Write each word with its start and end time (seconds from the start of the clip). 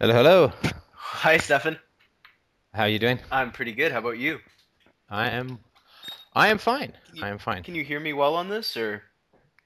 Hello, 0.00 0.14
hello. 0.14 0.52
Hi, 0.92 1.38
Stefan. 1.38 1.78
How 2.74 2.82
are 2.82 2.88
you 2.88 2.98
doing? 2.98 3.20
I'm 3.30 3.52
pretty 3.52 3.72
good. 3.72 3.92
How 3.92 3.98
about 3.98 4.18
you? 4.18 4.40
I 5.08 5.28
am, 5.28 5.60
I 6.34 6.48
am 6.48 6.58
fine. 6.58 6.92
You, 7.12 7.22
I 7.22 7.28
am 7.28 7.38
fine. 7.38 7.62
Can 7.62 7.74
you 7.74 7.84
hear 7.84 8.00
me 8.00 8.12
well 8.12 8.34
on 8.34 8.48
this, 8.48 8.76
or 8.76 9.02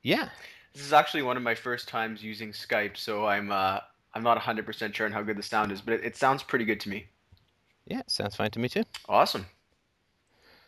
Yeah. 0.03 0.29
this 0.75 0.83
is 0.83 0.93
actually 0.93 1.23
one 1.23 1.37
of 1.37 1.43
my 1.43 1.55
first 1.55 1.89
times 1.89 2.23
using 2.23 2.53
Skype, 2.53 2.97
so 2.97 3.27
I'm 3.27 3.51
uh, 3.51 3.81
I'm 4.15 4.23
not 4.23 4.37
100% 4.39 4.95
sure 4.95 5.07
on 5.07 5.13
how 5.13 5.23
good 5.23 5.37
the 5.37 5.43
sound 5.43 5.73
is, 5.73 5.81
but 5.81 5.95
it, 5.95 6.05
it 6.05 6.17
sounds 6.17 6.43
pretty 6.43 6.65
good 6.65 6.81
to 6.81 6.89
me. 6.89 7.07
Yeah, 7.87 8.03
sounds 8.07 8.37
fine 8.37 8.51
to 8.53 8.59
me 8.61 8.69
too. 8.69 8.85
Awesome. 9.09 9.47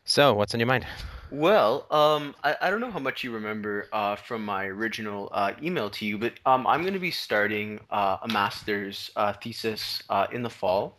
So, 0.05 0.35
what's 0.35 0.55
on 0.55 0.61
your 0.61 0.67
mind? 0.67 0.87
Well, 1.33 1.87
um, 1.93 2.35
I, 2.43 2.57
I 2.61 2.71
don't 2.71 2.81
know 2.81 2.91
how 2.91 2.99
much 2.99 3.23
you 3.23 3.31
remember 3.31 3.87
uh, 3.93 4.17
from 4.17 4.45
my 4.45 4.65
original 4.65 5.29
uh, 5.31 5.53
email 5.63 5.89
to 5.91 6.05
you, 6.05 6.19
but 6.19 6.33
um, 6.45 6.67
I'm 6.67 6.81
going 6.83 6.95
to 6.95 6.99
be 6.99 7.13
starting 7.13 7.79
uh, 7.89 8.17
a 8.23 8.29
master's 8.29 9.13
uh, 9.15 9.33
thesis 9.35 10.03
uh, 10.11 10.27
in 10.33 10.43
the 10.43 10.51
fall, 10.51 10.99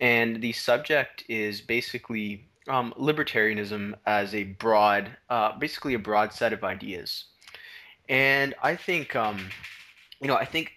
and 0.00 0.40
the 0.40 0.52
subject 0.52 1.24
is 1.28 1.60
basically 1.60 2.46
um, 2.68 2.94
libertarianism 2.96 3.94
as 4.06 4.36
a 4.36 4.44
broad, 4.44 5.10
uh, 5.30 5.58
basically 5.58 5.94
a 5.94 5.98
broad 5.98 6.32
set 6.32 6.52
of 6.52 6.62
ideas. 6.62 7.24
And 8.08 8.54
I 8.62 8.76
think, 8.76 9.16
um, 9.16 9.48
you 10.20 10.28
know, 10.28 10.36
I 10.36 10.44
think 10.44 10.75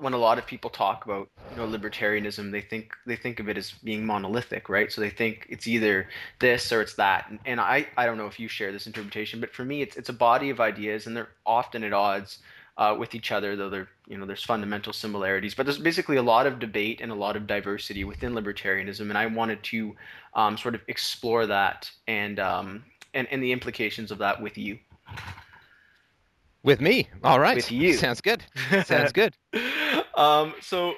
when 0.00 0.12
a 0.12 0.18
lot 0.18 0.38
of 0.38 0.46
people 0.46 0.70
talk 0.70 1.04
about, 1.04 1.28
you 1.50 1.56
know, 1.56 1.66
libertarianism, 1.66 2.52
they 2.52 2.60
think 2.60 2.94
they 3.06 3.16
think 3.16 3.40
of 3.40 3.48
it 3.48 3.56
as 3.56 3.72
being 3.72 4.04
monolithic, 4.04 4.68
right? 4.68 4.92
So 4.92 5.00
they 5.00 5.10
think 5.10 5.46
it's 5.48 5.66
either 5.66 6.08
this 6.38 6.72
or 6.72 6.82
it's 6.82 6.94
that. 6.94 7.26
And, 7.30 7.38
and 7.46 7.60
I, 7.60 7.86
I 7.96 8.06
don't 8.06 8.18
know 8.18 8.26
if 8.26 8.38
you 8.38 8.48
share 8.48 8.72
this 8.72 8.86
interpretation, 8.86 9.40
but 9.40 9.54
for 9.54 9.64
me, 9.64 9.82
it's 9.82 9.96
it's 9.96 10.10
a 10.10 10.14
body 10.14 10.50
of 10.50 10.60
ideas, 10.60 11.06
and 11.06 11.16
they're 11.16 11.30
often 11.46 11.82
at 11.82 11.92
odds 11.92 12.38
uh, 12.76 12.94
with 12.98 13.14
each 13.14 13.32
other, 13.32 13.56
though 13.56 13.70
they're 13.70 13.88
you 14.06 14.18
know 14.18 14.26
there's 14.26 14.44
fundamental 14.44 14.92
similarities. 14.92 15.54
But 15.54 15.66
there's 15.66 15.78
basically 15.78 16.16
a 16.16 16.22
lot 16.22 16.46
of 16.46 16.58
debate 16.58 17.00
and 17.00 17.10
a 17.10 17.14
lot 17.14 17.36
of 17.36 17.46
diversity 17.46 18.04
within 18.04 18.34
libertarianism, 18.34 19.08
and 19.08 19.16
I 19.16 19.26
wanted 19.26 19.62
to 19.64 19.96
um, 20.34 20.58
sort 20.58 20.74
of 20.74 20.82
explore 20.88 21.46
that 21.46 21.90
and 22.06 22.38
um, 22.38 22.84
and 23.14 23.26
and 23.30 23.42
the 23.42 23.52
implications 23.52 24.10
of 24.10 24.18
that 24.18 24.42
with 24.42 24.58
you. 24.58 24.78
With 26.62 26.80
me. 26.80 27.08
All 27.24 27.40
right. 27.40 27.56
With 27.56 27.72
you. 27.72 27.94
Sounds 27.94 28.20
good. 28.20 28.42
Sounds 28.84 29.12
good. 29.12 29.34
um, 30.16 30.54
so 30.60 30.94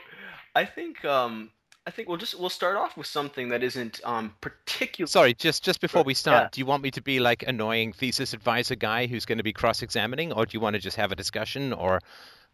I 0.54 0.64
think 0.64 1.04
um, 1.04 1.50
I 1.86 1.90
think 1.90 2.08
we'll 2.08 2.18
just 2.18 2.38
we'll 2.38 2.48
start 2.50 2.76
off 2.76 2.96
with 2.96 3.06
something 3.06 3.48
that 3.50 3.62
isn't 3.62 4.00
um, 4.04 4.34
particular. 4.40 5.06
Sorry, 5.06 5.34
just 5.34 5.62
just 5.64 5.80
before 5.80 6.02
we 6.02 6.14
start, 6.14 6.44
Yeah. 6.44 6.48
do 6.52 6.60
you 6.60 6.66
want 6.66 6.82
me 6.82 6.90
to 6.92 7.00
be 7.02 7.20
like 7.20 7.44
annoying 7.46 7.92
thesis 7.92 8.32
advisor 8.34 8.74
guy 8.74 9.06
who's 9.06 9.24
going 9.24 9.38
to 9.38 9.44
be 9.44 9.52
cross-examining, 9.52 10.32
or 10.32 10.46
do 10.46 10.56
you 10.56 10.60
want 10.60 10.74
to 10.74 10.80
just 10.80 10.96
have 10.96 11.12
a 11.12 11.16
discussion, 11.16 11.72
or 11.72 12.00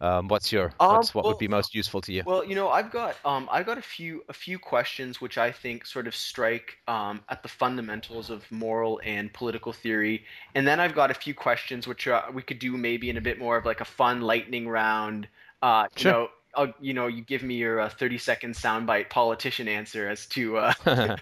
um, 0.01 0.27
what's 0.27 0.51
your 0.51 0.73
Um, 0.79 0.95
what's 0.95 1.13
what 1.13 1.25
would 1.25 1.37
be 1.37 1.47
most 1.47 1.75
useful 1.75 2.01
to 2.01 2.13
you? 2.13 2.23
Well, 2.25 2.43
you 2.45 2.55
know, 2.55 2.69
I've 2.69 2.91
got 2.91 3.15
um, 3.25 3.49
I've 3.51 3.65
got 3.65 3.77
a 3.77 3.81
few 3.81 4.23
a 4.29 4.33
few 4.33 4.57
questions 4.59 5.19
which 5.19 5.37
I 5.37 5.51
think 5.51 5.85
sort 5.85 6.07
of 6.07 6.15
strike 6.15 6.77
um, 6.87 7.21
at 7.29 7.43
the 7.43 7.49
fundamentals 7.49 8.29
of 8.29 8.49
moral 8.51 9.01
and 9.03 9.31
political 9.33 9.73
theory, 9.73 10.25
and 10.55 10.67
then 10.67 10.79
I've 10.79 10.95
got 10.95 11.11
a 11.11 11.15
few 11.15 11.33
questions 11.33 11.87
which 11.87 12.07
uh, 12.07 12.23
we 12.33 12.41
could 12.41 12.59
do 12.59 12.77
maybe 12.77 13.09
in 13.09 13.17
a 13.17 13.21
bit 13.21 13.39
more 13.39 13.57
of 13.57 13.65
like 13.65 13.81
a 13.81 13.85
fun 13.85 14.21
lightning 14.21 14.67
round. 14.67 15.27
Uh, 15.61 15.87
you 15.97 16.05
know, 16.05 16.29
I'll, 16.55 16.73
you 16.79 16.93
know, 16.93 17.07
you 17.07 17.21
give 17.21 17.43
me 17.43 17.55
your 17.55 17.81
uh, 17.81 17.89
thirty 17.89 18.17
second 18.17 18.55
soundbite 18.55 19.09
politician 19.09 19.67
answer 19.67 20.07
as 20.07 20.25
to. 20.27 20.57
Uh, 20.57 20.73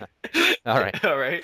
All 0.65 0.79
right. 0.79 0.95
all 1.05 1.17
right. 1.17 1.43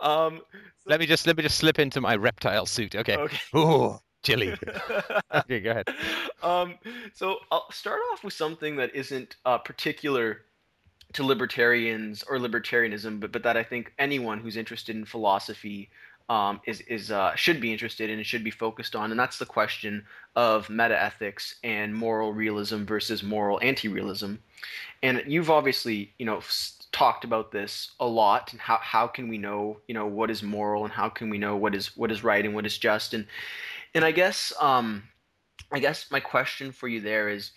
Um, 0.00 0.40
Let 0.86 1.00
me 1.00 1.06
just 1.06 1.26
let 1.26 1.36
me 1.36 1.42
just 1.42 1.58
slip 1.58 1.78
into 1.78 2.00
my 2.00 2.16
reptile 2.16 2.66
suit. 2.66 2.94
Okay. 2.94 3.16
okay. 3.16 3.38
Ooh, 3.56 3.98
chilly. 4.26 4.54
okay, 5.34 5.60
go 5.60 5.70
ahead. 5.70 5.88
um, 6.42 6.74
so 7.14 7.38
I'll 7.50 7.70
start 7.70 8.00
off 8.12 8.24
with 8.24 8.32
something 8.32 8.76
that 8.76 8.94
isn't 8.94 9.36
uh, 9.44 9.58
particular 9.58 10.42
to 11.12 11.24
libertarians 11.24 12.24
or 12.28 12.38
libertarianism, 12.38 13.20
but 13.20 13.32
but 13.32 13.42
that 13.44 13.56
I 13.56 13.62
think 13.62 13.92
anyone 13.98 14.40
who's 14.40 14.56
interested 14.56 14.96
in 14.96 15.04
philosophy 15.04 15.90
um, 16.28 16.60
is 16.66 16.80
is 16.82 17.10
uh, 17.10 17.34
should 17.36 17.60
be 17.60 17.72
interested 17.72 18.10
in 18.10 18.18
and 18.18 18.26
should 18.26 18.44
be 18.44 18.50
focused 18.50 18.96
on, 18.96 19.10
and 19.10 19.20
that's 19.20 19.38
the 19.38 19.46
question 19.46 20.04
of 20.34 20.66
metaethics 20.68 21.54
and 21.62 21.94
moral 21.94 22.32
realism 22.32 22.84
versus 22.84 23.22
moral 23.22 23.60
anti-realism. 23.62 24.34
And 25.02 25.22
you've 25.26 25.50
obviously 25.50 26.12
you 26.18 26.26
know 26.26 26.40
talked 26.90 27.24
about 27.24 27.52
this 27.52 27.92
a 28.00 28.06
lot, 28.06 28.52
and 28.52 28.60
how 28.60 28.78
how 28.82 29.06
can 29.06 29.28
we 29.28 29.38
know 29.38 29.78
you 29.86 29.94
know 29.94 30.06
what 30.06 30.30
is 30.30 30.42
moral 30.42 30.84
and 30.84 30.92
how 30.92 31.08
can 31.08 31.30
we 31.30 31.38
know 31.38 31.56
what 31.56 31.74
is 31.74 31.96
what 31.96 32.10
is 32.10 32.24
right 32.24 32.44
and 32.44 32.54
what 32.54 32.66
is 32.66 32.76
just, 32.76 33.14
and 33.14 33.26
and 33.96 34.04
I 34.04 34.12
guess 34.12 34.52
um, 34.60 35.02
I 35.72 35.80
guess 35.80 36.10
my 36.10 36.20
question 36.20 36.70
for 36.70 36.86
you 36.86 37.00
there 37.00 37.28
is 37.28 37.50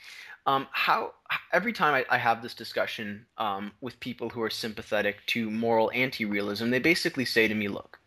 um, 0.46 0.68
how 0.72 1.14
every 1.54 1.74
time 1.74 1.94
I, 1.94 2.06
I 2.16 2.18
have 2.18 2.42
this 2.42 2.56
discussion 2.56 3.26
um, 3.38 3.72
with 3.82 4.00
people 4.00 4.30
who 4.30 4.42
are 4.42 4.50
sympathetic 4.50 5.18
to 5.28 5.52
moral 5.52 5.92
anti-realism, 5.94 6.72
they 6.72 6.80
basically 6.80 7.26
say 7.26 7.48
to 7.48 7.54
me, 7.54 7.68
"Look, 7.68 8.00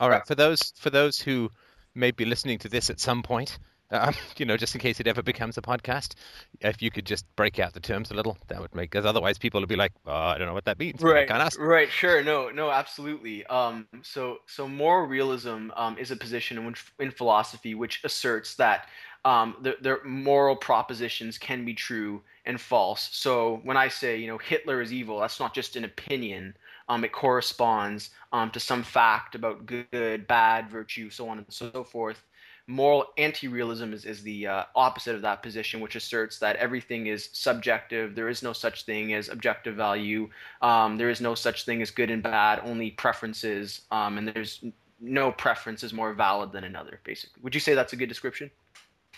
All 0.00 0.10
right. 0.10 0.26
For 0.26 0.34
those 0.34 0.74
for 0.76 0.90
those 0.90 1.20
who 1.20 1.50
may 1.94 2.10
be 2.10 2.24
listening 2.24 2.58
to 2.58 2.68
this 2.68 2.90
at 2.90 3.00
some 3.00 3.22
point, 3.22 3.58
um, 3.90 4.14
you 4.36 4.46
know, 4.46 4.56
just 4.56 4.74
in 4.74 4.80
case 4.80 5.00
it 5.00 5.06
ever 5.06 5.22
becomes 5.22 5.58
a 5.58 5.62
podcast, 5.62 6.14
if 6.60 6.82
you 6.82 6.90
could 6.90 7.06
just 7.06 7.24
break 7.36 7.58
out 7.58 7.72
the 7.72 7.80
terms 7.80 8.10
a 8.10 8.14
little, 8.14 8.36
that 8.48 8.60
would 8.60 8.74
make. 8.74 8.90
Because 8.90 9.06
otherwise, 9.06 9.38
people 9.38 9.60
would 9.60 9.68
be 9.68 9.76
like, 9.76 9.92
oh, 10.06 10.12
"I 10.12 10.38
don't 10.38 10.46
know 10.46 10.54
what 10.54 10.64
that 10.66 10.78
means." 10.78 11.00
Right, 11.02 11.28
right, 11.58 11.90
sure, 11.90 12.22
no, 12.22 12.50
no, 12.50 12.70
absolutely. 12.70 13.46
Um, 13.46 13.86
so, 14.02 14.38
so 14.46 14.68
moral 14.68 15.06
realism 15.06 15.70
um, 15.76 15.96
is 15.98 16.10
a 16.10 16.16
position 16.16 16.58
in 16.58 16.66
which, 16.66 16.84
in 16.98 17.10
philosophy 17.10 17.74
which 17.74 18.00
asserts 18.04 18.54
that 18.56 18.86
um, 19.24 19.56
the, 19.62 19.76
the 19.80 19.98
moral 20.04 20.56
propositions 20.56 21.38
can 21.38 21.64
be 21.64 21.74
true 21.74 22.22
and 22.44 22.60
false. 22.60 23.08
So, 23.12 23.60
when 23.64 23.76
I 23.76 23.88
say, 23.88 24.18
you 24.18 24.26
know, 24.26 24.38
Hitler 24.38 24.80
is 24.80 24.92
evil, 24.92 25.20
that's 25.20 25.40
not 25.40 25.54
just 25.54 25.76
an 25.76 25.84
opinion. 25.84 26.54
Um, 26.88 27.04
it 27.04 27.12
corresponds 27.12 28.10
um, 28.32 28.50
to 28.52 28.60
some 28.60 28.82
fact 28.82 29.34
about 29.34 29.66
good, 29.66 30.26
bad, 30.26 30.70
virtue, 30.70 31.10
so 31.10 31.28
on 31.28 31.38
and 31.38 31.46
so 31.50 31.84
forth. 31.84 32.22
Moral 32.70 33.06
anti-realism 33.16 33.94
is, 33.94 34.04
is 34.04 34.22
the 34.22 34.46
uh, 34.46 34.64
opposite 34.76 35.14
of 35.14 35.22
that 35.22 35.42
position, 35.42 35.80
which 35.80 35.96
asserts 35.96 36.38
that 36.40 36.56
everything 36.56 37.06
is 37.06 37.30
subjective. 37.32 38.14
There 38.14 38.28
is 38.28 38.42
no 38.42 38.52
such 38.52 38.84
thing 38.84 39.14
as 39.14 39.30
objective 39.30 39.74
value. 39.74 40.28
Um, 40.60 40.98
there 40.98 41.08
is 41.08 41.20
no 41.22 41.34
such 41.34 41.64
thing 41.64 41.80
as 41.80 41.90
good 41.90 42.10
and 42.10 42.22
bad, 42.22 42.60
only 42.62 42.90
preferences, 42.90 43.80
um, 43.90 44.18
and 44.18 44.28
there's 44.28 44.62
no 45.00 45.32
preference 45.32 45.82
is 45.82 45.94
more 45.94 46.12
valid 46.12 46.52
than 46.52 46.64
another. 46.64 47.00
Basically, 47.04 47.40
would 47.42 47.54
you 47.54 47.60
say 47.60 47.74
that's 47.74 47.94
a 47.94 47.96
good 47.96 48.08
description? 48.08 48.50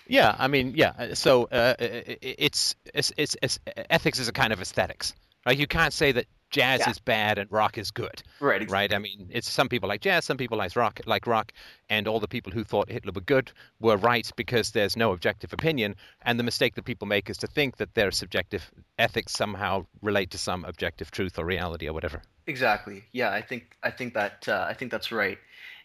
Yeah, 0.06 0.34
I 0.38 0.48
mean, 0.48 0.74
yeah. 0.76 0.92
uh, 0.96 1.14
So 1.14 1.44
uh, 1.44 1.74
it's, 1.78 2.76
it's 2.94 3.12
it's 3.16 3.36
it's 3.42 3.58
ethics 3.66 4.18
is 4.20 4.28
a 4.28 4.32
kind 4.32 4.52
of 4.52 4.60
aesthetics, 4.60 5.12
right? 5.44 5.58
You 5.58 5.66
can't 5.66 5.92
say 5.92 6.12
that 6.12 6.26
jazz 6.50 6.80
Yeah. 6.80 6.90
is 6.90 6.98
bad 6.98 7.38
and 7.38 7.50
rock 7.50 7.78
is 7.78 7.90
good, 7.90 8.22
Right. 8.40 8.62
Exactly. 8.62 8.72
right? 8.74 8.92
I 8.94 8.98
mean, 8.98 9.28
it's 9.30 9.48
some 9.50 9.68
people 9.68 9.88
like 9.88 10.00
jazz, 10.00 10.24
some 10.24 10.36
people 10.36 10.58
like 10.58 10.74
rock, 10.76 11.00
like 11.06 11.26
rock, 11.26 11.52
and 11.88 12.06
all 12.08 12.20
the 12.20 12.28
people 12.28 12.52
who 12.52 12.64
thought 12.64 12.90
Hitler 12.90 13.12
were 13.14 13.20
good 13.20 13.52
were 13.80 13.96
right 13.96 14.30
because 14.36 14.72
there's 14.72 14.96
no 14.96 15.12
objective 15.12 15.52
opinion. 15.52 15.94
And 16.22 16.38
the 16.38 16.44
mistake 16.44 16.74
that 16.74 16.84
people 16.84 17.06
make 17.06 17.30
is 17.30 17.36
to 17.38 17.46
think 17.46 17.76
that 17.78 17.94
their 17.94 18.10
subjective 18.10 18.70
ethics 18.98 19.32
somehow 19.32 19.86
relate 20.02 20.30
to 20.32 20.38
some 20.38 20.64
objective 20.64 21.10
truth 21.10 21.38
or 21.38 21.44
reality 21.44 21.88
or 21.88 21.92
whatever. 21.92 22.22
Exactly. 22.46 23.04
Yeah, 23.12 23.30
I 23.30 23.42
think 23.42 23.76
I 23.82 23.90
think 23.90 24.14
that 24.14 24.48
uh, 24.48 24.66
I 24.68 24.74
think 24.74 24.90
that's 24.90 25.12
right. 25.12 25.38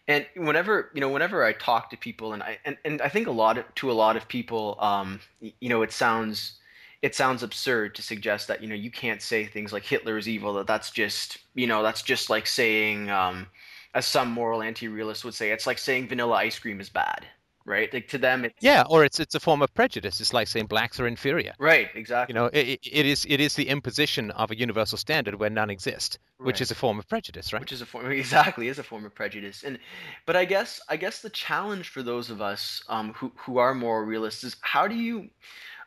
And 0.08 0.26
whenever 0.36 0.90
you 0.94 1.00
know, 1.00 1.08
whenever 1.08 1.44
I 1.44 1.52
talk 1.52 1.90
to 1.90 1.96
people, 1.96 2.32
and 2.32 2.42
I 2.42 2.58
and, 2.64 2.76
and 2.84 3.00
I 3.02 3.08
think 3.08 3.26
a 3.28 3.32
lot 3.32 3.58
of, 3.58 3.64
to 3.76 3.90
a 3.90 3.94
lot 3.94 4.16
of 4.16 4.26
people, 4.28 4.76
um, 4.80 5.20
you 5.40 5.68
know, 5.68 5.82
it 5.82 5.92
sounds 5.92 6.58
it 7.02 7.14
sounds 7.14 7.42
absurd 7.42 7.94
to 7.94 8.02
suggest 8.02 8.48
that 8.48 8.62
you 8.62 8.68
know 8.68 8.74
you 8.74 8.90
can't 8.90 9.22
say 9.22 9.44
things 9.44 9.72
like 9.72 9.84
Hitler 9.84 10.18
is 10.18 10.28
evil. 10.28 10.54
That 10.54 10.66
that's 10.66 10.90
just 10.90 11.38
you 11.54 11.66
know 11.66 11.82
that's 11.82 12.02
just 12.02 12.30
like 12.30 12.46
saying, 12.46 13.10
um, 13.10 13.46
as 13.94 14.06
some 14.06 14.30
moral 14.30 14.62
anti-realists 14.62 15.24
would 15.24 15.34
say, 15.34 15.50
it's 15.50 15.66
like 15.66 15.78
saying 15.78 16.08
vanilla 16.08 16.36
ice 16.36 16.58
cream 16.58 16.80
is 16.80 16.88
bad, 16.88 17.26
right? 17.64 17.92
Like 17.92 18.08
to 18.08 18.18
them, 18.18 18.44
it's 18.44 18.54
Yeah, 18.60 18.84
or 18.88 19.04
it's 19.04 19.20
it's 19.20 19.34
a 19.34 19.40
form 19.40 19.62
of 19.62 19.72
prejudice. 19.74 20.20
It's 20.20 20.32
like 20.32 20.48
saying 20.48 20.66
blacks 20.66 20.98
are 20.98 21.06
inferior. 21.06 21.52
right. 21.58 21.88
Exactly. 21.94 22.32
You 22.32 22.40
know, 22.40 22.46
it, 22.46 22.80
it 22.90 23.06
is 23.06 23.26
it 23.28 23.40
is 23.40 23.54
the 23.54 23.68
imposition 23.68 24.30
of 24.32 24.50
a 24.50 24.56
universal 24.58 24.98
standard 24.98 25.34
where 25.34 25.50
none 25.50 25.70
exist, 25.70 26.18
which 26.38 26.60
is 26.60 26.70
a 26.70 26.74
form 26.74 26.98
of 26.98 27.08
prejudice, 27.08 27.52
right? 27.52 27.60
which 27.60 27.72
is 27.72 27.82
a 27.82 27.86
form 27.86 28.10
exactly 28.10 28.68
is 28.68 28.78
a 28.78 28.82
form 28.82 29.04
of 29.04 29.14
prejudice 29.14 29.62
and 29.64 29.78
but 30.24 30.36
i 30.36 30.44
guess 30.44 30.80
i 30.88 30.96
guess 30.96 31.20
the 31.20 31.30
challenge 31.30 31.88
for 31.88 32.02
those 32.02 32.30
of 32.30 32.40
us 32.40 32.82
um, 32.88 33.12
who, 33.14 33.32
who 33.36 33.58
are 33.58 33.74
moral 33.74 34.04
realists 34.04 34.44
is 34.44 34.56
how 34.60 34.86
do 34.86 34.94
you 34.94 35.28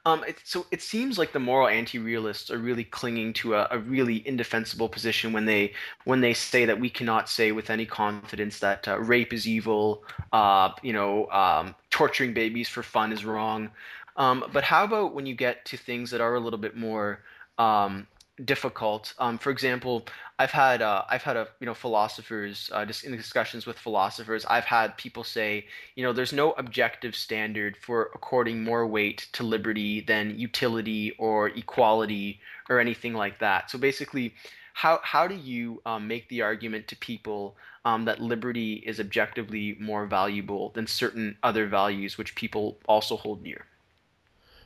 um, 0.05 0.23
it, 0.27 0.37
so 0.43 0.65
it 0.71 0.81
seems 0.81 1.17
like 1.17 1.33
the 1.33 1.39
moral 1.39 1.67
anti-realists 1.67 2.49
are 2.49 2.57
really 2.57 2.83
clinging 2.83 3.33
to 3.33 3.55
a, 3.55 3.67
a 3.71 3.79
really 3.79 4.27
indefensible 4.27 4.89
position 4.89 5.33
when 5.33 5.45
they 5.45 5.73
when 6.05 6.21
they 6.21 6.33
say 6.33 6.65
that 6.65 6.79
we 6.79 6.89
cannot 6.89 7.29
say 7.29 7.51
with 7.51 7.69
any 7.69 7.85
confidence 7.85 8.59
that 8.59 8.87
uh, 8.87 8.99
rape 8.99 9.33
is 9.33 9.47
evil, 9.47 10.03
uh, 10.33 10.71
you 10.81 10.93
know, 10.93 11.29
um, 11.31 11.75
torturing 11.89 12.33
babies 12.33 12.69
for 12.69 12.83
fun 12.83 13.11
is 13.11 13.25
wrong. 13.25 13.69
Um, 14.17 14.45
but 14.51 14.63
how 14.63 14.83
about 14.83 15.13
when 15.13 15.25
you 15.25 15.35
get 15.35 15.65
to 15.65 15.77
things 15.77 16.11
that 16.11 16.21
are 16.21 16.35
a 16.35 16.39
little 16.39 16.59
bit 16.59 16.75
more 16.75 17.21
um, 17.57 18.07
difficult. 18.45 19.13
Um, 19.19 19.37
for 19.37 19.51
example, 19.51 20.05
I've 20.39 20.51
had 20.51 20.81
uh, 20.81 21.03
I've 21.09 21.21
had 21.21 21.35
a 21.35 21.49
you 21.59 21.65
know 21.65 21.73
philosophers 21.73 22.69
uh, 22.73 22.85
just 22.85 23.03
in 23.03 23.15
discussions 23.15 23.65
with 23.65 23.77
philosophers. 23.77 24.45
I've 24.45 24.63
had 24.63 24.95
people 24.97 25.25
say 25.25 25.65
you 25.95 26.03
know 26.03 26.13
there's 26.13 26.31
no 26.31 26.53
objective 26.53 27.13
standard 27.13 27.75
for 27.75 28.09
according 28.15 28.63
more 28.63 28.87
weight 28.87 29.27
to 29.33 29.43
liberty 29.43 29.99
than 29.99 30.39
utility 30.39 31.11
or 31.19 31.49
equality 31.49 32.39
or 32.69 32.79
anything 32.79 33.13
like 33.13 33.39
that. 33.39 33.69
So 33.69 33.77
basically, 33.77 34.33
how 34.73 35.01
how 35.03 35.27
do 35.27 35.35
you 35.35 35.81
um, 35.85 36.07
make 36.07 36.29
the 36.29 36.41
argument 36.41 36.87
to 36.87 36.95
people 36.95 37.57
um, 37.83 38.05
that 38.05 38.21
liberty 38.21 38.75
is 38.75 39.01
objectively 39.01 39.75
more 39.77 40.05
valuable 40.05 40.69
than 40.69 40.87
certain 40.87 41.37
other 41.43 41.67
values 41.67 42.17
which 42.17 42.33
people 42.35 42.77
also 42.87 43.17
hold 43.17 43.43
near? 43.43 43.65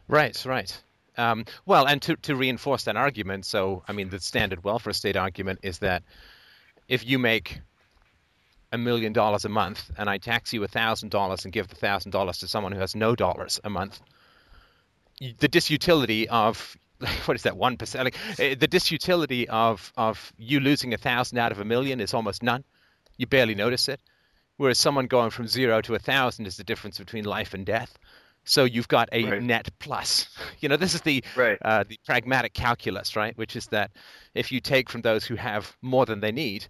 Right, 0.08 0.46
right. 0.46 0.80
Um, 1.18 1.45
well, 1.65 1.88
and 1.88 2.01
to, 2.04 2.15
to 2.18 2.36
reinforce 2.36 2.86
that 2.86 2.95
argument, 2.95 3.45
so 3.45 3.83
I 3.88 3.94
mean, 3.94 4.10
the 4.10 4.19
standard 4.19 4.63
welfare 4.63 4.94
state 4.94 5.15
argument 5.15 5.60
is 5.63 5.80
that 5.80 6.04
if 6.88 7.06
you 7.06 7.19
make 7.19 7.62
a 8.71 8.77
million 8.77 9.13
dollars 9.13 9.45
a 9.45 9.50
month 9.50 9.92
and 9.98 10.10
I 10.10 10.18
tax 10.18 10.51
you 10.54 10.63
a 10.63 10.68
thousand 10.68 11.10
dollars 11.10 11.45
and 11.45 11.54
give 11.54 11.68
the 11.68 11.75
thousand 11.75 12.12
dollars 12.12 12.39
to 12.39 12.48
someone 12.48 12.71
who 12.71 12.80
has 12.80 12.95
no 12.95 13.15
dollars 13.15 13.60
a 13.63 13.69
month, 13.69 14.00
the 15.19 15.48
disutility 15.48 16.25
of 16.25 16.75
what 17.25 17.36
is 17.36 17.44
that 17.44 17.57
one 17.57 17.77
percent? 17.77 18.06
Like, 18.06 18.16
eh, 18.39 18.56
the 18.56 18.68
disutility 18.68 19.45
of 19.48 19.94
of 19.95 20.33
you 20.38 20.59
losing 20.59 20.94
a 20.94 20.98
thousand 20.98 21.38
out 21.38 21.51
of 21.51 21.59
a 21.59 21.66
million 21.66 22.00
is 22.00 22.13
almost 22.13 22.44
none. 22.44 22.63
You 23.18 23.27
barely 23.27 23.56
notice 23.56 23.88
it. 23.89 24.00
Whereas 24.57 24.77
someone 24.77 25.07
going 25.07 25.31
from 25.31 25.48
zero 25.48 25.81
to 25.81 25.95
a 25.95 26.00
thousand 26.00 26.45
is 26.45 26.57
the 26.57 26.63
difference 26.63 26.98
between 26.98 27.25
life 27.25 27.54
and 27.54 27.66
death. 27.66 27.98
So 28.45 28.66
you've 28.66 28.88
got 28.88 29.10
a 29.12 29.24
Right. 29.24 29.42
net 29.42 29.69
plus. 29.80 30.28
You 30.60 30.69
know, 30.69 30.78
this 30.78 30.94
is 30.95 31.01
the 31.01 31.24
Right. 31.36 31.57
uh, 31.62 31.84
the 31.88 32.00
pragmatic 32.06 32.54
calculus, 32.54 33.16
right? 33.16 33.38
Which 33.38 33.56
is 33.56 33.68
that 33.68 33.92
if 34.34 34.51
you 34.51 34.60
take 34.62 34.90
from 34.90 35.01
those 35.01 35.25
who 35.25 35.36
have 35.36 35.75
more 35.81 36.06
than 36.06 36.22
they 36.22 36.31
need 36.31 36.68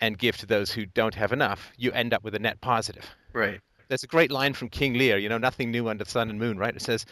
and 0.00 0.16
give 0.18 0.36
to 0.38 0.46
those 0.46 0.70
who 0.70 0.86
don't 0.86 1.14
have 1.14 1.32
enough, 1.32 1.72
you 1.76 1.90
end 1.92 2.12
up 2.14 2.22
with 2.22 2.34
a 2.34 2.38
net 2.38 2.60
positive. 2.60 3.04
Right. 3.32 3.60
There's 3.88 4.04
a 4.04 4.08
great 4.08 4.30
line 4.30 4.54
from 4.54 4.68
King 4.68 4.94
Lear, 4.94 5.18
you 5.18 5.28
know, 5.28 5.38
nothing 5.38 5.70
new 5.70 5.88
under 5.88 6.04
the 6.04 6.10
sun 6.10 6.30
and 6.30 6.38
moon, 6.38 6.56
right? 6.56 6.74
It 6.74 6.82
says, 6.82 7.04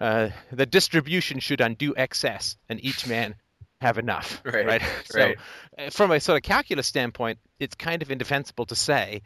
uh, 0.00 0.30
the 0.50 0.66
distribution 0.66 1.40
should 1.40 1.60
undo 1.60 1.94
excess 1.96 2.56
and 2.68 2.82
each 2.84 3.06
man 3.06 3.36
have 3.80 3.96
enough, 3.98 4.42
Right, 4.44 4.82
So, 5.04 5.18
right. 5.18 5.38
uh, 5.78 5.90
from 5.90 6.10
a 6.10 6.20
sort 6.20 6.36
of 6.36 6.42
calculus 6.42 6.86
standpoint, 6.86 7.38
it's 7.58 7.74
kind 7.74 8.02
of 8.02 8.10
indefensible 8.10 8.66
to 8.66 8.74
say, 8.74 9.22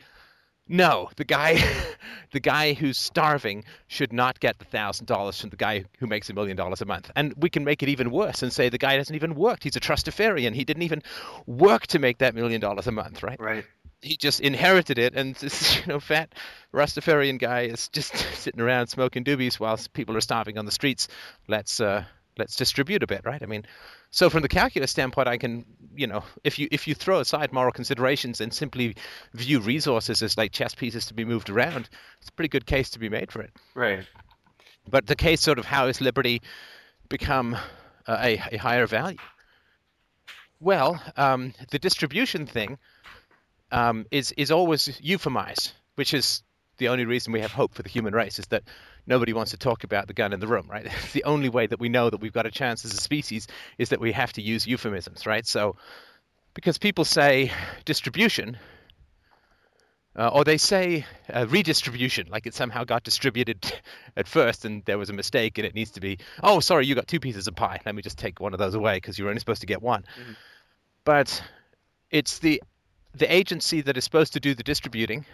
no, 0.69 1.11
the 1.17 1.25
guy, 1.25 1.63
the 2.33 2.41
guy 2.41 2.73
who's 2.73 2.99
starving 2.99 3.65
should 3.87 4.13
not 4.13 4.41
get 4.41 4.59
the 4.59 4.65
thousand 4.65 5.07
dollars 5.07 5.41
from 5.41 5.51
the 5.51 5.57
guy 5.57 5.85
who 5.99 6.07
makes 6.07 6.31
a 6.31 6.35
million 6.35 6.57
dollars 6.57 6.81
a 6.81 6.87
month. 6.87 7.11
And 7.15 7.35
we 7.37 7.51
can 7.51 7.65
make 7.65 7.83
it 7.83 7.89
even 7.89 8.11
worse 8.11 8.43
and 8.43 8.53
say 8.53 8.69
the 8.69 8.79
guy 8.79 8.95
hasn't 8.95 9.17
even 9.17 9.35
worked. 9.35 9.65
He's 9.65 9.77
a 9.77 9.81
trustafarian. 9.81 10.55
He 10.55 10.65
didn't 10.65 10.83
even 10.83 11.03
work 11.47 11.87
to 11.89 11.99
make 11.99 12.19
that 12.19 12.35
million 12.35 12.61
dollars 12.61 12.87
a 12.87 12.93
month, 12.93 13.23
right? 13.23 13.39
Right. 13.39 13.65
he 14.01 14.17
just 14.17 14.41
inherited 14.41 14.99
it, 14.99 15.15
and 15.15 15.35
this 15.41 15.81
you 15.81 15.87
know 15.87 16.01
fat 16.01 16.35
Rastafarian 16.73 17.39
guy 17.39 17.63
is 17.63 17.89
just 17.89 18.17
sitting 18.35 18.61
around 18.61 18.87
smoking 18.89 19.25
doobies 19.25 19.61
whilst 19.61 19.93
people 19.93 20.17
are 20.17 20.23
starving 20.23 20.59
on 20.59 20.65
the 20.65 20.73
streets. 20.73 21.09
Let's 21.47 21.81
uh, 21.81 22.05
let's 22.39 22.57
distribute 22.57 23.03
a 23.03 23.07
bit, 23.07 23.23
right? 23.25 23.43
I 23.43 23.47
mean, 23.47 23.65
so 24.11 24.31
from 24.31 24.43
the 24.43 24.49
calculus 24.49 24.91
standpoint, 24.91 25.29
I 25.29 25.39
can 25.39 25.65
you 25.95 26.07
know 26.07 26.25
if 26.43 26.59
you 26.59 26.69
if 26.71 26.89
you 26.89 26.95
throw 26.95 27.21
aside 27.21 27.53
moral 27.53 27.73
considerations 27.73 28.41
and 28.41 28.53
simply 28.53 28.97
view 29.33 29.61
resources 29.61 30.23
as 30.23 30.37
like 30.37 30.53
chess 30.53 30.75
pieces 30.75 31.07
to 31.07 31.15
be 31.15 31.25
moved 31.25 31.51
around, 31.51 31.89
it's 32.21 32.29
a 32.29 32.33
pretty 32.33 32.49
good 32.49 32.67
case 32.67 32.91
to 32.91 32.99
be 32.99 33.09
made 33.09 33.31
for 33.33 33.43
it. 33.43 33.51
Right. 33.75 34.07
But 34.89 35.07
the 35.07 35.17
case 35.17 35.41
sort 35.41 35.59
of 35.59 35.65
how 35.65 35.87
has 35.87 36.01
liberty 36.01 36.43
become 37.09 37.55
uh, 38.07 38.19
a, 38.21 38.43
a 38.53 38.57
higher 38.57 38.87
value? 38.87 39.19
Well, 40.61 41.01
um, 41.17 41.55
the 41.71 41.79
distribution 41.79 42.47
thing 42.47 42.79
um, 43.73 44.07
is 44.11 44.33
is 44.33 44.51
always 44.51 44.89
euphemized, 45.03 45.73
which 45.95 46.15
is 46.15 46.43
the 46.79 46.89
only 46.89 47.05
reason 47.05 47.33
we 47.33 47.41
have 47.41 47.53
hope 47.53 47.75
for 47.75 47.83
the 47.83 47.89
human 47.89 48.15
race 48.15 48.39
is 48.39 48.47
that 48.47 48.65
nobody 49.07 49.33
wants 49.33 49.51
to 49.51 49.57
talk 49.57 49.85
about 49.85 50.07
the 50.07 50.15
gun 50.15 50.33
in 50.33 50.41
the 50.41 50.47
room, 50.47 50.67
right? 50.69 50.87
The 51.13 51.25
only 51.25 51.49
way 51.49 51.67
that 51.67 51.81
we 51.81 51.89
know 51.89 52.11
that 52.11 52.21
we've 52.21 52.33
got 52.33 52.47
a 52.47 52.51
chance 52.51 52.85
as 52.85 52.93
a 52.93 52.97
species 52.97 53.47
is 53.79 53.91
that 53.91 54.01
we 54.01 54.13
have 54.13 54.33
to 54.35 54.43
use 54.43 54.67
euphemisms, 54.67 55.27
right? 55.27 55.47
So, 55.47 55.77
because 56.55 56.79
people 56.79 57.05
say 57.05 57.53
distribution, 57.85 58.57
uh, 60.17 60.29
or 60.29 60.45
they 60.45 60.57
say 60.57 61.05
uh, 61.33 61.47
redistribution, 61.49 62.29
like 62.31 62.47
it 62.47 62.55
somehow 62.55 62.85
got 62.85 63.03
distributed 63.03 63.73
at 64.17 64.29
first 64.29 64.65
and 64.65 64.85
there 64.85 64.99
was 64.99 65.11
a 65.11 65.13
mistake 65.13 65.59
and 65.59 65.67
it 65.67 65.75
needs 65.75 65.91
to 65.93 66.01
be, 66.01 66.19
oh, 66.43 66.61
sorry, 66.61 66.87
you 66.87 66.95
got 66.95 67.09
two 67.09 67.21
pieces 67.21 67.49
of 67.49 67.57
pie. 67.57 67.81
Let 67.85 67.95
me 67.95 68.03
just 68.03 68.19
take 68.19 68.41
one 68.41 68.53
of 68.53 68.59
those 68.59 68.75
away 68.75 68.97
because 68.97 69.19
you 69.19 69.25
were 69.25 69.31
only 69.31 69.41
supposed 69.41 69.63
to 69.63 69.67
get 69.67 69.83
one. 69.83 70.03
Mhm. 70.03 70.37
But 71.05 71.43
it's 72.11 72.39
the 72.39 72.63
the 73.17 73.33
agency 73.33 73.81
that 73.81 73.97
is 73.97 74.03
supposed 74.03 74.33
to 74.33 74.41
do 74.41 74.55
the 74.55 74.65
distributing 74.65 75.25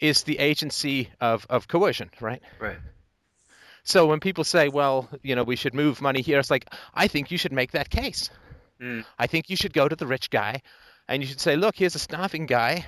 is 0.00 0.22
the 0.24 0.38
agency 0.38 1.10
of, 1.20 1.46
of 1.50 1.68
coercion, 1.68 2.10
right? 2.20 2.42
Right. 2.58 2.78
So 3.84 4.06
when 4.06 4.20
people 4.20 4.44
say, 4.44 4.68
well, 4.68 5.08
you 5.22 5.34
know, 5.36 5.44
we 5.44 5.56
should 5.56 5.74
move 5.74 6.00
money 6.00 6.22
here, 6.22 6.38
it's 6.38 6.50
like, 6.50 6.70
I 6.94 7.06
think 7.06 7.30
you 7.30 7.38
should 7.38 7.52
make 7.52 7.72
that 7.72 7.90
case. 7.90 8.30
Mm. 8.80 9.04
I 9.18 9.26
think 9.26 9.50
you 9.50 9.56
should 9.56 9.72
go 9.72 9.88
to 9.88 9.96
the 9.96 10.06
rich 10.06 10.30
guy 10.30 10.62
and 11.08 11.22
you 11.22 11.28
should 11.28 11.40
say, 11.40 11.56
look, 11.56 11.76
here's 11.76 11.94
a 11.94 11.98
starving 11.98 12.46
guy. 12.46 12.86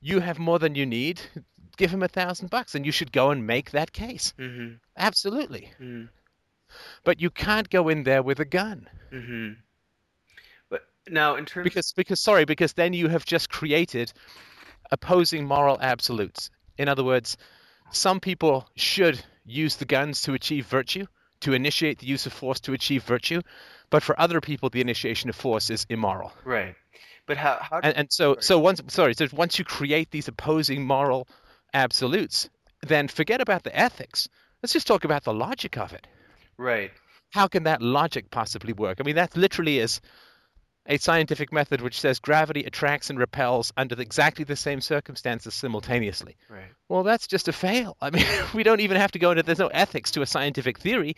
You 0.00 0.20
have 0.20 0.38
more 0.38 0.58
than 0.58 0.74
you 0.76 0.86
need. 0.86 1.20
Give 1.76 1.90
him 1.90 2.02
a 2.02 2.08
thousand 2.08 2.50
bucks, 2.50 2.74
and 2.74 2.84
you 2.84 2.90
should 2.90 3.12
go 3.12 3.30
and 3.30 3.46
make 3.46 3.70
that 3.70 3.92
case. 3.92 4.34
Mm-hmm. 4.38 4.74
Absolutely. 4.96 5.70
Mm. 5.80 6.08
But 7.04 7.20
you 7.20 7.30
can't 7.30 7.70
go 7.70 7.88
in 7.88 8.02
there 8.02 8.22
with 8.22 8.40
a 8.40 8.44
gun 8.44 8.88
Mm-hmm. 9.12 9.52
But 10.68 10.82
now, 11.08 11.36
in 11.36 11.46
terms 11.46 11.64
because 11.64 11.92
because 11.92 12.20
sorry 12.20 12.44
because 12.44 12.74
then 12.74 12.92
you 12.92 13.08
have 13.08 13.24
just 13.24 13.48
created 13.48 14.12
opposing 14.90 15.46
moral 15.46 15.78
absolutes. 15.80 16.50
In 16.76 16.88
other 16.88 17.04
words, 17.04 17.36
some 17.90 18.20
people 18.20 18.68
should 18.76 19.20
use 19.44 19.76
the 19.76 19.84
guns 19.84 20.22
to 20.22 20.34
achieve 20.34 20.66
virtue, 20.66 21.06
to 21.40 21.52
initiate 21.52 21.98
the 21.98 22.06
use 22.06 22.26
of 22.26 22.32
force 22.32 22.60
to 22.60 22.72
achieve 22.72 23.02
virtue, 23.04 23.40
but 23.90 24.02
for 24.02 24.18
other 24.20 24.40
people 24.40 24.68
the 24.68 24.80
initiation 24.80 25.30
of 25.30 25.36
force 25.36 25.70
is 25.70 25.86
immoral. 25.88 26.32
right, 26.44 26.74
but 27.26 27.36
how 27.36 27.58
how 27.60 27.80
and, 27.82 27.96
and 27.96 28.12
so 28.12 28.36
so 28.40 28.58
once 28.58 28.82
sorry 28.88 29.14
so 29.14 29.26
once 29.32 29.58
you 29.58 29.64
create 29.64 30.10
these 30.10 30.28
opposing 30.28 30.84
moral 30.84 31.28
absolutes 31.74 32.48
then 32.86 33.08
forget 33.08 33.40
about 33.40 33.64
the 33.64 33.76
ethics. 33.76 34.28
Let's 34.62 34.72
just 34.72 34.86
talk 34.86 35.04
about 35.04 35.24
the 35.24 35.34
logic 35.34 35.76
of 35.76 35.92
it. 35.92 36.06
Right. 36.56 36.90
How 37.30 37.48
can 37.48 37.64
that 37.64 37.82
logic 37.82 38.30
possibly 38.30 38.72
work? 38.72 38.98
I 39.00 39.04
mean 39.04 39.16
that 39.16 39.36
literally 39.36 39.78
is 39.78 40.00
a 40.88 40.96
scientific 40.96 41.52
method 41.52 41.80
which 41.80 42.00
says 42.00 42.18
gravity 42.18 42.64
attracts 42.64 43.10
and 43.10 43.18
repels 43.18 43.72
under 43.76 43.94
the- 43.94 44.02
exactly 44.02 44.44
the 44.44 44.56
same 44.56 44.80
circumstances 44.80 45.54
simultaneously 45.54 46.36
right 46.48 46.72
well 46.88 47.02
that's 47.02 47.26
just 47.26 47.48
a 47.48 47.52
fail 47.52 47.96
i 48.00 48.10
mean 48.10 48.24
we 48.54 48.62
don't 48.62 48.80
even 48.80 48.96
have 48.96 49.12
to 49.12 49.18
go 49.18 49.30
into 49.30 49.42
there's 49.42 49.58
no 49.58 49.68
ethics 49.68 50.10
to 50.10 50.22
a 50.22 50.26
scientific 50.26 50.78
theory 50.78 51.14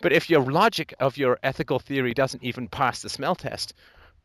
but 0.00 0.12
if 0.12 0.30
your 0.30 0.42
logic 0.42 0.94
of 1.00 1.16
your 1.16 1.38
ethical 1.42 1.78
theory 1.78 2.14
doesn't 2.14 2.42
even 2.44 2.68
pass 2.68 3.02
the 3.02 3.08
smell 3.08 3.34
test 3.34 3.74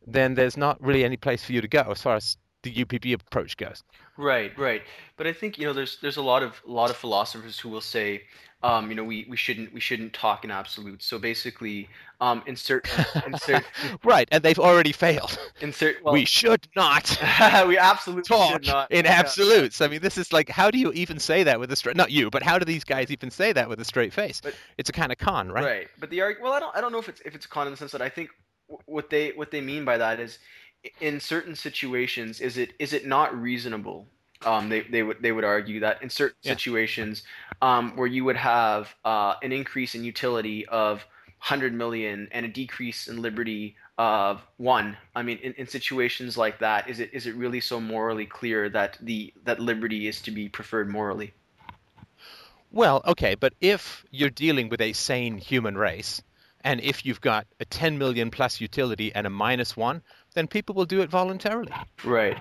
then 0.06 0.34
there's 0.34 0.58
not 0.58 0.82
really 0.82 1.04
any 1.04 1.18
place 1.18 1.44
for 1.44 1.54
you 1.54 1.62
to 1.62 1.68
go 1.68 1.88
as 1.90 2.02
far 2.02 2.16
as 2.16 2.38
the 2.64 2.74
UPB 2.74 3.14
approach 3.14 3.58
goes. 3.58 3.84
Right, 4.18 4.58
right. 4.58 4.84
But 5.18 5.28
I 5.28 5.34
think, 5.34 5.58
you 5.58 5.66
know, 5.66 5.74
there's 5.74 5.98
there's 6.02 6.18
a 6.18 6.22
lot 6.22 6.44
of 6.44 6.62
a 6.68 6.72
lot 6.72 6.90
of 6.90 6.96
philosophers 6.98 7.60
who 7.60 7.70
will 7.70 7.82
say, 7.82 8.24
um, 8.64 8.90
you 8.90 8.96
know, 8.96 9.04
we, 9.04 9.26
we 9.28 9.38
shouldn't 9.38 9.74
we 9.74 9.80
shouldn't 9.80 10.14
talk 10.14 10.44
in 10.44 10.52
absolutes. 10.52 11.06
So 11.06 11.18
basically, 11.18 11.90
um, 12.20 12.44
in 12.46 12.56
certain 12.56 13.06
Right, 14.04 14.28
and 14.32 14.44
they've 14.44 14.60
already 14.60 14.92
failed. 14.92 15.38
in 15.62 15.74
certain 15.74 16.04
well, 16.04 16.14
we 16.14 16.26
should 16.26 16.68
not 16.76 17.18
we 17.68 17.78
absolutely 17.78 18.24
talk 18.24 18.52
should 18.52 18.68
not 18.68 18.92
in 18.92 19.06
yeah. 19.06 19.12
absolutes. 19.12 19.82
I 19.82 19.88
mean, 19.88 20.02
this 20.02 20.18
is 20.18 20.32
like, 20.32 20.50
how 20.50 20.70
do 20.70 20.78
you 20.78 20.92
even 20.94 21.20
say 21.20 21.44
that 21.44 21.60
with 21.60 21.72
a 21.72 21.76
straight? 21.76 21.96
Not 21.96 22.12
you, 22.12 22.30
but 22.30 22.44
how 22.44 22.60
do 22.60 22.66
these 22.66 22.84
guys 22.84 23.10
even 23.10 23.32
say 23.32 23.52
that 23.54 23.68
with 23.68 23.80
a 23.80 23.86
straight 23.86 24.14
face? 24.14 24.42
But- 24.42 24.54
it's 24.78 24.90
a 24.90 24.94
kind 24.94 25.12
of 25.12 25.18
con, 25.18 25.52
right? 25.52 25.64
Right. 25.64 25.88
But 26.00 26.10
the 26.10 26.22
arg 26.22 26.38
well, 26.42 26.54
I 26.54 26.60
don't 26.60 26.76
I 26.76 26.82
don't 26.82 26.92
know 26.92 27.00
if 27.00 27.10
it's 27.10 27.22
if 27.22 27.36
it's 27.36 27.46
a 27.46 27.50
con 27.50 27.68
in 27.68 27.74
the 27.74 27.78
sense 27.78 27.92
that 27.92 28.02
I 28.02 28.10
think 28.10 28.30
what 28.86 29.10
they 29.10 29.30
what 29.32 29.52
they 29.52 29.62
mean 29.62 29.86
by 29.86 29.98
that 29.98 30.20
is 30.20 30.40
in 31.00 31.20
certain 31.20 31.56
situations 31.56 32.42
is 32.42 32.58
it 32.58 32.74
is 32.80 32.94
it 32.94 33.06
not 33.06 33.36
reasonable 33.40 34.08
um, 34.46 34.70
they, 34.70 34.82
they 34.82 35.04
would 35.04 35.22
they 35.22 35.32
would 35.32 35.44
argue 35.44 35.80
that 35.82 36.02
in 36.02 36.10
certain 36.10 36.38
Yeah. 36.44 36.54
situations 36.54 37.24
um, 37.62 37.96
where 37.96 38.08
you 38.08 38.24
would 38.26 38.38
have 38.38 38.94
uh, 39.06 39.36
an 39.44 39.52
increase 39.52 39.96
in 39.96 40.04
utility 40.04 40.66
of 40.68 40.98
100 41.00 41.74
million 41.74 42.28
and 42.32 42.46
a 42.46 42.50
decrease 42.50 43.08
in 43.08 43.22
liberty 43.22 43.76
of 43.98 44.42
one 44.58 44.98
i 45.16 45.22
mean 45.22 45.38
in, 45.40 45.54
in 45.54 45.68
situations 45.68 46.38
like 46.38 46.60
that 46.60 46.90
is 46.90 47.00
it 47.00 47.10
is 47.14 47.28
it 47.28 47.36
really 47.36 47.60
so 47.60 47.80
morally 47.80 48.26
clear 48.26 48.70
that 48.70 48.98
the 49.02 49.34
that 49.44 49.60
liberty 49.60 50.08
is 50.08 50.22
to 50.22 50.32
be 50.32 50.48
preferred 50.50 50.90
morally 50.90 51.34
Well, 52.72 53.02
okay, 53.06 53.36
but 53.36 53.54
if 53.62 54.04
you're 54.10 54.30
dealing 54.32 54.70
with 54.70 54.82
a 54.82 54.94
sane 54.94 55.38
human 55.38 55.78
race, 55.78 56.24
and 56.62 56.82
if 56.82 57.06
you've 57.06 57.22
got 57.22 57.46
a 57.60 57.66
10 57.66 57.98
million 58.00 58.32
plus 58.32 58.60
utility 58.60 59.14
and 59.14 59.28
a 59.28 59.30
minus 59.30 59.78
one, 59.78 60.02
then 60.34 60.48
people 60.48 60.74
will 60.76 60.86
do 60.86 61.02
it 61.02 61.10
voluntarily. 61.10 61.80
Right. 62.04 62.38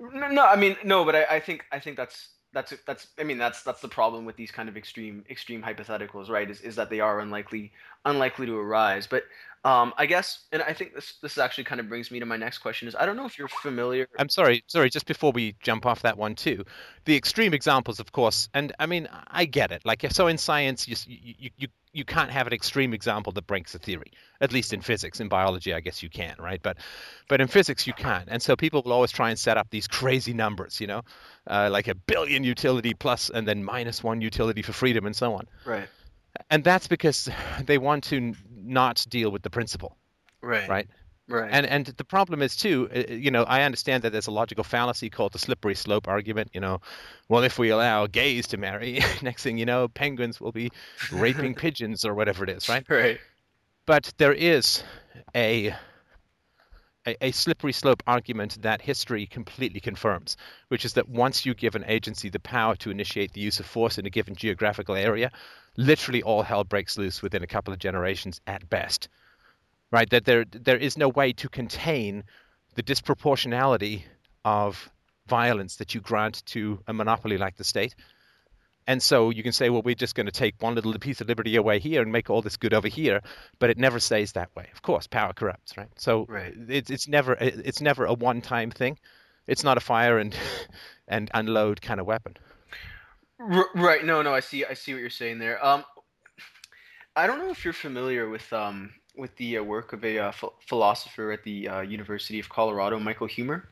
No, 0.00 0.44
I 0.46 0.56
mean 0.56 0.76
no, 0.84 1.04
but 1.04 1.14
I, 1.16 1.24
I 1.24 1.40
think 1.40 1.64
I 1.72 1.78
think 1.78 1.96
that's 1.96 2.30
that's 2.52 2.72
that's 2.86 3.08
I 3.18 3.24
mean 3.24 3.38
that's 3.38 3.62
that's 3.62 3.80
the 3.80 3.88
problem 3.88 4.24
with 4.24 4.36
these 4.36 4.50
kind 4.50 4.68
of 4.68 4.76
extreme 4.76 5.24
extreme 5.28 5.62
hypotheticals, 5.62 6.28
right? 6.28 6.48
Is 6.50 6.60
is 6.60 6.76
that 6.76 6.90
they 6.90 7.00
are 7.00 7.20
unlikely 7.20 7.72
unlikely 8.04 8.46
to 8.46 8.56
arise. 8.56 9.06
But 9.06 9.24
um, 9.64 9.92
I 9.98 10.06
guess, 10.06 10.46
and 10.52 10.62
I 10.62 10.72
think 10.72 10.94
this 10.94 11.14
this 11.20 11.36
actually 11.36 11.64
kind 11.64 11.80
of 11.80 11.88
brings 11.88 12.10
me 12.10 12.20
to 12.20 12.26
my 12.26 12.36
next 12.36 12.58
question. 12.58 12.86
Is 12.86 12.94
I 12.94 13.06
don't 13.06 13.16
know 13.16 13.26
if 13.26 13.38
you're 13.38 13.48
familiar. 13.48 14.08
I'm 14.18 14.28
sorry, 14.28 14.62
sorry. 14.66 14.88
Just 14.88 15.06
before 15.06 15.32
we 15.32 15.56
jump 15.60 15.84
off 15.84 16.02
that 16.02 16.16
one 16.16 16.36
too, 16.36 16.64
the 17.04 17.16
extreme 17.16 17.52
examples, 17.52 17.98
of 17.98 18.12
course, 18.12 18.48
and 18.54 18.72
I 18.78 18.86
mean 18.86 19.08
I 19.26 19.46
get 19.46 19.72
it. 19.72 19.82
Like 19.84 20.06
so 20.10 20.28
in 20.28 20.38
science, 20.38 20.86
you 20.86 20.96
you 21.08 21.50
you 21.56 21.68
you 21.92 22.04
can't 22.04 22.30
have 22.30 22.46
an 22.46 22.52
extreme 22.52 22.94
example 22.94 23.32
that 23.32 23.46
breaks 23.46 23.74
a 23.74 23.78
theory. 23.78 24.12
At 24.40 24.52
least 24.52 24.72
in 24.72 24.80
physics, 24.80 25.18
in 25.18 25.28
biology, 25.28 25.74
I 25.74 25.80
guess 25.80 26.02
you 26.02 26.08
can, 26.08 26.36
right? 26.38 26.60
But 26.62 26.76
but 27.28 27.40
in 27.40 27.48
physics, 27.48 27.86
you 27.86 27.92
can't. 27.92 28.28
And 28.28 28.40
so 28.40 28.54
people 28.54 28.82
will 28.82 28.92
always 28.92 29.10
try 29.10 29.30
and 29.30 29.38
set 29.38 29.56
up 29.56 29.68
these 29.70 29.88
crazy 29.88 30.32
numbers, 30.32 30.80
you 30.80 30.86
know, 30.86 31.02
uh, 31.48 31.68
like 31.72 31.88
a 31.88 31.96
billion 31.96 32.44
utility 32.44 32.94
plus 32.94 33.28
and 33.28 33.48
then 33.48 33.64
minus 33.64 34.04
one 34.04 34.20
utility 34.20 34.62
for 34.62 34.72
freedom 34.72 35.04
and 35.04 35.16
so 35.16 35.34
on. 35.34 35.48
Right. 35.64 35.88
And 36.50 36.62
that's 36.62 36.86
because 36.86 37.28
they 37.64 37.78
want 37.78 38.04
to 38.04 38.34
not 38.68 39.04
deal 39.08 39.30
with 39.30 39.42
the 39.42 39.50
principle. 39.50 39.96
Right. 40.40 40.68
Right. 40.68 40.88
Right. 41.28 41.50
And 41.52 41.66
and 41.66 41.86
the 41.86 42.04
problem 42.04 42.40
is 42.40 42.56
too, 42.56 42.88
uh, 42.94 43.12
you 43.12 43.30
know, 43.30 43.42
I 43.42 43.62
understand 43.62 44.02
that 44.04 44.12
there's 44.12 44.28
a 44.28 44.32
logical 44.32 44.64
fallacy 44.64 45.10
called 45.10 45.32
the 45.32 45.38
slippery 45.38 45.74
slope 45.74 46.08
argument. 46.08 46.50
You 46.54 46.62
know, 46.62 46.80
well, 47.28 47.44
if 47.44 47.58
we 47.58 47.68
allow 47.68 48.06
gays 48.06 48.46
to 48.48 48.56
marry, 48.56 49.00
next 49.22 49.42
thing 49.42 49.58
you 49.58 49.66
know, 49.66 49.88
penguins 49.88 50.40
will 50.40 50.52
be 50.52 50.70
raping 51.12 51.54
pigeons 51.66 52.06
or 52.06 52.14
whatever 52.14 52.44
it 52.44 52.50
is, 52.50 52.68
right? 52.68 52.88
Right. 52.88 53.20
But 53.84 54.10
there 54.16 54.32
is 54.32 54.82
a, 55.34 55.74
a 57.06 57.26
a 57.26 57.30
slippery 57.32 57.74
slope 57.74 58.02
argument 58.06 58.62
that 58.62 58.80
history 58.80 59.26
completely 59.26 59.80
confirms, 59.80 60.38
which 60.68 60.86
is 60.86 60.94
that 60.94 61.10
once 61.10 61.44
you 61.44 61.52
give 61.52 61.74
an 61.74 61.84
agency 61.86 62.30
the 62.30 62.40
power 62.40 62.74
to 62.76 62.90
initiate 62.90 63.34
the 63.34 63.42
use 63.42 63.60
of 63.60 63.66
force 63.66 63.98
in 63.98 64.06
a 64.06 64.10
given 64.10 64.34
geographical 64.34 64.94
area, 64.94 65.30
literally 65.78 66.22
all 66.22 66.42
hell 66.42 66.64
breaks 66.64 66.98
loose 66.98 67.22
within 67.22 67.42
a 67.42 67.46
couple 67.46 67.72
of 67.72 67.78
generations 67.78 68.42
at 68.46 68.68
best 68.68 69.08
right? 69.90 70.08
That 70.10 70.24
there 70.24 70.44
there 70.50 70.76
is 70.76 70.96
no 70.96 71.08
way 71.08 71.32
to 71.34 71.48
contain 71.48 72.24
the 72.74 72.82
disproportionality 72.82 74.02
of 74.44 74.90
violence 75.26 75.76
that 75.76 75.94
you 75.94 76.00
grant 76.00 76.44
to 76.46 76.80
a 76.86 76.92
monopoly 76.92 77.38
like 77.38 77.56
the 77.56 77.64
state. 77.64 77.94
And 78.86 79.02
so 79.02 79.28
you 79.28 79.42
can 79.42 79.52
say, 79.52 79.68
well, 79.68 79.82
we're 79.82 79.94
just 79.94 80.14
going 80.14 80.26
to 80.26 80.32
take 80.32 80.62
one 80.62 80.74
little 80.74 80.98
piece 80.98 81.20
of 81.20 81.28
liberty 81.28 81.56
away 81.56 81.78
here 81.78 82.00
and 82.00 82.10
make 82.10 82.30
all 82.30 82.40
this 82.40 82.56
good 82.56 82.72
over 82.72 82.88
here, 82.88 83.20
but 83.58 83.68
it 83.68 83.76
never 83.76 84.00
stays 84.00 84.32
that 84.32 84.48
way. 84.56 84.66
Of 84.72 84.80
course, 84.80 85.06
power 85.06 85.34
corrupts, 85.34 85.76
right? 85.76 85.90
So 85.96 86.24
right. 86.26 86.54
it's 86.68 86.90
it's 86.90 87.08
never 87.08 87.34
it's 87.38 87.82
never 87.82 88.06
a 88.06 88.14
one-time 88.14 88.70
thing. 88.70 88.98
It's 89.46 89.64
not 89.64 89.76
a 89.76 89.80
fire 89.80 90.18
and 90.18 90.34
and 91.08 91.30
unload 91.34 91.82
kind 91.82 92.00
of 92.00 92.06
weapon. 92.06 92.36
Right. 93.38 94.04
No, 94.04 94.22
no. 94.22 94.34
I 94.34 94.40
see. 94.40 94.64
I 94.64 94.74
see 94.74 94.92
what 94.92 95.00
you're 95.00 95.10
saying 95.10 95.38
there. 95.38 95.64
Um, 95.64 95.84
I 97.14 97.26
don't 97.26 97.38
know 97.38 97.50
if 97.50 97.64
you're 97.64 97.72
familiar 97.72 98.28
with 98.28 98.52
um 98.52 98.92
with 99.16 99.34
the 99.36 99.58
uh, 99.58 99.62
work 99.62 99.92
of 99.92 100.04
a 100.04 100.18
uh, 100.18 100.32
philosopher 100.66 101.32
at 101.32 101.42
the 101.42 101.68
uh, 101.68 101.80
University 101.80 102.38
of 102.38 102.48
Colorado, 102.48 102.98
Michael 102.98 103.26
Huemer. 103.26 103.64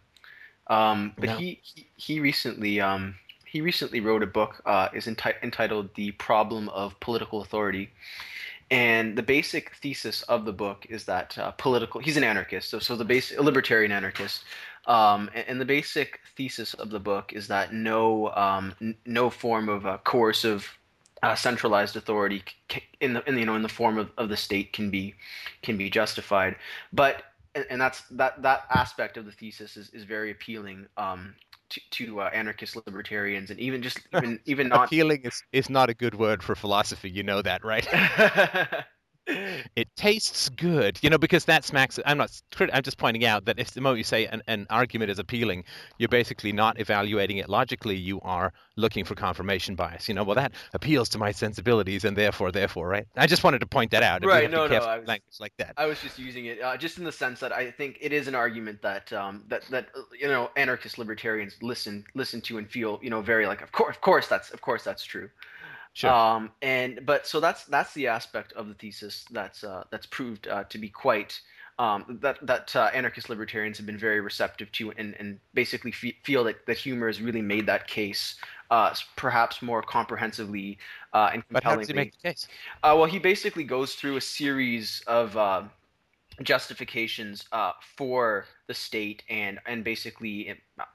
Um, 0.67 1.15
but 1.17 1.27
no. 1.27 1.37
he, 1.37 1.61
he, 1.63 1.87
he 1.97 2.21
recently 2.21 2.81
um, 2.81 3.15
he 3.47 3.61
recently 3.61 4.01
wrote 4.01 4.23
a 4.23 4.27
book 4.27 4.61
uh, 4.67 4.89
is 4.93 5.07
enti- 5.07 5.41
entitled 5.43 5.95
"The 5.95 6.11
Problem 6.13 6.69
of 6.71 6.99
Political 6.99 7.43
Authority," 7.43 7.91
and 8.71 9.17
the 9.17 9.23
basic 9.23 9.77
thesis 9.77 10.23
of 10.23 10.45
the 10.45 10.53
book 10.53 10.85
is 10.89 11.05
that 11.05 11.39
uh, 11.39 11.53
political 11.53 12.01
he's 12.01 12.17
an 12.17 12.25
anarchist, 12.25 12.69
so 12.69 12.81
so 12.81 12.97
the 12.97 13.05
basic 13.05 13.41
libertarian 13.41 13.93
anarchist. 13.93 14.45
Um, 14.87 15.31
and, 15.35 15.45
and, 15.49 15.61
the 15.61 15.65
basic 15.65 16.21
thesis 16.37 16.73
of 16.75 16.91
the 16.91 17.01
book 17.01 17.33
is 17.33 17.49
that 17.49 17.73
no 17.73 18.33
um, 18.35 18.73
n- 18.81 18.97
no 19.05 19.31
form 19.31 19.69
of 19.69 19.85
uh, 19.85 19.99
coercive 20.05 20.79
uh, 21.25 21.35
centralized 21.35 21.97
authority 21.97 22.45
in 23.01 23.15
the 23.15 23.29
in, 23.29 23.35
the, 23.35 23.41
you 23.41 23.47
know 23.47 23.57
in 23.57 23.63
the 23.63 23.69
form 23.69 23.99
of, 23.99 24.11
of 24.17 24.29
the 24.29 24.37
state 24.37 24.73
can 24.73 24.91
be 24.91 25.15
can 25.63 25.77
be 25.77 25.91
justified. 25.91 26.55
But 26.93 27.25
and 27.69 27.81
that's 27.81 28.03
that 28.13 28.43
that 28.43 28.67
aspect 28.71 29.17
of 29.17 29.25
the 29.25 29.33
thesis 29.33 29.77
is, 29.77 29.91
is 29.91 30.05
very 30.05 30.31
appealing 30.31 30.87
um, 30.97 31.35
to, 31.71 31.81
to 31.91 32.21
uh, 32.21 32.31
anarchist 32.33 32.77
libertarians 32.87 33.51
and 33.51 33.59
even 33.59 33.83
just 33.83 33.99
even 34.17 34.41
even 34.45 34.69
not 34.69 34.87
appealing 34.87 35.23
is, 35.25 35.43
is 35.53 35.71
not 35.71 35.91
a 35.91 35.95
good 35.95 36.15
word 36.15 36.43
for 36.43 36.55
philosophy. 36.55 37.11
You 37.11 37.23
know 37.23 37.43
that 37.43 37.65
right 37.65 37.87
it 39.27 39.89
tastes 39.97 40.49
good, 40.51 40.99
you 41.03 41.11
know, 41.11 41.19
because 41.19 41.47
that 41.47 41.65
smacks. 41.65 41.99
I'm 42.07 42.19
not. 42.19 42.31
I'm 42.73 42.83
just 42.83 42.99
pointing 42.99 43.25
out 43.25 43.45
that 43.47 43.59
if 43.59 43.73
the 43.73 43.81
moment 43.81 43.99
you 43.99 44.05
say 44.05 44.27
an, 44.27 44.43
an 44.47 44.67
argument 44.71 45.11
is 45.11 45.19
appealing, 45.19 45.65
you're 45.99 46.09
basically 46.09 46.53
not 46.53 46.79
evaluating 46.79 47.39
it 47.39 47.49
logically. 47.49 47.97
You 47.97 48.21
are 48.21 48.53
looking 48.77 49.05
for 49.05 49.15
confirmation 49.15 49.75
bias. 49.75 50.09
You 50.09 50.15
know, 50.15 50.23
well 50.23 50.37
that 50.37 50.53
appeals 50.75 51.09
to 51.11 51.19
my 51.19 51.33
sensibilities, 51.33 52.05
and 52.05 52.17
therefore, 52.17 52.53
therefore, 52.53 52.89
right? 52.89 53.07
I 53.17 53.27
just 53.27 53.43
wanted 53.43 53.61
to 53.61 53.67
point 53.67 53.91
that 53.91 54.03
out. 54.03 54.25
Right. 54.25 54.51
No, 54.51 54.67
no. 54.67 54.77
I 54.77 54.99
was, 54.99 55.09
language 55.09 55.41
like 55.41 55.57
that. 55.59 55.75
I 55.77 55.87
was 55.87 56.01
just 56.01 56.19
using 56.19 56.47
it 56.47 56.63
uh, 56.63 56.77
just 56.77 56.99
in 56.99 57.05
the 57.05 57.13
sense 57.13 57.41
that 57.41 57.53
I 57.53 57.71
think 57.71 57.99
it 58.01 58.13
is 58.13 58.29
an 58.29 58.35
argument 58.35 58.83
that 58.83 59.13
um, 59.13 59.45
that 59.49 59.63
that 59.71 59.89
uh, 59.97 60.03
you 60.19 60.29
know 60.29 60.51
anarchist 60.57 60.99
libertarians 60.99 61.57
listen 61.63 62.05
listen 62.15 62.41
to 62.43 62.59
and 62.59 62.71
feel 62.71 63.01
you 63.03 63.11
know 63.11 63.23
very 63.23 63.47
like 63.47 63.63
of 63.63 63.73
course 63.73 63.97
of 63.97 64.01
course 64.01 64.29
that's 64.29 64.51
of 64.51 64.61
course 64.61 64.85
that's 64.85 65.05
true. 65.05 65.31
Sure. 65.97 66.13
Um, 66.13 66.51
and 66.61 67.07
but 67.07 67.27
so 67.27 67.41
that's 67.41 67.65
that's 67.65 67.95
the 67.95 68.07
aspect 68.07 68.53
of 68.53 68.69
the 68.69 68.75
thesis 68.75 69.25
that's 69.31 69.65
uh, 69.65 69.85
that's 69.91 70.05
proved 70.05 70.47
uh, 70.47 70.65
to 70.65 70.77
be 70.77 70.91
quite 70.91 71.41
um, 71.79 72.19
that 72.21 72.37
that 72.43 72.77
uh, 72.77 72.91
anarchist 72.93 73.31
libertarians 73.31 73.79
have 73.79 73.87
been 73.87 73.97
very 73.97 74.21
receptive 74.21 74.71
to 74.73 74.93
and, 74.99 75.17
and 75.19 75.41
basically 75.55 75.91
fe- 75.91 76.19
feel 76.23 76.45
that 76.45 76.67
that 76.67 76.77
Huemer 76.77 77.07
has 77.07 77.23
really 77.23 77.41
made 77.41 77.65
that 77.65 77.87
case 77.87 78.37
uh, 78.71 78.95
perhaps 79.17 79.63
more 79.63 79.81
comprehensively 79.81 80.77
uh, 81.15 81.31
and 81.33 81.49
compellingly. 81.49 81.53
But 81.53 81.65
how 81.65 81.77
does 81.77 81.89
he 81.89 81.95
make 81.95 82.13
the 82.13 82.29
case? 82.29 82.47
Uh, 82.83 82.95
well, 82.99 83.07
he 83.07 83.19
basically 83.19 83.65
goes 83.65 83.95
through 83.95 84.17
a 84.17 84.21
series 84.21 85.03
of 85.07 85.35
uh, 85.39 85.63
justifications 86.43 87.45
uh, 87.53 87.73
for 87.97 88.47
the 88.67 88.75
state 88.75 89.23
and 89.31 89.59
and 89.67 89.85
basically 89.85 90.55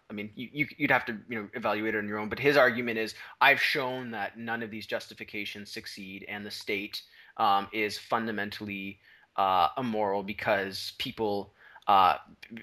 i 0.09 0.13
mean 0.13 0.29
you, 0.35 0.67
you'd 0.77 0.91
have 0.91 1.05
to 1.05 1.17
you 1.29 1.41
know 1.41 1.47
evaluate 1.53 1.95
it 1.95 1.97
on 1.97 2.07
your 2.07 2.19
own 2.19 2.29
but 2.29 2.39
his 2.39 2.57
argument 2.57 2.97
is 2.97 3.15
i've 3.39 3.61
shown 3.61 4.11
that 4.11 4.37
none 4.37 4.61
of 4.61 4.69
these 4.69 4.85
justifications 4.85 5.71
succeed 5.71 6.25
and 6.27 6.45
the 6.45 6.51
state 6.51 7.01
um, 7.37 7.67
is 7.73 7.97
fundamentally 7.97 8.99
uh, 9.37 9.69
immoral 9.77 10.21
because 10.23 10.93
people 10.99 11.53
uh, 11.87 12.15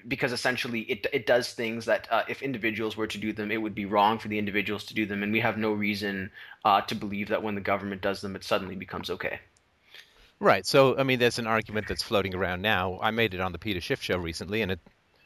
because 0.07 0.31
essentially 0.31 0.81
it, 0.81 1.05
it 1.11 1.25
does 1.25 1.53
things 1.53 1.85
that 1.85 2.07
uh, 2.09 2.23
if 2.27 2.41
individuals 2.41 2.95
were 2.95 3.07
to 3.07 3.17
do 3.17 3.33
them, 3.33 3.51
it 3.51 3.61
would 3.61 3.75
be 3.75 3.85
wrong 3.85 4.17
for 4.17 4.27
the 4.27 4.39
individuals 4.39 4.85
to 4.85 4.93
do 4.93 5.05
them, 5.05 5.23
and 5.23 5.31
we 5.31 5.41
have 5.41 5.57
no 5.57 5.73
reason 5.73 6.31
uh, 6.63 6.81
to 6.81 6.95
believe 6.95 7.27
that 7.27 7.43
when 7.43 7.55
the 7.55 7.61
government 7.61 8.01
does 8.01 8.21
them, 8.21 8.35
it 8.35 8.43
suddenly 8.43 8.75
becomes 8.75 9.09
okay. 9.09 9.39
Right. 10.39 10.65
So, 10.65 10.97
I 10.97 11.03
mean, 11.03 11.19
there's 11.19 11.39
an 11.39 11.47
argument 11.47 11.87
that's 11.87 12.03
floating 12.03 12.33
around 12.33 12.61
now. 12.61 12.99
I 13.01 13.11
made 13.11 13.33
it 13.33 13.41
on 13.41 13.51
the 13.51 13.59
Peter 13.59 13.81
Schiff 13.81 14.01
show 14.01 14.17
recently, 14.17 14.61
and 14.61 14.71
it, 14.71 14.79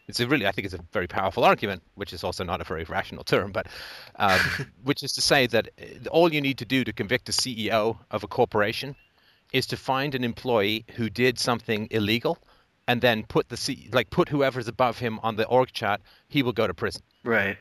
it's 0.08 0.20
a 0.20 0.27
really, 0.27 0.48
I 0.48 0.51
think 0.51 0.65
it's 0.65 0.74
a 0.74 0.84
very 0.91 1.08
powerful 1.08 1.43
argument, 1.43 1.84
which 1.96 2.13
is 2.13 2.24
also 2.24 2.43
not 2.43 2.62
a 2.62 2.63
very 2.63 2.84
rational 2.84 3.24
term, 3.24 3.51
but 3.51 3.67
um, 4.15 4.39
which 4.84 5.03
is 5.03 5.12
to 5.13 5.22
say 5.22 5.46
that 5.48 5.70
uh, 5.79 6.10
all 6.10 6.34
you 6.34 6.41
need 6.41 6.58
to 6.60 6.65
do 6.65 6.84
to 6.84 6.93
convict 6.93 7.29
a 7.29 7.32
CEO 7.32 7.98
of 8.10 8.24
a 8.24 8.27
corporation 8.27 8.96
is 9.51 9.67
to 9.67 9.77
find 9.77 10.15
an 10.15 10.24
employee 10.24 10.86
who 10.96 11.10
did 11.10 11.38
something 11.38 11.88
illegal 11.91 12.39
and 12.88 13.00
then 13.00 13.24
put 13.24 13.50
the 13.50 13.55
C, 13.55 13.89
like 13.93 14.10
put 14.10 14.29
whoever's 14.29 14.67
above 14.67 14.98
him 14.98 15.20
on 15.22 15.36
the 15.36 15.46
org 15.46 15.72
chart, 15.72 16.01
he 16.27 16.41
will 16.41 16.53
go 16.53 16.65
to 16.65 16.74
prison. 16.74 17.03
Right 17.24 17.58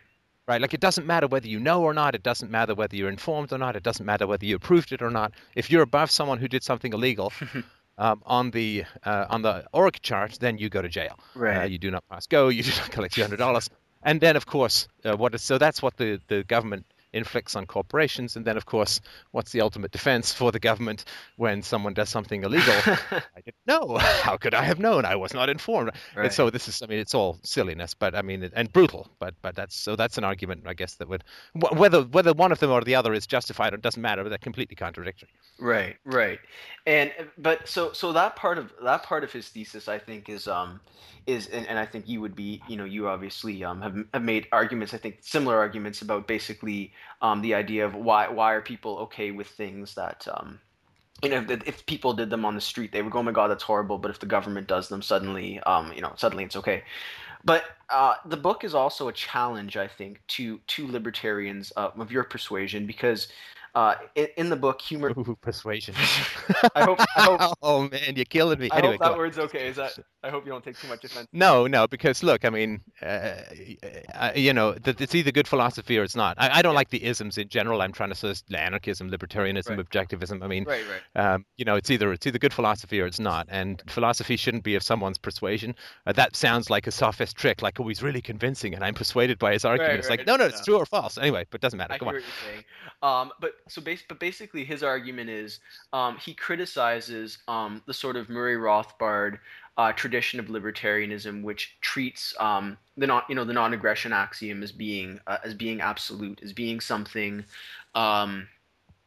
right? 0.46 0.60
Like 0.60 0.74
it 0.74 0.80
doesn't 0.80 1.06
matter 1.06 1.26
whether 1.26 1.48
you 1.48 1.60
know 1.60 1.82
or 1.82 1.94
not. 1.94 2.14
It 2.14 2.22
doesn't 2.22 2.50
matter 2.50 2.74
whether 2.74 2.96
you're 2.96 3.08
informed 3.08 3.52
or 3.52 3.58
not. 3.58 3.76
It 3.76 3.82
doesn't 3.82 4.04
matter 4.04 4.26
whether 4.26 4.44
you 4.44 4.56
approved 4.56 4.92
it 4.92 5.02
or 5.02 5.10
not. 5.10 5.32
If 5.54 5.70
you're 5.70 5.82
above 5.82 6.10
someone 6.10 6.38
who 6.38 6.48
did 6.48 6.62
something 6.62 6.92
illegal 6.92 7.32
um, 7.98 8.22
on 8.24 8.50
the 8.50 8.84
uh, 9.04 9.26
on 9.30 9.42
the 9.42 9.64
org 9.72 10.00
chart, 10.02 10.38
then 10.40 10.58
you 10.58 10.68
go 10.68 10.82
to 10.82 10.88
jail. 10.88 11.18
Right. 11.34 11.62
Uh, 11.62 11.64
you 11.64 11.78
do 11.78 11.90
not 11.90 12.04
pass 12.08 12.26
go. 12.26 12.48
You 12.56 12.62
do 12.62 12.70
not 12.70 12.90
collect 12.90 13.16
your 13.16 13.26
hundred 13.26 13.38
dollars. 13.38 13.70
And 14.02 14.20
then, 14.20 14.34
of 14.36 14.46
course, 14.46 14.88
uh, 15.04 15.16
what 15.16 15.34
is 15.34 15.42
so 15.42 15.58
that's 15.58 15.80
what 15.80 15.96
the 15.96 16.20
the 16.28 16.42
government 16.44 16.86
inflicts 17.12 17.54
on 17.56 17.66
corporations. 17.66 18.36
And 18.36 18.44
then, 18.44 18.56
of 18.56 18.66
course, 18.66 19.00
what's 19.30 19.52
the 19.52 19.60
ultimate 19.60 19.90
defense 19.90 20.32
for 20.32 20.52
the 20.52 20.58
government 20.58 21.04
when 21.36 21.62
someone 21.62 21.94
does 21.94 22.08
something 22.08 22.42
illegal? 22.42 22.74
I 22.86 23.40
didn't 23.44 23.56
know. 23.66 23.98
How 23.98 24.36
could 24.36 24.54
I 24.54 24.62
have 24.62 24.78
known? 24.78 25.04
I 25.04 25.16
was 25.16 25.34
not 25.34 25.48
informed. 25.48 25.92
Right. 26.16 26.26
And 26.26 26.32
so 26.32 26.50
this 26.50 26.68
is, 26.68 26.82
I 26.82 26.86
mean, 26.86 26.98
it's 26.98 27.14
all 27.14 27.38
silliness, 27.42 27.94
but 27.94 28.14
I 28.14 28.22
mean, 28.22 28.50
and 28.54 28.72
brutal. 28.72 29.08
But 29.18 29.34
but 29.42 29.54
that's 29.54 29.76
so 29.76 29.96
that's 29.96 30.18
an 30.18 30.24
argument, 30.24 30.64
I 30.66 30.74
guess, 30.74 30.94
that 30.96 31.08
would 31.08 31.24
whether 31.54 32.02
whether 32.02 32.32
one 32.32 32.52
of 32.52 32.58
them 32.58 32.70
or 32.70 32.82
the 32.82 32.94
other 32.94 33.12
is 33.12 33.26
justified 33.26 33.74
or 33.74 33.76
doesn't 33.76 34.00
matter. 34.00 34.22
But 34.22 34.30
they're 34.30 34.38
completely 34.38 34.76
contradictory. 34.76 35.28
Right, 35.58 35.96
right. 36.04 36.38
And 36.86 37.12
but 37.38 37.68
so 37.68 37.92
so 37.92 38.12
that 38.12 38.36
part 38.36 38.58
of 38.58 38.72
that 38.82 39.02
part 39.02 39.24
of 39.24 39.32
his 39.32 39.48
thesis, 39.48 39.88
I 39.88 39.98
think, 39.98 40.28
is 40.28 40.48
um 40.48 40.80
is 41.26 41.46
and, 41.48 41.66
and 41.68 41.78
I 41.78 41.86
think 41.86 42.08
you 42.08 42.20
would 42.20 42.34
be 42.34 42.62
you 42.68 42.76
know 42.76 42.84
you 42.84 43.08
obviously 43.08 43.62
um, 43.64 43.80
have, 43.82 43.96
have 44.12 44.22
made 44.22 44.48
arguments 44.52 44.92
I 44.92 44.98
think 44.98 45.18
similar 45.20 45.56
arguments 45.56 46.02
about 46.02 46.26
basically 46.26 46.92
um, 47.20 47.42
the 47.42 47.54
idea 47.54 47.84
of 47.84 47.94
why 47.94 48.28
why 48.28 48.52
are 48.52 48.60
people 48.60 48.98
okay 48.98 49.30
with 49.30 49.48
things 49.48 49.94
that 49.94 50.26
um, 50.32 50.60
you 51.22 51.30
know 51.30 51.44
if, 51.48 51.66
if 51.66 51.86
people 51.86 52.12
did 52.12 52.30
them 52.30 52.44
on 52.44 52.54
the 52.54 52.60
street 52.60 52.92
they 52.92 53.02
would 53.02 53.12
go 53.12 53.18
oh 53.18 53.22
my 53.22 53.32
god 53.32 53.48
that's 53.48 53.62
horrible 53.62 53.98
but 53.98 54.10
if 54.10 54.18
the 54.18 54.26
government 54.26 54.66
does 54.66 54.88
them 54.88 55.02
suddenly 55.02 55.60
um, 55.60 55.92
you 55.92 56.00
know 56.00 56.12
suddenly 56.16 56.44
it's 56.44 56.56
okay 56.56 56.82
But 57.44 57.64
uh, 57.90 58.14
the 58.26 58.36
book 58.36 58.64
is 58.64 58.74
also 58.74 59.08
a 59.08 59.12
challenge, 59.12 59.76
I 59.76 59.88
think, 59.88 60.20
to 60.28 60.60
to 60.68 60.86
libertarians 60.86 61.72
uh, 61.76 61.90
of 61.98 62.12
your 62.12 62.24
persuasion 62.24 62.86
because 62.86 63.28
uh, 63.74 63.94
in, 64.14 64.28
in, 64.36 64.50
the 64.50 64.56
book, 64.56 64.80
Huemer. 64.80 65.16
Ooh, 65.16 65.36
persuasion. 65.40 65.94
I 66.74 66.84
hope. 66.84 67.00
I 67.16 67.22
hope 67.22 67.58
oh 67.62 67.88
man, 67.88 68.14
you're 68.16 68.24
killing 68.26 68.58
me. 68.58 68.68
I 68.70 68.78
anyway, 68.78 68.92
hope 68.94 69.00
that 69.00 69.16
word's 69.16 69.38
okay. 69.38 69.68
Is 69.68 69.76
that? 69.76 69.98
I 70.24 70.30
hope 70.30 70.44
you 70.44 70.52
don't 70.52 70.64
take 70.64 70.78
too 70.78 70.88
much 70.88 71.04
offense. 71.04 71.26
No, 71.32 71.66
no, 71.66 71.88
because 71.88 72.22
look, 72.22 72.44
I 72.44 72.50
mean, 72.50 72.80
uh, 73.02 73.34
you 74.34 74.52
know, 74.52 74.76
it's 74.84 75.14
either 75.14 75.32
good 75.32 75.48
philosophy 75.48 75.98
or 75.98 76.04
it's 76.04 76.14
not. 76.14 76.36
I, 76.38 76.58
I 76.58 76.62
don't 76.62 76.72
yeah. 76.72 76.76
like 76.76 76.90
the 76.90 77.04
isms 77.04 77.38
in 77.38 77.48
general. 77.48 77.82
I'm 77.82 77.92
trying 77.92 78.10
to 78.10 78.14
say 78.14 78.32
anarchism, 78.54 79.10
libertarianism, 79.10 79.76
right. 79.76 79.78
objectivism. 79.78 80.42
I 80.42 80.46
mean, 80.46 80.64
right, 80.64 80.84
right. 81.14 81.34
Um, 81.34 81.44
you 81.56 81.64
know, 81.64 81.74
it's 81.74 81.90
either 81.90 82.12
it's 82.12 82.26
either 82.26 82.38
good 82.38 82.52
philosophy 82.52 83.00
or 83.00 83.06
it's 83.06 83.20
not. 83.20 83.46
And 83.50 83.82
philosophy 83.88 84.36
shouldn't 84.36 84.64
be 84.64 84.74
of 84.74 84.82
someone's 84.82 85.18
persuasion. 85.18 85.74
Uh, 86.06 86.12
that 86.12 86.36
sounds 86.36 86.70
like 86.70 86.86
a 86.86 86.92
sophist 86.92 87.36
trick, 87.36 87.62
like 87.62 87.80
oh, 87.80 87.88
he's 87.88 88.02
really 88.02 88.22
convincing, 88.22 88.74
and 88.74 88.84
I'm 88.84 88.94
persuaded 88.94 89.38
by 89.38 89.52
his 89.52 89.64
argument. 89.64 89.98
It's 89.98 90.10
like 90.10 90.26
no, 90.26 90.36
no, 90.36 90.46
it's 90.46 90.64
true 90.64 90.76
or 90.76 90.86
false. 90.86 91.18
Anyway, 91.18 91.46
but 91.50 91.58
it 91.58 91.62
doesn't 91.62 91.78
matter. 91.78 91.94
I 91.94 91.98
Come 91.98 92.08
hear 92.08 92.18
on. 92.18 92.22
what 92.22 92.54
you're. 92.54 92.62
Um, 93.02 93.32
but 93.40 93.54
so 93.68 93.82
base, 93.82 94.04
but 94.08 94.20
basically, 94.20 94.64
his 94.64 94.84
argument 94.84 95.28
is 95.28 95.58
um, 95.92 96.16
he 96.18 96.34
criticizes 96.34 97.38
um, 97.48 97.82
the 97.86 97.94
sort 97.94 98.16
of 98.16 98.28
Murray 98.28 98.56
Rothbard 98.56 99.38
uh, 99.76 99.92
tradition 99.92 100.38
of 100.38 100.46
libertarianism, 100.46 101.42
which 101.42 101.76
treats 101.80 102.34
um, 102.38 102.76
the 102.96 103.06
non, 103.06 103.22
you 103.28 103.34
know, 103.34 103.44
the 103.44 103.52
non-aggression 103.52 104.12
axiom 104.12 104.62
as 104.62 104.72
being 104.72 105.18
uh, 105.26 105.38
as 105.44 105.54
being 105.54 105.80
absolute, 105.80 106.40
as 106.42 106.52
being 106.52 106.80
something 106.80 107.44
um, 107.94 108.48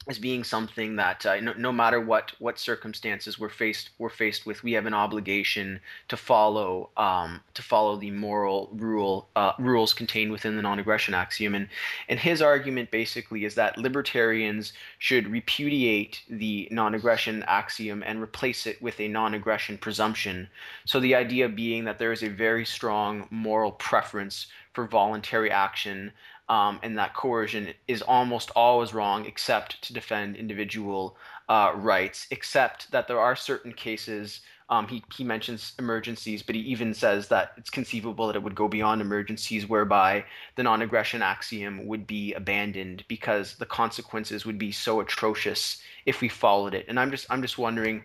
as 0.07 0.19
being 0.19 0.43
something 0.43 0.95
that 0.97 1.25
uh, 1.25 1.39
no, 1.39 1.53
no, 1.53 1.71
matter 1.71 1.99
what 1.99 2.33
what 2.39 2.59
circumstances 2.59 3.39
we're 3.39 3.49
faced 3.49 3.89
we're 3.97 4.09
faced 4.09 4.45
with, 4.45 4.63
we 4.63 4.73
have 4.73 4.85
an 4.85 4.93
obligation 4.93 5.79
to 6.09 6.17
follow 6.17 6.89
um, 6.95 7.41
to 7.55 7.61
follow 7.63 7.97
the 7.97 8.11
moral 8.11 8.69
rule 8.73 9.27
uh, 9.35 9.53
rules 9.57 9.93
contained 9.93 10.31
within 10.31 10.55
the 10.55 10.61
non-aggression 10.61 11.13
axiom. 11.13 11.55
And 11.55 11.67
and 12.07 12.19
his 12.19 12.41
argument 12.41 12.91
basically 12.91 13.45
is 13.45 13.55
that 13.55 13.77
libertarians 13.77 14.73
should 14.99 15.27
repudiate 15.27 16.21
the 16.29 16.67
non-aggression 16.71 17.43
axiom 17.47 18.03
and 18.05 18.21
replace 18.21 18.67
it 18.67 18.79
with 18.81 18.99
a 18.99 19.07
non-aggression 19.07 19.77
presumption. 19.79 20.47
So 20.85 20.99
the 20.99 21.15
idea 21.15 21.49
being 21.49 21.85
that 21.85 21.97
there 21.97 22.11
is 22.11 22.23
a 22.23 22.29
very 22.29 22.65
strong 22.65 23.27
moral 23.31 23.71
preference 23.71 24.47
for 24.73 24.85
voluntary 24.85 25.49
action 25.49 26.11
um, 26.47 26.79
and 26.83 26.97
that 26.97 27.15
coercion 27.15 27.69
is 27.87 28.01
almost 28.01 28.51
always 28.55 28.93
wrong 28.93 29.25
except 29.25 29.81
to 29.83 29.93
defend 29.93 30.35
individual 30.35 31.17
uh, 31.49 31.71
rights, 31.75 32.27
except 32.31 32.91
that 32.91 33.07
there 33.07 33.19
are 33.19 33.35
certain 33.35 33.73
cases. 33.73 34.41
Um, 34.67 34.87
he, 34.87 35.03
he 35.15 35.23
mentions 35.23 35.73
emergencies, 35.77 36.41
but 36.41 36.55
he 36.55 36.61
even 36.61 36.93
says 36.93 37.27
that 37.27 37.51
it's 37.55 37.69
conceivable 37.69 38.27
that 38.27 38.35
it 38.35 38.41
would 38.41 38.55
go 38.55 38.67
beyond 38.67 38.99
emergencies, 38.99 39.67
whereby 39.69 40.25
the 40.55 40.63
non 40.63 40.81
aggression 40.81 41.21
axiom 41.21 41.85
would 41.85 42.07
be 42.07 42.33
abandoned 42.33 43.03
because 43.07 43.55
the 43.55 43.65
consequences 43.65 44.45
would 44.45 44.57
be 44.57 44.71
so 44.71 45.01
atrocious 45.01 45.81
if 46.07 46.21
we 46.21 46.29
followed 46.29 46.73
it. 46.73 46.85
And 46.87 46.99
I'm 46.99 47.11
just 47.11 47.27
I'm 47.29 47.43
just 47.43 47.59
wondering 47.59 48.03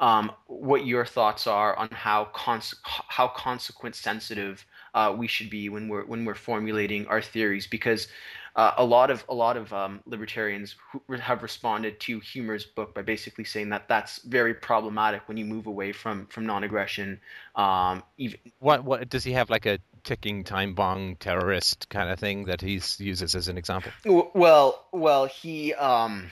um, 0.00 0.32
what 0.46 0.84
your 0.84 1.04
thoughts 1.04 1.46
are 1.46 1.76
on 1.76 1.88
how 1.92 2.24
cons- 2.32 2.74
how 2.84 3.28
consequence 3.28 3.98
sensitive 3.98 4.64
uh, 4.94 5.14
we 5.16 5.26
should 5.26 5.50
be 5.50 5.68
when 5.68 5.88
we're 5.88 6.04
when 6.04 6.24
we're 6.24 6.34
formulating 6.34 7.06
our 7.06 7.22
theories 7.22 7.66
because 7.66 8.08
uh, 8.56 8.72
a 8.78 8.84
lot 8.84 9.10
of 9.10 9.24
a 9.28 9.34
lot 9.34 9.56
of 9.56 9.72
um, 9.72 10.00
libertarians 10.06 10.74
have 11.20 11.42
responded 11.42 12.00
to 12.00 12.20
Huemer's 12.20 12.64
book 12.64 12.94
by 12.94 13.02
basically 13.02 13.44
saying 13.44 13.70
that 13.70 13.88
that's 13.88 14.18
very 14.22 14.54
problematic 14.54 15.22
when 15.28 15.36
you 15.36 15.44
move 15.44 15.66
away 15.66 15.92
from 15.92 16.26
from 16.26 16.46
non-aggression. 16.46 17.20
Um, 17.54 18.02
even 18.18 18.38
what 18.58 18.84
what 18.84 19.08
does 19.08 19.24
he 19.24 19.32
have 19.32 19.50
like 19.50 19.66
a 19.66 19.78
ticking 20.02 20.44
time 20.44 20.74
bomb 20.74 21.16
terrorist 21.16 21.88
kind 21.90 22.10
of 22.10 22.18
thing 22.18 22.46
that 22.46 22.60
he 22.60 22.80
uses 22.98 23.34
as 23.34 23.48
an 23.48 23.56
example? 23.56 23.92
Well, 24.04 24.84
well, 24.92 25.26
he 25.26 25.74
um, 25.74 26.30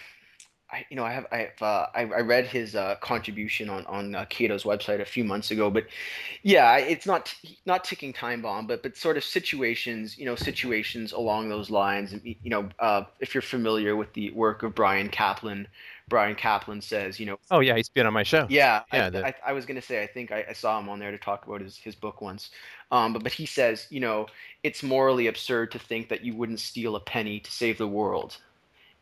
I, 0.70 0.84
you 0.90 0.96
know, 0.96 1.04
I 1.04 1.12
have, 1.12 1.26
I, 1.32 1.37
have, 1.38 1.62
uh, 1.62 1.87
I, 1.94 2.00
I, 2.02 2.20
read 2.20 2.46
his 2.46 2.76
uh, 2.76 2.96
contribution 3.00 3.70
on 3.70 3.87
on 3.87 4.14
uh, 4.14 4.26
Cato's 4.26 4.64
website 4.64 5.00
a 5.00 5.04
few 5.04 5.25
months 5.25 5.50
ago, 5.50 5.70
but 5.70 5.87
yeah, 6.42 6.76
it's 6.76 7.06
not 7.06 7.34
not 7.64 7.84
ticking 7.84 8.12
time 8.12 8.42
bomb, 8.42 8.66
but 8.66 8.82
but 8.82 8.94
sort 8.94 9.16
of 9.16 9.25
situations, 9.25 10.18
you 10.18 10.26
know, 10.26 10.34
situations 10.34 11.12
along 11.12 11.48
those 11.48 11.70
lines. 11.70 12.14
You 12.22 12.37
know, 12.44 12.68
uh, 12.80 13.04
if 13.18 13.34
you're 13.34 13.42
familiar 13.42 13.96
with 13.96 14.12
the 14.12 14.30
work 14.32 14.62
of 14.62 14.75
Bryan 14.75 15.08
Caplan, 15.08 15.66
Bryan 16.06 16.37
Caplan 16.37 16.82
says, 16.82 17.18
you 17.18 17.25
know, 17.25 17.38
oh 17.50 17.60
yeah, 17.60 17.75
he's 17.75 17.88
been 17.88 18.06
on 18.06 18.12
my 18.12 18.22
show. 18.22 18.46
Yeah, 18.50 18.82
yeah. 18.92 19.06
I, 19.06 19.10
the... 19.10 19.26
I, 19.26 19.34
I 19.46 19.52
was 19.54 19.64
gonna 19.64 19.80
say, 19.80 20.02
I 20.02 20.06
think 20.06 20.32
I, 20.32 20.44
I, 20.50 20.52
saw 20.52 20.78
him 20.78 20.90
on 20.90 20.98
there 20.98 21.12
to 21.12 21.18
talk 21.18 21.46
about 21.46 21.62
his 21.62 21.78
his 21.78 21.94
book 21.94 22.20
once, 22.20 22.50
um, 22.90 23.14
but 23.14 23.22
but 23.22 23.32
he 23.32 23.47
says, 23.47 23.86
you 23.88 24.00
know, 24.00 24.26
it's 24.62 24.82
morally 24.82 25.28
absurd 25.28 25.71
to 25.73 25.78
think 25.78 26.10
that 26.10 26.25
you 26.26 26.34
wouldn't 26.34 26.60
steal 26.60 26.95
a 26.95 27.00
penny 27.00 27.40
to 27.40 27.50
save 27.50 27.78
the 27.78 27.88
world 27.88 28.36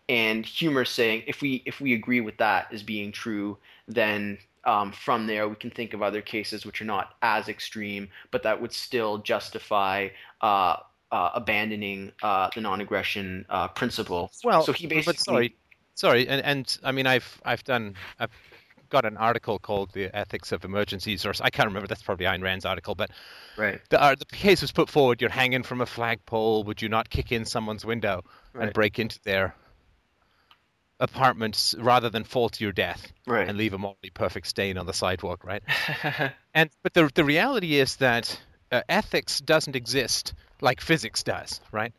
and 0.08 0.44
Huemer 0.44 0.86
saying 0.86 1.24
if 1.26 1.42
we 1.42 1.62
if 1.66 1.80
we 1.80 1.94
agree 1.94 2.20
with 2.20 2.36
that 2.38 2.72
as 2.72 2.82
being 2.82 3.12
true, 3.12 3.58
then 3.88 4.38
um, 4.64 4.92
from 4.92 5.26
there 5.26 5.48
we 5.48 5.56
can 5.56 5.70
think 5.70 5.94
of 5.94 6.02
other 6.02 6.20
cases 6.20 6.64
which 6.66 6.80
are 6.80 6.84
not 6.84 7.14
as 7.22 7.48
extreme, 7.48 8.08
but 8.30 8.42
that 8.42 8.60
would 8.60 8.72
still 8.72 9.18
justify 9.18 10.08
uh, 10.40 10.76
uh, 11.12 11.30
abandoning 11.34 12.12
uh, 12.22 12.50
the 12.54 12.60
non-aggression 12.60 13.46
uh, 13.48 13.68
principle. 13.68 14.30
Well, 14.44 14.62
so 14.62 14.72
he 14.72 14.86
basically. 14.86 15.16
Sorry, 15.16 15.56
sorry, 15.94 16.28
and, 16.28 16.42
and 16.44 16.78
I 16.84 16.92
mean 16.92 17.06
I've 17.06 17.40
I've 17.44 17.64
done. 17.64 17.94
I've, 18.18 18.30
got 18.88 19.04
an 19.04 19.16
article 19.16 19.58
called 19.58 19.90
"The 19.94 20.14
Ethics 20.16 20.52
of 20.52 20.64
Emergencies," 20.64 21.26
or 21.26 21.32
I 21.40 21.50
can't 21.50 21.66
remember. 21.66 21.88
That's 21.88 22.04
probably 22.04 22.24
Ayn 22.26 22.40
Rand's 22.40 22.64
article, 22.64 22.94
but 22.94 23.10
right. 23.56 23.80
The, 23.90 24.00
uh, 24.00 24.14
the 24.14 24.24
case 24.26 24.62
was 24.62 24.70
put 24.70 24.88
forward: 24.88 25.20
you're 25.20 25.28
hanging 25.28 25.64
from 25.64 25.80
a 25.80 25.86
flagpole. 25.86 26.62
Would 26.62 26.80
you 26.80 26.88
not 26.88 27.10
kick 27.10 27.32
in 27.32 27.44
someone's 27.44 27.84
window 27.84 28.22
right. 28.52 28.66
and 28.66 28.72
break 28.72 29.00
into 29.00 29.18
their 29.24 29.56
apartments 31.00 31.74
rather 31.78 32.08
than 32.08 32.24
fall 32.24 32.48
to 32.48 32.64
your 32.64 32.72
death 32.72 33.12
right. 33.26 33.48
and 33.48 33.58
leave 33.58 33.74
a 33.74 33.78
morally 33.78 34.10
perfect 34.14 34.46
stain 34.46 34.78
on 34.78 34.86
the 34.86 34.92
sidewalk, 34.92 35.44
right? 35.44 35.62
and 36.54 36.70
but 36.82 36.94
the 36.94 37.10
the 37.14 37.24
reality 37.24 37.76
is 37.76 37.96
that 37.96 38.40
uh, 38.72 38.82
ethics 38.88 39.40
doesn't 39.40 39.76
exist 39.76 40.34
like 40.60 40.80
physics 40.80 41.22
does, 41.22 41.60
right? 41.72 41.92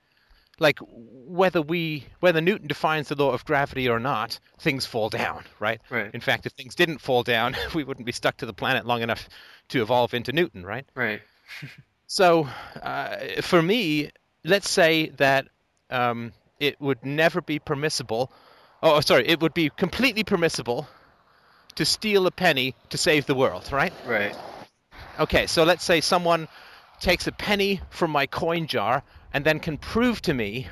Like 0.59 0.79
whether 0.81 1.61
we 1.61 2.05
whether 2.19 2.41
Newton 2.41 2.67
defines 2.67 3.09
the 3.09 3.15
law 3.15 3.31
of 3.31 3.45
gravity 3.45 3.87
or 3.87 3.99
not, 3.99 4.39
things 4.59 4.85
fall 4.85 5.09
down, 5.09 5.43
right? 5.59 5.79
Right. 5.89 6.09
In 6.13 6.21
fact, 6.21 6.45
if 6.47 6.53
things 6.53 6.73
didn't 6.73 6.99
fall 6.99 7.23
down, 7.23 7.55
we 7.75 7.83
wouldn't 7.83 8.05
be 8.05 8.11
stuck 8.11 8.37
to 8.37 8.45
the 8.45 8.53
planet 8.53 8.85
long 8.85 9.01
enough 9.01 9.29
to 9.69 9.81
evolve 9.81 10.13
into 10.13 10.31
Newton, 10.31 10.65
right? 10.65 10.85
Right. 10.95 11.21
so, 12.07 12.47
uh, 12.81 13.41
for 13.41 13.61
me, 13.61 14.09
let's 14.43 14.69
say 14.69 15.09
that 15.17 15.47
um, 15.91 16.31
it 16.59 16.81
would 16.81 17.05
never 17.05 17.41
be 17.41 17.59
permissible 17.59 18.31
Oh, 18.81 18.99
sorry. 19.01 19.27
It 19.27 19.41
would 19.41 19.53
be 19.53 19.69
completely 19.69 20.23
permissible 20.23 20.87
to 21.75 21.85
steal 21.85 22.27
a 22.27 22.31
penny 22.31 22.75
to 22.89 22.97
save 22.97 23.25
the 23.25 23.35
world, 23.35 23.71
right? 23.71 23.93
Right. 24.05 24.35
Okay, 25.19 25.47
so 25.47 25.63
let's 25.63 25.83
say 25.83 26.01
someone 26.01 26.47
takes 26.99 27.27
a 27.27 27.31
penny 27.31 27.81
from 27.89 28.11
my 28.11 28.25
coin 28.25 28.67
jar 28.67 29.03
and 29.33 29.45
then 29.45 29.59
can 29.59 29.77
prove 29.77 30.21
to 30.23 30.33
me 30.33 30.67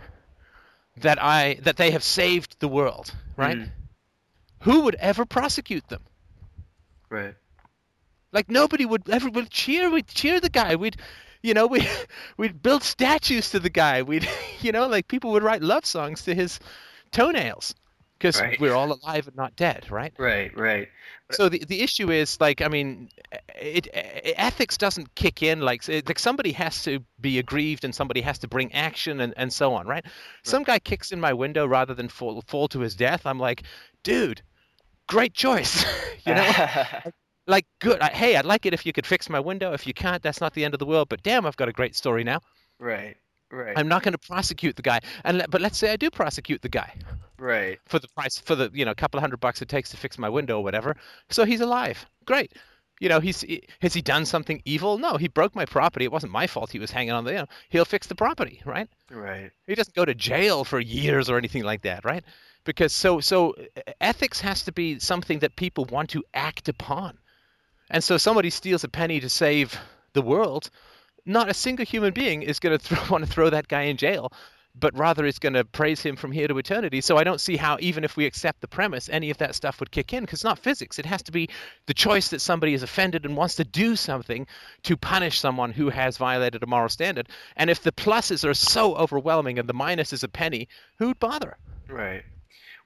that 0.98 1.22
I 1.22 1.56
that 1.64 1.78
they 1.78 1.92
have 1.92 2.04
saved 2.04 2.58
the 2.60 2.68
world, 2.68 3.14
right? 3.38 3.58
Mm. 3.58 3.70
Who 4.62 4.82
would 4.82 4.96
ever 4.96 5.26
prosecute 5.26 5.88
them? 5.90 6.02
Right. 7.10 7.36
Like 8.32 8.50
nobody 8.50 8.86
would 8.86 9.10
ever 9.10 9.30
would 9.30 9.50
cheer. 9.50 9.90
We'd 9.90 10.08
cheer 10.08 10.40
the 10.40 10.50
guy. 10.50 10.76
We'd, 10.76 10.98
you 11.42 11.54
know, 11.54 11.68
we 11.74 11.88
we'd 12.38 12.62
build 12.62 12.84
statues 12.84 13.52
to 13.52 13.60
the 13.60 13.70
guy. 13.70 14.02
We'd, 14.04 14.28
you 14.62 14.72
know, 14.72 14.88
like 14.88 15.08
people 15.08 15.32
would 15.32 15.44
write 15.44 15.62
love 15.62 15.86
songs 15.86 16.24
to 16.24 16.36
his 16.36 16.60
toenails 17.12 17.76
because 18.18 18.40
right. 18.40 18.60
we're 18.60 18.74
all 18.74 18.92
alive 18.92 19.28
and 19.28 19.36
not 19.36 19.56
dead, 19.56 19.90
right? 19.92 20.14
Right, 20.18 20.56
right. 20.58 20.88
So 21.32 21.50
the 21.50 21.64
the 21.66 21.82
issue 21.82 22.12
is 22.12 22.40
like, 22.40 22.62
I 22.62 22.68
mean, 22.68 23.10
it, 23.56 23.88
it, 23.88 24.36
ethics 24.38 24.78
doesn't 24.78 25.16
kick 25.16 25.42
in 25.42 25.62
like 25.62 25.88
it, 25.90 26.08
like 26.08 26.20
somebody 26.20 26.52
has 26.52 26.84
to 26.84 27.00
be 27.20 27.40
aggrieved 27.40 27.84
and 27.84 27.94
somebody 27.94 28.22
has 28.22 28.40
to 28.40 28.48
bring 28.48 28.72
action 28.74 29.20
and, 29.20 29.34
and 29.36 29.52
so 29.52 29.74
on, 29.74 29.88
right? 29.88 30.06
right? 30.06 30.14
Some 30.44 30.64
guy 30.64 30.80
kicks 30.80 31.12
in 31.12 31.20
my 31.20 31.34
window 31.34 31.66
rather 31.66 31.94
than 31.94 32.10
fall 32.10 32.42
fall 32.48 32.68
to 32.70 32.80
his 32.80 32.96
death. 32.96 33.26
I'm 33.26 33.40
like, 33.40 33.64
dude, 34.04 34.42
great 35.08 35.34
choice, 35.34 35.84
you 36.26 36.36
know. 36.36 36.52
like 37.48 37.66
good. 37.80 38.02
I, 38.02 38.10
hey, 38.10 38.36
I'd 38.36 38.46
like 38.46 38.66
it 38.66 38.74
if 38.74 38.86
you 38.86 38.94
could 38.94 39.06
fix 39.06 39.30
my 39.30 39.40
window. 39.40 39.74
If 39.74 39.88
you 39.88 39.94
can't, 39.94 40.22
that's 40.22 40.42
not 40.42 40.54
the 40.54 40.64
end 40.64 40.74
of 40.74 40.80
the 40.80 40.86
world. 40.86 41.10
But 41.10 41.24
damn, 41.24 41.46
I've 41.46 41.58
got 41.58 41.70
a 41.70 41.74
great 41.74 41.96
story 41.96 42.24
now. 42.24 42.40
Right. 42.80 43.18
Right. 43.56 43.78
I'm 43.78 43.88
not 43.88 44.04
going 44.04 44.12
to 44.12 44.18
prosecute 44.18 44.76
the 44.76 44.82
guy. 44.82 45.00
And 45.24 45.46
but 45.50 45.62
let's 45.62 45.78
say 45.78 45.94
I 45.94 45.96
do 45.96 46.10
prosecute 46.10 46.62
the 46.62 46.70
guy. 46.70 46.94
Right. 47.38 47.80
For 47.86 48.00
the 48.00 48.08
price 48.10 48.38
for 48.38 48.56
the 48.56 48.70
you 48.74 48.84
know 48.84 48.94
couple 48.94 49.18
of 49.18 49.22
hundred 49.22 49.40
bucks 49.40 49.62
it 49.62 49.70
takes 49.70 49.92
to 49.92 49.98
fix 49.98 50.18
my 50.18 50.30
window 50.30 50.58
or 50.58 50.64
whatever. 50.64 50.98
So 51.30 51.46
he's 51.46 51.62
alive. 51.62 52.06
Great. 52.26 52.52
You 53.00 53.10
know, 53.10 53.20
he's 53.20 53.46
has 53.82 53.94
he 53.94 54.02
done 54.02 54.26
something 54.26 54.62
evil? 54.66 54.98
No, 54.98 55.18
he 55.18 55.28
broke 55.28 55.56
my 55.56 55.66
property. 55.66 56.06
It 56.06 56.12
wasn't 56.12 56.32
my 56.32 56.48
fault. 56.48 56.72
He 56.72 56.80
was 56.80 56.92
hanging 56.92 57.12
on 57.12 57.24
the. 57.24 57.32
You 57.32 57.38
know, 57.40 57.48
he'll 57.70 57.86
fix 57.86 58.08
the 58.08 58.16
property, 58.16 58.62
right? 58.66 58.88
Right. 59.10 59.52
He 59.68 59.76
doesn't 59.76 59.96
go 59.96 60.06
to 60.06 60.16
jail 60.16 60.64
for 60.64 60.80
years 60.80 61.30
or 61.30 61.38
anything 61.38 61.64
like 61.64 61.82
that, 61.84 62.06
right? 62.06 62.24
Because 62.64 62.94
so 62.94 63.20
so 63.20 63.54
ethics 64.02 64.42
has 64.42 64.64
to 64.64 64.72
be 64.72 65.00
something 65.00 65.40
that 65.40 65.56
people 65.56 65.86
want 65.86 66.10
to 66.12 66.24
act 66.34 66.70
upon. 66.70 67.18
And 67.90 68.04
so 68.04 68.18
somebody 68.18 68.50
steals 68.50 68.84
a 68.84 68.90
penny 68.90 69.20
to 69.20 69.30
save 69.30 69.78
the 70.14 70.22
world 70.22 70.70
not 71.26 71.50
a 71.50 71.54
single 71.54 71.86
human 71.86 72.14
being 72.14 72.44
is 72.44 72.60
going 72.60 72.78
to 72.80 73.00
want 73.10 73.26
to 73.26 73.30
throw 73.30 73.50
that 73.50 73.68
guy 73.68 73.84
in 73.84 73.98
jail 73.98 74.32
but 74.80 74.98
rather 74.98 75.26
it's 75.26 75.40
going 75.40 75.54
to 75.54 75.64
praise 75.64 76.02
him 76.02 76.16
from 76.16 76.32
here 76.32 76.48
to 76.48 76.58
eternity. 76.58 77.02
So 77.02 77.18
I 77.18 77.24
don't 77.24 77.40
see 77.40 77.56
how, 77.56 77.78
even 77.80 78.04
if 78.04 78.18
we 78.18 78.26
accept 78.26 78.62
the 78.62 78.68
premise, 78.68 79.10
any 79.10 79.30
of 79.30 79.38
that 79.38 79.56
stuff 79.56 79.80
would 79.80 79.92
kick 79.92 80.14
in 80.14 80.24
because 80.24 80.40
it's 80.40 80.44
not 80.44 80.60
physics. 80.60 81.00
It 81.00 81.06
has 81.06 81.24
to 81.24 81.32
be 81.32 81.50
the 81.86 81.94
choice 81.94 82.30
that 82.30 82.42
somebody 82.42 82.74
is 82.74 82.84
offended 82.84 83.26
and 83.26 83.38
wants 83.38 83.56
to 83.56 83.64
do 83.64 83.96
something 83.96 84.48
to 84.84 84.98
punish 84.98 85.40
someone 85.40 85.72
who 85.72 85.90
has 85.90 86.18
violated 86.18 86.64
a 86.64 86.68
moral 86.68 86.90
standard. 86.90 87.30
And 87.56 87.70
if 87.70 87.84
the 87.84 87.92
pluses 87.92 88.48
are 88.48 88.54
so 88.54 88.96
overwhelming 88.96 89.60
and 89.60 89.70
the 89.70 89.74
minus 89.74 90.14
is 90.14 90.24
a 90.24 90.28
penny, 90.28 90.68
who'd 90.98 91.20
bother? 91.20 91.58
Right. 91.88 92.24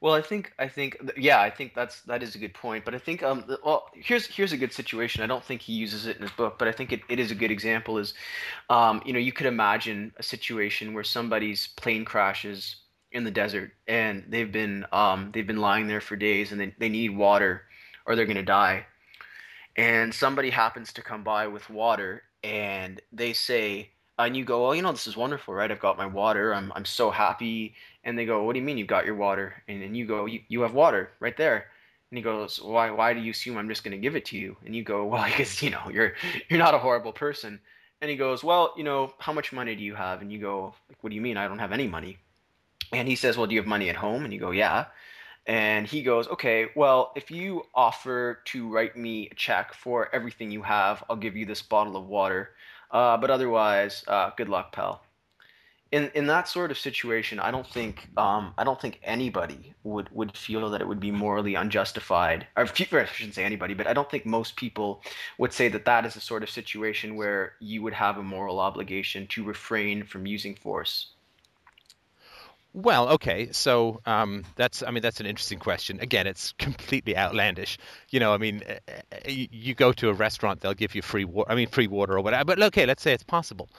Well, 0.01 0.13
I 0.13 0.21
think 0.21 0.53
I 0.57 0.69
think 0.69 0.97
yeah, 1.17 1.41
I 1.41 1.49
think 1.49 1.73
that's 1.75 2.01
that 2.03 2.23
is 2.23 2.33
a 2.35 2.38
good 2.38 2.53
point. 2.53 2.85
But 2.85 2.95
I 2.95 2.99
think 2.99 3.21
um 3.21 3.43
well 3.65 3.89
here's 3.93 4.27
here's 4.27 4.53
a 4.53 4.57
good 4.57 4.71
situation. 4.71 5.23
I 5.23 5.27
don't 5.27 5.43
think 5.43 5.62
he 5.62 5.73
uses 5.73 6.05
it 6.05 6.15
in 6.15 6.21
his 6.21 6.31
book, 6.31 6.57
but 6.57 6.67
I 6.69 6.71
think 6.71 6.93
it, 6.93 7.01
it 7.09 7.19
is 7.19 7.31
a 7.31 7.35
good 7.35 7.51
example. 7.51 7.97
Is 7.97 8.13
um 8.69 9.01
you 9.05 9.12
know 9.13 9.19
you 9.19 9.33
could 9.33 9.45
imagine 9.47 10.13
a 10.17 10.23
situation 10.23 10.93
where 10.93 11.03
somebody's 11.03 11.67
plane 11.67 12.05
crashes 12.05 12.77
in 13.12 13.23
the 13.23 13.31
desert 13.31 13.71
and 13.88 14.23
they've 14.29 14.51
been 14.51 14.85
um 14.93 15.31
they've 15.33 15.47
been 15.47 15.59
lying 15.62 15.88
there 15.88 16.01
for 16.01 16.15
days 16.15 16.51
and 16.51 16.62
they 16.62 16.73
they 16.79 16.89
need 16.89 17.09
water 17.17 17.63
or 18.05 18.15
they're 18.15 18.25
gonna 18.25 18.43
die, 18.43 18.85
and 19.75 20.13
somebody 20.13 20.49
happens 20.49 20.93
to 20.93 21.01
come 21.01 21.23
by 21.23 21.47
with 21.47 21.69
water 21.69 22.23
and 22.43 23.01
they 23.12 23.33
say 23.33 23.89
and 24.25 24.36
you 24.36 24.43
go, 24.43 24.63
well, 24.63 24.75
you 24.75 24.82
know, 24.82 24.91
this 24.91 25.08
is 25.08 25.15
wonderful, 25.15 25.53
right? 25.53 25.71
I've 25.71 25.79
got 25.79 25.97
my 25.97 26.05
water. 26.05 26.53
I'm, 26.53 26.71
I'm 26.75 26.86
so 26.86 27.10
happy. 27.10 27.73
And 28.03 28.17
they 28.17 28.25
go, 28.25 28.43
what 28.43 28.53
do 28.53 28.60
you 28.60 28.65
mean 28.65 28.77
you've 28.77 28.88
got 28.88 29.05
your 29.05 29.15
water? 29.15 29.63
And, 29.67 29.82
and 29.82 29.95
you 29.95 30.05
go, 30.05 30.25
you, 30.25 30.41
you 30.49 30.62
have 30.62 30.73
water 30.73 31.12
right 31.19 31.38
there. 31.38 31.67
And 32.12 32.17
he 32.17 32.23
goes, 32.23 32.62
why, 32.62 32.91
why 32.91 33.13
do 33.13 33.21
you 33.21 33.32
assume 33.32 33.58
I'm 33.58 33.69
just 33.69 33.84
going 33.84 33.91
to 33.91 33.97
give 33.97 34.15
it 34.15 34.25
to 34.25 34.38
you? 34.38 34.58
And 34.65 34.75
you 34.75 34.84
go, 34.84 35.05
well, 35.08 35.25
because, 35.25 35.62
you 35.63 35.69
know, 35.69 35.89
you're, 35.91 36.13
you're 36.49 36.60
not 36.60 36.73
a 36.73 36.79
horrible 36.79 37.13
person. 37.13 37.60
And 38.01 38.12
he 38.12 38.17
goes, 38.17 38.43
well, 38.43 38.73
you 38.77 38.84
know, 38.84 39.13
how 39.19 39.34
much 39.34 39.51
money 39.53 39.75
do 39.75 39.84
you 39.84 39.95
have? 39.95 40.21
And 40.21 40.32
you 40.32 40.39
go, 40.39 40.73
like, 40.89 40.97
what 41.01 41.10
do 41.10 41.15
you 41.15 41.21
mean? 41.21 41.38
I 41.38 41.47
don't 41.47 41.60
have 41.60 41.71
any 41.71 41.88
money. 41.88 42.17
And 42.91 43.08
he 43.08 43.15
says, 43.15 43.38
well, 43.38 43.47
do 43.47 43.55
you 43.55 43.62
have 43.62 43.67
money 43.67 43.89
at 43.89 43.95
home? 43.95 44.23
And 44.23 44.34
you 44.34 44.39
go, 44.39 44.51
yeah. 44.51 44.86
And 45.45 45.88
he 45.88 46.03
goes, 46.03 46.27
okay, 46.27 46.67
well, 46.75 47.12
if 47.15 47.32
you 47.32 47.63
offer 47.73 48.39
to 48.45 48.69
write 48.69 48.95
me 48.95 49.29
a 49.32 49.36
check 49.36 49.73
for 49.73 50.13
everything 50.13 50.51
you 50.51 50.62
have, 50.62 51.03
I'll 51.10 51.15
give 51.15 51.36
you 51.36 51.45
this 51.45 51.62
bottle 51.62 51.97
of 51.97 52.08
water. 52.08 52.51
Uh, 52.91 53.17
but 53.17 53.30
otherwise, 53.30 54.04
uh, 54.08 54.32
good 54.36 54.49
luck, 54.49 54.71
pal. 54.71 55.02
In 55.91 56.12
in 56.13 56.28
that 56.28 56.47
sort 56.47 56.69
of 56.71 56.78
situation, 56.78 57.39
I 57.39 57.49
don't 57.52 57.65
think 57.65 58.10
um, 58.17 58.54
I 58.58 58.63
don't 58.63 58.80
think 58.80 58.99
anybody 59.04 59.73
would, 59.84 60.08
would 60.12 60.38
feel 60.38 60.69
that 60.69 60.82
it 60.82 60.88
would 60.88 60.99
be 60.99 61.12
morally 61.12 61.56
unjustified. 61.56 62.45
Or 62.56 62.63
I 62.63 63.06
shouldn't 63.06 63.36
say 63.36 63.43
anybody, 63.43 63.73
but 63.73 63.88
I 63.88 63.93
don't 63.93 64.10
think 64.10 64.25
most 64.25 64.56
people 64.56 65.02
would 65.39 65.54
say 65.54 65.67
that 65.69 65.86
that 65.86 66.06
is 66.06 66.15
a 66.15 66.21
sort 66.21 66.43
of 66.43 66.49
situation 66.49 67.15
where 67.15 67.54
you 67.60 67.82
would 67.82 67.93
have 67.93 68.17
a 68.17 68.23
moral 68.23 68.60
obligation 68.60 69.25
to 69.28 69.43
refrain 69.43 70.04
from 70.04 70.28
using 70.28 70.56
force. 70.56 71.13
Well, 72.73 73.10
okay, 73.10 73.51
so 73.51 73.99
um, 74.05 74.43
that's 74.55 74.84
I 74.84 74.91
mean 74.91 75.01
that's 75.01 75.19
an 75.19 75.25
interesting 75.25 75.60
question. 75.60 75.99
Again, 75.99 76.27
it's 76.27 76.53
completely 76.60 77.17
outlandish. 77.17 77.77
You 78.10 78.19
know, 78.19 78.34
I 78.34 78.38
mean, 78.38 78.62
uh, 78.67 78.95
you, 79.27 79.47
you 79.51 79.75
go 79.75 79.91
to 79.93 80.10
a 80.10 80.13
restaurant, 80.13 80.62
they'll 80.62 80.75
give 80.75 80.93
you 80.93 81.01
free 81.01 81.25
water. 81.25 81.51
I 81.51 81.55
mean, 81.55 81.67
free 81.67 81.88
water 81.88 82.13
or 82.13 82.21
whatever. 82.21 82.45
But 82.45 82.62
okay, 82.62 82.86
let's 82.86 83.01
say 83.01 83.13
it's 83.13 83.23
possible. 83.23 83.69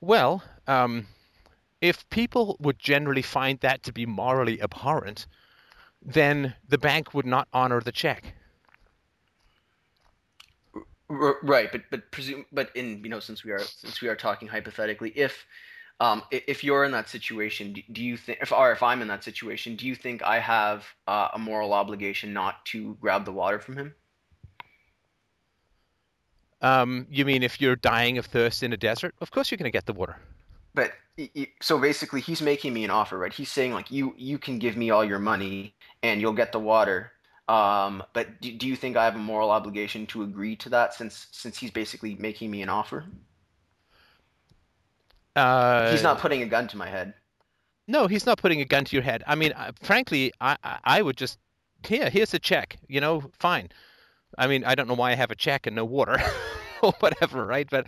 Well, 0.00 0.44
um, 0.68 1.06
if 1.80 2.08
people 2.10 2.56
would 2.60 2.78
generally 2.78 3.22
find 3.22 3.58
that 3.60 3.82
to 3.84 3.92
be 3.92 4.06
morally 4.06 4.62
abhorrent, 4.62 5.26
then 6.00 6.54
the 6.68 6.78
bank 6.78 7.14
would 7.14 7.26
not 7.26 7.48
honor 7.52 7.80
the 7.80 7.92
check. 7.92 8.34
Right, 11.08 11.72
but 11.72 11.82
but 11.90 12.10
presume, 12.12 12.44
but 12.52 12.70
in 12.76 13.02
you 13.02 13.10
know 13.10 13.18
since 13.18 13.42
we 13.42 13.50
are 13.50 13.60
since 13.60 14.00
we 14.02 14.08
are 14.08 14.14
talking 14.14 14.46
hypothetically, 14.46 15.10
if 15.16 15.46
um, 16.00 16.22
if 16.30 16.62
you're 16.62 16.84
in 16.84 16.92
that 16.92 17.08
situation, 17.08 17.74
do 17.92 18.04
you 18.04 18.16
think, 18.16 18.38
if 18.40 18.52
or 18.52 18.70
if 18.70 18.82
I'm 18.82 19.02
in 19.02 19.08
that 19.08 19.24
situation, 19.24 19.74
do 19.74 19.86
you 19.86 19.94
think 19.96 20.22
I 20.22 20.38
have 20.38 20.84
uh, 21.08 21.28
a 21.34 21.38
moral 21.38 21.72
obligation 21.72 22.32
not 22.32 22.64
to 22.66 22.96
grab 23.00 23.24
the 23.24 23.32
water 23.32 23.58
from 23.58 23.76
him? 23.76 23.94
Um, 26.60 27.06
you 27.10 27.24
mean 27.24 27.42
if 27.42 27.60
you're 27.60 27.76
dying 27.76 28.18
of 28.18 28.26
thirst 28.26 28.62
in 28.62 28.72
a 28.72 28.76
desert? 28.76 29.14
Of 29.20 29.30
course 29.30 29.50
you're 29.50 29.58
going 29.58 29.70
to 29.70 29.76
get 29.76 29.86
the 29.86 29.92
water. 29.92 30.16
But 30.74 30.92
so 31.60 31.78
basically, 31.78 32.20
he's 32.20 32.42
making 32.42 32.72
me 32.72 32.84
an 32.84 32.90
offer, 32.90 33.18
right? 33.18 33.32
He's 33.32 33.50
saying 33.50 33.72
like, 33.72 33.90
you 33.90 34.14
you 34.16 34.38
can 34.38 34.60
give 34.60 34.76
me 34.76 34.90
all 34.90 35.04
your 35.04 35.18
money 35.18 35.74
and 36.04 36.20
you'll 36.20 36.32
get 36.32 36.52
the 36.52 36.60
water. 36.60 37.12
Um, 37.48 38.02
but 38.12 38.40
do, 38.40 38.52
do 38.52 38.68
you 38.68 38.76
think 38.76 38.96
I 38.96 39.04
have 39.04 39.16
a 39.16 39.18
moral 39.18 39.50
obligation 39.50 40.06
to 40.08 40.22
agree 40.22 40.54
to 40.56 40.68
that 40.68 40.94
since 40.94 41.26
since 41.32 41.58
he's 41.58 41.72
basically 41.72 42.14
making 42.16 42.50
me 42.50 42.62
an 42.62 42.68
offer? 42.68 43.04
Uh, 45.38 45.90
he's 45.92 46.02
not 46.02 46.18
putting 46.18 46.42
a 46.42 46.46
gun 46.46 46.68
to 46.68 46.76
my 46.76 46.88
head. 46.88 47.14
No, 47.86 48.06
he's 48.06 48.26
not 48.26 48.38
putting 48.38 48.60
a 48.60 48.64
gun 48.64 48.84
to 48.84 48.96
your 48.96 49.02
head. 49.02 49.22
I 49.26 49.34
mean, 49.34 49.52
uh, 49.52 49.72
frankly, 49.82 50.32
I, 50.40 50.56
I 50.84 51.00
would 51.00 51.16
just 51.16 51.38
here, 51.86 52.10
here's 52.10 52.34
a 52.34 52.38
check. 52.38 52.76
You 52.88 53.00
know, 53.00 53.30
fine. 53.38 53.70
I 54.36 54.46
mean, 54.46 54.64
I 54.64 54.74
don't 54.74 54.88
know 54.88 54.94
why 54.94 55.12
I 55.12 55.14
have 55.14 55.30
a 55.30 55.36
check 55.36 55.66
and 55.66 55.76
no 55.76 55.84
water 55.84 56.20
or 56.82 56.92
whatever, 56.98 57.46
right? 57.46 57.68
But 57.70 57.86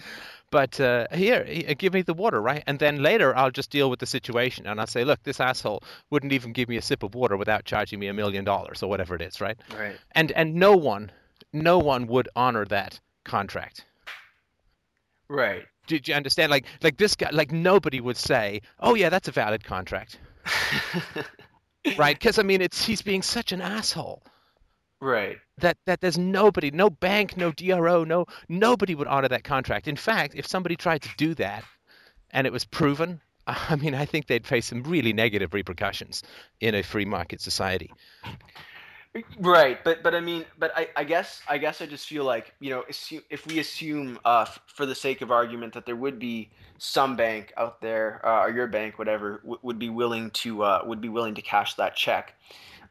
but 0.51 0.81
uh, 0.81 1.07
here, 1.13 1.45
give 1.79 1.93
me 1.93 2.03
the 2.03 2.15
water, 2.15 2.41
right? 2.41 2.65
And 2.67 2.79
then 2.79 3.03
later 3.03 3.37
I'll 3.37 3.51
just 3.51 3.71
deal 3.71 3.91
with 3.91 4.01
the 4.01 4.07
situation 4.07 4.67
and 4.67 4.81
I'll 4.81 4.87
say, 4.87 5.05
look, 5.05 5.23
this 5.23 5.39
asshole 5.39 5.83
wouldn't 6.11 6.33
even 6.33 6.53
give 6.53 6.69
me 6.69 6.77
a 6.77 6.83
sip 6.83 7.03
of 7.03 7.15
water 7.15 7.37
without 7.37 7.65
charging 7.65 8.01
me 8.01 8.09
a 8.09 8.15
million 8.15 8.45
dollars 8.45 8.83
or 8.83 8.89
whatever 8.89 9.15
it 9.15 9.23
is, 9.23 9.41
right? 9.41 9.59
Right. 9.77 9.97
And 10.13 10.33
and 10.33 10.55
no 10.55 10.77
one, 10.77 11.13
no 11.53 11.79
one 11.79 12.07
would 12.07 12.29
honor 12.35 12.65
that 12.67 13.01
contract. 13.25 13.85
Right 15.29 15.65
did 15.90 16.07
you 16.07 16.14
understand? 16.14 16.50
Like 16.50 16.66
like 16.83 16.96
this 16.96 17.16
guy, 17.16 17.31
like 17.33 17.50
nobody 17.50 18.00
would 18.00 18.16
say, 18.16 18.62
"Oh 18.79 18.94
yeah, 18.94 19.09
that's 19.09 19.26
a 19.26 19.33
valid 19.33 19.64
contract," 19.64 20.18
right? 21.98 22.16
Because 22.16 22.38
I 22.38 22.42
mean, 22.44 22.62
it's 22.62 22.85
he's 22.85 23.03
being 23.03 23.22
such 23.22 23.50
an 23.53 23.61
asshole. 23.61 24.22
Right. 25.00 25.38
That 25.59 25.79
that 25.87 26.00
there's 26.00 26.16
nobody, 26.16 26.70
no 26.70 26.90
bank, 26.90 27.37
no 27.37 27.50
DRO, 27.50 28.05
no 28.05 28.26
nobody 28.48 28.94
would 28.94 29.09
honor 29.09 29.29
that 29.29 29.42
contract. 29.42 29.88
In 29.88 29.96
fact, 29.96 30.35
if 30.37 30.46
somebody 30.46 30.76
tried 30.76 31.03
to 31.03 31.11
do 31.16 31.35
that, 31.35 31.64
and 32.31 32.46
it 32.46 32.53
was 32.53 32.64
proven, 32.64 33.20
I 33.46 33.74
mean, 33.74 33.94
I 33.96 34.05
think 34.05 34.29
they'd 34.29 34.46
face 34.46 34.66
some 34.66 34.85
really 34.85 35.12
negative 35.12 35.53
repercussions 35.53 36.22
in 36.61 36.76
a 36.76 36.83
free 36.83 37.05
market 37.05 37.40
society. 37.40 37.90
Right, 39.40 39.83
but 39.83 40.05
but 40.05 40.14
I 40.14 40.20
mean, 40.20 40.44
but 40.57 40.70
I, 40.77 40.88
I 40.94 41.03
guess 41.03 41.42
I 41.49 41.59
guess 41.59 41.81
I 41.81 41.87
just 41.87 42.07
feel 42.07 42.25
like 42.25 42.55
you 42.61 42.70
know 42.70 42.85
if 43.29 43.44
we 43.44 43.59
assume 43.59 44.20
uh, 44.25 44.44
for 44.66 44.87
the 44.87 44.94
sake 44.94 45.20
of 45.20 45.33
argument 45.33 45.75
that 45.75 45.85
there 45.85 45.96
would 45.96 46.20
be 46.20 46.51
some 46.79 47.16
bank 47.16 47.53
out 47.57 47.81
there 47.81 48.20
uh, 48.25 48.44
or 48.44 48.51
your 48.51 48.68
bank 48.68 49.01
whatever 49.01 49.38
w- 49.38 49.59
would 49.62 49.81
be 49.81 49.88
willing 49.88 50.31
to 50.31 50.62
uh, 50.62 50.83
would 50.87 51.01
be 51.01 51.09
willing 51.09 51.35
to 51.35 51.42
cash 51.42 51.75
that 51.75 51.96
check, 51.96 52.35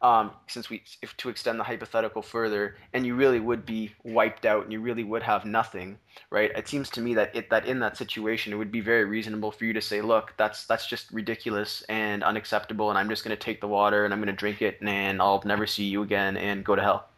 um, 0.01 0.31
since 0.47 0.69
we 0.69 0.83
if 1.01 1.15
to 1.17 1.29
extend 1.29 1.59
the 1.59 1.63
hypothetical 1.63 2.21
further 2.21 2.77
and 2.93 3.05
you 3.05 3.15
really 3.15 3.39
would 3.39 3.65
be 3.65 3.93
wiped 4.03 4.45
out 4.45 4.63
and 4.63 4.71
you 4.71 4.81
really 4.81 5.03
would 5.03 5.23
have 5.23 5.45
nothing 5.45 5.97
right? 6.31 6.51
It 6.55 6.67
seems 6.67 6.89
to 6.91 7.01
me 7.01 7.13
that 7.15 7.35
it 7.35 7.49
that 7.49 7.65
in 7.65 7.79
that 7.79 7.97
situation 7.97 8.53
it 8.53 8.57
would 8.57 8.71
be 8.71 8.81
very 8.81 9.05
reasonable 9.05 9.51
for 9.51 9.65
you 9.65 9.73
to 9.73 9.81
say 9.81 10.01
look 10.01 10.33
that's 10.38 10.65
that's 10.65 10.88
just 10.88 11.12
ridiculous 11.12 11.83
and 11.89 12.23
unacceptable 12.23 12.89
and 12.89 12.97
i'm 12.97 13.09
just 13.09 13.23
going 13.23 13.35
to 13.35 13.41
take 13.41 13.62
the 13.62 13.67
water 13.67 14.05
and 14.05 14.13
i'm 14.13 14.19
going 14.19 14.27
to 14.27 14.33
drink 14.33 14.62
it 14.62 14.77
and 14.81 15.21
i'll 15.21 15.41
never 15.45 15.65
see 15.67 15.85
you 15.85 16.01
again 16.03 16.38
and 16.38 16.63
go 16.65 16.75
to 16.75 16.81
hell 16.81 17.09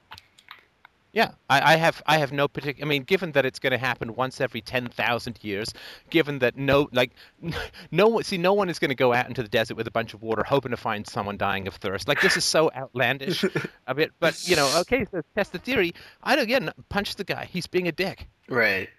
yeah, 1.13 1.31
I, 1.49 1.73
I, 1.73 1.75
have 1.75 2.01
I 2.05 2.17
have 2.19 2.31
no 2.31 2.47
particular. 2.47 2.87
I 2.87 2.89
mean, 2.89 3.03
given 3.03 3.33
that 3.33 3.45
it's 3.45 3.59
going 3.59 3.71
to 3.71 3.77
happen 3.77 4.15
once 4.15 4.39
every 4.39 4.61
ten 4.61 4.87
thousand 4.87 5.39
years, 5.41 5.73
given 6.09 6.39
that 6.39 6.55
no 6.55 6.87
like 6.93 7.11
no 7.91 8.21
see 8.21 8.37
no 8.37 8.53
one 8.53 8.69
is 8.69 8.79
going 8.79 8.89
to 8.89 8.95
go 8.95 9.13
out 9.13 9.27
into 9.27 9.43
the 9.43 9.49
desert 9.49 9.75
with 9.75 9.87
a 9.87 9.91
bunch 9.91 10.13
of 10.13 10.21
water 10.21 10.43
hoping 10.43 10.71
to 10.71 10.77
find 10.77 11.05
someone 11.05 11.37
dying 11.37 11.67
of 11.67 11.75
thirst. 11.75 12.07
Like 12.07 12.21
this 12.21 12.37
is 12.37 12.45
so 12.45 12.71
outlandish. 12.73 13.43
a 13.87 13.93
bit, 13.93 14.11
but 14.19 14.47
you 14.47 14.55
know, 14.55 14.73
okay, 14.81 15.05
so 15.11 15.21
test 15.35 15.51
the 15.51 15.59
theory. 15.59 15.93
I 16.23 16.35
don't 16.35 16.45
again 16.45 16.71
punch 16.87 17.15
the 17.15 17.25
guy. 17.25 17.45
He's 17.51 17.67
being 17.67 17.89
a 17.89 17.91
dick. 17.91 18.27
Right, 18.47 18.89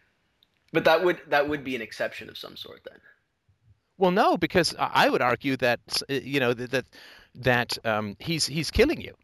but 0.73 0.85
that 0.85 1.03
would 1.03 1.19
that 1.29 1.49
would 1.49 1.65
be 1.65 1.77
an 1.77 1.83
exception 1.83 2.29
of 2.29 2.37
some 2.37 2.57
sort 2.57 2.81
then. 2.85 2.99
Well, 3.97 4.11
no, 4.11 4.37
because 4.37 4.75
I 4.79 5.09
would 5.09 5.23
argue 5.23 5.57
that 5.59 5.81
you 6.09 6.41
know 6.41 6.53
that 6.53 6.71
that, 6.73 6.85
that 7.37 7.79
um, 7.87 8.17
he's 8.19 8.47
he's 8.47 8.71
killing 8.71 9.01
you. 9.01 9.15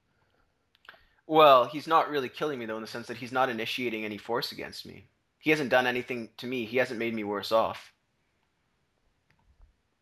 Well, 1.29 1.67
he's 1.67 1.87
not 1.87 2.09
really 2.09 2.31
killing 2.31 2.59
me 2.59 2.65
though, 2.65 2.77
in 2.77 2.81
the 2.81 2.89
sense 2.89 3.07
that 3.09 3.19
he's 3.19 3.33
not 3.33 3.51
initiating 3.51 4.05
any 4.07 4.17
force 4.17 4.51
against 4.51 4.87
me. 4.87 5.07
He 5.39 5.51
hasn't 5.51 5.69
done 5.69 5.87
anything 5.87 6.31
to 6.39 6.47
me. 6.47 6.65
He 6.65 6.79
hasn't 6.79 6.99
made 6.99 7.15
me 7.15 7.23
worse 7.23 7.53
off. 7.53 7.93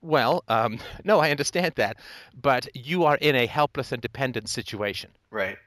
Well, 0.00 0.44
um, 0.46 0.78
no, 1.04 1.18
I 1.18 1.32
understand 1.32 1.74
that, 1.76 1.96
but 2.40 2.68
you 2.74 3.04
are 3.04 3.16
in 3.16 3.34
a 3.34 3.44
helpless 3.46 3.90
and 3.90 4.00
dependent 4.00 4.48
situation. 4.48 5.10
Right. 5.30 5.58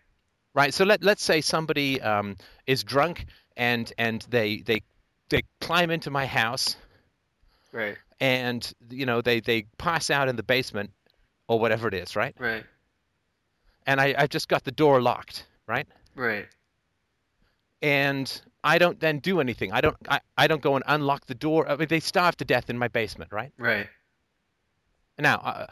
Right. 0.54 0.74
So 0.74 0.86
let 0.86 1.04
let's 1.04 1.24
say 1.24 1.42
somebody 1.42 2.02
um, 2.02 2.38
is 2.66 2.86
drunk 2.86 3.26
and 3.58 3.92
and 3.98 4.26
they 4.30 4.62
they 4.62 4.82
they 5.28 5.44
climb 5.60 5.92
into 5.92 6.10
my 6.10 6.26
house. 6.26 6.78
Right. 7.74 7.98
And 8.22 8.72
you 8.90 9.06
know 9.06 9.22
they 9.22 9.42
they 9.42 9.64
pass 9.78 10.10
out 10.10 10.30
in 10.30 10.38
the 10.38 10.44
basement 10.44 10.92
or 11.50 11.60
whatever 11.60 11.90
it 11.90 11.94
is. 11.94 12.16
Right. 12.16 12.34
Right. 12.40 12.64
And 13.90 14.00
I 14.00 14.08
I've 14.18 14.30
just 14.30 14.48
got 14.48 14.64
the 14.64 14.76
door 14.84 15.02
locked 15.02 15.46
right? 15.70 15.88
Right. 16.16 16.48
and 17.82 18.42
I 18.64 18.78
don't 18.78 19.00
then 19.00 19.20
do 19.20 19.40
anything. 19.40 19.72
I 19.72 19.80
don't 19.80 19.96
I, 20.10 20.20
I 20.38 20.48
don't 20.48 20.62
go 20.62 20.76
and 20.76 20.84
unlock 20.88 21.28
the 21.28 21.36
door. 21.36 21.70
I 21.70 21.78
mean, 21.78 21.88
they 21.88 22.02
starve 22.02 22.36
to 22.38 22.46
death 22.46 22.70
in 22.70 22.78
my 22.78 22.90
basement, 22.90 23.32
right? 23.32 23.54
Right. 23.58 23.88
Now, 25.18 25.36
uh, 25.36 25.68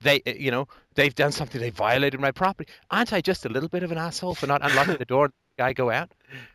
they 0.00 0.22
you 0.26 0.50
know 0.50 0.66
they've 0.94 1.14
done 1.14 1.32
something. 1.32 1.60
They 1.60 1.70
violated 1.70 2.18
my 2.20 2.32
property. 2.32 2.72
Aren't 2.90 3.12
I 3.12 3.20
just 3.20 3.44
a 3.44 3.48
little 3.48 3.68
bit 3.68 3.82
of 3.82 3.92
an 3.92 3.98
asshole 3.98 4.34
for 4.34 4.46
not 4.46 4.60
unlocking 4.64 4.96
the 4.96 5.04
door? 5.04 5.30
Guy 5.58 5.74
go 5.74 5.90
out. 5.90 6.10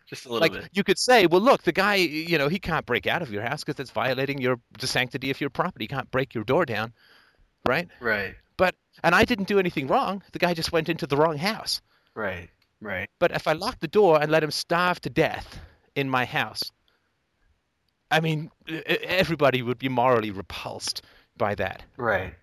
Just 0.07 0.25
a 0.25 0.29
little 0.29 0.41
like 0.41 0.53
bit. 0.53 0.69
you 0.73 0.83
could 0.83 0.97
say, 0.97 1.27
well, 1.27 1.39
look, 1.39 1.61
the 1.61 1.71
guy, 1.71 1.95
you 1.95 2.37
know, 2.39 2.47
he 2.47 2.57
can't 2.57 2.85
break 2.85 3.05
out 3.05 3.21
of 3.21 3.31
your 3.31 3.43
house 3.43 3.63
because 3.63 3.79
it's 3.79 3.91
violating 3.91 4.41
your 4.41 4.59
the 4.79 4.87
sanctity 4.87 5.29
of 5.29 5.39
your 5.39 5.51
property. 5.51 5.83
He 5.83 5.87
can't 5.87 6.09
break 6.09 6.33
your 6.33 6.43
door 6.43 6.65
down, 6.65 6.93
right? 7.67 7.87
Right. 7.99 8.35
But 8.57 8.75
and 9.03 9.13
I 9.13 9.25
didn't 9.25 9.47
do 9.47 9.59
anything 9.59 9.87
wrong. 9.87 10.23
The 10.31 10.39
guy 10.39 10.53
just 10.53 10.71
went 10.71 10.89
into 10.89 11.07
the 11.07 11.17
wrong 11.17 11.37
house. 11.37 11.81
Right. 12.15 12.49
Right. 12.81 13.09
But 13.19 13.31
if 13.31 13.47
I 13.47 13.53
locked 13.53 13.81
the 13.81 13.87
door 13.87 14.21
and 14.21 14.31
let 14.31 14.43
him 14.43 14.51
starve 14.51 14.99
to 15.01 15.09
death 15.09 15.59
in 15.95 16.09
my 16.09 16.25
house, 16.25 16.71
I 18.11 18.19
mean, 18.19 18.51
everybody 18.67 19.61
would 19.61 19.79
be 19.79 19.89
morally 19.89 20.31
repulsed 20.31 21.01
by 21.37 21.55
that. 21.55 21.83
Right. 21.97 22.33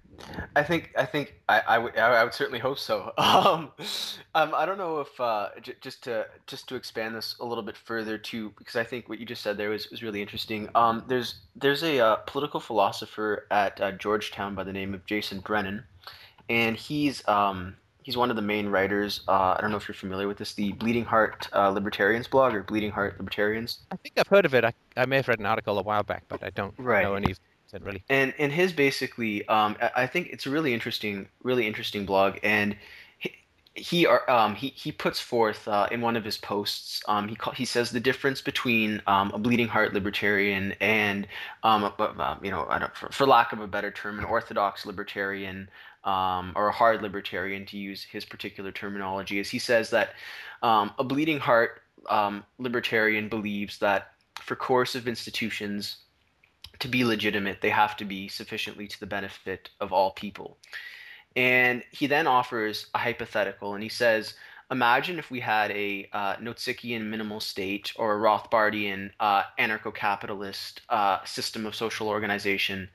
I 0.55 0.63
think 0.63 0.93
I 0.97 1.05
think 1.05 1.35
I, 1.49 1.61
I 1.61 1.79
would 1.79 1.97
I 1.99 2.23
would 2.23 2.35
certainly 2.35 2.61
hope 2.61 2.79
so. 2.79 3.13
Um, 3.19 3.73
um, 4.35 4.55
I 4.55 4.65
don't 4.65 4.79
know 4.79 5.01
if 5.01 5.21
uh, 5.21 5.49
j- 5.61 5.75
just 5.81 6.05
to 6.05 6.27
just 6.47 6.69
to 6.69 6.77
expand 6.77 7.15
this 7.17 7.37
a 7.41 7.45
little 7.45 7.65
bit 7.65 7.77
further 7.77 8.17
too, 8.17 8.53
because 8.59 8.77
I 8.77 8.85
think 8.85 9.09
what 9.09 9.19
you 9.19 9.27
just 9.27 9.43
said 9.43 9.57
there 9.57 9.71
was, 9.71 9.91
was 9.91 10.03
really 10.03 10.23
interesting. 10.23 10.69
Um, 10.75 11.05
there's 11.09 11.41
there's 11.57 11.83
a 11.83 11.99
uh, 12.01 12.17
political 12.27 12.61
philosopher 12.61 13.47
at 13.51 13.81
uh, 13.81 13.93
Georgetown 13.93 14.55
by 14.55 14.65
the 14.65 14.73
name 14.73 14.95
of 14.95 15.05
Jason 15.07 15.41
Brennan, 15.41 15.85
and 16.49 16.77
he's 16.77 17.27
um, 17.29 17.77
he's 18.03 18.17
one 18.17 18.31
of 18.31 18.37
the 18.37 18.43
main 18.43 18.69
writers. 18.69 19.23
Uh, 19.29 19.55
I 19.57 19.59
don't 19.61 19.71
know 19.71 19.77
if 19.77 19.89
you're 19.89 19.95
familiar 19.95 20.29
with 20.29 20.39
this, 20.39 20.55
the 20.55 20.73
Bleeding 20.73 21.05
Heart 21.05 21.49
uh, 21.53 21.69
Libertarians 21.71 22.29
blog 22.29 22.55
or 22.55 22.63
Bleeding 22.63 22.91
Heart 22.91 23.17
Libertarians. 23.19 23.79
I 23.91 23.97
think 23.97 24.15
I've 24.19 24.29
heard 24.29 24.45
of 24.45 24.55
it. 24.55 24.65
I, 24.65 24.73
I 24.97 25.07
may 25.07 25.17
have 25.17 25.29
read 25.29 25.41
an 25.41 25.47
article 25.47 25.79
a 25.79 25.83
while 25.83 26.03
back, 26.03 26.25
but 26.29 26.43
I 26.45 26.51
don't 26.51 26.75
Right. 26.79 27.03
know 27.03 27.15
any 27.15 27.33
of 27.33 27.39
it 27.73 27.83
really. 27.83 28.05
and 28.09 28.33
and 28.39 28.53
his 28.53 28.73
basically 28.73 29.47
um, 29.49 29.77
I 29.97 30.07
think 30.07 30.29
it's 30.29 30.47
a 30.47 30.51
really 30.51 30.73
interesting 30.73 31.29
really 31.43 31.67
interesting 31.67 32.07
blog 32.07 32.39
and 32.45 32.77
he 33.19 33.35
he 33.75 34.07
are- 34.07 34.31
um, 34.31 34.55
he, 34.55 34.69
he 34.69 34.93
puts 34.93 35.19
forth 35.19 35.67
uh, 35.67 35.89
in 35.91 36.01
one 36.01 36.15
of 36.17 36.25
his 36.25 36.39
posts 36.39 37.03
um, 37.09 37.27
he 37.27 37.35
call, 37.35 37.53
he 37.53 37.65
says 37.65 37.91
the 37.91 37.99
difference 37.99 38.41
between 38.41 39.03
um, 39.09 39.33
a 39.35 39.39
bleeding 39.39 39.67
heart 39.67 39.93
libertarian 39.93 40.75
and 40.81 41.27
um, 41.65 41.83
a, 41.83 42.39
you 42.43 42.51
know 42.53 42.65
I 42.69 42.79
don't, 42.79 42.95
for, 42.95 43.09
for 43.11 43.27
lack 43.27 43.53
of 43.53 43.59
a 43.61 43.67
better 43.67 43.91
term 43.91 44.21
an 44.21 44.25
orthodox 44.25 44.87
libertarian 44.87 45.69
um, 46.05 46.53
or 46.55 46.69
a 46.69 46.73
hard 46.73 47.03
libertarian 47.03 47.65
to 47.67 47.77
use 47.77 48.03
his 48.03 48.25
particular 48.25 48.71
terminology 48.71 49.39
is 49.39 49.49
he 49.49 49.59
says 49.59 49.91
that 49.91 50.11
um, 50.63 50.93
a 50.99 51.05
bleeding 51.05 51.39
heart 51.39 51.83
um, 52.09 52.45
libertarian 52.59 53.29
believes 53.29 53.79
that 53.79 54.13
for 54.41 54.57
coercive 54.57 55.09
institutions 55.09 55.99
to 56.81 56.89
be 56.89 57.05
legitimate, 57.05 57.61
they 57.61 57.71
have 57.71 57.97
to 57.97 58.05
be 58.05 58.29
sufficiently 58.29 58.87
to 58.87 59.01
the 59.01 59.07
benefit 59.07 59.71
of 59.81 59.93
all 59.93 60.11
people. 60.13 60.59
And 61.37 61.83
he 61.91 62.07
then 62.07 62.27
offers 62.27 62.87
a 62.95 62.99
hypothetical, 62.99 63.75
and 63.75 63.83
he 63.83 63.89
says, 63.89 64.35
Imagine 64.71 65.19
if 65.19 65.31
we 65.31 65.41
had 65.41 65.71
a 65.73 66.09
uh, 66.13 66.37
Nozickian 66.37 67.05
minimal 67.05 67.39
state 67.39 67.93
or 67.97 68.17
a 68.17 68.19
Rothbardian 68.19 69.11
uh, 69.21 69.43
anarcho 69.59 69.95
capitalist 69.95 70.81
uh, 70.89 71.23
system 71.25 71.67
of 71.67 71.75
social 71.75 72.09
organization, 72.09 72.89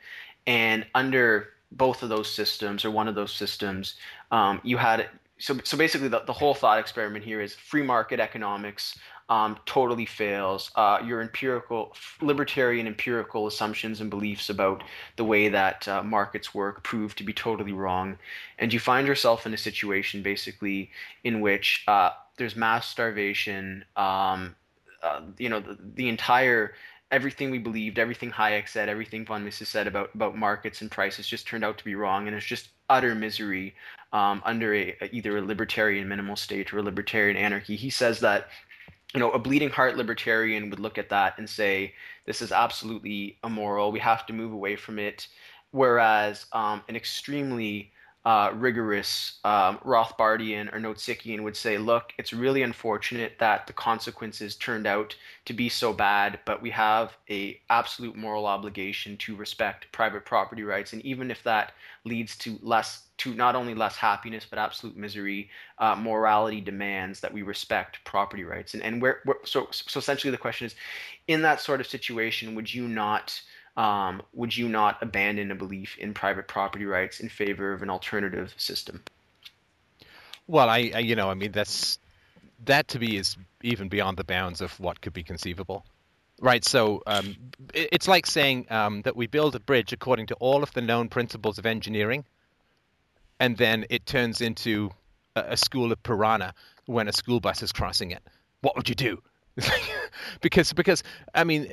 and 0.47 0.85
under 0.95 1.49
both 1.71 2.03
of 2.03 2.09
those 2.09 2.31
systems 2.31 2.83
or 2.85 2.91
one 2.91 3.07
of 3.07 3.15
those 3.15 3.33
systems, 3.33 3.95
um, 4.31 4.59
you 4.63 4.77
had 4.77 5.09
so 5.37 5.57
so 5.63 5.77
basically 5.77 6.07
the, 6.07 6.21
the 6.25 6.33
whole 6.33 6.53
thought 6.53 6.79
experiment 6.79 7.23
here 7.23 7.41
is 7.41 7.55
free 7.55 7.83
market 7.83 8.19
economics 8.19 8.97
um, 9.29 9.57
totally 9.65 10.05
fails. 10.05 10.71
Uh, 10.75 10.99
your 11.05 11.21
empirical, 11.21 11.95
libertarian 12.19 12.87
empirical 12.87 13.45
assumptions 13.47 14.01
and 14.01 14.09
beliefs 14.09 14.49
about 14.49 14.83
the 15.17 15.23
way 15.23 15.49
that 15.49 15.87
uh, 15.87 16.01
markets 16.03 16.53
work 16.53 16.83
prove 16.83 17.15
to 17.15 17.23
be 17.23 17.31
totally 17.31 17.71
wrong, 17.71 18.17
and 18.57 18.73
you 18.73 18.79
find 18.79 19.07
yourself 19.07 19.45
in 19.45 19.53
a 19.53 19.57
situation 19.57 20.23
basically 20.23 20.89
in 21.23 21.41
which 21.41 21.83
uh, 21.87 22.09
there's 22.37 22.55
mass 22.55 22.87
starvation. 22.87 23.85
Um, 23.95 24.55
uh, 25.01 25.21
you 25.37 25.47
know, 25.47 25.61
the, 25.61 25.77
the 25.95 26.09
entire 26.09 26.73
everything 27.11 27.51
we 27.51 27.57
believed, 27.57 27.99
everything 27.99 28.31
Hayek 28.31 28.67
said, 28.67 28.89
everything 28.89 29.25
von 29.25 29.43
Mises 29.43 29.69
said 29.69 29.87
about 29.87 30.13
about 30.13 30.37
markets 30.37 30.81
and 30.81 30.91
prices 30.91 31.27
just 31.27 31.47
turned 31.47 31.63
out 31.63 31.77
to 31.77 31.85
be 31.85 31.95
wrong, 31.95 32.27
and 32.27 32.35
it's 32.35 32.45
just 32.45 32.69
utter 32.89 33.15
misery 33.15 33.75
um, 34.13 34.41
under 34.45 34.73
a, 34.73 34.95
either 35.11 35.37
a 35.37 35.41
libertarian 35.41 36.07
minimal 36.07 36.35
state 36.35 36.73
or 36.73 36.79
a 36.79 36.83
libertarian 36.83 37.37
anarchy. 37.37 37.75
He 37.75 37.89
says 37.89 38.19
that 38.21 38.49
you 39.13 39.19
know 39.19 39.31
a 39.31 39.39
bleeding 39.39 39.69
heart 39.69 39.97
libertarian 39.97 40.69
would 40.69 40.79
look 40.79 40.97
at 40.97 41.09
that 41.09 41.37
and 41.37 41.49
say 41.49 41.93
this 42.25 42.41
is 42.41 42.51
absolutely 42.51 43.37
immoral. 43.43 43.91
We 43.91 43.99
have 43.99 44.25
to 44.27 44.33
move 44.33 44.53
away 44.53 44.75
from 44.75 44.99
it. 44.99 45.27
Whereas 45.71 46.47
um, 46.51 46.81
an 46.89 46.95
extremely 46.95 47.91
uh, 48.29 48.51
rigorous 48.53 49.39
um, 49.43 49.79
Rothbardian 49.79 50.71
or 50.71 50.79
Nozickian 50.79 51.41
would 51.41 51.57
say, 51.57 51.79
look, 51.79 52.13
it's 52.19 52.31
really 52.31 52.61
unfortunate 52.61 53.33
that 53.39 53.65
the 53.65 53.73
consequences 53.73 54.55
turned 54.55 54.85
out 54.85 55.15
to 55.45 55.53
be 55.53 55.67
so 55.67 55.91
bad, 55.91 56.39
but 56.45 56.61
we 56.61 56.69
have 56.69 57.17
a 57.31 57.59
absolute 57.71 58.15
moral 58.15 58.45
obligation 58.45 59.17
to 59.17 59.35
respect 59.35 59.91
private 59.91 60.25
property 60.25 60.61
rights, 60.61 60.93
and 60.93 61.03
even 61.03 61.31
if 61.31 61.41
that 61.41 61.71
leads 62.05 62.37
to 62.37 62.59
less 62.61 63.07
to 63.17 63.33
not 63.33 63.55
only 63.55 63.73
less 63.73 63.95
happiness 63.95 64.45
but 64.47 64.59
absolute 64.59 64.95
misery, 64.95 65.49
uh, 65.79 65.95
morality 65.95 66.61
demands 66.61 67.21
that 67.21 67.33
we 67.33 67.41
respect 67.41 67.97
property 68.03 68.43
rights. 68.43 68.75
And 68.75 68.83
and 68.83 69.01
where, 69.01 69.21
where 69.25 69.37
so 69.43 69.69
so 69.71 69.97
essentially 69.97 70.29
the 70.29 70.37
question 70.37 70.67
is, 70.67 70.75
in 71.27 71.41
that 71.41 71.61
sort 71.61 71.81
of 71.81 71.87
situation, 71.87 72.53
would 72.53 72.71
you 72.71 72.87
not 72.87 73.41
um, 73.79 74.21
would 74.33 74.55
you 74.55 74.67
not 74.67 75.01
abandon 75.01 75.51
a 75.51 75.55
belief 75.55 75.97
in 75.97 76.13
private 76.13 76.49
property 76.49 76.83
rights 76.83 77.21
in 77.21 77.29
favor 77.29 77.71
of 77.71 77.81
an 77.81 77.89
alternative 77.89 78.53
system? 78.57 79.01
Well, 80.47 80.69
I, 80.69 80.91
I 80.93 80.99
you 80.99 81.15
know, 81.15 81.29
I 81.29 81.33
mean, 81.33 81.53
that's 81.53 81.97
that 82.65 82.89
to 82.89 82.99
me 82.99 83.15
is 83.15 83.37
even 83.61 83.87
beyond 83.87 84.17
the 84.17 84.25
bounds 84.25 84.59
of 84.59 84.77
what 84.81 84.99
could 84.99 85.13
be 85.13 85.23
conceivable. 85.23 85.85
Right, 86.41 86.63
so 86.65 87.01
um, 87.07 87.35
it- 87.73 87.89
it's 87.93 88.07
like 88.07 88.25
saying 88.25 88.67
um, 88.69 89.01
that 89.03 89.15
we 89.15 89.27
build 89.27 89.55
a 89.55 89.61
bridge 89.61 89.93
according 89.93 90.27
to 90.27 90.35
all 90.35 90.61
of 90.61 90.73
the 90.73 90.81
known 90.81 91.07
principles 91.07 91.57
of 91.57 91.65
engineering, 91.65 92.25
and 93.39 93.55
then 93.57 93.85
it 93.89 94.05
turns 94.05 94.41
into 94.41 94.91
a, 95.37 95.45
a 95.51 95.57
school 95.57 95.93
of 95.93 96.03
piranha 96.03 96.53
when 96.85 97.07
a 97.07 97.13
school 97.13 97.39
bus 97.39 97.63
is 97.63 97.71
crossing 97.71 98.11
it. 98.11 98.21
What 98.59 98.75
would 98.75 98.89
you 98.89 98.95
do? 98.95 99.21
because 100.41 100.73
because 100.73 101.03
I 101.33 101.43
mean, 101.43 101.67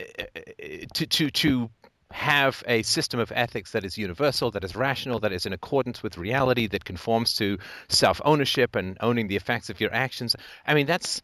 to 0.95 1.07
to 1.07 1.31
to 1.31 1.71
have 2.12 2.62
a 2.66 2.83
system 2.83 3.19
of 3.21 3.33
ethics 3.35 3.73
that 3.73 3.85
is 3.85 3.99
universal, 3.99 4.51
that 4.53 4.64
is 4.64 4.77
rational, 4.77 5.19
that 5.21 5.33
is 5.33 5.45
in 5.45 5.53
accordance 5.53 6.03
with 6.03 6.16
reality, 6.16 6.66
that 6.69 6.85
conforms 6.85 7.35
to 7.35 7.59
self 7.88 8.21
ownership 8.25 8.77
and 8.77 8.97
owning 9.01 9.29
the 9.29 9.37
effects 9.37 9.71
of 9.71 9.81
your 9.81 9.92
actions. 9.92 10.37
I 10.66 10.75
mean, 10.75 10.87
that's 10.87 11.21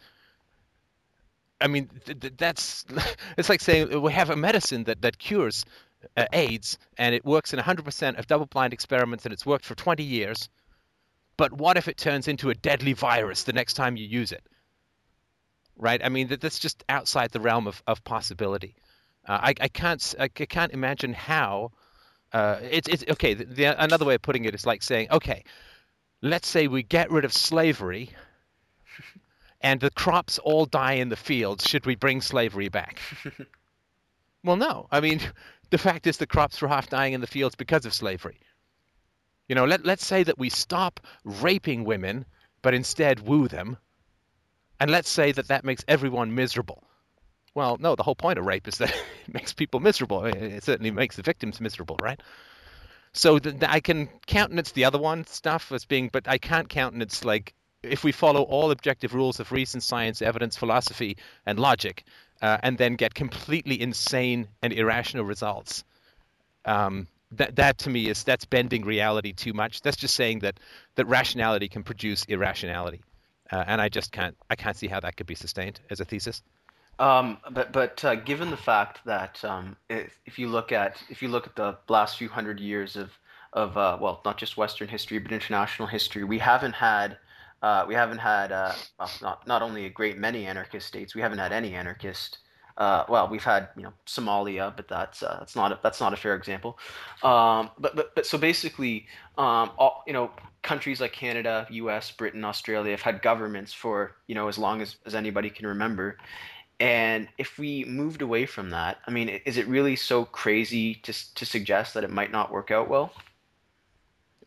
I 1.61 1.69
mean, 1.69 1.89
th- 2.05 2.21
th- 2.21 2.35
that's 2.37 2.85
it's 3.39 3.49
like 3.49 3.61
saying 3.61 4.01
we 4.03 4.13
have 4.13 4.31
a 4.31 4.37
medicine 4.37 4.85
that 4.85 5.03
that 5.03 5.19
cures 5.19 5.65
uh, 6.17 6.27
AIDS 6.33 6.79
and 6.99 7.15
it 7.15 7.25
works 7.25 7.53
in 7.53 7.61
100% 7.61 8.19
of 8.19 8.27
double-blind 8.27 8.73
experiments 8.73 9.25
and 9.25 9.33
it's 9.33 9.47
worked 9.47 9.65
for 9.65 9.77
20 9.77 10.03
years. 10.03 10.49
But 11.37 11.53
what 11.53 11.77
if 11.77 11.89
it 11.89 11.97
turns 11.97 12.29
into 12.29 12.51
a 12.51 12.55
deadly 12.55 12.93
virus 12.93 13.45
the 13.45 13.53
next 13.53 13.75
time 13.75 13.97
you 13.97 14.07
use 14.07 14.33
it? 14.33 14.45
Right? 15.77 16.05
I 16.05 16.09
mean, 16.09 16.29
that 16.29 16.41
that's 16.41 16.59
just 16.59 16.85
outside 16.89 17.31
the 17.31 17.41
realm 17.41 17.67
of, 17.67 17.83
of 17.87 18.05
possibility. 18.05 18.77
Uh, 19.27 19.39
I, 19.43 19.55
I 19.61 19.69
can't 19.69 20.15
I 20.19 20.29
can't 20.29 20.73
imagine 20.73 21.15
how. 21.15 21.73
Uh, 22.33 22.59
it's 22.63 22.89
it's 22.89 23.05
okay. 23.11 23.35
The, 23.35 23.45
the, 23.45 23.83
another 23.83 24.05
way 24.05 24.15
of 24.15 24.23
putting 24.23 24.45
it 24.45 24.55
is 24.55 24.67
like 24.67 24.83
saying, 24.83 25.09
okay, 25.11 25.45
let's 26.23 26.49
say 26.49 26.67
we 26.67 26.83
get 26.83 27.11
rid 27.11 27.25
of 27.25 27.33
slavery 27.33 28.11
and 29.63 29.81
the 29.81 29.91
crops 29.91 30.39
all 30.39 30.67
die 30.67 30.95
in 30.95 31.09
the 31.09 31.17
fields, 31.17 31.69
should 31.69 31.87
we 31.87 31.95
bring 31.95 32.21
slavery 32.21 32.69
back? 32.69 33.01
well, 34.45 34.57
no. 34.57 34.89
I 34.91 35.01
mean, 35.01 35.21
the 35.71 35.79
fact 35.79 36.07
is 36.07 36.17
the 36.17 36.27
crops 36.27 36.61
were 36.61 36.69
half 36.69 36.89
dying 36.89 37.13
in 37.13 37.21
the 37.21 37.27
fields 37.27 37.55
because 37.55 37.87
of 37.87 37.95
slavery. 37.95 38.41
You 39.49 39.55
know, 39.55 39.65
let, 39.65 39.85
let's 39.85 40.05
say 40.05 40.23
that 40.23 40.39
we 40.39 40.51
stop 40.51 41.01
raping 41.25 41.85
women, 41.85 42.25
but 42.63 42.75
instead 42.75 43.21
woo 43.21 43.49
them. 43.49 43.77
And 44.81 44.91
let's 44.91 45.09
say 45.09 45.31
that 45.33 45.49
that 45.49 45.65
makes 45.65 45.85
everyone 45.87 46.35
miserable. 46.35 46.83
Well, 47.55 47.77
no, 47.79 47.95
the 47.95 48.03
whole 48.03 48.17
point 48.17 48.39
of 48.39 48.47
rape 48.47 48.67
is 48.67 48.79
that 48.79 48.95
it 49.27 49.35
makes 49.35 49.53
people 49.53 49.81
miserable. 49.81 50.25
It- 50.25 50.65
certainly 50.65 50.91
makes 50.91 51.17
the 51.17 51.23
victims 51.23 51.61
miserable, 51.61 51.97
right? 52.01 52.21
So 53.13 53.39
th- 53.39 53.59
th- 53.61 53.71
I 53.71 53.81
can 53.81 54.09
countenance 54.27 54.73
the 54.73 54.85
other 54.85 54.99
one 54.99 55.27
stuff 55.27 55.71
as 55.73 55.85
being, 55.85 56.09
but 56.13 56.27
I 56.29 56.39
can't 56.39 56.69
countenance 56.69 57.25
like 57.25 57.55
if 57.83 58.05
we 58.05 58.13
follow 58.13 58.43
all 58.43 58.71
objective 58.71 59.13
rules 59.15 59.41
of 59.41 59.51
reason, 59.53 59.81
science, 59.81 60.23
evidence, 60.23 60.57
philosophy, 60.57 61.17
and 61.45 61.59
logic, 61.59 62.05
uh, 62.41 62.59
and 62.63 62.79
then 62.79 62.95
get 62.95 63.15
completely 63.15 63.81
insane 63.81 64.49
and 64.63 64.73
irrational 64.73 65.25
results. 65.25 65.85
Um, 66.65 67.09
that 67.33 67.57
that 67.57 67.79
to 67.79 67.91
me 67.91 68.09
is 68.09 68.25
that's 68.25 68.45
bending 68.45 68.85
reality 68.85 69.33
too 69.33 69.53
much. 69.53 69.81
That's 69.81 69.97
just 69.97 70.15
saying 70.15 70.41
that 70.41 70.61
that 70.97 71.07
rationality 71.07 71.69
can 71.69 71.83
produce 71.83 72.25
irrationality, 72.27 73.03
uh, 73.51 73.65
and 73.67 73.81
I 73.81 73.89
just 73.89 74.13
can't 74.13 74.37
I 74.51 74.55
can't 74.57 74.77
see 74.77 74.87
how 74.87 75.01
that 75.01 75.17
could 75.17 75.27
be 75.27 75.35
sustained 75.35 75.81
as 75.91 76.01
a 76.01 76.05
thesis. 76.05 76.43
Um, 77.03 77.39
but 77.51 77.73
but 77.73 78.05
uh, 78.05 78.15
given 78.15 78.51
the 78.51 78.57
fact 78.57 79.01
that 79.07 79.45
um, 79.45 79.77
if, 79.91 80.17
if 80.25 80.39
you 80.39 80.49
look 80.49 80.71
at 80.71 81.03
if 81.11 81.21
you 81.21 81.29
look 81.29 81.49
at 81.49 81.57
the 81.57 81.77
last 81.89 82.17
few 82.17 82.29
hundred 82.29 82.61
years 82.61 82.95
of 82.95 83.11
of 83.53 83.77
uh, 83.77 83.99
well 84.01 84.21
not 84.25 84.39
just 84.39 84.57
Western 84.57 84.87
history 84.87 85.19
but 85.19 85.33
international 85.33 85.89
history, 85.89 86.23
we 86.23 86.39
haven't 86.39 86.75
had 86.75 87.19
uh, 87.61 87.85
we 87.89 87.95
haven't 87.95 88.19
had 88.19 88.53
uh, 88.53 88.73
well, 89.01 89.11
not 89.21 89.49
not 89.49 89.63
only 89.63 89.87
a 89.87 89.91
great 89.91 90.17
many 90.17 90.47
anarchist 90.47 90.87
states, 90.87 91.13
we 91.13 91.21
haven't 91.21 91.39
had 91.39 91.51
any 91.53 91.75
anarchist. 91.75 92.39
Uh, 92.77 93.05
well, 93.09 93.29
we've 93.29 93.43
had 93.43 93.71
you 93.77 93.83
know 93.83 93.93
Somalia, 94.07 94.75
but 94.77 94.87
that's 94.87 95.25
uh, 95.25 95.39
that's 95.41 95.57
not 95.57 95.73
a, 95.73 95.81
that's 95.83 96.01
not 96.01 96.13
a 96.13 96.17
fair 96.17 96.37
example. 96.37 96.79
Um, 97.25 97.71
but 97.81 97.97
but 97.97 98.15
but 98.15 98.27
so 98.27 98.39
basically, 98.39 99.09
um, 99.37 99.73
all, 99.77 100.05
you 100.07 100.13
know, 100.13 100.31
countries 100.63 101.01
like 101.01 101.13
Canada, 101.13 101.67
U.S., 101.69 102.13
Britain, 102.13 102.45
Australia 102.45 102.93
have 102.93 103.03
had 103.03 103.23
governments 103.23 103.73
for 103.73 104.13
you 104.29 104.37
know 104.37 104.47
as 104.47 104.57
long 104.57 104.81
as, 104.81 104.97
as 105.05 105.17
anybody 105.17 105.51
can 105.51 105.67
remember, 105.67 106.17
and 106.81 107.29
if 107.39 107.59
we 107.59 107.85
moved 107.85 108.23
away 108.23 108.47
from 108.47 108.71
that, 108.71 108.99
I 109.07 109.11
mean, 109.11 109.29
is 109.29 109.57
it 109.57 109.67
really 109.69 109.97
so 109.97 110.25
crazy 110.25 110.97
to 110.97 111.35
to 111.35 111.47
suggest 111.47 111.95
that 111.95 112.05
it 112.05 112.11
might 112.11 112.33
not 112.33 112.53
work 112.53 112.71
out 112.71 112.89
well? 112.89 113.13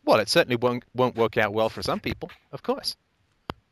Well, 0.04 0.20
it 0.20 0.28
certainly 0.28 0.56
won't 0.56 0.84
won't 0.94 1.16
work 1.16 1.36
out 1.36 1.52
well 1.52 1.68
for 1.68 1.82
some 1.82 2.00
people, 2.00 2.30
of 2.52 2.62
course. 2.62 2.96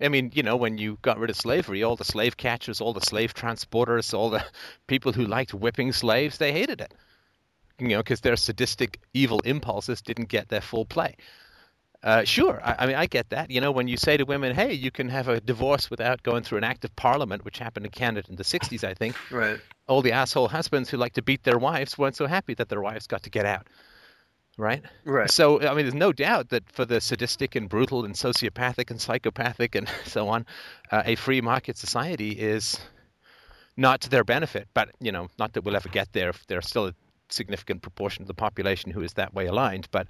I 0.01 0.09
mean, 0.09 0.33
you 0.35 0.43
know, 0.43 0.57
when 0.57 0.77
you 0.77 0.99
got 1.03 1.19
rid 1.19 1.31
of 1.31 1.37
slavery, 1.37 1.83
all 1.83 1.97
the 1.97 2.05
slave 2.05 2.37
catchers, 2.37 2.81
all 2.81 2.93
the 2.93 3.01
slave 3.01 3.33
transporters, 3.33 4.12
all 4.12 4.31
the 4.31 4.45
people 4.87 5.12
who 5.12 5.27
liked 5.27 5.55
whipping 5.55 5.93
slaves, 5.93 6.38
they 6.38 6.53
hated 6.53 6.81
it. 6.81 6.93
You 7.79 7.88
know, 7.88 7.99
because 7.99 8.21
their 8.21 8.37
sadistic, 8.37 9.01
evil 9.14 9.40
impulses 9.40 10.01
didn't 10.01 10.29
get 10.29 10.49
their 10.49 10.61
full 10.61 10.85
play. 10.85 11.17
Uh, 12.05 12.23
sure, 12.23 12.61
I, 12.62 12.75
I, 12.81 12.87
mean, 12.87 12.97
I 12.97 13.07
get 13.07 13.31
that. 13.31 13.51
You 13.51 13.62
know, 13.62 13.73
when 13.73 13.88
you 13.88 13.97
say 13.97 14.19
to 14.19 14.25
women, 14.25 14.55
"Hey, 14.55 14.75
you 14.75 14.90
can 14.90 15.09
have 15.09 15.27
a 15.27 15.40
divorce 15.40 15.90
without 15.90 16.23
going 16.23 16.43
through 16.43 16.59
an 16.59 16.64
act 16.64 16.85
of 16.85 16.95
parliament," 16.97 17.47
which 17.47 17.59
happened 17.59 17.87
in 17.87 17.93
Canada 17.93 18.29
in 18.29 18.37
the 18.37 18.45
'60s, 18.45 18.85
I 18.85 18.93
think. 18.93 19.17
Right. 19.31 19.59
All 19.88 20.01
the 20.03 20.12
asshole 20.12 20.49
husbands 20.49 20.88
who 20.90 20.97
like 20.97 21.14
to 21.14 21.23
beat 21.23 21.43
their 21.45 21.59
wives 21.59 21.99
weren't 21.99 22.14
so 22.14 22.27
happy 22.27 22.55
that 22.55 22.69
their 22.69 22.81
wives 22.81 23.07
got 23.07 23.23
to 23.25 23.31
get 23.31 23.47
out. 23.47 23.67
Right. 24.57 24.83
Right. 25.05 25.31
So, 25.31 25.61
I 25.61 25.75
mean, 25.75 25.85
there's 25.87 25.95
no 25.95 26.12
doubt 26.12 26.51
that 26.51 26.71
for 26.71 26.85
the 26.85 27.01
sadistic 27.01 27.57
and 27.57 27.69
brutal 27.69 28.05
and 28.05 28.14
sociopathic 28.14 28.90
and 28.90 29.01
psychopathic 29.01 29.75
and 29.75 29.88
so 30.05 30.29
on, 30.29 30.47
uh, 30.93 31.03
a 31.05 31.17
free 31.17 31.40
market 31.40 31.77
society 31.77 32.31
is 32.31 32.79
not 33.77 34.03
to 34.03 34.11
their 34.11 34.25
benefit. 34.25 34.69
But 34.75 34.90
you 35.01 35.11
know, 35.11 35.29
not 35.38 35.55
that 35.55 35.64
we'll 35.64 35.77
ever 35.77 35.88
get 35.88 36.12
there. 36.12 36.29
If 36.31 36.47
there's 36.47 36.69
still 36.69 36.87
a 36.87 36.95
significant 37.31 37.83
proportion 37.83 38.23
of 38.23 38.29
the 38.29 38.35
population 38.35 38.90
who 38.90 39.01
is 39.01 39.14
that 39.14 39.35
way 39.35 39.47
aligned, 39.47 39.88
but 39.90 40.07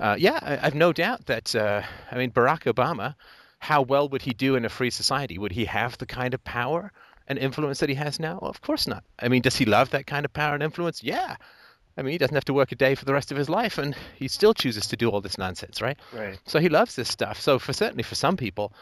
uh, 0.00 0.16
yeah, 0.18 0.38
I, 0.42 0.56
have 0.56 0.74
no 0.74 0.92
doubt 0.92 1.26
that, 1.26 1.54
uh, 1.54 1.82
I 2.10 2.16
mean, 2.16 2.30
Barack 2.30 2.72
Obama, 2.72 3.14
how 3.58 3.82
well 3.82 4.08
would 4.08 4.22
he 4.22 4.32
do 4.32 4.56
in 4.56 4.64
a 4.64 4.68
free 4.68 4.90
society? 4.90 5.38
Would 5.38 5.52
he 5.52 5.64
have 5.66 5.96
the 5.98 6.06
kind 6.06 6.34
of 6.34 6.42
power 6.44 6.92
and 7.28 7.38
influence 7.38 7.80
that 7.80 7.88
he 7.88 7.94
has 7.94 8.18
now? 8.18 8.38
Well, 8.42 8.50
of 8.50 8.60
course 8.60 8.86
not. 8.86 9.04
I 9.18 9.28
mean, 9.28 9.42
does 9.42 9.56
he 9.56 9.64
love 9.64 9.90
that 9.90 10.06
kind 10.06 10.24
of 10.24 10.32
power 10.32 10.54
and 10.54 10.62
influence? 10.62 11.02
Yeah. 11.02 11.36
I 11.96 12.02
mean, 12.02 12.12
he 12.12 12.18
doesn't 12.18 12.34
have 12.34 12.44
to 12.46 12.54
work 12.54 12.72
a 12.72 12.76
day 12.76 12.94
for 12.96 13.04
the 13.04 13.12
rest 13.12 13.30
of 13.30 13.38
his 13.38 13.48
life, 13.48 13.78
and 13.78 13.94
he 14.16 14.26
still 14.26 14.52
chooses 14.52 14.88
to 14.88 14.96
do 14.96 15.10
all 15.10 15.20
this 15.20 15.38
nonsense, 15.38 15.80
right? 15.80 15.96
Right. 16.12 16.38
So 16.46 16.58
he 16.58 16.68
loves 16.68 16.96
this 16.96 17.08
stuff. 17.08 17.40
So 17.40 17.58
for 17.58 17.72
certainly 17.72 18.02
for 18.02 18.16
some 18.16 18.36
people, 18.36 18.72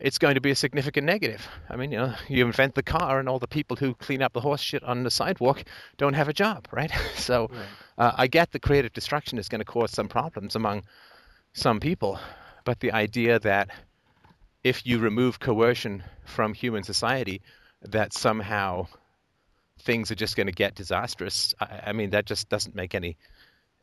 it's 0.00 0.18
going 0.18 0.34
to 0.34 0.40
be 0.40 0.50
a 0.50 0.56
significant 0.56 1.06
negative. 1.06 1.46
I 1.68 1.76
mean, 1.76 1.92
you 1.92 1.98
know, 1.98 2.14
you 2.28 2.44
invent 2.44 2.74
the 2.74 2.82
car, 2.82 3.20
and 3.20 3.28
all 3.28 3.38
the 3.38 3.46
people 3.46 3.76
who 3.76 3.94
clean 3.94 4.22
up 4.22 4.32
the 4.32 4.40
horse 4.40 4.60
shit 4.60 4.82
on 4.82 5.04
the 5.04 5.10
sidewalk 5.10 5.64
don't 5.96 6.14
have 6.14 6.28
a 6.28 6.32
job, 6.32 6.66
right? 6.72 6.90
so 7.16 7.48
right. 7.52 7.66
Uh, 7.96 8.12
I 8.16 8.26
get 8.26 8.50
the 8.50 8.58
creative 8.58 8.92
destruction 8.92 9.38
is 9.38 9.48
going 9.48 9.60
to 9.60 9.64
cause 9.64 9.92
some 9.92 10.08
problems 10.08 10.56
among 10.56 10.82
some 11.52 11.78
people, 11.78 12.18
but 12.64 12.80
the 12.80 12.92
idea 12.92 13.38
that 13.40 13.70
if 14.64 14.86
you 14.86 14.98
remove 14.98 15.38
coercion 15.38 16.02
from 16.24 16.54
human 16.54 16.82
society, 16.82 17.42
that 17.82 18.12
somehow 18.12 18.88
things 19.80 20.10
are 20.10 20.16
just 20.16 20.36
going 20.36 20.46
to 20.46 20.52
get 20.52 20.74
disastrous. 20.74 21.54
I, 21.60 21.82
I 21.86 21.92
mean, 21.92 22.10
that 22.10 22.24
just 22.24 22.48
doesn't 22.48 22.74
make 22.74 22.94
any 22.94 23.16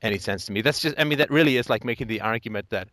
any 0.02 0.18
sense 0.18 0.48
to 0.48 0.52
me. 0.52 0.62
That's 0.62 0.82
just, 0.82 0.96
I 0.98 1.04
mean, 1.04 1.20
that 1.20 1.30
really 1.30 1.58
is 1.58 1.70
like 1.70 1.84
making 1.84 2.08
the 2.08 2.22
argument 2.22 2.72
that 2.72 2.88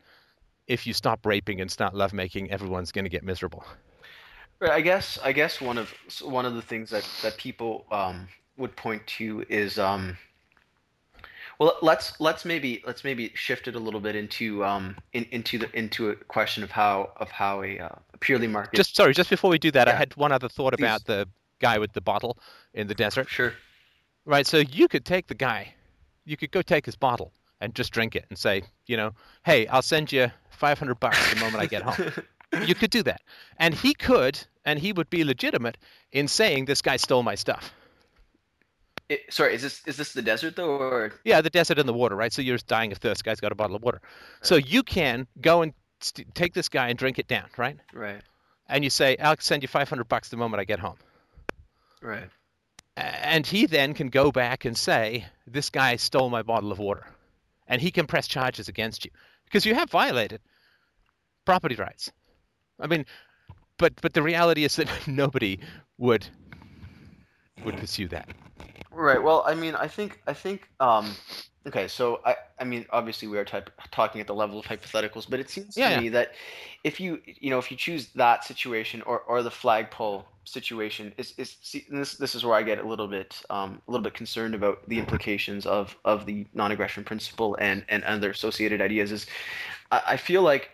if 0.68 0.86
you 0.86 0.92
stop 0.92 1.24
raping 1.26 1.60
and 1.60 1.70
start 1.70 1.94
lovemaking, 1.94 2.50
everyone's 2.50 2.92
going 2.92 3.06
to 3.06 3.10
get 3.10 3.24
miserable. 3.24 3.64
Right. 4.60 4.70
I 4.70 4.80
guess 4.80 5.18
I 5.22 5.32
guess 5.32 5.60
one 5.60 5.78
of 5.78 5.92
one 6.22 6.44
of 6.44 6.54
the 6.54 6.62
things 6.62 6.90
that 6.90 7.08
that 7.22 7.36
people 7.36 7.86
um, 7.90 8.28
would 8.56 8.74
point 8.76 9.06
to 9.06 9.44
is 9.48 9.78
um, 9.78 10.16
well 11.60 11.76
let's 11.80 12.20
let's 12.20 12.44
maybe 12.44 12.82
let's 12.84 13.04
maybe 13.04 13.30
shift 13.34 13.68
it 13.68 13.76
a 13.76 13.78
little 13.78 14.00
bit 14.00 14.16
into 14.16 14.64
um, 14.64 14.96
in, 15.12 15.26
into 15.30 15.58
the 15.58 15.78
into 15.78 16.10
a 16.10 16.16
question 16.16 16.64
of 16.64 16.72
how 16.72 17.12
of 17.18 17.30
how 17.30 17.62
a, 17.62 17.78
uh, 17.78 17.88
purely 18.18 18.48
market. 18.48 18.76
Just 18.76 18.96
sorry, 18.96 19.14
just 19.14 19.30
before 19.30 19.50
we 19.50 19.60
do 19.60 19.70
that, 19.70 19.86
yeah. 19.86 19.94
I 19.94 19.96
had 19.96 20.16
one 20.16 20.32
other 20.32 20.48
thought 20.48 20.76
Please. 20.76 20.82
about 20.82 21.04
the 21.04 21.28
guy 21.60 21.78
with 21.78 21.92
the 21.92 22.00
bottle 22.00 22.36
in 22.74 22.88
the 22.88 22.94
desert. 22.94 23.28
Sure. 23.28 23.54
Right. 24.24 24.46
So 24.46 24.58
you 24.58 24.88
could 24.88 25.04
take 25.04 25.28
the 25.28 25.36
guy, 25.36 25.72
you 26.24 26.36
could 26.36 26.50
go 26.50 26.62
take 26.62 26.84
his 26.84 26.96
bottle 26.96 27.32
and 27.60 27.74
just 27.74 27.92
drink 27.92 28.16
it 28.16 28.24
and 28.28 28.38
say, 28.38 28.62
you 28.86 28.96
know, 28.96 29.12
hey, 29.44 29.66
I'll 29.66 29.82
send 29.82 30.12
you 30.12 30.30
500 30.50 31.00
bucks 31.00 31.34
the 31.34 31.40
moment 31.40 31.62
I 31.62 31.66
get 31.66 31.82
home. 31.82 32.12
you 32.66 32.74
could 32.74 32.90
do 32.90 33.02
that. 33.04 33.20
And 33.58 33.74
he 33.74 33.94
could, 33.94 34.38
and 34.64 34.78
he 34.78 34.92
would 34.92 35.10
be 35.10 35.24
legitimate 35.24 35.78
in 36.12 36.28
saying 36.28 36.64
this 36.64 36.82
guy 36.82 36.96
stole 36.96 37.22
my 37.22 37.34
stuff. 37.34 37.72
It, 39.08 39.32
sorry, 39.32 39.54
is 39.54 39.62
this 39.62 39.80
is 39.86 39.96
this 39.96 40.12
the 40.12 40.20
desert 40.20 40.56
though, 40.56 40.76
or 40.76 41.12
yeah, 41.24 41.40
the 41.40 41.48
desert 41.48 41.78
and 41.78 41.88
the 41.88 41.94
water, 41.94 42.14
right? 42.14 42.30
So 42.30 42.42
you're 42.42 42.58
dying 42.58 42.92
of 42.92 42.98
thirst. 42.98 43.24
Guy's 43.24 43.40
got 43.40 43.52
a 43.52 43.54
bottle 43.54 43.74
of 43.74 43.82
water, 43.82 44.00
right. 44.02 44.46
so 44.46 44.56
you 44.56 44.82
can 44.82 45.26
go 45.40 45.62
and 45.62 45.72
st- 46.00 46.34
take 46.34 46.52
this 46.52 46.68
guy 46.68 46.88
and 46.88 46.98
drink 46.98 47.18
it 47.18 47.26
down, 47.26 47.46
right? 47.56 47.78
Right. 47.94 48.20
And 48.68 48.84
you 48.84 48.90
say, 48.90 49.16
"I'll 49.16 49.36
send 49.38 49.62
you 49.62 49.68
500 49.68 50.08
bucks 50.08 50.28
the 50.28 50.36
moment 50.36 50.60
I 50.60 50.64
get 50.64 50.78
home." 50.78 50.98
Right. 52.02 52.28
And 52.98 53.46
he 53.46 53.64
then 53.64 53.94
can 53.94 54.08
go 54.08 54.30
back 54.30 54.66
and 54.66 54.76
say, 54.76 55.24
"This 55.46 55.70
guy 55.70 55.96
stole 55.96 56.28
my 56.28 56.42
bottle 56.42 56.70
of 56.70 56.78
water," 56.78 57.06
and 57.68 57.80
he 57.80 57.90
can 57.90 58.06
press 58.06 58.26
charges 58.26 58.68
against 58.68 59.04
you 59.04 59.10
because 59.44 59.64
you 59.64 59.74
have 59.74 59.90
violated 59.90 60.40
property 61.44 61.76
rights. 61.76 62.10
I 62.80 62.86
mean, 62.86 63.04
but 63.78 63.94
but 64.00 64.14
the 64.14 64.22
reality 64.22 64.64
is 64.64 64.76
that 64.76 64.88
nobody 65.06 65.58
would 65.98 66.26
would 67.64 67.76
pursue 67.76 68.08
that. 68.08 68.28
Right. 68.90 69.22
Well, 69.22 69.44
I 69.46 69.54
mean, 69.54 69.74
I 69.74 69.86
think 69.86 70.20
I 70.26 70.32
think 70.32 70.68
um, 70.80 71.14
okay. 71.66 71.88
So 71.88 72.20
I 72.24 72.36
I 72.58 72.64
mean, 72.64 72.86
obviously 72.90 73.28
we 73.28 73.38
are 73.38 73.44
type, 73.44 73.70
talking 73.90 74.20
at 74.20 74.26
the 74.26 74.34
level 74.34 74.58
of 74.58 74.66
hypotheticals, 74.66 75.28
but 75.28 75.38
it 75.40 75.50
seems 75.50 75.76
yeah, 75.76 75.96
to 75.96 76.00
me 76.00 76.08
that 76.10 76.32
if 76.84 76.98
you 76.98 77.20
you 77.24 77.50
know 77.50 77.58
if 77.58 77.70
you 77.70 77.76
choose 77.76 78.08
that 78.14 78.44
situation 78.44 79.02
or 79.02 79.20
or 79.20 79.42
the 79.42 79.50
flagpole 79.50 80.26
situation 80.48 81.12
is 81.16 81.34
is 81.38 81.56
see, 81.60 81.86
this 81.90 82.16
this 82.16 82.34
is 82.34 82.44
where 82.44 82.54
I 82.54 82.62
get 82.62 82.78
a 82.78 82.86
little 82.86 83.08
bit 83.08 83.40
um, 83.50 83.80
a 83.86 83.90
little 83.90 84.04
bit 84.04 84.14
concerned 84.14 84.54
about 84.54 84.88
the 84.88 84.98
implications 84.98 85.66
of 85.66 85.96
of 86.04 86.26
the 86.26 86.46
non-aggression 86.54 87.04
principle 87.04 87.56
and 87.60 87.84
and 87.88 88.04
other 88.04 88.30
associated 88.30 88.80
ideas 88.80 89.12
is 89.12 89.26
I, 89.90 90.02
I 90.08 90.16
feel 90.16 90.42
like 90.42 90.70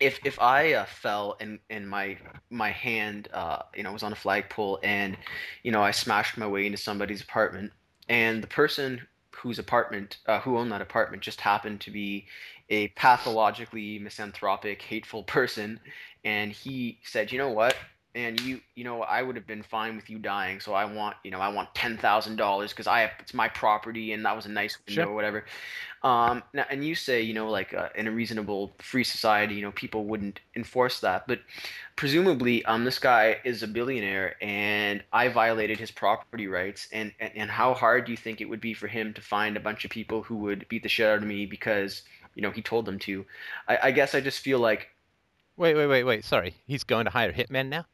if 0.00 0.18
if 0.24 0.40
I 0.40 0.74
uh, 0.74 0.84
fell 0.84 1.36
and 1.40 1.58
and 1.70 1.88
my 1.88 2.18
my 2.50 2.70
hand 2.70 3.28
uh, 3.32 3.62
you 3.74 3.82
know 3.82 3.92
was 3.92 4.02
on 4.02 4.12
a 4.12 4.16
flagpole 4.16 4.80
and 4.82 5.16
you 5.62 5.72
know 5.72 5.82
I 5.82 5.90
smashed 5.90 6.36
my 6.36 6.46
way 6.46 6.66
into 6.66 6.78
somebody's 6.78 7.22
apartment 7.22 7.72
and 8.08 8.42
the 8.42 8.48
person 8.48 9.06
whose 9.30 9.58
apartment 9.58 10.18
uh, 10.26 10.40
who 10.40 10.58
owned 10.58 10.72
that 10.72 10.82
apartment 10.82 11.22
just 11.22 11.40
happened 11.40 11.80
to 11.82 11.90
be 11.90 12.26
a 12.70 12.88
pathologically 12.88 13.98
misanthropic 13.98 14.82
hateful 14.82 15.22
person 15.22 15.78
and 16.24 16.52
he 16.52 16.98
said 17.04 17.30
you 17.30 17.38
know 17.38 17.50
what 17.50 17.76
and 18.14 18.40
you 18.40 18.60
you 18.74 18.84
know 18.84 19.02
I 19.02 19.22
would 19.22 19.36
have 19.36 19.46
been 19.46 19.62
fine 19.62 19.96
with 19.96 20.08
you 20.08 20.18
dying 20.18 20.60
so 20.60 20.72
I 20.72 20.84
want 20.84 21.16
you 21.24 21.30
know 21.30 21.40
I 21.40 21.48
want 21.48 21.74
ten 21.74 21.98
thousand 21.98 22.36
dollars 22.36 22.70
because 22.70 22.86
I 22.86 23.00
have 23.00 23.10
it's 23.18 23.34
my 23.34 23.48
property 23.48 24.12
and 24.12 24.24
that 24.24 24.36
was 24.36 24.46
a 24.46 24.50
nice 24.50 24.78
window 24.86 25.02
sure. 25.02 25.10
or 25.10 25.14
whatever 25.14 25.44
um 26.02 26.42
now, 26.52 26.64
and 26.70 26.84
you 26.84 26.94
say 26.94 27.22
you 27.22 27.34
know 27.34 27.50
like 27.50 27.74
uh, 27.74 27.88
in 27.96 28.06
a 28.06 28.10
reasonable 28.10 28.74
free 28.78 29.04
society 29.04 29.54
you 29.54 29.62
know 29.62 29.72
people 29.72 30.04
wouldn't 30.04 30.40
enforce 30.54 31.00
that 31.00 31.26
but 31.26 31.40
presumably 31.96 32.64
um 32.66 32.84
this 32.84 32.98
guy 32.98 33.38
is 33.44 33.62
a 33.62 33.68
billionaire 33.68 34.36
and 34.42 35.02
I 35.12 35.28
violated 35.28 35.78
his 35.78 35.90
property 35.90 36.46
rights 36.46 36.88
and, 36.92 37.12
and 37.18 37.32
and 37.34 37.50
how 37.50 37.74
hard 37.74 38.04
do 38.04 38.12
you 38.12 38.16
think 38.16 38.40
it 38.40 38.46
would 38.46 38.60
be 38.60 38.74
for 38.74 38.86
him 38.86 39.12
to 39.14 39.20
find 39.20 39.56
a 39.56 39.60
bunch 39.60 39.84
of 39.84 39.90
people 39.90 40.22
who 40.22 40.36
would 40.38 40.66
beat 40.68 40.82
the 40.82 40.88
shit 40.88 41.06
out 41.06 41.18
of 41.18 41.24
me 41.24 41.46
because 41.46 42.02
you 42.34 42.42
know 42.42 42.50
he 42.50 42.62
told 42.62 42.86
them 42.86 42.98
to 43.00 43.24
I, 43.66 43.78
I 43.84 43.90
guess 43.90 44.14
I 44.14 44.20
just 44.20 44.40
feel 44.40 44.58
like 44.60 44.88
Wait, 45.56 45.76
wait, 45.76 45.86
wait, 45.86 46.02
wait. 46.02 46.24
Sorry. 46.24 46.56
He's 46.66 46.82
going 46.82 47.04
to 47.04 47.12
hire 47.12 47.32
hitmen 47.32 47.68
now? 47.68 47.86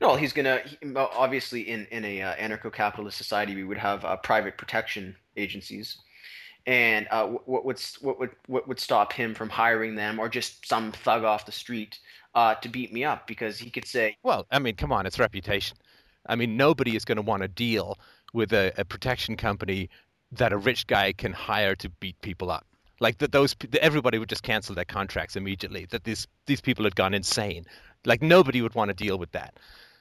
No, 0.00 0.16
he's 0.16 0.32
gonna. 0.32 0.60
He, 0.64 0.76
obviously, 0.94 1.62
in 1.68 1.86
in 1.90 2.04
a 2.04 2.22
uh, 2.22 2.34
anarcho-capitalist 2.36 3.16
society, 3.16 3.54
we 3.54 3.64
would 3.64 3.78
have 3.78 4.04
uh, 4.04 4.16
private 4.16 4.56
protection 4.56 5.16
agencies, 5.36 5.98
and 6.66 7.06
uh, 7.10 7.26
what 7.26 7.64
would 7.64 7.80
what 8.00 8.18
would 8.18 8.30
what 8.46 8.68
would 8.68 8.80
stop 8.80 9.12
him 9.12 9.34
from 9.34 9.48
hiring 9.48 9.94
them 9.94 10.18
or 10.18 10.28
just 10.28 10.66
some 10.66 10.92
thug 10.92 11.24
off 11.24 11.46
the 11.46 11.52
street 11.52 11.98
uh, 12.34 12.54
to 12.56 12.68
beat 12.68 12.92
me 12.92 13.04
up 13.04 13.26
because 13.26 13.58
he 13.58 13.70
could 13.70 13.86
say, 13.86 14.16
"Well, 14.22 14.46
I 14.50 14.58
mean, 14.58 14.76
come 14.76 14.92
on, 14.92 15.06
it's 15.06 15.18
reputation. 15.18 15.76
I 16.26 16.36
mean, 16.36 16.56
nobody 16.56 16.96
is 16.96 17.04
going 17.04 17.16
to 17.16 17.22
want 17.22 17.42
to 17.42 17.48
deal 17.48 17.98
with 18.32 18.52
a, 18.52 18.72
a 18.78 18.84
protection 18.84 19.36
company 19.36 19.90
that 20.32 20.52
a 20.52 20.56
rich 20.56 20.86
guy 20.86 21.12
can 21.12 21.32
hire 21.32 21.74
to 21.76 21.88
beat 21.88 22.20
people 22.20 22.50
up." 22.50 22.66
Like 23.00 23.18
that 23.18 23.32
those 23.32 23.56
everybody 23.80 24.18
would 24.18 24.28
just 24.28 24.42
cancel 24.42 24.74
their 24.74 24.84
contracts 24.84 25.36
immediately 25.36 25.86
that 25.86 26.04
these 26.04 26.26
these 26.46 26.60
people 26.60 26.84
had 26.84 26.94
gone 26.94 27.14
insane 27.14 27.64
like 28.04 28.22
nobody 28.22 28.62
would 28.62 28.74
want 28.74 28.88
to 28.88 28.94
deal 28.94 29.18
with 29.18 29.32
that. 29.32 29.58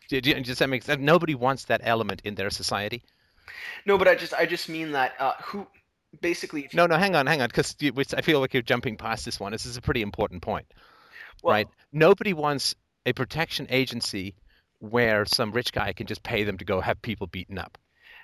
Does 0.10 0.58
that 0.60 0.70
make 0.70 0.84
sense? 0.84 1.02
Nobody 1.02 1.36
wants 1.36 1.66
that 1.66 1.82
element 1.84 2.22
in 2.24 2.36
their 2.36 2.50
society. 2.50 3.04
No, 3.86 3.98
but 3.98 4.08
I 4.08 4.16
just 4.16 4.34
I 4.34 4.46
just 4.46 4.70
mean 4.70 4.92
that 4.92 5.14
uh, 5.20 5.34
who 5.42 5.68
basically. 6.22 6.70
No, 6.74 6.86
no, 6.86 6.98
hang 6.98 7.16
on, 7.16 7.26
hang 7.26 7.42
on, 7.42 7.48
because 7.48 7.76
I 8.14 8.22
feel 8.22 8.40
like 8.40 8.54
you're 8.54 8.64
jumping 8.64 8.98
past 8.98 9.26
this 9.26 9.40
one. 9.40 9.52
This 9.52 9.66
is 9.66 9.78
a 9.78 9.82
pretty 9.82 10.02
important 10.02 10.42
point, 10.42 10.68
well, 11.42 11.54
right? 11.54 11.68
Nobody 11.92 12.34
wants 12.34 12.76
a 13.06 13.14
protection 13.14 13.68
agency 13.70 14.36
where 14.80 15.26
some 15.26 15.52
rich 15.52 15.72
guy 15.72 15.94
can 15.94 16.08
just 16.08 16.24
pay 16.24 16.44
them 16.44 16.58
to 16.58 16.66
go 16.66 16.82
have 16.82 17.02
people 17.02 17.28
beaten 17.28 17.58
up. 17.58 17.78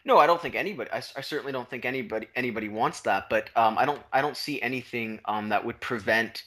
No, 0.05 0.17
I 0.17 0.27
don't 0.27 0.41
think 0.41 0.55
anybody. 0.55 0.89
I, 0.91 0.97
I 0.97 1.21
certainly 1.21 1.51
don't 1.51 1.69
think 1.69 1.85
anybody 1.85 2.27
anybody 2.35 2.69
wants 2.69 3.01
that. 3.01 3.29
But 3.29 3.49
um, 3.55 3.77
I 3.77 3.85
don't 3.85 4.01
I 4.13 4.21
don't 4.21 4.37
see 4.37 4.61
anything 4.61 5.19
um, 5.25 5.49
that 5.49 5.65
would 5.65 5.79
prevent 5.79 6.43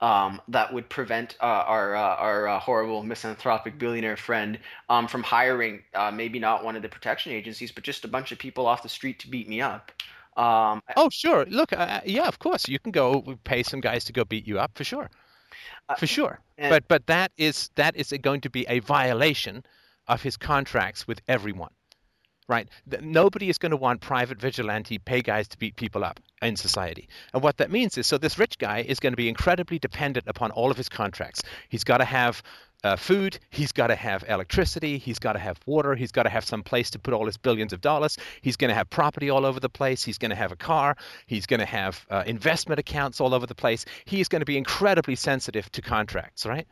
um, 0.00 0.42
that 0.48 0.72
would 0.72 0.88
prevent 0.88 1.36
uh, 1.40 1.44
our 1.66 1.96
uh, 1.96 2.16
our 2.16 2.48
uh, 2.48 2.58
horrible 2.58 3.02
misanthropic 3.02 3.78
billionaire 3.78 4.16
friend 4.16 4.58
um, 4.88 5.08
from 5.08 5.22
hiring 5.22 5.82
uh, 5.94 6.10
maybe 6.10 6.38
not 6.38 6.64
one 6.64 6.76
of 6.76 6.82
the 6.82 6.88
protection 6.88 7.32
agencies, 7.32 7.72
but 7.72 7.84
just 7.84 8.04
a 8.04 8.08
bunch 8.08 8.32
of 8.32 8.38
people 8.38 8.66
off 8.66 8.82
the 8.82 8.88
street 8.88 9.18
to 9.20 9.28
beat 9.28 9.48
me 9.48 9.60
up. 9.60 9.92
Um, 10.36 10.82
oh, 10.98 11.08
sure. 11.10 11.46
Look, 11.46 11.72
uh, 11.72 12.02
yeah, 12.04 12.28
of 12.28 12.38
course, 12.38 12.68
you 12.68 12.78
can 12.78 12.92
go 12.92 13.38
pay 13.44 13.62
some 13.62 13.80
guys 13.80 14.04
to 14.04 14.12
go 14.12 14.24
beat 14.24 14.46
you 14.46 14.58
up 14.58 14.72
for 14.74 14.84
sure, 14.84 15.08
uh, 15.88 15.94
for 15.94 16.06
sure. 16.06 16.40
And, 16.58 16.70
but 16.70 16.86
but 16.88 17.06
that 17.06 17.32
is 17.38 17.70
that 17.76 17.96
is 17.96 18.12
going 18.20 18.42
to 18.42 18.50
be 18.50 18.66
a 18.68 18.80
violation 18.80 19.64
of 20.08 20.22
his 20.22 20.36
contracts 20.36 21.08
with 21.08 21.20
everyone 21.26 21.70
right? 22.48 22.68
Nobody 23.00 23.48
is 23.48 23.58
going 23.58 23.70
to 23.70 23.76
want 23.76 24.00
private 24.00 24.40
vigilante 24.40 24.98
pay 24.98 25.22
guys 25.22 25.48
to 25.48 25.58
beat 25.58 25.76
people 25.76 26.04
up 26.04 26.20
in 26.42 26.56
society. 26.56 27.08
And 27.34 27.42
what 27.42 27.56
that 27.58 27.70
means 27.70 27.98
is 27.98 28.06
so 28.06 28.18
this 28.18 28.38
rich 28.38 28.58
guy 28.58 28.84
is 28.86 29.00
going 29.00 29.12
to 29.12 29.16
be 29.16 29.28
incredibly 29.28 29.78
dependent 29.78 30.26
upon 30.28 30.50
all 30.52 30.70
of 30.70 30.76
his 30.76 30.88
contracts. 30.88 31.42
He's 31.68 31.84
got 31.84 31.98
to 31.98 32.04
have 32.04 32.42
uh, 32.84 32.94
food, 32.94 33.38
he's 33.50 33.72
got 33.72 33.88
to 33.88 33.96
have 33.96 34.24
electricity, 34.28 34.98
he's 34.98 35.18
got 35.18 35.32
to 35.32 35.38
have 35.38 35.58
water, 35.66 35.94
he's 35.94 36.12
got 36.12 36.22
to 36.24 36.28
have 36.28 36.44
some 36.44 36.62
place 36.62 36.90
to 36.90 36.98
put 36.98 37.14
all 37.14 37.26
his 37.26 37.36
billions 37.36 37.72
of 37.72 37.80
dollars, 37.80 38.16
he's 38.42 38.56
going 38.56 38.68
to 38.68 38.74
have 38.74 38.88
property 38.90 39.30
all 39.30 39.44
over 39.44 39.58
the 39.58 39.68
place, 39.68 40.04
he's 40.04 40.18
going 40.18 40.30
to 40.30 40.36
have 40.36 40.52
a 40.52 40.56
car, 40.56 40.96
he's 41.26 41.46
going 41.46 41.60
to 41.60 41.66
have 41.66 42.06
uh, 42.10 42.22
investment 42.26 42.78
accounts 42.78 43.20
all 43.20 43.34
over 43.34 43.46
the 43.46 43.54
place. 43.54 43.84
He's 44.04 44.28
going 44.28 44.40
to 44.40 44.46
be 44.46 44.56
incredibly 44.56 45.16
sensitive 45.16 45.70
to 45.72 45.82
contracts, 45.82 46.46
right? 46.46 46.66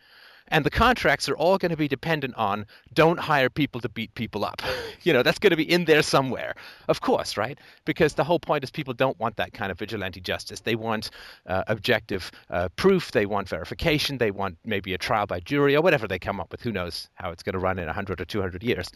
And 0.48 0.64
the 0.64 0.70
contracts 0.70 1.28
are 1.28 1.36
all 1.36 1.58
going 1.58 1.70
to 1.70 1.76
be 1.76 1.88
dependent 1.88 2.34
on 2.36 2.66
don't 2.92 3.18
hire 3.18 3.48
people 3.48 3.80
to 3.80 3.88
beat 3.88 4.14
people 4.14 4.44
up. 4.44 4.62
you 5.02 5.12
know, 5.12 5.22
that's 5.22 5.38
going 5.38 5.50
to 5.50 5.56
be 5.56 5.70
in 5.70 5.84
there 5.84 6.02
somewhere, 6.02 6.54
of 6.88 7.00
course, 7.00 7.36
right? 7.36 7.58
Because 7.84 8.14
the 8.14 8.24
whole 8.24 8.38
point 8.38 8.64
is 8.64 8.70
people 8.70 8.94
don't 8.94 9.18
want 9.18 9.36
that 9.36 9.52
kind 9.52 9.72
of 9.72 9.78
vigilante 9.78 10.20
justice. 10.20 10.60
They 10.60 10.74
want 10.74 11.10
uh, 11.46 11.64
objective 11.66 12.30
uh, 12.50 12.68
proof, 12.76 13.12
they 13.12 13.26
want 13.26 13.48
verification, 13.48 14.18
they 14.18 14.30
want 14.30 14.58
maybe 14.64 14.92
a 14.94 14.98
trial 14.98 15.26
by 15.26 15.40
jury 15.40 15.76
or 15.76 15.82
whatever 15.82 16.06
they 16.06 16.18
come 16.18 16.40
up 16.40 16.52
with. 16.52 16.62
Who 16.62 16.72
knows 16.72 17.08
how 17.14 17.30
it's 17.30 17.42
going 17.42 17.54
to 17.54 17.58
run 17.58 17.78
in 17.78 17.86
100 17.86 18.20
or 18.20 18.24
200 18.24 18.62
years. 18.62 18.90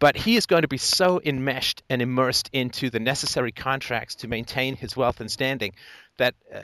But 0.00 0.16
he 0.16 0.36
is 0.36 0.46
going 0.46 0.62
to 0.62 0.68
be 0.68 0.78
so 0.78 1.20
enmeshed 1.24 1.82
and 1.88 2.02
immersed 2.02 2.50
into 2.52 2.90
the 2.90 2.98
necessary 2.98 3.52
contracts 3.52 4.16
to 4.16 4.28
maintain 4.28 4.76
his 4.76 4.96
wealth 4.96 5.20
and 5.20 5.30
standing 5.30 5.72
that 6.18 6.34
uh, 6.54 6.60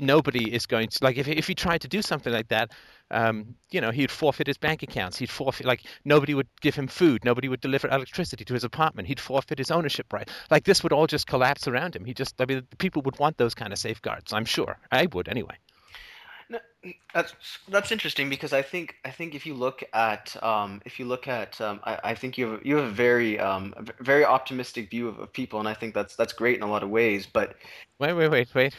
nobody 0.00 0.52
is 0.52 0.66
going 0.66 0.88
to 0.88 0.98
like 1.04 1.16
if 1.18 1.28
if 1.28 1.46
he 1.46 1.54
tried 1.54 1.80
to 1.82 1.88
do 1.88 2.02
something 2.02 2.32
like 2.32 2.48
that 2.48 2.70
um, 3.10 3.54
you 3.70 3.80
know, 3.80 3.90
he'd 3.90 4.10
forfeit 4.10 4.46
his 4.46 4.58
bank 4.58 4.82
accounts. 4.82 5.18
He'd 5.18 5.30
forfeit, 5.30 5.66
like, 5.66 5.84
nobody 6.04 6.34
would 6.34 6.48
give 6.60 6.74
him 6.74 6.88
food. 6.88 7.24
Nobody 7.24 7.48
would 7.48 7.60
deliver 7.60 7.88
electricity 7.88 8.44
to 8.44 8.54
his 8.54 8.64
apartment. 8.64 9.08
He'd 9.08 9.20
forfeit 9.20 9.58
his 9.58 9.70
ownership 9.70 10.12
right. 10.12 10.28
Like, 10.50 10.64
this 10.64 10.82
would 10.82 10.92
all 10.92 11.06
just 11.06 11.26
collapse 11.26 11.68
around 11.68 11.94
him. 11.94 12.04
He 12.04 12.14
just, 12.14 12.40
I 12.40 12.46
mean, 12.46 12.62
people 12.78 13.02
would 13.02 13.18
want 13.18 13.38
those 13.38 13.54
kind 13.54 13.72
of 13.72 13.78
safeguards. 13.78 14.32
I'm 14.32 14.44
sure. 14.44 14.78
I 14.90 15.06
would 15.06 15.28
anyway. 15.28 15.56
No, 16.48 16.58
that's 17.12 17.34
that's 17.68 17.90
interesting 17.90 18.28
because 18.28 18.52
I 18.52 18.62
think 18.62 18.96
I 19.04 19.10
think 19.10 19.34
if 19.34 19.46
you 19.46 19.54
look 19.54 19.82
at 19.92 20.36
um, 20.42 20.80
if 20.84 20.98
you 20.98 21.04
look 21.04 21.26
at 21.26 21.60
um, 21.60 21.80
I, 21.84 21.98
I, 22.04 22.14
think 22.14 22.38
you 22.38 22.52
have 22.52 22.64
you 22.64 22.76
have 22.76 22.84
a 22.84 22.90
very 22.90 23.38
um, 23.40 23.74
a 23.76 24.02
very 24.02 24.24
optimistic 24.24 24.90
view 24.90 25.08
of, 25.08 25.18
of 25.18 25.32
people 25.32 25.58
and 25.58 25.68
I 25.68 25.74
think 25.74 25.94
that's 25.94 26.14
that's 26.14 26.32
great 26.32 26.56
in 26.56 26.62
a 26.62 26.70
lot 26.70 26.82
of 26.82 26.90
ways. 26.90 27.26
But 27.26 27.56
wait, 27.98 28.12
wait, 28.12 28.28
wait, 28.28 28.54
wait. 28.54 28.74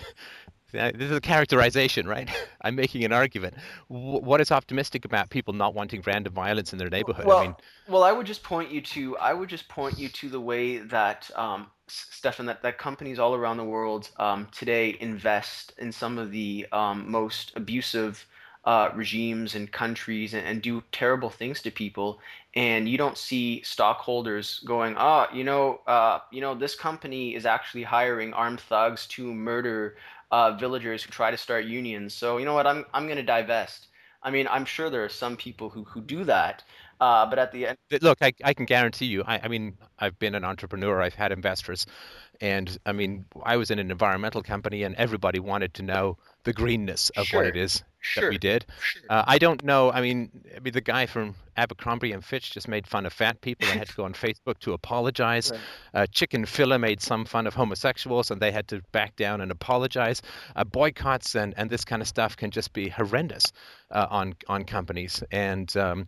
This 0.71 0.93
is 0.99 1.11
a 1.11 1.21
characterization, 1.21 2.07
right? 2.07 2.29
I'm 2.61 2.75
making 2.75 3.05
an 3.05 3.13
argument. 3.13 3.55
what 3.87 4.41
is 4.41 4.51
optimistic 4.51 5.05
about 5.05 5.29
people 5.29 5.53
not 5.53 5.73
wanting 5.73 6.03
random 6.05 6.33
violence 6.33 6.73
in 6.73 6.77
their 6.77 6.89
neighborhood? 6.89 7.25
Well, 7.25 7.37
I 7.37 7.43
mean, 7.43 7.55
well, 7.87 8.03
I 8.03 8.11
would 8.11 8.27
just 8.27 8.43
point 8.43 8.71
you 8.71 8.81
to 8.81 9.17
I 9.17 9.33
would 9.33 9.49
just 9.49 9.67
point 9.69 9.97
you 9.97 10.09
to 10.09 10.29
the 10.29 10.41
way 10.41 10.77
that 10.77 11.29
um, 11.35 11.67
Stefan, 11.87 12.45
that, 12.47 12.61
that 12.61 12.77
companies 12.77 13.19
all 13.19 13.33
around 13.33 13.57
the 13.57 13.63
world 13.63 14.09
um, 14.17 14.47
today 14.51 14.97
invest 14.99 15.73
in 15.77 15.91
some 15.91 16.17
of 16.17 16.31
the 16.31 16.67
um, 16.71 17.09
most 17.09 17.53
abusive 17.55 18.25
uh, 18.65 18.89
regimes 18.93 19.55
and 19.55 19.71
countries 19.71 20.33
and, 20.33 20.45
and, 20.45 20.61
do 20.61 20.83
terrible 20.91 21.29
things 21.29 21.61
to 21.61 21.71
people, 21.71 22.19
and 22.53 22.89
you 22.89 22.97
don't 22.97 23.17
see 23.17 23.61
stockholders 23.63 24.59
going, 24.65 24.93
"Ah, 24.97 25.29
oh, 25.31 25.35
you 25.35 25.45
know, 25.45 25.79
uh, 25.87 26.19
you 26.31 26.41
know, 26.41 26.53
this 26.53 26.75
company 26.75 27.33
is 27.33 27.45
actually 27.45 27.83
hiring 27.83 28.33
armed 28.33 28.59
thugs 28.59 29.07
to 29.07 29.33
murder 29.33 29.95
uh, 30.31 30.51
villagers 30.51 31.03
who 31.03 31.11
try 31.11 31.31
to 31.31 31.37
start 31.37 31.65
unions. 31.65 32.13
So 32.13 32.37
you 32.37 32.45
know 32.45 32.53
what? 32.53 32.67
I'm 32.67 32.85
I'm 32.93 33.05
going 33.05 33.17
to 33.17 33.23
divest. 33.23 33.87
I 34.23 34.31
mean, 34.31 34.47
I'm 34.49 34.65
sure 34.65 34.89
there 34.89 35.05
are 35.05 35.09
some 35.09 35.37
people 35.37 35.69
who 35.69 35.83
who 35.85 36.01
do 36.01 36.25
that, 36.25 36.63
uh, 36.99 37.25
but 37.25 37.39
at 37.39 37.51
the 37.51 37.67
end, 37.67 37.77
look, 38.01 38.19
I, 38.21 38.33
I 38.43 38.53
can 38.53 38.65
guarantee 38.65 39.05
you. 39.05 39.23
I, 39.25 39.39
I 39.43 39.47
mean, 39.47 39.77
I've 39.99 40.17
been 40.19 40.35
an 40.35 40.43
entrepreneur. 40.43 41.01
I've 41.01 41.15
had 41.15 41.31
investors, 41.31 41.85
and 42.41 42.77
I 42.85 42.91
mean, 42.91 43.25
I 43.43 43.57
was 43.57 43.71
in 43.71 43.79
an 43.79 43.91
environmental 43.91 44.43
company, 44.43 44.83
and 44.83 44.95
everybody 44.95 45.39
wanted 45.39 45.73
to 45.75 45.83
know 45.83 46.17
the 46.43 46.53
greenness 46.53 47.09
of 47.11 47.27
sure. 47.27 47.41
what 47.41 47.47
it 47.47 47.57
is 47.57 47.83
sure. 47.99 48.23
that 48.23 48.29
we 48.29 48.37
did. 48.37 48.65
Sure. 48.79 49.01
Uh, 49.09 49.23
I 49.27 49.37
don't 49.37 49.63
know. 49.63 49.91
I 49.91 50.01
mean, 50.01 50.31
I 50.55 50.59
mean, 50.59 50.73
the 50.73 50.81
guy 50.81 51.05
from 51.05 51.35
Abercrombie 51.57 52.11
and 52.11 52.23
Fitch 52.23 52.51
just 52.51 52.67
made 52.67 52.87
fun 52.87 53.05
of 53.05 53.13
fat 53.13 53.41
people 53.41 53.67
and 53.67 53.79
had 53.79 53.89
to 53.89 53.95
go 53.95 54.05
on 54.05 54.13
Facebook 54.25 54.59
to 54.59 54.73
apologize. 54.73 55.51
Right. 55.51 55.59
Uh, 55.93 56.05
Chick-fil-A 56.07 56.79
made 56.79 57.01
some 57.01 57.25
fun 57.25 57.47
of 57.47 57.53
homosexuals 57.53 58.31
and 58.31 58.41
they 58.41 58.51
had 58.51 58.67
to 58.69 58.81
back 58.91 59.15
down 59.15 59.41
and 59.41 59.51
apologize. 59.51 60.21
Uh, 60.55 60.63
boycotts 60.63 61.35
and, 61.35 61.53
and 61.57 61.69
this 61.69 61.83
kind 61.83 62.01
of 62.01 62.07
stuff 62.07 62.37
can 62.37 62.51
just 62.51 62.73
be 62.73 62.89
horrendous 62.89 63.51
uh, 63.91 64.07
on 64.09 64.35
on 64.47 64.63
companies 64.63 65.23
and. 65.31 65.75
Um, 65.75 66.07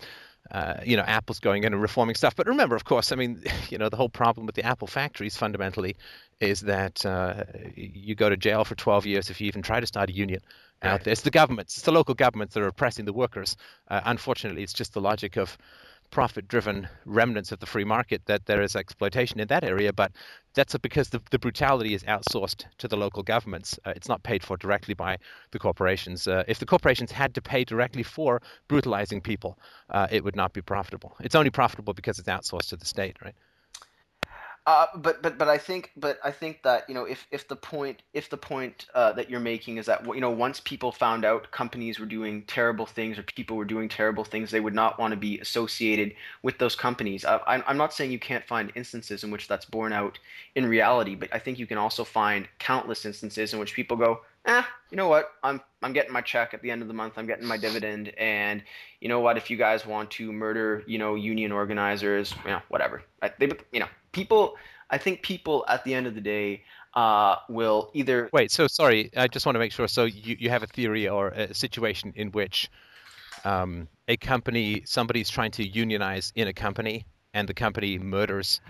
uh, 0.51 0.75
you 0.83 0.97
know, 0.97 1.03
Apple's 1.03 1.39
going 1.39 1.63
in 1.63 1.73
and 1.73 1.81
reforming 1.81 2.15
stuff. 2.15 2.35
But 2.35 2.47
remember, 2.47 2.75
of 2.75 2.83
course, 2.83 3.11
I 3.11 3.15
mean, 3.15 3.43
you 3.69 3.77
know, 3.77 3.89
the 3.89 3.97
whole 3.97 4.09
problem 4.09 4.45
with 4.45 4.55
the 4.55 4.63
Apple 4.63 4.87
factories 4.87 5.37
fundamentally 5.37 5.95
is 6.39 6.61
that 6.61 7.05
uh, 7.05 7.43
you 7.75 8.15
go 8.15 8.29
to 8.29 8.37
jail 8.37 8.63
for 8.63 8.75
12 8.75 9.05
years 9.05 9.29
if 9.29 9.41
you 9.41 9.47
even 9.47 9.61
try 9.61 9.79
to 9.79 9.87
start 9.87 10.09
a 10.09 10.13
union 10.13 10.41
right. 10.83 10.91
out 10.91 11.03
there. 11.03 11.11
It's 11.11 11.21
the 11.21 11.31
governments, 11.31 11.77
it's 11.77 11.85
the 11.85 11.91
local 11.91 12.15
governments 12.15 12.53
that 12.53 12.63
are 12.63 12.67
oppressing 12.67 13.05
the 13.05 13.13
workers. 13.13 13.57
Uh, 13.89 14.01
unfortunately, 14.05 14.63
it's 14.63 14.73
just 14.73 14.93
the 14.93 15.01
logic 15.01 15.37
of 15.37 15.57
profit 16.11 16.47
driven 16.47 16.87
remnants 17.05 17.51
of 17.51 17.59
the 17.59 17.65
free 17.65 17.83
market 17.83 18.21
that 18.25 18.45
there 18.45 18.61
is 18.61 18.75
exploitation 18.75 19.39
in 19.39 19.47
that 19.47 19.63
area, 19.63 19.93
but 19.93 20.11
that's 20.53 20.75
because 20.77 21.09
the, 21.09 21.21
the 21.31 21.39
brutality 21.39 21.93
is 21.93 22.03
outsourced 22.03 22.65
to 22.77 22.87
the 22.87 22.97
local 22.97 23.23
governments. 23.23 23.79
Uh, 23.85 23.93
it's 23.95 24.09
not 24.09 24.23
paid 24.23 24.43
for 24.43 24.57
directly 24.57 24.93
by 24.93 25.17
the 25.51 25.59
corporations. 25.59 26.27
Uh, 26.27 26.43
if 26.47 26.59
the 26.59 26.65
corporations 26.65 27.11
had 27.11 27.35
to 27.35 27.41
pay 27.41 27.63
directly 27.63 28.03
for 28.03 28.41
brutalizing 28.67 29.21
people, 29.21 29.57
uh, 29.89 30.07
it 30.11 30.23
would 30.23 30.35
not 30.35 30.53
be 30.53 30.61
profitable. 30.61 31.15
It's 31.19 31.35
only 31.35 31.51
profitable 31.51 31.93
because 31.93 32.19
it's 32.19 32.27
outsourced 32.27 32.69
to 32.69 32.77
the 32.77 32.85
state, 32.85 33.17
right? 33.23 33.35
Uh, 34.69 34.85
but 34.97 35.23
but 35.23 35.35
but 35.39 35.47
I 35.47 35.57
think 35.57 35.91
but 35.97 36.19
I 36.23 36.29
think 36.29 36.61
that 36.61 36.87
you 36.87 36.93
know 36.93 37.05
if 37.05 37.25
if 37.31 37.47
the 37.47 37.55
point 37.55 38.03
if 38.13 38.29
the 38.29 38.37
point 38.37 38.85
uh, 38.93 39.11
that 39.13 39.27
you're 39.27 39.39
making 39.39 39.77
is 39.77 39.87
that 39.87 40.05
you 40.05 40.21
know 40.21 40.29
once 40.29 40.59
people 40.59 40.91
found 40.91 41.25
out 41.25 41.49
companies 41.49 41.99
were 41.99 42.05
doing 42.05 42.43
terrible 42.43 42.85
things 42.85 43.17
or 43.17 43.23
people 43.23 43.57
were 43.57 43.65
doing 43.65 43.89
terrible 43.89 44.23
things 44.23 44.51
they 44.51 44.59
would 44.59 44.75
not 44.75 44.99
want 44.99 45.11
to 45.11 45.17
be 45.17 45.39
associated 45.39 46.13
with 46.43 46.59
those 46.59 46.75
companies. 46.75 47.25
I, 47.25 47.63
I'm 47.65 47.77
not 47.77 47.95
saying 47.95 48.11
you 48.11 48.19
can't 48.19 48.45
find 48.45 48.71
instances 48.75 49.23
in 49.23 49.31
which 49.31 49.47
that's 49.47 49.65
borne 49.65 49.91
out 49.91 50.19
in 50.53 50.67
reality, 50.67 51.15
but 51.15 51.33
I 51.33 51.39
think 51.39 51.57
you 51.57 51.65
can 51.65 51.79
also 51.79 52.03
find 52.03 52.47
countless 52.59 53.07
instances 53.07 53.53
in 53.55 53.59
which 53.59 53.73
people 53.73 53.97
go, 53.97 54.21
eh, 54.45 54.61
you 54.91 54.97
know 54.97 55.07
what? 55.07 55.31
I'm 55.41 55.61
I'm 55.81 55.93
getting 55.93 56.13
my 56.13 56.21
check 56.21 56.53
at 56.53 56.61
the 56.61 56.69
end 56.69 56.83
of 56.83 56.87
the 56.87 56.93
month. 56.93 57.13
I'm 57.17 57.25
getting 57.25 57.47
my 57.47 57.57
dividend, 57.57 58.13
and 58.19 58.61
you 58.99 59.09
know 59.09 59.19
what? 59.19 59.35
If 59.35 59.49
you 59.49 59.57
guys 59.57 59.87
want 59.87 60.11
to 60.11 60.31
murder, 60.31 60.83
you 60.85 60.99
know, 60.99 61.15
union 61.15 61.51
organizers, 61.51 62.35
you 62.43 62.51
know, 62.51 62.61
whatever. 62.67 63.01
I, 63.23 63.31
they, 63.39 63.49
you 63.71 63.79
know, 63.79 63.87
people. 64.11 64.55
I 64.89 64.97
think 64.97 65.21
people 65.21 65.65
at 65.67 65.83
the 65.83 65.93
end 65.93 66.07
of 66.07 66.15
the 66.15 66.21
day 66.21 66.63
uh, 66.95 67.35
will 67.47 67.91
either 67.93 68.29
wait. 68.33 68.51
So 68.51 68.67
sorry, 68.67 69.11
I 69.15 69.27
just 69.27 69.45
want 69.45 69.55
to 69.55 69.59
make 69.59 69.71
sure. 69.71 69.87
So 69.87 70.05
you 70.05 70.35
you 70.39 70.49
have 70.49 70.63
a 70.63 70.67
theory 70.67 71.07
or 71.07 71.29
a 71.29 71.53
situation 71.53 72.13
in 72.15 72.31
which 72.31 72.69
um, 73.45 73.87
a 74.07 74.17
company, 74.17 74.83
somebody's 74.85 75.29
trying 75.29 75.51
to 75.51 75.67
unionize 75.67 76.33
in 76.35 76.47
a 76.47 76.53
company, 76.53 77.05
and 77.33 77.47
the 77.47 77.53
company 77.53 77.97
murders 77.99 78.61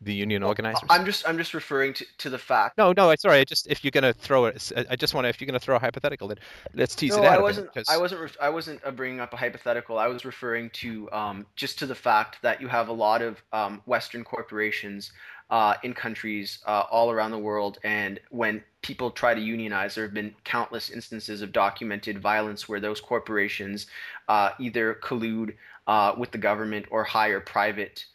the 0.00 0.14
union 0.14 0.42
organizers? 0.42 0.82
I'm 0.88 1.04
just 1.04 1.28
I'm 1.28 1.36
just 1.36 1.54
referring 1.54 1.94
to, 1.94 2.06
to 2.18 2.30
the 2.30 2.38
fact. 2.38 2.78
No, 2.78 2.92
no, 2.92 3.14
sorry. 3.16 3.38
I 3.38 3.44
just 3.44 3.66
if 3.66 3.84
you're 3.84 3.90
gonna 3.90 4.12
throw 4.12 4.46
it, 4.46 4.72
I 4.88 4.96
just 4.96 5.14
want 5.14 5.24
to 5.24 5.28
if 5.28 5.40
you're 5.40 5.46
gonna 5.46 5.60
throw 5.60 5.76
a 5.76 5.78
hypothetical, 5.78 6.28
then 6.28 6.38
let's 6.74 6.94
tease 6.94 7.16
no, 7.16 7.22
it 7.22 7.26
out. 7.26 7.38
I 7.38 7.42
wasn't. 7.42 7.70
I 7.88 7.96
wasn't. 7.96 8.36
I 8.40 8.48
wasn't 8.48 8.80
uh, 8.84 8.90
bringing 8.90 9.20
up 9.20 9.32
a 9.32 9.36
hypothetical. 9.36 9.98
I 9.98 10.06
was 10.06 10.24
referring 10.24 10.70
to 10.70 11.10
um, 11.12 11.46
just 11.56 11.78
to 11.80 11.86
the 11.86 11.94
fact 11.94 12.40
that 12.42 12.60
you 12.60 12.68
have 12.68 12.88
a 12.88 12.92
lot 12.92 13.22
of 13.22 13.42
um, 13.52 13.82
Western 13.86 14.24
corporations 14.24 15.12
uh, 15.50 15.74
in 15.82 15.92
countries 15.92 16.60
uh, 16.66 16.84
all 16.90 17.10
around 17.10 17.32
the 17.32 17.38
world, 17.38 17.78
and 17.84 18.20
when 18.30 18.62
people 18.82 19.10
try 19.10 19.34
to 19.34 19.40
unionize, 19.40 19.94
there 19.94 20.04
have 20.04 20.14
been 20.14 20.34
countless 20.44 20.90
instances 20.90 21.42
of 21.42 21.52
documented 21.52 22.20
violence 22.20 22.68
where 22.68 22.80
those 22.80 23.00
corporations 23.00 23.86
uh, 24.28 24.50
either 24.58 24.98
collude 25.02 25.54
uh, 25.86 26.14
with 26.16 26.30
the 26.30 26.38
government 26.38 26.86
or 26.90 27.04
hire 27.04 27.40
private 27.40 28.06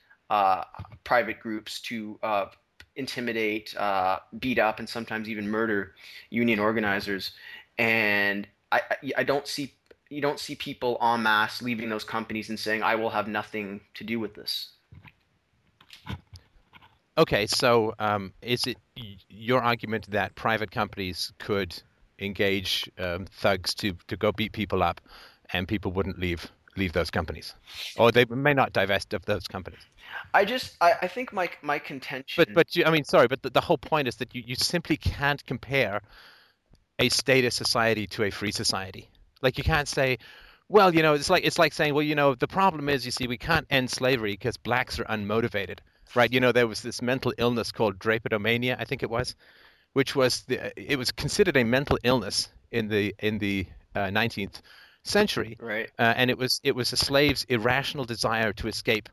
private 1.03 1.39
groups 1.39 1.79
to 1.81 2.19
uh, 2.23 2.45
intimidate, 2.95 3.75
uh, 3.77 4.19
beat 4.39 4.59
up, 4.59 4.79
and 4.79 4.87
sometimes 4.87 5.29
even 5.29 5.49
murder 5.49 5.93
union 6.29 6.59
organizers. 6.59 7.31
And 7.77 8.47
I, 8.71 8.81
I 9.17 9.23
don't 9.23 9.47
see 9.47 9.73
you 10.09 10.21
don't 10.21 10.39
see 10.39 10.55
people 10.55 10.97
en 11.01 11.23
masse 11.23 11.61
leaving 11.61 11.89
those 11.89 12.03
companies 12.03 12.49
and 12.49 12.59
saying, 12.59 12.83
"I 12.83 12.95
will 12.95 13.09
have 13.09 13.27
nothing 13.27 13.81
to 13.95 14.03
do 14.03 14.19
with 14.19 14.33
this." 14.33 14.71
Okay, 17.17 17.47
so 17.47 17.93
um, 17.97 18.33
is 18.41 18.67
it 18.67 18.77
your 19.29 19.61
argument 19.61 20.11
that 20.11 20.35
private 20.35 20.69
companies 20.69 21.31
could 21.39 21.81
engage 22.19 22.89
um, 22.99 23.25
thugs 23.25 23.73
to, 23.75 23.93
to 24.07 24.17
go 24.17 24.33
beat 24.33 24.51
people 24.51 24.83
up, 24.83 24.99
and 25.53 25.67
people 25.67 25.91
wouldn't 25.91 26.19
leave 26.19 26.51
leave 26.77 26.93
those 26.93 27.11
companies, 27.11 27.53
or 27.97 28.11
they 28.11 28.25
may 28.25 28.53
not 28.53 28.73
divest 28.73 29.13
of 29.13 29.25
those 29.25 29.47
companies? 29.47 29.81
I 30.33 30.45
just 30.45 30.75
I, 30.81 30.93
I 31.03 31.07
think 31.07 31.33
my 31.33 31.49
my 31.61 31.79
contention. 31.79 32.43
But 32.43 32.53
but 32.53 32.75
you, 32.75 32.85
I 32.85 32.91
mean, 32.91 33.03
sorry, 33.03 33.27
but 33.27 33.41
the, 33.41 33.49
the 33.49 33.61
whole 33.61 33.77
point 33.77 34.07
is 34.07 34.15
that 34.17 34.33
you, 34.35 34.43
you 34.45 34.55
simply 34.55 34.97
can't 34.97 35.45
compare 35.45 36.01
a 36.99 37.09
statist 37.09 37.57
society 37.57 38.07
to 38.07 38.23
a 38.23 38.31
free 38.31 38.51
society. 38.51 39.09
Like 39.41 39.57
you 39.57 39.63
can't 39.63 39.87
say, 39.87 40.17
well, 40.69 40.95
you 40.95 41.01
know, 41.01 41.13
it's 41.13 41.29
like 41.29 41.45
it's 41.45 41.59
like 41.59 41.73
saying, 41.73 41.93
well, 41.93 42.03
you 42.03 42.15
know, 42.15 42.35
the 42.35 42.47
problem 42.47 42.89
is, 42.89 43.05
you 43.05 43.11
see, 43.11 43.27
we 43.27 43.37
can't 43.37 43.67
end 43.69 43.89
slavery 43.89 44.33
because 44.33 44.57
blacks 44.57 44.99
are 44.99 45.05
unmotivated 45.05 45.79
right? 46.15 46.31
You 46.31 46.39
know, 46.39 46.51
there 46.51 46.67
was 46.67 46.81
this 46.81 47.01
mental 47.01 47.33
illness 47.37 47.71
called 47.71 47.99
drapetomania, 47.99 48.75
I 48.79 48.85
think 48.85 49.03
it 49.03 49.09
was, 49.09 49.35
which 49.93 50.15
was 50.15 50.43
the, 50.43 50.71
it 50.79 50.97
was 50.97 51.11
considered 51.11 51.57
a 51.57 51.63
mental 51.63 51.97
illness 52.03 52.49
in 52.71 52.87
the 52.87 53.15
in 53.19 53.37
the 53.39 53.65
uh, 53.95 54.07
19th 54.07 54.61
century, 55.05 55.57
right? 55.59 55.89
Uh, 55.97 56.13
and 56.17 56.29
it 56.29 56.37
was 56.37 56.59
it 56.63 56.75
was 56.75 56.91
a 56.91 56.97
slave's 56.97 57.45
irrational 57.45 58.05
desire 58.05 58.51
to 58.53 58.67
escape 58.67 59.09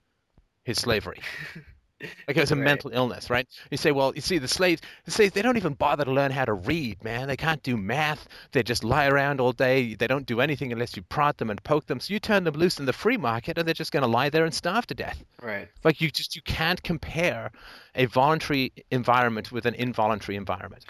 his 0.64 0.78
slavery. 0.78 1.20
Like 2.26 2.36
it 2.36 2.40
was 2.40 2.50
a 2.50 2.56
right. 2.56 2.64
mental 2.64 2.90
illness, 2.92 3.30
right? 3.30 3.46
You 3.70 3.76
say, 3.76 3.92
well, 3.92 4.12
you 4.14 4.20
see, 4.20 4.38
the 4.38 4.48
slaves, 4.48 4.82
the 5.04 5.10
slaves, 5.10 5.34
they 5.34 5.42
don't 5.42 5.56
even 5.56 5.74
bother 5.74 6.04
to 6.04 6.10
learn 6.10 6.32
how 6.32 6.44
to 6.44 6.52
read, 6.52 7.02
man. 7.04 7.28
They 7.28 7.36
can't 7.36 7.62
do 7.62 7.76
math. 7.76 8.28
They 8.52 8.62
just 8.62 8.82
lie 8.82 9.06
around 9.06 9.40
all 9.40 9.52
day. 9.52 9.94
They 9.94 10.06
don't 10.06 10.26
do 10.26 10.40
anything 10.40 10.72
unless 10.72 10.96
you 10.96 11.02
prod 11.02 11.38
them 11.38 11.50
and 11.50 11.62
poke 11.62 11.86
them. 11.86 12.00
So 12.00 12.12
you 12.12 12.18
turn 12.18 12.44
them 12.44 12.54
loose 12.54 12.78
in 12.78 12.86
the 12.86 12.92
free 12.92 13.16
market, 13.16 13.58
and 13.58 13.66
they're 13.66 13.74
just 13.74 13.92
going 13.92 14.02
to 14.02 14.08
lie 14.08 14.30
there 14.30 14.44
and 14.44 14.52
starve 14.52 14.86
to 14.88 14.94
death. 14.94 15.22
Right. 15.40 15.68
Like 15.84 16.00
you 16.00 16.10
just 16.10 16.34
you 16.34 16.42
can't 16.42 16.82
compare 16.82 17.52
a 17.94 18.06
voluntary 18.06 18.72
environment 18.90 19.52
with 19.52 19.66
an 19.66 19.74
involuntary 19.74 20.36
environment, 20.36 20.84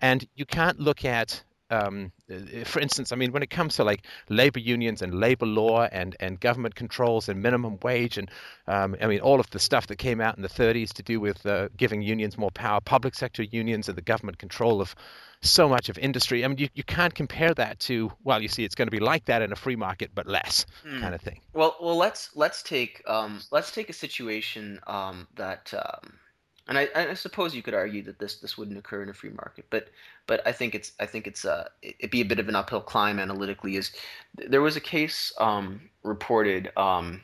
and 0.00 0.26
you 0.34 0.46
can't 0.46 0.78
look 0.78 1.04
at 1.04 1.42
um, 1.72 2.12
uh, 2.30 2.64
for 2.64 2.80
instance, 2.80 3.12
I 3.12 3.16
mean, 3.16 3.32
when 3.32 3.42
it 3.42 3.50
comes 3.50 3.76
to 3.76 3.84
like 3.84 4.04
labor 4.28 4.60
unions 4.60 5.02
and 5.02 5.14
labor 5.14 5.46
law 5.46 5.84
and, 5.84 6.14
and 6.20 6.38
government 6.38 6.74
controls 6.74 7.28
and 7.28 7.42
minimum 7.42 7.78
wage 7.82 8.18
and 8.18 8.30
um, 8.66 8.96
I 9.00 9.06
mean, 9.06 9.20
all 9.20 9.40
of 9.40 9.50
the 9.50 9.58
stuff 9.58 9.86
that 9.88 9.96
came 9.96 10.20
out 10.20 10.36
in 10.36 10.42
the 10.42 10.48
30s 10.48 10.92
to 10.94 11.02
do 11.02 11.18
with 11.18 11.44
uh, 11.46 11.68
giving 11.76 12.02
unions 12.02 12.36
more 12.36 12.50
power, 12.50 12.80
public 12.80 13.14
sector 13.14 13.42
unions 13.42 13.88
and 13.88 13.96
the 13.96 14.02
government 14.02 14.38
control 14.38 14.80
of 14.80 14.94
so 15.40 15.68
much 15.68 15.88
of 15.88 15.98
industry. 15.98 16.44
I 16.44 16.48
mean, 16.48 16.58
you, 16.58 16.68
you 16.74 16.84
can't 16.84 17.14
compare 17.14 17.52
that 17.54 17.80
to 17.80 18.12
well, 18.22 18.40
you 18.40 18.48
see, 18.48 18.64
it's 18.64 18.74
going 18.74 18.86
to 18.86 18.92
be 18.92 19.00
like 19.00 19.24
that 19.24 19.42
in 19.42 19.52
a 19.52 19.56
free 19.56 19.76
market, 19.76 20.10
but 20.14 20.26
less 20.26 20.66
mm. 20.86 21.00
kind 21.00 21.14
of 21.14 21.20
thing. 21.20 21.40
Well, 21.52 21.76
well, 21.80 21.96
let's 21.96 22.30
let's 22.36 22.62
take 22.62 23.02
um, 23.06 23.40
let's 23.50 23.72
take 23.72 23.90
a 23.90 23.92
situation 23.92 24.78
um, 24.86 25.26
that 25.34 25.74
um, 25.74 26.12
and 26.68 26.78
I, 26.78 26.88
I, 26.94 27.14
suppose 27.14 27.54
you 27.54 27.62
could 27.62 27.74
argue 27.74 28.02
that 28.04 28.18
this 28.18 28.36
this 28.36 28.56
wouldn't 28.56 28.78
occur 28.78 29.02
in 29.02 29.08
a 29.08 29.14
free 29.14 29.30
market, 29.30 29.66
but 29.70 29.88
but 30.26 30.46
I 30.46 30.52
think 30.52 30.74
it's 30.74 30.92
I 31.00 31.06
think 31.06 31.26
it's 31.26 31.44
uh 31.44 31.68
it'd 31.82 32.10
be 32.10 32.20
a 32.20 32.26
bit 32.26 32.38
of 32.38 32.48
an 32.48 32.56
uphill 32.56 32.80
climb 32.80 33.18
analytically. 33.18 33.76
Is 33.76 33.92
there 34.34 34.62
was 34.62 34.76
a 34.76 34.80
case 34.80 35.32
um, 35.38 35.80
reported 36.02 36.70
um, 36.76 37.20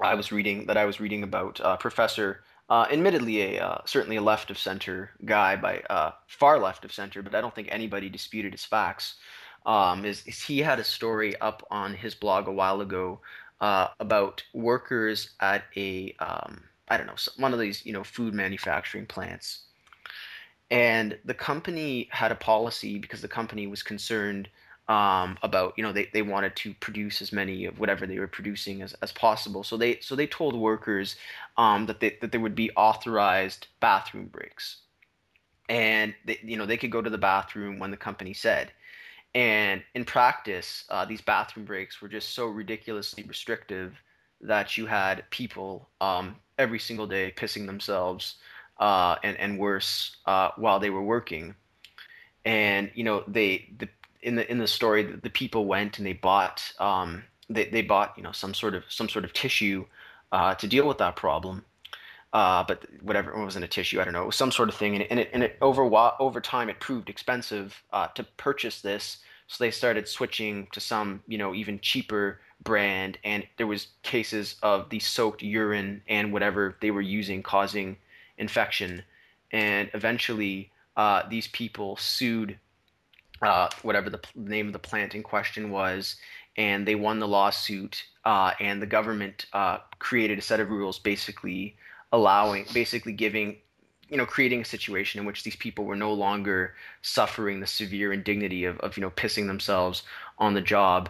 I 0.00 0.14
was 0.14 0.32
reading 0.32 0.66
that 0.66 0.76
I 0.76 0.84
was 0.84 1.00
reading 1.00 1.22
about 1.22 1.60
Professor, 1.80 2.42
uh, 2.70 2.86
admittedly 2.90 3.42
a 3.42 3.60
uh, 3.60 3.78
certainly 3.84 4.16
a 4.16 4.22
left 4.22 4.50
of 4.50 4.56
center 4.56 5.10
guy 5.24 5.56
by 5.56 5.82
uh, 5.90 6.12
far 6.28 6.58
left 6.58 6.84
of 6.84 6.92
center, 6.92 7.20
but 7.20 7.34
I 7.34 7.40
don't 7.40 7.54
think 7.54 7.68
anybody 7.70 8.08
disputed 8.08 8.52
his 8.52 8.64
facts. 8.64 9.16
Um, 9.66 10.04
is, 10.04 10.24
is 10.26 10.40
he 10.40 10.60
had 10.60 10.78
a 10.78 10.84
story 10.84 11.38
up 11.40 11.66
on 11.70 11.92
his 11.92 12.14
blog 12.14 12.46
a 12.46 12.52
while 12.52 12.80
ago 12.80 13.20
uh, 13.60 13.88
about 13.98 14.42
workers 14.54 15.30
at 15.40 15.64
a 15.76 16.14
um, 16.20 16.62
I 16.90 16.96
don't 16.96 17.06
know, 17.06 17.14
one 17.36 17.54
of 17.54 17.60
these, 17.60 17.86
you 17.86 17.92
know, 17.92 18.04
food 18.04 18.34
manufacturing 18.34 19.06
plants. 19.06 19.62
And 20.70 21.18
the 21.24 21.34
company 21.34 22.08
had 22.10 22.30
a 22.32 22.36
policy 22.36 22.98
because 22.98 23.22
the 23.22 23.28
company 23.28 23.66
was 23.66 23.82
concerned 23.82 24.48
um, 24.88 25.38
about, 25.42 25.74
you 25.76 25.84
know, 25.84 25.92
they, 25.92 26.08
they 26.12 26.22
wanted 26.22 26.56
to 26.56 26.74
produce 26.74 27.22
as 27.22 27.32
many 27.32 27.64
of 27.64 27.78
whatever 27.78 28.06
they 28.06 28.18
were 28.18 28.26
producing 28.26 28.82
as, 28.82 28.92
as 29.02 29.12
possible. 29.12 29.62
So 29.62 29.76
they 29.76 30.00
so 30.00 30.16
they 30.16 30.26
told 30.26 30.56
workers 30.56 31.16
um, 31.56 31.86
that 31.86 32.00
they, 32.00 32.18
that 32.20 32.32
there 32.32 32.40
would 32.40 32.56
be 32.56 32.72
authorized 32.72 33.68
bathroom 33.78 34.26
breaks, 34.26 34.78
and 35.68 36.12
they, 36.24 36.40
you 36.42 36.56
know 36.56 36.66
they 36.66 36.76
could 36.76 36.90
go 36.90 37.02
to 37.02 37.10
the 37.10 37.18
bathroom 37.18 37.78
when 37.78 37.92
the 37.92 37.96
company 37.96 38.32
said. 38.32 38.72
And 39.32 39.84
in 39.94 40.04
practice, 40.04 40.84
uh, 40.90 41.04
these 41.04 41.20
bathroom 41.20 41.66
breaks 41.66 42.02
were 42.02 42.08
just 42.08 42.34
so 42.34 42.46
ridiculously 42.46 43.22
restrictive 43.22 43.94
that 44.40 44.76
you 44.76 44.86
had 44.86 45.24
people 45.30 45.88
um, 46.00 46.36
every 46.58 46.78
single 46.78 47.06
day 47.06 47.32
pissing 47.36 47.66
themselves 47.66 48.36
uh, 48.78 49.16
and 49.22 49.36
and 49.38 49.58
worse 49.58 50.16
uh, 50.26 50.50
while 50.56 50.80
they 50.80 50.90
were 50.90 51.02
working. 51.02 51.54
And 52.44 52.90
you 52.94 53.04
know 53.04 53.24
they 53.28 53.68
the 53.78 53.88
in 54.22 54.34
the 54.36 54.50
in 54.50 54.58
the 54.58 54.66
story 54.66 55.02
the, 55.02 55.16
the 55.18 55.30
people 55.30 55.66
went 55.66 55.98
and 55.98 56.06
they 56.06 56.14
bought 56.14 56.72
um, 56.78 57.22
they 57.48 57.66
they 57.66 57.82
bought 57.82 58.14
you 58.16 58.22
know 58.22 58.32
some 58.32 58.54
sort 58.54 58.74
of 58.74 58.84
some 58.88 59.08
sort 59.08 59.24
of 59.24 59.32
tissue 59.32 59.84
uh, 60.32 60.54
to 60.54 60.66
deal 60.66 60.86
with 60.86 60.98
that 60.98 61.16
problem. 61.16 61.64
Uh, 62.32 62.62
but 62.62 62.86
whatever 63.02 63.32
it 63.32 63.42
wasn't 63.42 63.64
a 63.64 63.68
tissue, 63.68 64.00
I 64.00 64.04
don't 64.04 64.12
know. 64.12 64.22
It 64.22 64.26
was 64.26 64.36
some 64.36 64.52
sort 64.52 64.68
of 64.68 64.76
thing, 64.76 64.94
and 64.94 65.02
it, 65.02 65.08
and 65.10 65.18
it, 65.18 65.30
and 65.32 65.42
it 65.42 65.58
over 65.60 65.82
over 66.20 66.40
time 66.40 66.68
it 66.70 66.78
proved 66.78 67.10
expensive 67.10 67.82
uh, 67.92 68.06
to 68.14 68.22
purchase 68.36 68.80
this. 68.80 69.18
So 69.50 69.64
they 69.64 69.72
started 69.72 70.06
switching 70.06 70.68
to 70.70 70.78
some, 70.78 71.24
you 71.26 71.36
know, 71.36 71.54
even 71.54 71.80
cheaper 71.80 72.40
brand, 72.62 73.18
and 73.24 73.44
there 73.56 73.66
was 73.66 73.88
cases 74.04 74.54
of 74.62 74.90
the 74.90 75.00
soaked 75.00 75.42
urine 75.42 76.02
and 76.06 76.32
whatever 76.32 76.76
they 76.80 76.92
were 76.92 77.00
using 77.00 77.42
causing 77.42 77.96
infection, 78.38 79.02
and 79.50 79.90
eventually 79.92 80.70
uh, 80.96 81.24
these 81.28 81.48
people 81.48 81.96
sued 81.96 82.58
uh, 83.42 83.68
whatever 83.82 84.08
the 84.08 84.20
name 84.36 84.68
of 84.68 84.72
the 84.72 84.78
plant 84.78 85.16
in 85.16 85.22
question 85.24 85.72
was, 85.72 86.14
and 86.56 86.86
they 86.86 86.94
won 86.94 87.18
the 87.18 87.26
lawsuit, 87.26 88.04
uh, 88.24 88.52
and 88.60 88.80
the 88.80 88.86
government 88.86 89.46
uh, 89.52 89.78
created 89.98 90.38
a 90.38 90.42
set 90.42 90.60
of 90.60 90.70
rules 90.70 91.00
basically 91.00 91.74
allowing, 92.12 92.66
basically 92.72 93.12
giving 93.12 93.56
you 94.10 94.16
know 94.16 94.26
creating 94.26 94.60
a 94.60 94.64
situation 94.64 95.20
in 95.20 95.26
which 95.26 95.44
these 95.44 95.56
people 95.56 95.84
were 95.84 95.96
no 95.96 96.12
longer 96.12 96.74
suffering 97.02 97.60
the 97.60 97.66
severe 97.66 98.12
indignity 98.12 98.64
of, 98.64 98.78
of 98.80 98.96
you 98.96 99.00
know 99.00 99.10
pissing 99.10 99.46
themselves 99.46 100.02
on 100.38 100.54
the 100.54 100.60
job 100.60 101.08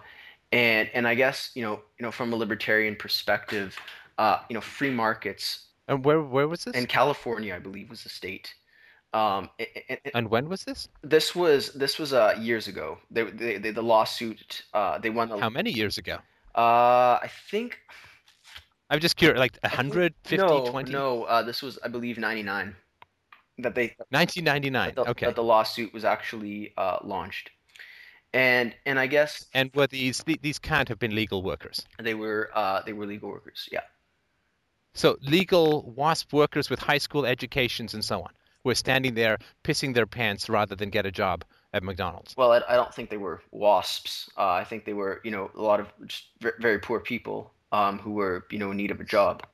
and 0.53 0.91
and 0.95 1.07
I 1.07 1.15
guess 1.15 1.51
you 1.55 1.63
know 1.63 1.81
you 1.99 2.05
know 2.05 2.11
from 2.11 2.33
a 2.33 2.37
libertarian 2.37 2.97
perspective, 2.97 3.77
uh, 4.19 4.39
you 4.49 4.55
know 4.55 4.61
free 4.61 4.91
markets. 4.91 5.67
And 5.89 6.05
where 6.05 6.23
where 6.23 6.49
was 6.49 6.65
this? 6.65 6.75
In 6.75 6.87
California, 6.87 7.55
I 7.55 7.59
believe 7.59 7.91
was 7.91 8.03
the 8.03 8.09
state. 8.09 8.55
Um, 9.13 9.51
and, 9.89 9.99
and, 10.15 10.31
when 10.31 10.49
was 10.49 10.63
this? 10.63 10.89
This 11.03 11.35
was 11.35 11.73
this 11.73 11.99
was 11.99 12.13
uh, 12.13 12.37
years 12.39 12.69
ago. 12.69 12.99
They, 13.11 13.25
they, 13.25 13.59
they 13.59 13.71
the 13.73 13.83
lawsuit. 13.83 14.63
Uh, 14.73 14.99
they 14.99 15.11
won. 15.11 15.29
The, 15.29 15.39
How 15.39 15.51
many 15.51 15.71
years 15.73 15.99
ago? 15.99 16.19
Uh, 16.55 17.19
I 17.23 17.31
think. 17.51 17.79
I'm 18.89 18.99
just 18.99 19.17
curious, 19.17 19.39
like 19.39 19.57
150, 19.63 20.37
no, 20.37 20.67
20? 20.67 20.91
No, 20.91 21.23
uh, 21.23 21.43
this 21.43 21.63
was 21.63 21.79
I 21.85 21.87
believe 21.87 22.19
99. 22.19 22.75
That 23.63 23.75
they. 23.75 23.95
1999. 24.11 24.89
That 24.89 24.95
the, 24.95 25.11
okay. 25.11 25.27
That 25.27 25.37
the 25.37 25.43
lawsuit 25.43 25.93
was 25.93 26.05
actually 26.05 26.73
uh, 26.77 26.99
launched 27.03 27.51
and 28.33 28.75
and 28.87 28.99
I 28.99 29.07
guess 29.07 29.47
and 29.55 29.71
were 29.75 29.87
these 29.87 30.23
these 30.43 30.59
can't 30.59 30.89
have 30.89 30.99
been 30.99 31.15
legal 31.15 31.43
workers? 31.43 31.85
They 31.99 32.15
were 32.15 32.51
uh, 32.55 32.83
they 32.83 32.93
were 32.93 33.07
legal 33.07 33.29
workers, 33.29 33.69
yeah. 33.73 33.81
So 34.95 35.17
legal 35.23 35.93
WASP 35.97 36.33
workers 36.33 36.69
with 36.69 36.81
high 36.81 36.99
school 36.99 37.25
educations 37.25 37.95
and 37.95 38.05
so 38.05 38.23
on 38.23 38.31
were 38.65 38.75
standing 38.75 39.15
there 39.15 39.39
pissing 39.65 39.95
their 39.95 40.07
pants 40.07 40.49
rather 40.49 40.75
than 40.75 40.91
get 40.91 41.07
a 41.07 41.11
job 41.11 41.45
at 41.73 41.83
McDonald's. 41.83 42.37
Well, 42.37 42.53
I, 42.53 42.61
I 42.69 42.75
don't 42.75 42.93
think 42.93 43.09
they 43.09 43.17
were 43.17 43.41
WASPs. 43.53 44.29
Uh, 44.37 44.49
I 44.49 44.65
think 44.65 44.85
they 44.85 44.93
were 44.93 45.21
you 45.25 45.31
know 45.31 45.51
a 45.57 45.63
lot 45.63 45.81
of 45.81 45.89
just 46.07 46.29
very 46.41 46.79
poor 46.79 47.01
people 47.01 47.53
um, 47.73 47.99
who 47.99 48.13
were 48.13 48.47
you 48.51 48.59
know 48.59 48.71
in 48.71 48.77
need 48.77 48.91
of 48.91 49.01
a 49.01 49.05
job, 49.05 49.45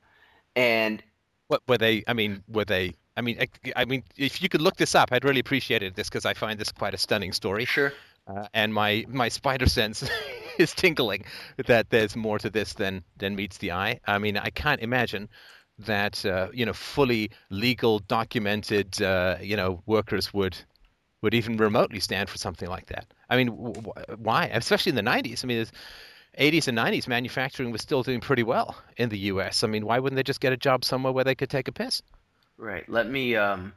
and 0.55 1.03
what 1.47 1.61
were 1.67 1.77
they? 1.77 2.03
I 2.07 2.13
mean, 2.13 2.43
were 2.47 2.65
they? 2.65 2.93
I 3.17 3.21
mean, 3.21 3.37
I, 3.41 3.47
I 3.75 3.85
mean, 3.85 4.03
if 4.15 4.41
you 4.41 4.47
could 4.47 4.61
look 4.61 4.77
this 4.77 4.95
up, 4.95 5.09
I'd 5.11 5.25
really 5.25 5.41
appreciate 5.41 5.83
it. 5.83 5.95
This 5.95 6.07
because 6.07 6.25
I 6.25 6.33
find 6.33 6.57
this 6.57 6.71
quite 6.71 6.93
a 6.93 6.97
stunning 6.97 7.33
story. 7.33 7.65
Sure 7.65 7.91
uh, 8.27 8.47
and 8.53 8.73
my 8.73 9.05
my 9.07 9.29
spider 9.29 9.67
sense 9.67 10.07
is 10.57 10.73
tingling 10.73 11.25
that 11.67 11.89
there's 11.89 12.15
more 12.15 12.39
to 12.39 12.49
this 12.49 12.73
than 12.73 13.03
than 13.17 13.35
meets 13.35 13.57
the 13.57 13.71
eye. 13.71 13.99
I 14.05 14.17
mean, 14.17 14.37
I 14.37 14.49
can't 14.49 14.81
imagine 14.81 15.29
that 15.79 16.25
uh, 16.25 16.49
you 16.53 16.65
know 16.65 16.73
fully 16.73 17.31
legal, 17.49 17.99
documented 17.99 19.01
uh, 19.01 19.37
you 19.41 19.55
know 19.55 19.81
workers 19.85 20.33
would 20.33 20.57
would 21.21 21.33
even 21.33 21.57
remotely 21.57 21.99
stand 21.99 22.29
for 22.29 22.37
something 22.37 22.69
like 22.69 22.87
that. 22.87 23.05
I 23.29 23.37
mean, 23.37 23.47
w- 23.47 23.93
why? 24.17 24.45
Especially 24.45 24.91
in 24.91 24.95
the 24.95 25.09
'90s. 25.09 25.43
I 25.43 25.47
mean, 25.47 25.65
80s 26.37 26.67
and 26.67 26.77
90s, 26.77 27.07
manufacturing 27.07 27.71
was 27.71 27.81
still 27.81 28.03
doing 28.03 28.19
pretty 28.19 28.43
well 28.43 28.77
in 28.97 29.09
the 29.09 29.17
U.S. 29.31 29.63
I 29.63 29.67
mean, 29.67 29.85
why 29.87 29.97
wouldn't 29.97 30.17
they 30.17 30.23
just 30.23 30.39
get 30.39 30.53
a 30.53 30.57
job 30.57 30.85
somewhere 30.85 31.11
where 31.11 31.23
they 31.23 31.33
could 31.33 31.49
take 31.49 31.67
a 31.67 31.71
piss? 31.71 32.03
Right. 32.57 32.87
Let 32.89 33.09
me. 33.09 33.35
Um, 33.35 33.73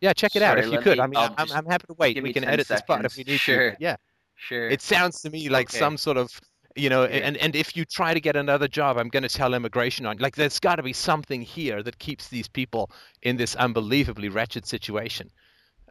yeah, 0.00 0.12
check 0.12 0.36
it 0.36 0.40
sorry, 0.40 0.60
out 0.60 0.64
if 0.64 0.72
you 0.72 0.78
could. 0.78 0.98
Me, 0.98 1.02
I 1.02 1.06
mean, 1.06 1.16
I'll 1.18 1.34
I'm, 1.38 1.50
I'm 1.52 1.66
happy 1.66 1.86
to 1.88 1.94
wait. 1.94 2.22
We 2.22 2.32
can 2.32 2.44
10 2.44 2.52
edit 2.54 2.68
this 2.68 2.82
part 2.82 3.04
if 3.04 3.16
we 3.16 3.24
need 3.24 3.40
Sure. 3.40 3.72
to. 3.72 3.76
Yeah, 3.80 3.96
Sure. 4.36 4.68
it 4.68 4.80
sounds 4.80 5.20
to 5.22 5.30
me 5.30 5.48
like 5.48 5.68
Okay. 5.68 5.78
some 5.78 5.96
sort 5.96 6.16
of, 6.16 6.40
you 6.76 6.88
know, 6.88 7.02
Yeah. 7.02 7.26
and 7.26 7.36
and 7.36 7.56
if 7.56 7.76
you 7.76 7.84
try 7.84 8.14
to 8.14 8.20
get 8.20 8.36
another 8.36 8.68
job, 8.68 8.96
I'm 8.96 9.08
going 9.08 9.24
to 9.24 9.28
tell 9.28 9.54
immigration 9.54 10.06
on. 10.06 10.18
Like, 10.18 10.36
there's 10.36 10.60
got 10.60 10.76
to 10.76 10.82
be 10.82 10.92
something 10.92 11.42
here 11.42 11.82
that 11.82 11.98
keeps 11.98 12.28
these 12.28 12.48
people 12.48 12.90
in 13.22 13.36
this 13.36 13.56
unbelievably 13.56 14.28
wretched 14.28 14.66
situation. 14.66 15.30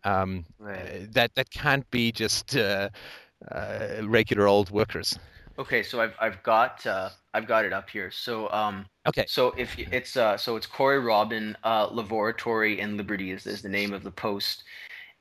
Um, 0.03 0.45
Right. 0.57 0.80
uh, 0.80 1.05
that 1.11 1.36
that 1.36 1.49
can't 1.49 1.89
be 1.91 2.11
just 2.11 2.55
uh, 2.55 2.89
uh, 3.51 4.01
regular 4.03 4.47
old 4.47 4.72
workers. 4.72 5.20
Okay, 5.58 5.82
so 5.84 6.01
I've 6.01 6.16
I've 6.20 6.43
got 6.43 6.86
uh, 6.86 7.10
I've 7.34 7.47
got 7.47 7.66
it 7.66 7.74
up 7.74 7.89
here. 7.89 8.12
So 8.12 8.49
um, 8.51 8.88
Okay. 9.05 9.26
so 9.26 9.49
if 9.58 9.76
y- 9.78 9.88
it's 9.91 10.16
uh, 10.16 10.38
so 10.38 10.55
it's 10.55 10.68
Corey 10.68 10.99
Robin, 10.99 11.58
uh, 11.64 11.88
Lavatory 11.91 12.80
and 12.80 12.95
Liberty 12.97 13.32
is, 13.32 13.47
is 13.47 13.62
the 13.64 13.70
name 13.70 13.91
of 13.93 14.03
the 14.03 14.12
post, 14.12 14.64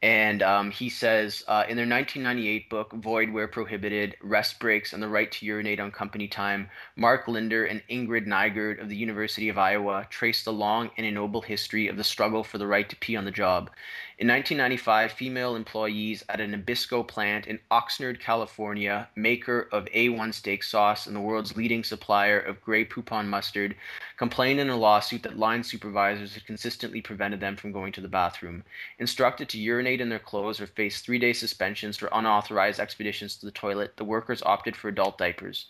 and 0.02 0.42
um, 0.42 0.70
he 0.70 0.90
says 0.90 1.44
uh, 1.48 1.64
in 1.68 1.76
their 1.76 1.86
1998 1.86 2.70
book 2.70 2.92
Void 2.94 3.30
Where 3.30 3.48
Prohibited: 3.48 4.16
Rest 4.22 4.60
Breaks 4.60 4.92
and 4.92 5.02
the 5.02 5.08
Right 5.08 5.32
to 5.32 5.46
Urinate 5.46 5.80
on 5.80 5.90
Company 5.92 6.28
Time, 6.28 6.70
Marc 6.96 7.28
Linder 7.28 7.66
and 7.66 7.82
Ingrid 7.90 8.26
Nygaard 8.26 8.80
of 8.82 8.88
the 8.90 8.96
University 8.96 9.48
of 9.48 9.58
Iowa 9.58 10.06
traced 10.10 10.44
the 10.46 10.52
long 10.52 10.90
and 10.98 11.06
ennoble 11.06 11.42
history 11.42 11.88
of 11.88 11.96
the 11.96 12.04
struggle 12.04 12.44
for 12.44 12.58
the 12.58 12.66
right 12.66 12.88
to 12.90 12.96
pee 12.96 13.16
on 13.16 13.24
the 13.26 13.30
job. 13.32 13.70
In 14.18 14.28
1995, 14.28 15.12
female 15.12 15.56
employees 15.56 16.24
at 16.30 16.40
an 16.40 16.52
Nabisco 16.52 17.06
plant 17.06 17.46
in 17.46 17.60
Oxnard, 17.70 18.18
California, 18.18 19.10
maker 19.14 19.68
of 19.72 19.84
A1 19.94 20.32
steak 20.32 20.62
sauce 20.62 21.06
and 21.06 21.14
the 21.14 21.20
world's 21.20 21.54
leading 21.54 21.84
supplier 21.84 22.40
of 22.40 22.62
Grey 22.62 22.86
Poupon 22.86 23.26
mustard, 23.26 23.76
complained 24.16 24.58
in 24.58 24.70
a 24.70 24.76
lawsuit 24.76 25.22
that 25.22 25.38
line 25.38 25.62
supervisors 25.62 26.32
had 26.32 26.46
consistently 26.46 27.02
prevented 27.02 27.40
them 27.40 27.56
from 27.56 27.72
going 27.72 27.92
to 27.92 28.00
the 28.00 28.08
bathroom. 28.08 28.64
Instructed 28.98 29.50
to 29.50 29.60
urinate 29.60 30.00
in 30.00 30.08
their 30.08 30.18
clothes 30.18 30.62
or 30.62 30.66
face 30.66 31.02
three 31.02 31.18
day 31.18 31.34
suspensions 31.34 31.98
for 31.98 32.08
unauthorized 32.10 32.80
expeditions 32.80 33.36
to 33.36 33.44
the 33.44 33.52
toilet, 33.52 33.98
the 33.98 34.04
workers 34.04 34.42
opted 34.46 34.74
for 34.74 34.88
adult 34.88 35.18
diapers. 35.18 35.66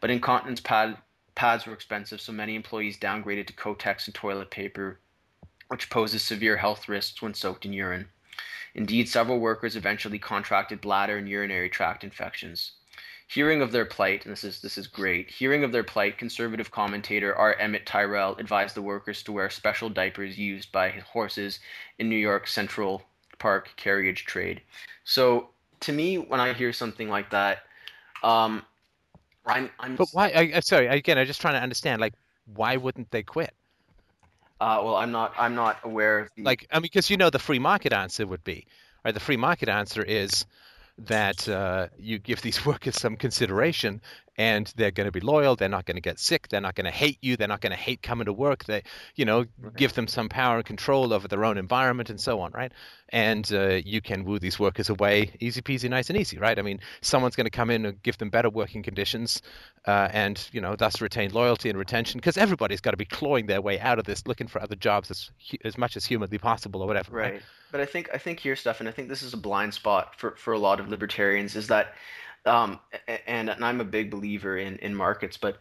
But 0.00 0.10
incontinence 0.10 0.60
pad, 0.60 0.96
pads 1.34 1.66
were 1.66 1.74
expensive, 1.74 2.22
so 2.22 2.32
many 2.32 2.54
employees 2.54 2.98
downgraded 2.98 3.48
to 3.48 3.52
Kotex 3.52 4.06
and 4.06 4.14
toilet 4.14 4.50
paper, 4.50 4.98
which 5.72 5.88
poses 5.88 6.22
severe 6.22 6.58
health 6.58 6.86
risks 6.86 7.22
when 7.22 7.32
soaked 7.32 7.64
in 7.64 7.72
urine. 7.72 8.06
Indeed, 8.74 9.08
several 9.08 9.40
workers 9.40 9.74
eventually 9.74 10.18
contracted 10.18 10.82
bladder 10.82 11.16
and 11.16 11.26
urinary 11.26 11.70
tract 11.70 12.04
infections. 12.04 12.72
Hearing 13.26 13.62
of 13.62 13.72
their 13.72 13.86
plight, 13.86 14.26
and 14.26 14.32
this 14.32 14.44
is 14.44 14.60
this 14.60 14.76
is 14.76 14.86
great. 14.86 15.30
Hearing 15.30 15.64
of 15.64 15.72
their 15.72 15.82
plight, 15.82 16.18
conservative 16.18 16.70
commentator 16.70 17.34
R. 17.34 17.54
Emmett 17.54 17.86
Tyrrell 17.86 18.36
advised 18.36 18.76
the 18.76 18.82
workers 18.82 19.22
to 19.22 19.32
wear 19.32 19.48
special 19.48 19.88
diapers 19.88 20.36
used 20.36 20.70
by 20.72 20.90
horses 20.90 21.58
in 21.98 22.10
New 22.10 22.16
York 22.16 22.46
Central 22.48 23.02
Park 23.38 23.70
carriage 23.76 24.26
trade. 24.26 24.60
So, 25.04 25.48
to 25.80 25.92
me, 25.92 26.18
when 26.18 26.38
I 26.38 26.52
hear 26.52 26.74
something 26.74 27.08
like 27.08 27.30
that, 27.30 27.60
um, 28.22 28.62
I'm 29.46 29.70
I'm 29.80 29.96
But 29.96 30.08
why? 30.12 30.26
I, 30.54 30.60
sorry, 30.60 30.88
again, 30.88 31.16
I'm 31.16 31.26
just 31.26 31.40
trying 31.40 31.54
to 31.54 31.62
understand. 31.62 31.98
Like, 31.98 32.12
why 32.44 32.76
wouldn't 32.76 33.10
they 33.10 33.22
quit? 33.22 33.54
Uh, 34.62 34.80
well, 34.84 34.94
I'm 34.96 35.10
not 35.10 35.34
I'm 35.36 35.56
not 35.56 35.78
aware 35.82 36.20
of 36.20 36.28
the 36.36 36.44
Like, 36.44 36.68
I 36.70 36.76
mean, 36.76 36.82
because 36.82 37.10
you 37.10 37.16
know 37.16 37.30
the 37.30 37.40
free 37.40 37.58
market 37.58 37.92
answer 37.92 38.24
would 38.26 38.44
be, 38.44 38.66
right? 39.04 39.12
The 39.12 39.20
free 39.20 39.36
market 39.36 39.68
answer 39.68 40.02
is 40.02 40.46
that 40.98 41.48
uh, 41.48 41.88
you 41.98 42.20
give 42.20 42.42
these 42.42 42.64
workers 42.70 42.94
some 42.96 43.16
consideration 43.16 44.00
and 44.36 44.72
they're 44.76 44.90
going 44.90 45.06
to 45.06 45.12
be 45.12 45.20
loyal. 45.20 45.56
They're 45.56 45.68
not 45.68 45.84
going 45.84 45.96
to 45.96 46.00
get 46.00 46.18
sick. 46.18 46.48
They're 46.48 46.60
not 46.60 46.74
going 46.74 46.86
to 46.86 46.90
hate 46.90 47.18
you. 47.20 47.36
They're 47.36 47.48
not 47.48 47.60
going 47.60 47.72
to 47.72 47.78
hate 47.78 48.02
coming 48.02 48.24
to 48.24 48.32
work. 48.32 48.64
They, 48.64 48.82
you 49.14 49.24
know, 49.24 49.44
give 49.76 49.92
them 49.92 50.08
some 50.08 50.28
power 50.28 50.56
and 50.56 50.64
control 50.64 51.12
over 51.12 51.28
their 51.28 51.44
own 51.44 51.58
environment 51.58 52.10
and 52.10 52.20
so 52.20 52.40
on, 52.40 52.52
right? 52.52 52.72
And 53.10 53.50
uh, 53.52 53.80
you 53.84 54.00
can 54.00 54.24
woo 54.24 54.38
these 54.38 54.58
workers 54.58 54.88
away, 54.88 55.32
easy 55.38 55.60
peasy, 55.60 55.90
nice 55.90 56.08
and 56.08 56.18
easy, 56.18 56.38
right? 56.38 56.58
I 56.58 56.62
mean, 56.62 56.80
someone's 57.02 57.36
going 57.36 57.44
to 57.44 57.50
come 57.50 57.68
in 57.68 57.84
and 57.84 58.02
give 58.02 58.16
them 58.16 58.30
better 58.30 58.48
working 58.48 58.82
conditions, 58.82 59.42
uh, 59.86 60.08
and 60.12 60.48
you 60.50 60.62
know, 60.62 60.76
thus 60.76 61.02
retain 61.02 61.30
loyalty 61.30 61.68
and 61.68 61.78
retention, 61.78 62.18
because 62.18 62.38
everybody's 62.38 62.80
got 62.80 62.92
to 62.92 62.96
be 62.96 63.04
clawing 63.04 63.46
their 63.46 63.60
way 63.60 63.78
out 63.80 63.98
of 63.98 64.06
this, 64.06 64.26
looking 64.26 64.46
for 64.46 64.62
other 64.62 64.76
jobs 64.76 65.10
as 65.10 65.30
as 65.62 65.76
much 65.76 65.94
as 65.96 66.06
humanly 66.06 66.38
possible, 66.38 66.80
or 66.80 66.86
whatever. 66.86 67.12
Right. 67.12 67.42
But 67.70 67.82
I 67.82 67.86
think 67.86 68.08
I 68.14 68.18
think 68.18 68.40
here, 68.40 68.56
Stefan, 68.56 68.88
I 68.88 68.92
think 68.92 69.10
this 69.10 69.22
is 69.22 69.34
a 69.34 69.36
blind 69.36 69.74
spot 69.74 70.18
for, 70.18 70.30
for 70.36 70.54
a 70.54 70.58
lot 70.58 70.80
of 70.80 70.88
libertarians 70.88 71.54
is 71.54 71.66
that, 71.66 71.94
um, 72.46 72.80
and, 73.26 73.50
and 73.50 73.64
I'm 73.64 73.80
a 73.80 73.84
big 73.84 74.10
believer 74.10 74.56
in, 74.58 74.76
in 74.78 74.94
markets, 74.94 75.36
but 75.36 75.58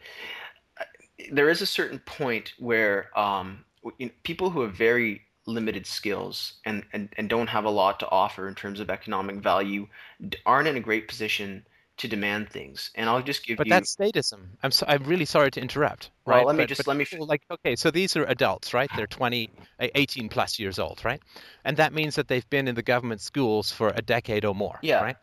uh, 0.79 0.83
there 1.31 1.49
is 1.49 1.61
a 1.61 1.65
certain 1.65 1.99
point 1.99 2.53
where 2.59 3.17
um, 3.17 3.63
you 3.97 4.07
know, 4.07 4.11
people 4.23 4.49
who 4.49 4.61
have 4.61 4.73
very 4.73 5.21
limited 5.47 5.85
skills 5.87 6.53
and, 6.65 6.83
and, 6.93 7.09
and 7.17 7.27
don't 7.29 7.47
have 7.47 7.65
a 7.65 7.69
lot 7.69 7.99
to 7.99 8.09
offer 8.09 8.47
in 8.47 8.55
terms 8.55 8.79
of 8.79 8.89
economic 8.89 9.37
value 9.37 9.87
aren't 10.45 10.67
in 10.67 10.77
a 10.77 10.79
great 10.79 11.07
position 11.07 11.65
to 11.97 12.07
demand 12.07 12.49
things. 12.49 12.89
And 12.95 13.09
I'll 13.09 13.21
just 13.21 13.45
give 13.45 13.57
But 13.57 13.67
you. 13.67 13.71
that's 13.71 13.95
statism. 13.95 14.39
I'm 14.63 14.71
so, 14.71 14.85
I'm 14.87 15.03
really 15.03 15.25
sorry 15.25 15.51
to 15.51 15.61
interrupt. 15.61 16.09
Well, 16.25 16.37
right? 16.37 16.45
let 16.47 16.55
me 16.55 16.63
But- 16.63 16.69
just- 16.69 16.85
but 16.85 16.87
let 16.87 16.97
me 16.97 17.05
like 17.19 17.43
okay, 17.51 17.75
so 17.75 17.91
these 17.91 18.15
are 18.15 18.23
adults, 18.25 18.73
right? 18.73 18.89
They're 18.95 19.07
20, 19.07 19.49
uh, 19.79 19.87
18 19.93 20.29
plus 20.29 20.57
years 20.57 20.79
old, 20.79 21.03
right? 21.05 21.21
And 21.65 21.77
that 21.77 21.93
means 21.93 22.15
that 22.15 22.27
they've 22.27 22.49
been 22.49 22.67
in 22.67 22.75
the 22.75 22.81
government 22.83 23.21
schools 23.21 23.71
for 23.71 23.89
a 23.95 24.01
decade 24.01 24.45
or 24.45 24.55
more, 24.55 24.79
Yeah. 24.81 25.01
right? 25.01 25.17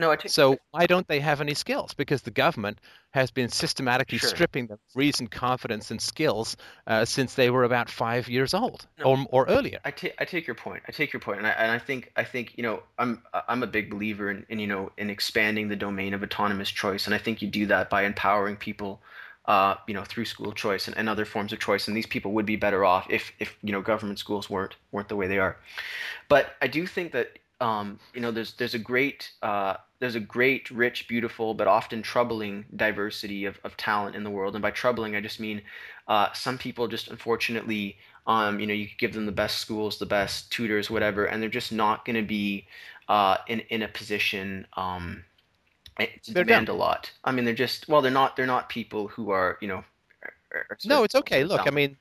No, 0.00 0.10
I 0.10 0.16
take 0.16 0.32
So 0.32 0.58
why 0.72 0.86
don't 0.86 1.06
they 1.06 1.20
have 1.20 1.40
any 1.40 1.54
skills? 1.54 1.94
Because 1.94 2.22
the 2.22 2.30
government 2.30 2.78
has 3.10 3.30
been 3.30 3.48
systematically 3.48 4.18
Sure. 4.18 4.30
stripping 4.30 4.66
them 4.66 4.74
of 4.74 4.96
reason, 4.96 5.26
confidence, 5.26 5.90
and 5.90 6.00
skills 6.00 6.56
uh, 6.86 7.04
since 7.04 7.34
they 7.34 7.50
were 7.50 7.64
about 7.64 7.90
five 7.90 8.28
years 8.28 8.54
old 8.54 8.86
No. 8.98 9.04
or 9.04 9.26
or 9.30 9.46
earlier. 9.48 9.78
I 9.84 9.90
take 9.90 10.14
I 10.18 10.24
take 10.24 10.46
your 10.46 10.54
point. 10.54 10.82
I 10.88 10.92
take 10.92 11.12
your 11.12 11.20
point, 11.20 11.38
and 11.38 11.46
I 11.46 11.50
and 11.50 11.70
I 11.70 11.78
think 11.78 12.12
I 12.16 12.24
think 12.24 12.56
you 12.56 12.62
know 12.62 12.82
I'm 12.98 13.22
I'm 13.48 13.62
a 13.62 13.66
big 13.66 13.90
believer 13.90 14.30
in, 14.30 14.46
in 14.48 14.58
you 14.58 14.66
know 14.66 14.90
in 14.96 15.10
expanding 15.10 15.68
the 15.68 15.76
domain 15.76 16.14
of 16.14 16.22
autonomous 16.22 16.70
choice, 16.70 17.06
and 17.06 17.14
I 17.14 17.18
think 17.18 17.42
you 17.42 17.48
do 17.48 17.66
that 17.66 17.90
by 17.90 18.04
empowering 18.04 18.56
people, 18.56 19.00
uh, 19.46 19.74
you 19.88 19.94
know, 19.94 20.04
through 20.04 20.24
school 20.24 20.52
choice 20.52 20.86
and, 20.88 20.96
and 20.96 21.08
other 21.08 21.24
forms 21.24 21.52
of 21.52 21.58
choice. 21.58 21.88
And 21.88 21.96
these 21.96 22.06
people 22.06 22.32
would 22.32 22.46
be 22.46 22.56
better 22.56 22.84
off 22.84 23.06
if 23.10 23.32
if 23.38 23.56
you 23.62 23.72
know 23.72 23.82
government 23.82 24.18
schools 24.18 24.48
weren't 24.48 24.76
weren't 24.92 25.08
the 25.08 25.16
way 25.16 25.26
they 25.26 25.38
are. 25.38 25.56
But 26.28 26.54
I 26.62 26.68
do 26.68 26.86
think 26.86 27.12
that 27.12 27.39
um, 27.60 27.98
you 28.14 28.20
know 28.20 28.30
there's 28.30 28.54
there's 28.54 28.74
a 28.74 28.78
great 28.78 29.30
uh, 29.42 29.74
there's 29.98 30.14
a 30.14 30.20
great, 30.20 30.70
rich, 30.70 31.08
beautiful, 31.08 31.54
but 31.54 31.66
often 31.68 32.02
troubling 32.02 32.64
diversity 32.74 33.44
of, 33.44 33.58
of 33.64 33.76
talent 33.76 34.16
in 34.16 34.24
the 34.24 34.30
world. 34.30 34.54
And 34.54 34.62
by 34.62 34.70
troubling, 34.70 35.14
I 35.14 35.20
just 35.20 35.40
mean 35.40 35.62
uh, 36.08 36.32
some 36.32 36.56
people 36.58 36.88
just 36.88 37.08
unfortunately 37.08 37.98
um, 38.26 38.60
you 38.60 38.66
know, 38.66 38.74
you 38.74 38.86
give 38.98 39.12
them 39.12 39.26
the 39.26 39.32
best 39.32 39.58
schools, 39.58 39.98
the 39.98 40.06
best 40.06 40.52
tutors, 40.52 40.90
whatever, 40.90 41.24
and 41.24 41.42
they're 41.42 41.48
just 41.48 41.72
not 41.72 42.04
going 42.04 42.16
to 42.16 42.22
be 42.26 42.66
uh, 43.08 43.38
in 43.48 43.60
in 43.70 43.82
a 43.82 43.88
position 43.88 44.66
um, 44.76 45.24
eh, 45.98 46.06
to 46.22 46.32
They're 46.32 46.44
demand 46.44 46.68
dumb. 46.68 46.76
a 46.76 46.78
lot. 46.78 47.10
I 47.24 47.32
mean, 47.32 47.44
they're 47.44 47.54
just 47.54 47.88
well, 47.88 48.02
they're 48.02 48.12
not 48.12 48.36
they're 48.36 48.46
not 48.46 48.68
people 48.68 49.08
who 49.08 49.30
are 49.30 49.58
you 49.60 49.68
know. 49.68 49.84
are- 50.52 50.66
are 50.70 50.78
No, 50.84 51.02
it's 51.02 51.14
okay. 51.14 51.44
Look, 51.44 51.66
I 51.66 51.70
mean, 51.70 51.96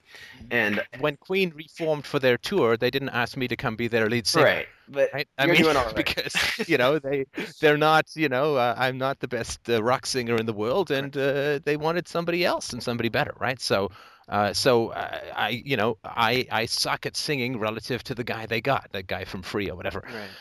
and 0.51 0.81
when 0.99 1.17
Queen 1.17 1.51
reformed 1.55 2.05
for 2.05 2.19
their 2.19 2.37
tour, 2.37 2.77
they 2.77 2.89
didn't 2.91 3.09
ask 3.09 3.37
me 3.37 3.47
to 3.47 3.55
come 3.55 3.75
be 3.75 3.87
their 3.87 4.09
lead 4.09 4.27
singer. 4.27 4.45
right, 4.45 4.67
but? 4.89 5.09
I 5.37 5.45
You're 5.45 5.55
mean, 5.55 5.63
right. 5.95 5.95
because 5.95 6.33
you 6.67 6.77
know 6.77 6.99
they 6.99 7.25
they're 7.59 7.77
not, 7.77 8.05
you 8.15 8.29
know, 8.29 8.55
uh, 8.55 8.75
I'm 8.77 8.97
not 8.97 9.19
the 9.19 9.27
best 9.27 9.69
uh, 9.69 9.83
rock 9.83 10.05
singer 10.05 10.35
in 10.37 10.45
the 10.45 10.53
world, 10.53 10.91
and 10.91 11.15
uh, 11.15 11.59
they 11.63 11.77
wanted 11.77 12.07
somebody 12.07 12.45
else 12.45 12.73
and 12.73 12.81
somebody 12.83 13.09
better, 13.09 13.33
right? 13.39 13.59
So, 13.59 13.89
uh, 14.29 14.53
so 14.53 14.89
uh, 14.89 15.19
I, 15.35 15.49
you 15.49 15.77
know, 15.77 15.97
I 16.03 16.47
I 16.51 16.65
suck 16.65 17.05
at 17.05 17.15
singing 17.17 17.59
relative 17.59 18.03
to 18.05 18.15
the 18.15 18.23
guy 18.23 18.45
they 18.45 18.61
got, 18.61 18.89
the 18.91 19.03
guy 19.03 19.25
from 19.25 19.41
Free 19.43 19.69
or 19.69 19.75
whatever, 19.75 20.03
right, 20.09 20.37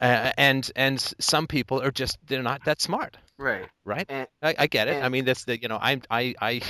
uh, 0.00 0.32
and 0.36 0.70
and 0.76 1.00
some 1.18 1.46
people 1.46 1.80
are 1.80 1.90
just 1.90 2.18
they're 2.26 2.42
not 2.42 2.64
that 2.64 2.80
smart, 2.82 3.16
right, 3.38 3.66
right? 3.84 4.04
and 4.08 4.28
I, 4.42 4.54
I 4.58 4.66
get 4.66 4.88
it. 4.88 5.02
I 5.02 5.08
mean, 5.08 5.24
that's 5.24 5.44
the 5.44 5.60
you 5.60 5.68
know, 5.68 5.78
I 5.80 6.00
I 6.10 6.34
I 6.42 6.60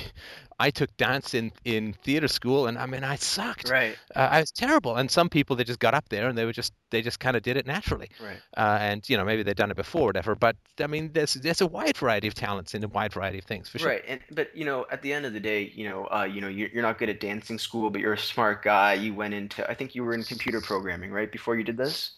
I 0.60 0.70
took 0.70 0.96
dance 0.96 1.34
in 1.34 1.50
in 1.64 1.92
theater 2.04 2.28
school, 2.28 2.68
and 2.68 2.78
I 2.78 2.86
mean, 2.86 3.02
I 3.02 3.16
sucked. 3.16 3.68
right, 3.68 3.96
Uh, 4.14 4.28
I 4.30 4.40
was 4.40 4.52
terrible, 4.52 4.96
and 4.96 5.10
some 5.10 5.28
people 5.28 5.56
they 5.56 5.64
just 5.64 5.80
got 5.80 5.92
up 5.92 6.08
there 6.08 6.28
and 6.28 6.38
they 6.38 6.44
were 6.44 6.52
just 6.52 6.72
they 6.90 7.02
just 7.02 7.18
kind 7.18 7.36
of 7.36 7.42
did 7.42 7.56
it 7.56 7.66
naturally 7.66 8.08
right. 8.22 8.38
uh, 8.56 8.78
and 8.80 9.08
you 9.08 9.16
know 9.16 9.24
maybe 9.24 9.42
they've 9.42 9.56
done 9.56 9.72
it 9.72 9.76
before, 9.76 10.06
whatever. 10.06 10.36
But 10.36 10.56
I 10.80 10.86
mean, 10.86 11.10
there's 11.12 11.34
there's 11.34 11.60
a 11.60 11.66
wide 11.66 11.96
variety 11.96 12.28
of 12.28 12.34
talents 12.34 12.74
in 12.74 12.84
a 12.84 12.88
wide 12.88 13.12
variety 13.12 13.38
of 13.38 13.44
things 13.44 13.68
for 13.68 13.80
sure. 13.80 13.88
Right, 13.88 14.04
and 14.06 14.20
but 14.30 14.56
you 14.56 14.64
know, 14.64 14.86
at 14.92 15.02
the 15.02 15.12
end 15.12 15.26
of 15.26 15.32
the 15.32 15.40
day, 15.40 15.72
you 15.74 15.88
know, 15.88 16.04
uh, 16.12 16.24
you 16.24 16.40
know, 16.40 16.48
you're, 16.48 16.68
you're 16.68 16.82
not 16.82 16.98
good 16.98 17.08
at 17.08 17.18
dancing 17.18 17.58
school, 17.58 17.90
but 17.90 18.00
you're 18.00 18.12
a 18.12 18.18
smart 18.18 18.62
guy. 18.62 18.94
You 18.94 19.14
went 19.14 19.34
into, 19.34 19.68
I 19.68 19.74
think 19.74 19.96
you 19.96 20.04
were 20.04 20.14
in 20.14 20.22
computer 20.22 20.60
programming, 20.60 21.10
right, 21.10 21.30
before 21.32 21.56
you 21.56 21.64
did 21.64 21.76
this? 21.76 22.12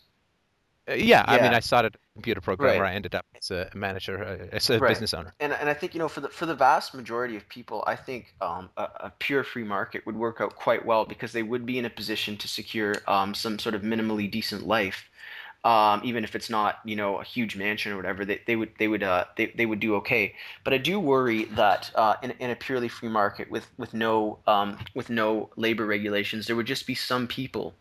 Uh, 0.89 0.95
yeah, 0.95 1.25
I 1.27 1.39
mean, 1.39 1.53
I 1.53 1.61
started 1.61 1.97
a 1.97 1.99
computer 2.15 2.41
programmer. 2.41 2.83
Right. 2.83 2.85
I 2.85 2.95
ended 2.95 3.15
up 3.15 3.27
as 3.41 3.51
a 3.51 3.71
manager, 3.75 4.23
uh, 4.25 4.47
as 4.57 4.71
a 4.71 4.81
Right. 4.81 4.81
business 4.81 5.15
owner. 5.15 5.35
And 5.41 5.53
and 5.53 5.69
I 5.69 5.75
think 5.75 5.95
you 5.95 5.99
know, 5.99 6.09
for 6.09 6.21
the 6.21 6.29
for 6.31 6.47
the 6.47 6.55
vast 6.55 6.95
majority 6.95 7.37
of 7.37 7.49
people, 7.49 7.85
I 7.87 7.95
think 7.97 8.35
um, 8.41 8.71
a, 8.77 8.83
a 8.83 9.13
pure 9.21 9.45
free 9.45 9.63
market 9.65 10.05
would 10.07 10.17
work 10.17 10.41
out 10.41 10.57
quite 10.57 10.85
well 10.85 11.05
because 11.05 11.33
they 11.33 11.43
would 11.45 11.65
be 11.65 11.79
in 11.79 11.85
a 11.85 11.91
position 11.91 12.37
to 12.39 12.49
secure 12.49 13.03
um, 13.07 13.35
some 13.35 13.59
sort 13.59 13.75
of 13.75 13.83
minimally 13.83 14.31
decent 14.31 14.67
life. 14.67 15.09
um, 15.65 16.01
even 16.05 16.25
if 16.25 16.35
it's 16.37 16.51
not 16.51 16.81
you 16.85 16.97
know 16.97 17.19
a 17.21 17.25
huge 17.25 17.57
mansion 17.57 17.93
or 17.93 17.97
whatever, 17.97 18.25
they, 18.25 18.41
they 18.47 18.57
would 18.57 18.73
they 18.79 18.89
would 18.89 19.03
uh, 19.05 19.27
they, 19.37 19.47
they 19.57 19.67
would 19.67 19.81
do 19.81 19.97
okay. 19.97 20.35
But 20.65 20.75
I 20.75 20.79
do 20.79 21.01
worry 21.01 21.45
that 21.47 21.91
uh, 21.97 22.17
in, 22.23 22.33
in 22.41 22.51
a 22.51 22.57
purely 22.57 22.89
free 22.89 23.11
market 23.11 23.51
with 23.51 23.69
with 23.79 23.95
no 23.95 24.41
um, 24.47 24.79
with 24.95 25.11
no 25.11 25.51
labor 25.57 25.87
regulations, 25.87 26.47
there 26.47 26.57
would 26.57 26.67
just 26.69 26.87
be 26.87 26.95
some 26.97 27.27
people 27.29 27.75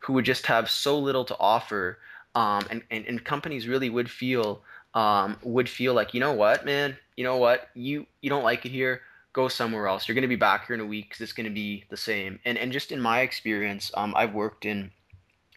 who 0.00 0.12
would 0.14 0.24
just 0.24 0.46
have 0.46 0.70
so 0.70 0.98
little 0.98 1.24
to 1.24 1.36
offer, 1.38 1.98
um, 2.36 2.66
and, 2.70 2.82
and 2.90 3.06
and 3.06 3.24
companies 3.24 3.66
really 3.66 3.88
would 3.88 4.10
feel 4.10 4.62
um, 4.94 5.38
would 5.42 5.68
feel 5.68 5.94
like 5.94 6.12
you 6.12 6.20
know 6.20 6.34
what 6.34 6.64
man, 6.64 6.96
you 7.16 7.24
know 7.24 7.38
what 7.38 7.70
you 7.74 8.06
you 8.20 8.30
don't 8.30 8.44
like 8.44 8.64
it 8.66 8.68
here. 8.68 9.00
Go 9.32 9.48
somewhere 9.48 9.86
else. 9.86 10.06
You're 10.06 10.14
going 10.14 10.22
to 10.22 10.28
be 10.28 10.36
back 10.36 10.66
here 10.66 10.74
in 10.74 10.80
a 10.80 10.86
week 10.86 11.08
because 11.08 11.22
it's 11.22 11.32
going 11.32 11.48
to 11.48 11.52
be 11.52 11.84
the 11.88 11.96
same. 11.96 12.38
And 12.44 12.58
and 12.58 12.70
just 12.70 12.92
in 12.92 13.00
my 13.00 13.20
experience, 13.20 13.90
um, 13.94 14.12
I've 14.14 14.34
worked 14.34 14.66
in 14.66 14.90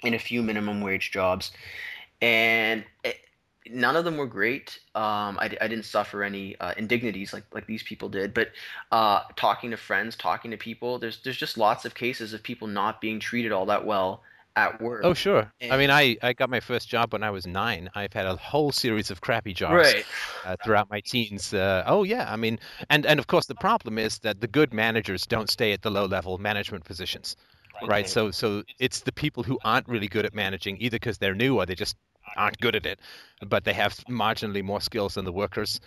in 0.04 0.14
a 0.14 0.20
few 0.20 0.42
minimum 0.42 0.80
wage 0.80 1.12
jobs, 1.12 1.52
and 2.22 2.86
it, 3.04 3.18
none 3.70 3.98
of 3.98 4.06
them 4.06 4.16
were 4.16 4.26
great. 4.26 4.80
Um, 4.96 5.38
I, 5.38 5.50
I 5.60 5.68
didn't 5.68 5.84
suffer 5.84 6.24
any 6.24 6.58
uh, 6.62 6.74
indignities 6.78 7.34
like 7.34 7.44
like 7.54 7.68
these 7.68 7.84
people 7.84 8.08
did, 8.08 8.34
but 8.34 8.52
uh, 8.94 9.24
talking 9.36 9.72
to 9.72 9.78
friends, 9.78 10.16
talking 10.16 10.52
to 10.52 10.58
people, 10.58 10.98
there's 10.98 11.22
there's 11.24 11.38
just 11.38 11.58
lots 11.58 11.84
of 11.84 11.94
cases 11.94 12.34
of 12.34 12.42
people 12.42 12.70
not 12.70 13.02
being 13.02 13.20
treated 13.20 13.52
all 13.52 13.66
that 13.66 13.86
well 13.86 14.24
at 14.56 14.82
work. 14.82 15.02
Oh 15.04 15.14
sure. 15.14 15.52
And, 15.62 15.72
I 15.72 15.78
mean, 15.78 15.92
I, 15.92 16.18
I 16.22 16.34
got 16.34 16.50
my 16.50 16.60
first 16.60 16.90
job 16.90 17.14
when 17.14 17.24
I 17.24 17.30
was 17.30 17.46
nine. 17.48 17.90
I've 17.96 18.14
had 18.14 18.26
a 18.26 18.36
whole 18.36 18.72
series 18.72 19.12
of 19.12 19.22
crappy 19.22 19.54
jobs 19.54 19.94
right. 19.94 20.06
uh, 20.46 20.56
throughout 20.64 20.90
my 20.90 21.02
teens. 21.02 21.54
Uh, 21.54 21.84
oh 21.86 22.04
yeah. 22.04 22.32
I 22.32 22.36
mean, 22.36 22.60
and 22.90 23.06
and 23.06 23.20
of 23.20 23.28
course 23.28 23.46
the 23.46 23.56
problem 23.56 23.98
is 23.98 24.20
that 24.20 24.42
the 24.42 24.48
good 24.48 24.74
managers 24.74 25.26
don't 25.26 25.50
stay 25.50 25.72
at 25.74 25.82
the 25.82 25.92
low 25.92 26.06
level 26.06 26.38
management 26.38 26.86
positions 26.86 27.36
right? 27.88 28.10
So 28.10 28.32
so 28.32 28.64
it's 28.80 29.02
the 29.02 29.12
people 29.12 29.44
who 29.44 29.60
aren't 29.64 29.88
really 29.88 30.08
good 30.08 30.26
at 30.26 30.34
managing 30.34 30.78
either 30.80 30.96
because 30.96 31.18
they're 31.18 31.36
new 31.36 31.58
or 31.58 31.66
they 31.66 31.76
just 31.76 31.96
aren't 32.36 32.60
good 32.60 32.76
at 32.76 32.86
it, 32.86 33.00
but 33.48 33.64
they 33.64 33.74
have 33.74 33.96
marginally 34.10 34.64
more 34.64 34.82
skills 34.82 35.16
than 35.16 35.26
the 35.26 35.32
workers. 35.32 35.80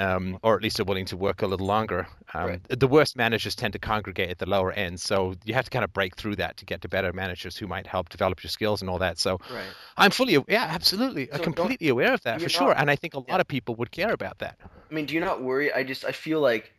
Um, 0.00 0.38
or 0.42 0.56
at 0.56 0.62
least 0.62 0.80
are 0.80 0.84
willing 0.84 1.04
to 1.06 1.16
work 1.16 1.42
a 1.42 1.46
little 1.46 1.66
longer. 1.66 2.08
Um, 2.32 2.46
right. 2.46 2.60
The 2.68 2.88
worst 2.88 3.16
managers 3.16 3.54
tend 3.54 3.74
to 3.74 3.78
congregate 3.78 4.30
at 4.30 4.38
the 4.38 4.48
lower 4.48 4.72
end, 4.72 4.98
so 4.98 5.34
you 5.44 5.52
have 5.52 5.66
to 5.66 5.70
kind 5.70 5.84
of 5.84 5.92
break 5.92 6.16
through 6.16 6.36
that 6.36 6.56
to 6.56 6.64
get 6.64 6.80
to 6.80 6.88
better 6.88 7.12
managers 7.12 7.54
who 7.58 7.66
might 7.66 7.86
help 7.86 8.08
develop 8.08 8.42
your 8.42 8.50
skills 8.50 8.80
and 8.80 8.88
all 8.88 8.98
that. 8.98 9.18
So 9.18 9.32
right. 9.52 9.68
I'm 9.98 10.10
fully, 10.10 10.42
yeah, 10.48 10.66
absolutely, 10.70 11.28
so 11.30 11.38
completely 11.38 11.88
aware 11.88 12.14
of 12.14 12.22
that 12.22 12.40
for 12.40 12.48
sure, 12.48 12.72
and 12.74 12.90
I 12.90 12.96
think 12.96 13.12
a 13.12 13.18
lot 13.18 13.26
yeah. 13.28 13.40
of 13.40 13.48
people 13.48 13.74
would 13.74 13.90
care 13.90 14.12
about 14.12 14.38
that. 14.38 14.56
I 14.90 14.94
mean, 14.94 15.04
do 15.04 15.14
you 15.14 15.20
not 15.20 15.42
worry? 15.42 15.70
I 15.70 15.84
just 15.84 16.06
I 16.06 16.12
feel 16.12 16.40
like, 16.40 16.72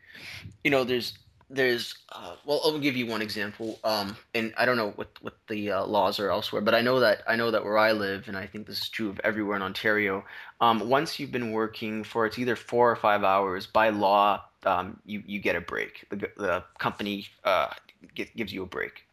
you 0.64 0.72
know, 0.72 0.84
there's 0.84 1.14
there's 1.54 1.96
uh, 2.14 2.36
well 2.46 2.62
i'll 2.64 2.80
give 2.80 2.96
you 2.96 3.06
one 3.06 3.22
example 3.22 3.78
um, 3.84 4.16
and 4.34 4.54
i 4.58 4.66
don't 4.66 4.78
know 4.78 4.92
what, 4.96 5.10
what 5.22 5.36
the 5.48 5.72
uh, 5.72 5.86
laws 5.86 6.20
are 6.20 6.32
elsewhere 6.32 6.62
but 6.62 6.74
i 6.74 6.82
know 6.82 7.00
that 7.00 7.22
i 7.28 7.36
know 7.36 7.52
that 7.52 7.64
where 7.64 7.78
i 7.78 7.92
live 7.92 8.28
and 8.28 8.38
i 8.38 8.46
think 8.46 8.66
this 8.66 8.80
is 8.82 8.90
true 8.90 9.10
of 9.10 9.20
everywhere 9.24 9.56
in 9.56 9.62
ontario 9.62 10.24
um, 10.62 10.88
once 10.90 11.20
you've 11.20 11.32
been 11.32 11.52
working 11.52 12.04
for 12.04 12.26
it's 12.26 12.40
either 12.40 12.56
four 12.56 12.90
or 12.90 12.96
five 12.96 13.24
hours 13.24 13.68
by 13.68 13.90
law 13.90 14.42
um, 14.66 15.00
you, 15.06 15.24
you 15.26 15.40
get 15.40 15.56
a 15.56 15.62
break. 15.62 16.06
The, 16.10 16.30
the 16.38 16.64
company 16.80 17.28
uh, 17.44 17.68
get, 18.16 18.36
gives 18.36 18.54
you 18.54 18.64
a 18.64 18.68
break. 18.68 19.04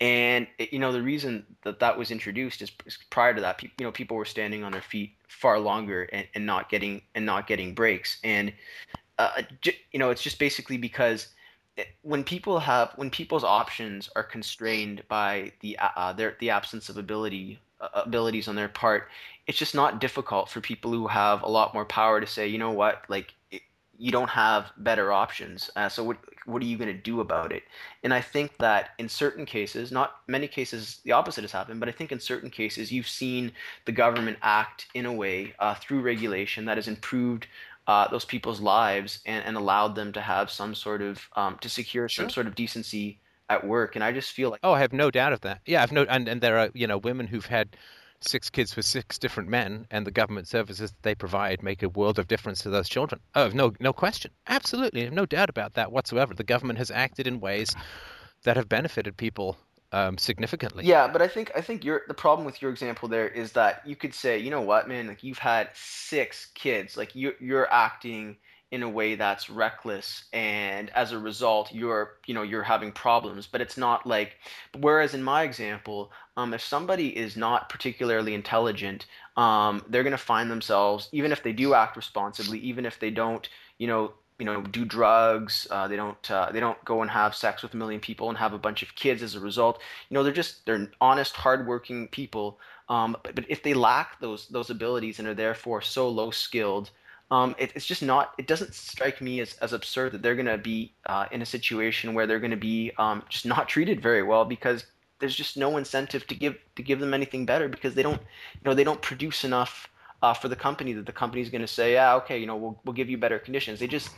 And 0.00 0.48
you 0.58 0.80
know 0.80 0.90
the 0.90 1.02
reason 1.02 1.46
that 1.62 1.78
that 1.78 1.96
was 1.96 2.10
introduced 2.10 2.60
is, 2.60 2.72
is 2.86 2.98
prior 3.10 3.34
to 3.34 3.40
that 3.40 3.58
pe- 3.58 3.70
you 3.78 3.86
know 3.86 3.92
people 3.92 4.16
were 4.16 4.24
standing 4.24 4.64
on 4.64 4.72
their 4.72 4.80
feet 4.80 5.12
far 5.28 5.60
longer 5.60 6.08
and, 6.12 6.26
and 6.34 6.44
not 6.44 6.68
getting 6.68 7.02
and 7.14 7.24
not 7.24 7.46
getting 7.46 7.72
breaks. 7.72 8.18
And 8.24 8.52
uh, 9.20 9.42
you 9.92 10.00
know 10.00 10.10
it's 10.10 10.22
just 10.22 10.40
basically 10.40 10.76
because 10.76 11.28
when 12.02 12.22
people 12.24 12.58
have 12.58 12.92
when 12.96 13.10
people's 13.10 13.44
options 13.44 14.10
are 14.14 14.22
constrained 14.22 15.02
by 15.08 15.52
the 15.60 15.78
uh, 15.78 16.12
their 16.12 16.36
the 16.40 16.50
absence 16.50 16.88
of 16.88 16.96
ability 16.96 17.58
uh, 17.80 17.88
abilities 17.94 18.48
on 18.48 18.54
their 18.54 18.68
part, 18.68 19.08
it's 19.46 19.58
just 19.58 19.74
not 19.74 20.00
difficult 20.00 20.48
for 20.48 20.60
people 20.60 20.92
who 20.92 21.06
have 21.06 21.42
a 21.42 21.48
lot 21.48 21.74
more 21.74 21.84
power 21.84 22.20
to 22.20 22.26
say, 22.26 22.46
you 22.46 22.58
know 22.58 22.70
what, 22.70 23.04
like 23.08 23.34
it, 23.50 23.62
you 23.98 24.10
don't 24.10 24.30
have 24.30 24.72
better 24.78 25.12
options. 25.12 25.70
Uh, 25.76 25.88
so 25.88 26.04
what 26.04 26.18
what 26.44 26.60
are 26.60 26.66
you 26.66 26.76
going 26.76 26.94
to 26.94 27.02
do 27.02 27.20
about 27.20 27.52
it? 27.52 27.62
And 28.02 28.12
I 28.12 28.20
think 28.20 28.58
that 28.58 28.90
in 28.98 29.08
certain 29.08 29.46
cases, 29.46 29.92
not 29.92 30.16
many 30.26 30.48
cases, 30.48 31.00
the 31.04 31.12
opposite 31.12 31.42
has 31.42 31.52
happened, 31.52 31.80
but 31.80 31.88
I 31.88 31.92
think 31.92 32.12
in 32.12 32.20
certain 32.20 32.50
cases, 32.50 32.90
you've 32.90 33.08
seen 33.08 33.52
the 33.84 33.92
government 33.92 34.38
act 34.42 34.86
in 34.94 35.06
a 35.06 35.12
way 35.12 35.54
uh, 35.58 35.74
through 35.74 36.02
regulation 36.02 36.64
that 36.64 36.76
has 36.76 36.88
improved 36.88 37.46
uh, 37.86 38.08
those 38.08 38.24
people's 38.24 38.60
lives 38.60 39.20
and, 39.26 39.44
and 39.44 39.56
allowed 39.56 39.94
them 39.94 40.12
to 40.12 40.20
have 40.20 40.50
some 40.50 40.74
sort 40.74 41.02
of 41.02 41.28
um, 41.36 41.58
to 41.60 41.68
secure 41.68 42.08
some 42.08 42.30
sort 42.30 42.46
of 42.46 42.54
decency 42.54 43.20
at 43.48 43.66
work. 43.66 43.96
And 43.96 44.04
I 44.04 44.12
just 44.12 44.32
feel 44.32 44.50
like 44.50 44.60
oh, 44.62 44.72
I 44.72 44.80
have 44.80 44.92
no 44.92 45.10
doubt 45.10 45.32
of 45.32 45.40
that. 45.42 45.60
Yeah, 45.66 45.82
I've 45.82 45.92
no 45.92 46.02
and 46.04 46.28
and 46.28 46.40
there 46.40 46.58
are 46.58 46.70
you 46.74 46.86
know 46.86 46.98
women 46.98 47.26
who've 47.26 47.46
had 47.46 47.76
six 48.24 48.50
kids 48.50 48.76
with 48.76 48.84
six 48.84 49.18
different 49.18 49.48
men, 49.48 49.86
and 49.90 50.06
the 50.06 50.10
government 50.10 50.48
services 50.48 50.92
that 50.92 51.02
they 51.02 51.14
provide 51.14 51.62
make 51.62 51.82
a 51.82 51.88
world 51.88 52.18
of 52.18 52.28
difference 52.28 52.62
to 52.62 52.70
those 52.70 52.88
children. 52.88 53.20
Oh, 53.34 53.48
no, 53.48 53.72
no 53.80 53.92
question, 53.92 54.30
absolutely, 54.46 55.08
no 55.10 55.26
doubt 55.26 55.50
about 55.50 55.74
that 55.74 55.92
whatsoever. 55.92 56.34
The 56.34 56.44
government 56.44 56.78
has 56.78 56.90
acted 56.90 57.26
in 57.26 57.40
ways 57.40 57.74
that 58.44 58.56
have 58.56 58.68
benefited 58.68 59.16
people 59.16 59.56
um, 59.92 60.18
significantly. 60.18 60.84
Yeah, 60.84 61.06
but 61.06 61.22
I 61.22 61.28
think 61.28 61.52
I 61.54 61.60
think 61.60 61.84
your 61.84 62.02
the 62.08 62.14
problem 62.14 62.44
with 62.44 62.60
your 62.60 62.70
example 62.70 63.08
there 63.08 63.28
is 63.28 63.52
that 63.52 63.86
you 63.86 63.94
could 63.94 64.14
say, 64.14 64.38
you 64.38 64.50
know 64.50 64.62
what, 64.62 64.88
man, 64.88 65.06
like 65.06 65.22
you've 65.22 65.38
had 65.38 65.68
six 65.74 66.46
kids, 66.54 66.96
like 66.96 67.14
you 67.14 67.34
you're 67.40 67.70
acting 67.72 68.36
in 68.72 68.82
a 68.82 68.88
way 68.88 69.14
that's 69.14 69.50
reckless 69.50 70.24
and 70.32 70.88
as 70.90 71.12
a 71.12 71.18
result 71.18 71.70
you're 71.72 72.14
you 72.26 72.32
know 72.32 72.40
you're 72.40 72.62
having 72.62 72.90
problems 72.90 73.46
but 73.46 73.60
it's 73.60 73.76
not 73.76 74.06
like 74.06 74.38
whereas 74.80 75.12
in 75.12 75.22
my 75.22 75.42
example 75.42 76.10
um, 76.38 76.54
if 76.54 76.62
somebody 76.62 77.14
is 77.14 77.36
not 77.36 77.68
particularly 77.68 78.32
intelligent 78.34 79.04
um, 79.36 79.84
they're 79.90 80.02
going 80.02 80.12
to 80.12 80.16
find 80.16 80.50
themselves 80.50 81.10
even 81.12 81.32
if 81.32 81.42
they 81.42 81.52
do 81.52 81.74
act 81.74 81.96
responsibly 81.96 82.58
even 82.60 82.86
if 82.86 82.98
they 82.98 83.10
don't 83.10 83.50
you 83.76 83.86
know 83.86 84.14
you 84.42 84.46
know 84.46 84.60
do 84.60 84.84
drugs 84.84 85.68
uh, 85.70 85.86
they 85.86 85.94
don't 85.94 86.28
uh, 86.28 86.50
they 86.50 86.58
don't 86.58 86.84
go 86.84 87.00
and 87.02 87.10
have 87.12 87.32
sex 87.32 87.62
with 87.62 87.74
a 87.74 87.76
million 87.76 88.00
people 88.00 88.28
and 88.28 88.36
have 88.36 88.52
a 88.52 88.58
bunch 88.58 88.82
of 88.82 88.92
kids 88.96 89.22
as 89.22 89.36
a 89.36 89.40
result. 89.40 89.80
You 90.08 90.14
know 90.14 90.24
they're 90.24 90.32
just 90.32 90.66
they're 90.66 90.90
honest 91.00 91.36
hardworking 91.36 92.08
people 92.08 92.58
um, 92.88 93.16
but, 93.22 93.36
but 93.36 93.44
if 93.48 93.62
they 93.62 93.72
lack 93.72 94.18
those 94.18 94.48
those 94.48 94.68
abilities 94.68 95.20
and 95.20 95.28
are 95.28 95.34
therefore 95.34 95.80
so 95.80 96.08
low 96.08 96.32
skilled 96.32 96.90
um, 97.30 97.54
it, 97.56 97.70
it's 97.76 97.86
just 97.86 98.02
not 98.02 98.34
it 98.36 98.48
doesn't 98.48 98.74
strike 98.74 99.20
me 99.20 99.38
as, 99.38 99.54
as 99.62 99.72
absurd 99.72 100.10
that 100.10 100.22
they're 100.22 100.34
going 100.34 100.46
to 100.46 100.58
be 100.58 100.92
uh, 101.06 101.26
in 101.30 101.40
a 101.40 101.46
situation 101.46 102.12
where 102.12 102.26
they're 102.26 102.40
going 102.40 102.50
to 102.50 102.56
be 102.56 102.90
um, 102.98 103.22
just 103.28 103.46
not 103.46 103.68
treated 103.68 104.02
very 104.02 104.24
well 104.24 104.44
because 104.44 104.86
there's 105.20 105.36
just 105.36 105.56
no 105.56 105.76
incentive 105.76 106.26
to 106.26 106.34
give 106.34 106.56
to 106.74 106.82
give 106.82 106.98
them 106.98 107.14
anything 107.14 107.46
better 107.46 107.68
because 107.68 107.94
they 107.94 108.02
don't 108.02 108.20
you 108.20 108.62
know 108.64 108.74
they 108.74 108.82
don't 108.82 109.02
produce 109.02 109.44
enough 109.44 109.88
uh, 110.22 110.34
for 110.34 110.48
the 110.48 110.56
company 110.56 110.92
that 110.92 111.06
the 111.06 111.12
company's 111.12 111.50
going 111.50 111.62
to 111.62 111.68
say, 111.68 111.94
yeah, 111.94 112.14
okay, 112.16 112.38
you 112.38 112.46
know, 112.46 112.56
we'll 112.56 112.80
we'll 112.84 112.94
give 112.94 113.10
you 113.10 113.18
better 113.18 113.38
conditions. 113.38 113.80
They 113.80 113.86
just 113.86 114.10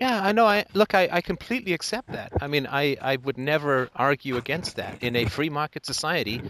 yeah, 0.00 0.22
I 0.22 0.32
know. 0.32 0.46
I 0.46 0.64
look. 0.72 0.94
I, 0.94 1.08
I 1.12 1.20
completely 1.20 1.74
accept 1.74 2.10
that. 2.12 2.32
I 2.40 2.46
mean, 2.46 2.66
I, 2.66 2.96
I 3.02 3.16
would 3.16 3.36
never 3.36 3.90
argue 3.94 4.38
against 4.38 4.76
that. 4.76 5.02
In 5.02 5.14
a 5.14 5.26
free 5.26 5.50
market 5.50 5.84
society, 5.84 6.40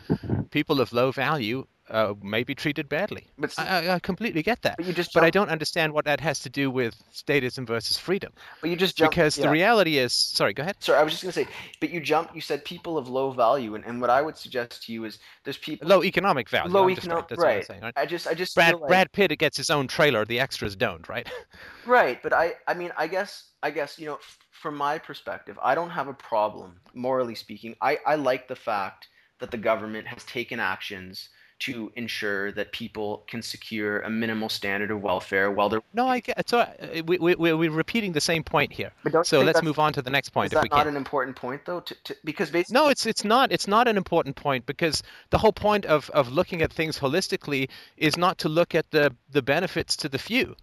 people 0.50 0.80
of 0.80 0.92
low 0.92 1.10
value 1.10 1.66
uh, 1.90 2.14
may 2.22 2.44
be 2.44 2.54
treated 2.54 2.88
badly. 2.88 3.26
But 3.38 3.52
I, 3.58 3.94
I 3.94 3.98
completely 3.98 4.42
get 4.42 4.62
that. 4.62 4.76
But 4.76 4.86
you 4.86 4.92
just 4.92 5.12
but 5.12 5.24
I 5.24 5.30
don't 5.30 5.50
understand 5.50 5.92
what 5.92 6.04
that 6.04 6.20
has 6.20 6.38
to 6.40 6.48
do 6.48 6.70
with 6.70 6.94
statism 7.12 7.66
versus 7.66 7.98
freedom. 7.98 8.32
But 8.60 8.70
you 8.70 8.76
just 8.76 8.96
jump, 8.96 9.10
because 9.10 9.36
yeah. 9.36 9.46
the 9.46 9.50
reality 9.50 9.98
is. 9.98 10.12
Sorry, 10.12 10.52
go 10.52 10.62
ahead. 10.62 10.76
Sorry, 10.78 10.98
I 10.98 11.02
was 11.02 11.12
just 11.12 11.22
going 11.22 11.32
to 11.32 11.44
say. 11.44 11.48
But 11.80 11.90
you 11.90 12.00
jumped. 12.00 12.34
You 12.34 12.40
said 12.40 12.64
people 12.64 12.96
of 12.96 13.08
low 13.08 13.30
value, 13.30 13.74
and, 13.74 13.84
and 13.84 14.00
what 14.00 14.10
I 14.10 14.22
would 14.22 14.36
suggest 14.36 14.84
to 14.84 14.92
you 14.92 15.04
is 15.04 15.18
there's 15.44 15.58
people 15.58 15.88
low 15.88 16.04
economic 16.04 16.48
value. 16.48 16.72
Low 16.72 16.88
economic. 16.88 17.30
Right. 17.36 17.66
Saying, 17.66 17.82
right. 17.82 17.94
I 17.96 18.06
just 18.06 18.26
I 18.26 18.34
just 18.34 18.54
Brad 18.54 18.74
like, 18.74 18.88
Brad 18.88 19.12
Pitt 19.12 19.36
gets 19.38 19.56
his 19.56 19.70
own 19.70 19.88
trailer. 19.88 20.24
The 20.24 20.40
extras 20.40 20.76
don't. 20.76 21.08
Right. 21.08 21.28
Right, 21.86 22.22
but 22.22 22.32
I 22.32 22.52
I 22.68 22.74
mean 22.74 22.92
I 22.96 23.06
guess 23.06 23.48
I 23.62 23.70
guess 23.70 23.98
you 23.98 24.06
know 24.06 24.18
from 24.50 24.76
my 24.76 24.98
perspective 24.98 25.58
I 25.62 25.74
don't 25.74 25.90
have 25.90 26.08
a 26.08 26.14
problem 26.14 26.78
morally 26.94 27.34
speaking. 27.34 27.74
I 27.80 27.98
I 28.06 28.16
like 28.16 28.48
the 28.48 28.54
fact 28.54 29.08
that 29.38 29.50
the 29.50 29.56
government 29.56 30.06
has 30.06 30.22
taken 30.24 30.60
actions 30.60 31.30
to 31.60 31.92
ensure 31.96 32.52
that 32.52 32.72
people 32.72 33.24
can 33.26 33.42
secure 33.42 34.00
a 34.00 34.10
minimal 34.10 34.48
standard 34.48 34.90
of 34.90 35.02
welfare 35.02 35.50
while 35.50 35.68
they're 35.68 35.82
no 35.94 36.08
i 36.08 36.20
get 36.20 36.48
so 36.48 36.60
uh, 36.60 37.02
we, 37.06 37.18
we, 37.18 37.34
we're 37.34 37.70
repeating 37.70 38.12
the 38.12 38.20
same 38.20 38.42
point 38.42 38.72
here. 38.72 38.92
So 39.24 39.40
let's 39.40 39.62
move 39.62 39.78
on 39.78 39.92
to 39.94 40.02
the 40.02 40.10
next 40.10 40.30
point 40.30 40.46
is 40.46 40.50
that 40.52 40.58
if 40.58 40.62
we 40.64 40.68
not 40.68 40.84
can. 40.84 40.88
an 40.88 40.96
important 40.96 41.36
point 41.36 41.64
though 41.64 41.80
to, 41.80 41.94
to, 42.04 42.16
because 42.24 42.50
basically 42.50 42.80
no 42.80 42.88
it's 42.88 43.06
it's 43.06 43.24
not 43.24 43.52
it's 43.52 43.68
not 43.68 43.88
an 43.88 43.96
important 43.96 44.36
point 44.36 44.66
because 44.66 45.02
the 45.30 45.38
whole 45.38 45.52
point 45.52 45.86
of 45.86 46.10
of 46.10 46.30
looking 46.32 46.62
at 46.62 46.72
things 46.72 46.98
holistically 46.98 47.68
is 47.96 48.16
not 48.16 48.38
to 48.38 48.48
look 48.48 48.74
at 48.74 48.90
the 48.90 49.14
the 49.30 49.42
benefits 49.42 49.96
to 49.96 50.08
the 50.08 50.18
few. 50.18 50.56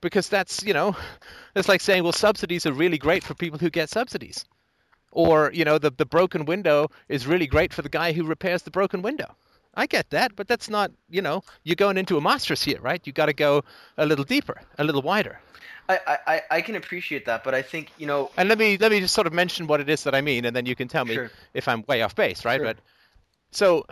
Because 0.00 0.28
that's 0.28 0.62
you 0.62 0.74
know 0.74 0.96
it's 1.54 1.68
like 1.68 1.80
saying 1.80 2.02
well 2.02 2.12
subsidies 2.12 2.66
are 2.66 2.72
really 2.72 2.98
great 2.98 3.22
for 3.24 3.34
people 3.34 3.58
who 3.58 3.70
get 3.70 3.88
subsidies. 3.88 4.44
Or 5.12 5.50
you 5.52 5.64
know 5.64 5.78
the 5.78 5.90
the 5.90 6.06
broken 6.06 6.44
window 6.44 6.90
is 7.08 7.26
really 7.26 7.46
great 7.46 7.72
for 7.72 7.82
the 7.82 7.88
guy 7.88 8.12
who 8.12 8.24
repairs 8.24 8.62
the 8.62 8.70
broken 8.70 9.02
window 9.02 9.36
I 9.74 9.86
get 9.86 10.10
that, 10.10 10.36
but 10.36 10.48
that's 10.48 10.68
not, 10.68 10.90
you 11.08 11.22
know, 11.22 11.42
you're 11.64 11.76
going 11.76 11.96
into 11.96 12.18
a 12.18 12.20
monstrous 12.20 12.62
here, 12.62 12.80
right? 12.80 13.00
You 13.06 13.12
got 13.12 13.26
to 13.26 13.32
go 13.32 13.64
a 13.96 14.04
little 14.04 14.24
deeper, 14.24 14.60
a 14.78 14.84
little 14.84 15.02
wider. 15.02 15.40
I, 15.88 16.18
I, 16.26 16.42
I 16.50 16.60
can 16.60 16.76
appreciate 16.76 17.26
that, 17.26 17.42
but 17.44 17.54
I 17.54 17.62
think 17.62 17.90
you 17.98 18.06
know. 18.06 18.30
And 18.36 18.48
let 18.48 18.58
me 18.58 18.76
let 18.78 18.92
me 18.92 19.00
just 19.00 19.14
sort 19.14 19.26
of 19.26 19.32
mention 19.32 19.66
what 19.66 19.80
it 19.80 19.88
is 19.88 20.04
that 20.04 20.14
I 20.14 20.20
mean, 20.20 20.44
and 20.44 20.54
then 20.54 20.64
you 20.64 20.76
can 20.76 20.88
tell 20.88 21.04
me 21.04 21.14
sure. 21.14 21.30
if 21.54 21.68
I'm 21.68 21.84
way 21.88 22.02
off 22.02 22.14
base, 22.14 22.44
right? 22.44 22.58
Sure. 22.58 22.66
But 22.66 22.78
so 23.50 23.86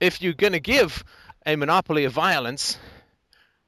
if 0.00 0.22
you're 0.22 0.32
going 0.32 0.54
to 0.54 0.60
give 0.60 1.04
a 1.44 1.56
monopoly 1.56 2.04
of 2.04 2.12
violence 2.12 2.78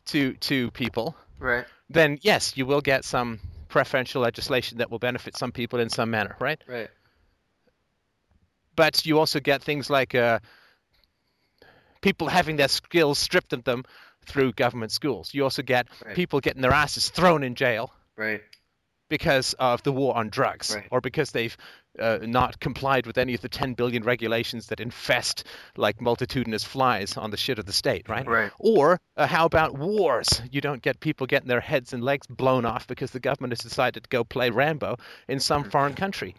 to 0.07 0.33
to 0.35 0.71
people, 0.73 1.17
Right. 1.39 1.67
then 1.91 2.19
yes, 2.23 2.57
you 2.57 2.67
will 2.67 2.81
get 2.81 3.05
some 3.05 3.41
preferential 3.69 4.23
legislation 4.23 4.79
that 4.79 4.91
will 4.91 4.99
benefit 4.99 5.37
some 5.37 5.53
people 5.53 5.79
in 5.79 5.91
some 5.91 6.11
manner, 6.11 6.37
right? 6.41 6.61
Right. 6.67 6.89
But 8.75 9.05
you 9.05 9.19
also 9.19 9.39
get 9.41 9.63
things 9.63 9.91
like 9.91 10.15
uh, 10.15 10.39
people 12.01 12.29
having 12.29 12.57
their 12.57 12.69
skills 12.69 13.19
stripped 13.19 13.53
of 13.53 13.65
them 13.65 13.85
through 14.27 14.53
government 14.53 14.93
schools. 14.93 15.33
You 15.33 15.45
also 15.45 15.63
get 15.63 15.87
Right. 16.05 16.15
people 16.15 16.41
getting 16.41 16.63
their 16.63 16.73
asses 16.73 17.09
thrown 17.09 17.43
in 17.43 17.55
jail 17.55 17.93
Right. 18.17 18.43
because 19.09 19.55
of 19.55 19.83
the 19.83 19.93
war 19.93 20.17
on 20.17 20.29
drugs 20.29 20.75
Right. 20.75 20.87
or 20.91 21.01
because 21.01 21.31
they've 21.33 21.57
uh, 21.99 22.19
not 22.23 22.61
complied 22.61 23.07
with 23.07 23.19
any 23.19 23.35
of 23.35 23.41
the 23.41 23.49
10 23.49 23.75
billion 23.75 24.05
regulations 24.05 24.67
that 24.69 24.79
infest 24.79 25.43
like 25.77 26.01
multitudinous 26.01 26.63
flies 26.63 27.17
on 27.17 27.31
the 27.33 27.37
shit 27.37 27.59
of 27.59 27.67
the 27.67 27.73
state, 27.73 28.09
right? 28.09 28.25
Right. 28.25 28.53
Or 28.61 29.01
uh, 29.17 29.27
how 29.27 29.47
about 29.47 29.77
wars? 29.77 30.41
You 30.53 30.61
don't 30.61 30.81
get 30.81 31.01
people 31.01 31.27
getting 31.27 31.49
their 31.49 31.61
heads 31.61 31.93
and 31.93 32.05
legs 32.05 32.29
blown 32.29 32.65
off 32.65 32.87
because 32.87 33.11
the 33.11 33.19
government 33.19 33.53
has 33.53 33.61
decided 33.61 34.05
to 34.05 34.09
go 34.11 34.23
play 34.23 34.51
Rambo 34.51 34.99
in 35.27 35.41
some 35.41 35.65
foreign 35.71 35.95
country. 35.95 36.37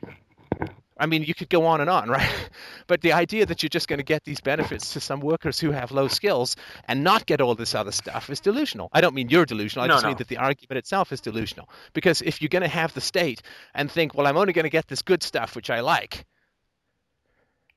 I 1.00 1.06
mean, 1.06 1.24
you 1.24 1.34
could 1.34 1.50
go 1.50 1.66
on 1.66 1.82
and 1.82 1.90
on, 1.90 2.10
right? 2.18 2.50
But 2.88 3.02
the 3.02 3.14
idea 3.14 3.46
that 3.46 3.64
you're 3.64 3.70
just 3.70 3.88
going 3.88 3.98
to 4.00 4.04
get 4.04 4.24
these 4.26 4.42
benefits 4.42 4.94
to 4.94 5.00
some 5.00 5.20
workers 5.22 5.60
who 5.60 5.72
have 5.72 5.92
low 5.92 6.08
skills 6.08 6.56
and 6.88 7.04
not 7.04 7.26
get 7.26 7.42
all 7.42 7.56
this 7.56 7.74
other 7.74 7.92
stuff 7.92 8.30
is 8.30 8.40
delusional. 8.40 8.90
I 8.94 9.02
don't 9.02 9.16
mean 9.16 9.30
you're 9.30 9.46
delusional. 9.46 9.86
I 9.86 9.88
No, 9.88 9.94
just 9.96 10.04
no. 10.04 10.10
mean 10.10 10.18
that 10.18 10.28
the 10.28 10.38
argument 10.38 10.78
itself 10.78 11.12
is 11.12 11.22
delusional. 11.22 11.70
Because 11.94 12.22
if 12.22 12.42
you're 12.42 12.50
going 12.50 12.64
to 12.64 12.68
have 12.68 12.94
the 12.94 13.02
state 13.02 13.42
and 13.74 13.90
think, 13.92 14.14
well, 14.14 14.28
I'm 14.28 14.38
only 14.38 14.54
going 14.54 14.64
to 14.64 14.70
get 14.70 14.88
this 14.88 15.02
good 15.02 15.24
stuff 15.24 15.56
which 15.56 15.70
I 15.70 15.80
like, 15.80 16.26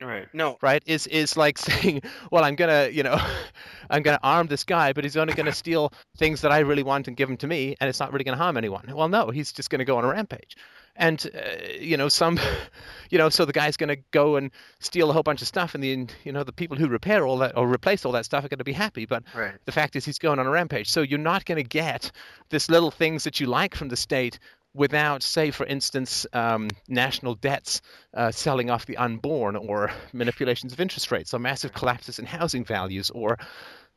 Right. 0.01 0.27
No. 0.33 0.57
right? 0.61 0.83
Is 0.85 1.07
is 1.07 1.37
like 1.37 1.57
saying, 1.67 2.01
well, 2.31 2.43
I'm 2.43 2.55
gonna, 2.55 2.89
you 2.91 3.03
know, 3.03 3.17
I'm 3.89 4.03
gonna 4.03 4.19
arm 4.21 4.47
this 4.47 4.63
guy, 4.65 4.91
but 4.91 5.03
he's 5.05 5.15
only 5.15 5.33
gonna 5.33 5.53
steal 5.53 5.93
things 6.17 6.41
that 6.41 6.51
I 6.51 6.59
really 6.59 6.83
want 6.83 7.07
and 7.07 7.15
give 7.15 7.29
them 7.29 7.37
to 7.37 7.47
me, 7.47 7.75
and 7.79 7.89
it's 7.89 7.99
not 7.99 8.11
really 8.11 8.25
gonna 8.25 8.37
harm 8.37 8.57
anyone. 8.57 8.91
Well, 8.93 9.07
no, 9.07 9.29
he's 9.29 9.53
just 9.53 9.69
gonna 9.69 9.85
go 9.85 9.97
on 9.97 10.03
a 10.03 10.09
rampage, 10.09 10.57
and 10.95 11.25
uh, 11.33 11.39
you 11.79 11.97
know, 11.97 12.09
some, 12.09 12.39
you 13.09 13.17
know, 13.17 13.29
so 13.29 13.45
the 13.45 13.53
guy's 13.53 13.77
gonna 13.77 13.97
go 14.11 14.35
and 14.35 14.51
steal 14.79 15.09
a 15.09 15.13
whole 15.13 15.23
bunch 15.23 15.41
of 15.41 15.47
stuff, 15.47 15.75
and 15.75 15.83
the, 15.83 16.07
you 16.23 16.31
know, 16.31 16.43
the 16.43 16.53
people 16.53 16.77
who 16.77 16.87
repair 16.87 17.25
all 17.25 17.37
that 17.39 17.57
or 17.57 17.67
replace 17.67 18.05
all 18.05 18.11
that 18.13 18.25
stuff 18.25 18.45
are 18.45 18.49
gonna 18.49 18.63
be 18.63 18.73
happy, 18.73 19.05
but 19.05 19.23
Right. 19.33 19.53
the 19.65 19.71
fact 19.71 19.95
is 19.95 20.05
he's 20.05 20.19
going 20.19 20.39
on 20.39 20.45
a 20.45 20.49
rampage. 20.49 20.89
So 20.89 21.01
you're 21.01 21.19
not 21.19 21.45
going 21.45 21.57
to 21.57 21.67
get 21.67 22.11
this 22.49 22.69
little 22.69 22.91
things 22.91 23.23
that 23.23 23.39
you 23.39 23.47
like 23.47 23.75
from 23.75 23.87
the 23.89 23.95
state 23.95 24.39
without, 24.75 25.21
say, 25.23 25.51
for 25.51 25.65
instance, 25.65 26.25
um, 26.33 26.69
national 26.87 27.35
debts 27.35 27.81
uh, 28.13 28.31
selling 28.31 28.69
off 28.69 28.85
the 28.85 28.97
unborn, 28.97 29.55
or 29.55 29.91
manipulations 30.13 30.73
of 30.73 30.79
interest 30.79 31.11
rates, 31.11 31.33
or 31.33 31.39
massive 31.39 31.73
collapses 31.73 32.19
in 32.19 32.25
housing 32.25 32.63
values, 32.65 33.09
or 33.11 33.37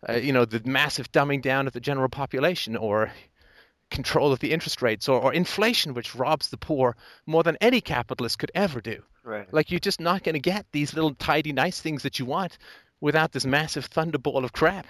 uh, 0.08 0.14
you 0.14 0.32
know 0.32 0.44
the 0.44 0.60
massive 0.64 1.10
dumbing 1.12 1.40
down 1.42 1.66
of 1.66 1.72
the 1.72 1.80
general 1.80 2.08
population, 2.08 2.76
or 2.76 3.10
control 3.90 4.32
of 4.32 4.40
the 4.40 4.52
interest 4.52 4.82
rates, 4.82 5.08
or, 5.08 5.20
or 5.20 5.32
inflation, 5.32 5.94
which 5.94 6.14
robs 6.14 6.48
the 6.48 6.56
poor 6.56 6.96
more 7.26 7.42
than 7.42 7.56
any 7.60 7.80
capitalist 7.80 8.38
could 8.38 8.50
ever 8.54 8.80
do. 8.80 9.02
Right. 9.24 9.52
Like 9.52 9.70
you're 9.70 9.80
just 9.80 10.00
not 10.00 10.22
going 10.22 10.34
to 10.34 10.40
get 10.40 10.66
these 10.72 10.94
little 10.94 11.14
tidy, 11.14 11.52
nice 11.52 11.80
things 11.80 12.02
that 12.02 12.18
you 12.18 12.24
want 12.24 12.58
without 13.00 13.32
this 13.32 13.44
massive 13.44 13.90
thunderball 13.90 14.44
of 14.44 14.52
crap. 14.52 14.86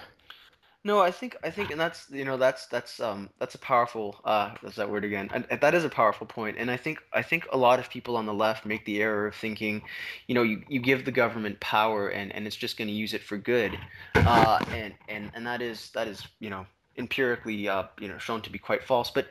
No, 0.86 1.00
I 1.00 1.10
think 1.10 1.36
I 1.42 1.50
think, 1.50 1.72
and 1.72 1.80
that's 1.80 2.08
you 2.12 2.24
know 2.24 2.36
that's 2.36 2.66
that's 2.66 3.00
um 3.00 3.28
that's 3.40 3.56
a 3.56 3.58
powerful 3.58 4.20
uh 4.24 4.54
that's 4.62 4.76
that 4.76 4.88
word 4.88 5.04
again, 5.04 5.28
and, 5.34 5.44
and 5.50 5.60
that 5.60 5.74
is 5.74 5.84
a 5.84 5.88
powerful 5.88 6.28
point. 6.28 6.58
And 6.60 6.70
I 6.70 6.76
think 6.76 7.00
I 7.12 7.22
think 7.22 7.44
a 7.50 7.56
lot 7.56 7.80
of 7.80 7.90
people 7.90 8.16
on 8.16 8.24
the 8.24 8.32
left 8.32 8.64
make 8.64 8.84
the 8.84 9.02
error 9.02 9.26
of 9.26 9.34
thinking, 9.34 9.82
you 10.28 10.36
know, 10.36 10.44
you, 10.44 10.62
you 10.68 10.78
give 10.78 11.04
the 11.04 11.10
government 11.10 11.58
power 11.58 12.10
and, 12.10 12.32
and 12.32 12.46
it's 12.46 12.54
just 12.54 12.76
going 12.76 12.86
to 12.86 12.94
use 12.94 13.14
it 13.14 13.22
for 13.24 13.36
good, 13.36 13.76
uh, 14.14 14.64
and 14.70 14.94
and 15.08 15.32
and 15.34 15.44
that 15.44 15.60
is 15.60 15.90
that 15.90 16.06
is 16.06 16.24
you 16.38 16.50
know 16.50 16.64
empirically 16.98 17.68
uh 17.68 17.84
you 18.00 18.08
know 18.08 18.18
shown 18.18 18.42
to 18.42 18.50
be 18.50 18.58
quite 18.58 18.82
false. 18.82 19.10
But 19.10 19.28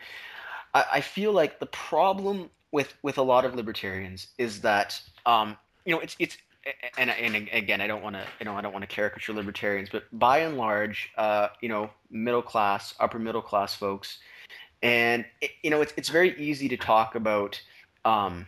I, 0.74 0.86
I 0.94 1.02
feel 1.02 1.32
like 1.32 1.60
the 1.60 1.66
problem 1.68 2.50
with 2.72 2.94
with 3.02 3.18
a 3.18 3.24
lot 3.24 3.46
of 3.46 3.56
libertarians 3.56 4.28
is 4.38 4.62
that 4.62 5.00
um 5.26 5.58
you 5.86 5.94
know 5.94 6.00
it's 6.00 6.16
it's 6.20 6.38
and 6.98 7.10
and 7.10 7.48
again, 7.52 7.82
I 7.82 7.88
don't 7.88 8.02
want 8.02 8.16
to, 8.16 8.26
you 8.40 8.46
know, 8.46 8.56
I 8.56 8.62
don't 8.62 8.74
want 8.74 8.84
to 8.84 8.88
caricature 8.88 9.34
libertarians, 9.34 9.90
but 9.92 10.04
by 10.12 10.40
and 10.40 10.58
large, 10.58 11.12
uh, 11.18 11.50
you 11.62 11.70
know, 11.70 11.90
middle 12.10 12.42
class, 12.42 12.96
upper 13.00 13.20
middle 13.20 13.42
class 13.42 13.76
folks, 13.76 14.20
and 14.82 15.26
it, 15.42 15.52
you 15.62 15.70
know, 15.70 15.82
it's 15.82 15.94
it's 15.96 16.10
very 16.10 16.38
easy 16.40 16.68
to 16.70 16.78
talk 16.78 17.16
about, 17.16 17.62
um, 18.04 18.48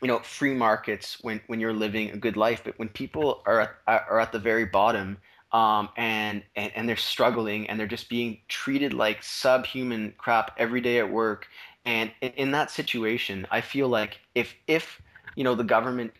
you 0.00 0.08
know, 0.08 0.20
free 0.20 0.54
markets 0.54 1.18
when 1.22 1.40
when 1.46 1.60
you're 1.60 1.74
living 1.74 2.10
a 2.10 2.16
good 2.16 2.36
life, 2.36 2.62
but 2.64 2.78
when 2.78 2.88
people 2.88 3.42
are 3.46 3.60
at, 3.60 3.70
are 3.86 4.20
at 4.20 4.32
the 4.32 4.38
very 4.38 4.64
bottom, 4.64 5.18
um, 5.52 5.88
and, 5.96 6.42
and 6.56 6.72
and 6.74 6.88
they're 6.88 6.96
struggling 6.96 7.68
and 7.68 7.78
they're 7.78 7.86
just 7.86 8.08
being 8.08 8.38
treated 8.48 8.94
like 8.94 9.22
subhuman 9.22 10.14
crap 10.18 10.54
every 10.58 10.80
day 10.80 10.98
at 10.98 11.10
work, 11.10 11.46
and 11.84 12.10
in, 12.20 12.32
in 12.32 12.50
that 12.52 12.70
situation, 12.70 13.46
I 13.50 13.60
feel 13.60 13.88
like 13.88 14.18
if 14.34 14.54
if 14.66 15.00
you 15.36 15.44
know 15.44 15.54
the 15.54 15.64
government 15.64 16.12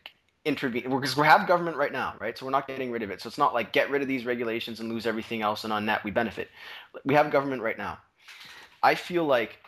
intervene 0.45 0.91
because 0.91 1.16
we 1.16 1.24
have 1.24 1.47
government 1.47 1.76
right 1.76 1.93
now 1.93 2.14
right? 2.18 2.37
So 2.37 2.45
we're 2.45 2.51
not 2.53 2.66
getting 2.66 2.91
rid 2.91 3.03
of 3.03 3.11
it. 3.11 3.20
So 3.20 3.28
it's 3.28 3.39
not 3.39 3.55
like 3.55 3.72
get 3.72 3.91
rid 3.91 4.03
of 4.03 4.09
these 4.09 4.26
regulations 4.26 4.80
and 4.80 4.89
lose 4.89 5.07
everything 5.07 5.43
else 5.43 5.64
and 5.64 5.72
on 5.72 5.87
net 5.87 6.03
we 6.05 6.11
benefit. 6.11 6.49
We 7.05 7.14
have 7.14 7.30
government 7.30 7.62
right 7.62 7.78
now. 7.78 7.99
I 8.83 8.97
feel 8.97 9.24
like 9.24 9.59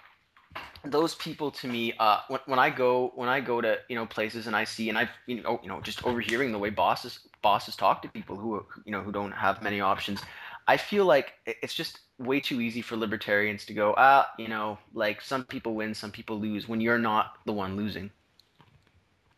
those 0.84 1.14
people 1.14 1.50
to 1.50 1.68
me 1.68 1.94
uh, 1.98 2.18
when, 2.28 2.40
when 2.46 2.58
i 2.58 2.68
go 2.70 3.12
when 3.14 3.28
i 3.28 3.40
go 3.40 3.60
to 3.60 3.78
you 3.88 3.96
know 3.96 4.06
places 4.06 4.46
and 4.46 4.56
i 4.56 4.64
see 4.64 4.88
and 4.88 4.98
i've 4.98 5.10
you 5.26 5.42
know 5.42 5.58
you 5.62 5.68
know 5.68 5.80
just 5.80 6.04
overhearing 6.04 6.52
the 6.52 6.58
way 6.58 6.70
bosses 6.70 7.20
bosses 7.42 7.76
talk 7.76 8.02
to 8.02 8.08
people 8.08 8.36
who 8.36 8.64
you 8.84 8.92
know 8.92 9.02
who 9.02 9.12
don't 9.12 9.32
have 9.32 9.62
many 9.62 9.80
options 9.80 10.22
i 10.68 10.76
feel 10.76 11.04
like 11.06 11.34
it's 11.46 11.74
just 11.74 12.00
way 12.18 12.40
too 12.40 12.60
easy 12.60 12.82
for 12.82 12.96
libertarians 12.96 13.64
to 13.64 13.74
go 13.74 13.94
ah 13.96 14.28
you 14.38 14.48
know 14.48 14.78
like 14.92 15.20
some 15.22 15.44
people 15.44 15.74
win 15.74 15.94
some 15.94 16.10
people 16.12 16.38
lose 16.38 16.68
when 16.68 16.80
you're 16.80 16.98
not 16.98 17.36
the 17.46 17.52
one 17.52 17.76
losing 17.76 18.10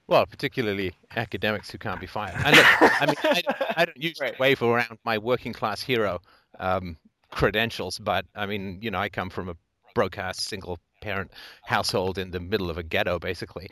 Well, 0.08 0.26
particularly 0.26 0.94
academics 1.16 1.70
who 1.70 1.78
can't 1.78 2.00
be 2.00 2.06
fired. 2.06 2.40
And 2.44 2.56
look, 2.56 2.68
I 2.98 3.06
mean, 3.06 3.16
I 3.34 3.42
don't, 3.42 3.56
I 3.76 3.84
don't 3.84 3.96
usually 3.96 4.20
Right. 4.20 4.36
wave 4.38 4.62
around 4.62 4.98
my 5.04 5.18
working 5.18 5.52
class 5.52 5.82
hero 5.82 6.20
um, 6.58 6.98
credentials, 7.30 7.98
but 7.98 8.26
I 8.34 8.46
mean, 8.46 8.78
you 8.82 8.90
know, 8.90 8.98
I 8.98 9.08
come 9.08 9.30
from 9.30 9.48
a 9.48 9.56
broadcast 9.94 10.42
single 10.42 10.78
parent 11.00 11.30
household 11.62 12.18
in 12.18 12.30
the 12.30 12.40
middle 12.40 12.70
of 12.70 12.78
a 12.78 12.82
ghetto, 12.82 13.18
basically, 13.18 13.70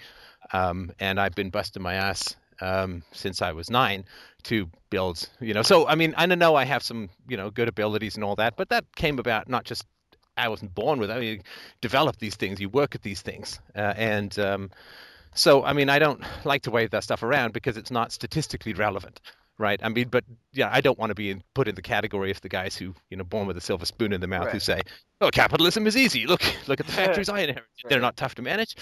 um, 0.53 0.93
and 0.99 1.20
I've 1.20 1.35
been 1.35 1.51
busting 1.51 1.83
my 1.83 1.95
ass 1.95 2.37
um, 2.61 3.03
since 3.12 3.43
I 3.43 3.53
was 3.53 3.70
nine 3.70 4.05
to 4.45 4.68
build, 4.91 5.29
you 5.41 5.55
know. 5.55 5.62
So 5.62 5.87
I 5.87 5.95
mean, 5.95 6.14
I 6.16 6.27
know 6.27 6.55
I 6.55 6.64
have 6.64 6.83
some, 6.83 7.11
you 7.29 7.37
know, 7.37 7.51
good 7.51 7.68
abilities 7.68 8.14
and 8.14 8.25
all 8.25 8.37
that, 8.37 8.57
but 8.57 8.68
that 8.68 8.85
came 8.95 9.18
about 9.18 9.49
not 9.49 9.64
just 9.64 9.85
I 10.37 10.49
wasn't 10.49 10.75
born 10.75 10.99
with. 10.99 11.11
it. 11.11 11.14
I 11.14 11.20
mean, 11.20 11.33
you 11.35 11.41
develop 11.81 12.18
these 12.18 12.37
things, 12.37 12.61
you 12.61 12.68
work 12.68 12.95
at 12.95 13.03
these 13.03 13.22
things, 13.22 13.61
uh, 13.77 13.95
and 13.97 14.37
um, 14.39 14.70
so, 15.35 15.64
I 15.64 15.72
mean, 15.72 15.89
I 15.91 15.99
don't 15.99 16.22
like 16.45 16.62
to 16.62 16.70
wave 16.70 16.91
that 16.91 17.03
stuff 17.03 17.22
around 17.22 17.53
because 17.53 17.77
it's 17.77 17.91
not 17.91 18.12
statistically 18.12 18.72
relevant, 18.72 19.20
right? 19.59 19.81
I 19.83 19.89
mean, 19.89 20.09
but 20.09 20.25
yeah, 20.53 20.69
I 20.73 20.81
don't 20.81 20.99
want 20.99 21.11
to 21.11 21.15
be 21.15 21.31
in, 21.31 21.43
put 21.55 21.69
in 21.69 21.75
the 21.75 21.83
category 21.83 22.31
of 22.31 22.41
the 22.41 22.49
guys 22.49 22.77
who, 22.77 22.95
you 23.11 23.17
know, 23.17 23.25
born 23.25 23.47
with 23.47 23.57
a 23.57 23.61
silver 23.61 23.87
spoon 23.87 24.13
in 24.13 24.21
their 24.21 24.29
mouth, 24.29 24.51
who 24.51 24.61
say, 24.61 24.83
"Oh, 25.21 25.31
capitalism 25.31 25.87
is 25.87 25.97
easy. 25.97 26.27
Look, 26.27 26.43
look 26.69 26.81
at 26.81 26.87
the 26.87 26.93
factories 27.01 27.29
I 27.29 27.41
inherited. 27.41 27.69
They're 27.89 28.01
not 28.01 28.17
tough 28.17 28.35
to 28.37 28.43
manage." 28.43 28.77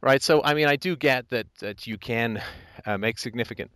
Right. 0.00 0.22
So, 0.22 0.42
I 0.42 0.54
mean, 0.54 0.66
I 0.66 0.76
do 0.76 0.96
get 0.96 1.30
that 1.30 1.46
that 1.60 1.86
you 1.86 1.96
can 1.96 2.42
uh, 2.84 2.98
make 2.98 3.18
significant 3.18 3.70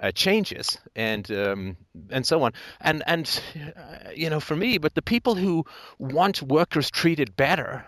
uh, 0.00 0.10
changes 0.12 0.78
and 0.96 1.30
um, 1.30 1.76
and 2.10 2.26
so 2.26 2.42
on. 2.42 2.52
And 2.80 3.02
and 3.06 3.42
uh, 3.76 4.10
you 4.14 4.30
know, 4.30 4.40
for 4.40 4.56
me, 4.56 4.78
but 4.78 4.94
the 4.94 5.02
people 5.02 5.34
who 5.34 5.64
want 5.98 6.42
workers 6.42 6.90
treated 6.90 7.36
better, 7.36 7.86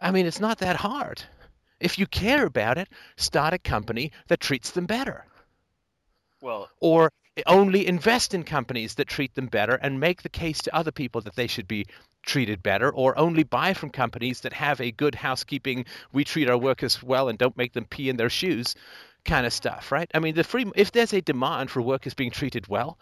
I 0.00 0.10
mean, 0.10 0.26
it's 0.26 0.40
not 0.40 0.58
that 0.58 0.76
hard. 0.76 1.22
If 1.80 1.98
you 1.98 2.06
care 2.06 2.46
about 2.46 2.78
it, 2.78 2.88
start 3.16 3.52
a 3.52 3.58
company 3.58 4.12
that 4.28 4.40
treats 4.40 4.70
them 4.70 4.86
better. 4.86 5.26
Well 6.44 6.68
Or 6.80 7.10
only 7.46 7.86
invest 7.86 8.34
in 8.34 8.44
companies 8.44 8.94
that 8.94 9.08
treat 9.08 9.34
them 9.34 9.46
better 9.46 9.74
and 9.74 9.98
make 10.00 10.22
the 10.22 10.28
case 10.28 10.60
to 10.62 10.74
other 10.74 10.92
people 10.92 11.20
that 11.22 11.34
they 11.36 11.48
should 11.48 11.66
be 11.66 11.86
treated 12.22 12.62
better. 12.62 12.90
Or 12.92 13.18
only 13.18 13.42
buy 13.42 13.74
from 13.74 13.90
companies 13.90 14.40
that 14.42 14.52
have 14.52 14.80
a 14.80 14.92
good 14.92 15.14
housekeeping, 15.16 15.86
we 16.12 16.24
treat 16.24 16.48
our 16.48 16.58
workers 16.58 17.02
well 17.02 17.28
and 17.28 17.38
don't 17.38 17.56
make 17.56 17.72
them 17.72 17.86
pee 17.86 18.08
in 18.08 18.16
their 18.16 18.30
shoes 18.30 18.74
kind 19.24 19.46
of 19.46 19.52
stuff, 19.52 19.90
right? 19.92 20.10
I 20.14 20.20
mean, 20.20 20.34
the 20.34 20.44
free 20.44 20.66
if 20.76 20.92
there's 20.92 21.12
a 21.14 21.20
demand 21.22 21.70
for 21.70 21.82
workers 21.82 22.14
being 22.14 22.30
treated 22.30 22.68
well, 22.68 22.98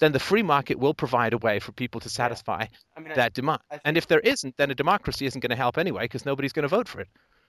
then 0.00 0.12
the 0.12 0.18
free 0.18 0.42
market 0.42 0.78
will 0.78 0.94
provide 0.94 1.32
a 1.34 1.38
way 1.38 1.58
for 1.60 1.72
people 1.72 2.00
to 2.00 2.08
satisfy 2.10 2.66
i 2.96 3.00
mean 3.00 3.12
I- 3.12 3.14
that 3.16 3.34
demand. 3.34 3.60
I 3.70 3.80
and 3.84 3.96
if 3.96 4.06
there 4.08 4.20
isn't, 4.20 4.56
then 4.56 4.70
a 4.70 4.74
democracy 4.74 5.26
isn't 5.26 5.40
going 5.40 5.50
to 5.50 5.56
help 5.56 5.78
anyway 5.78 6.04
because 6.04 6.26
nobody's 6.26 6.52
going 6.52 6.64
to 6.64 6.76
vote 6.76 6.88
for 6.88 7.00
it. 7.00 7.08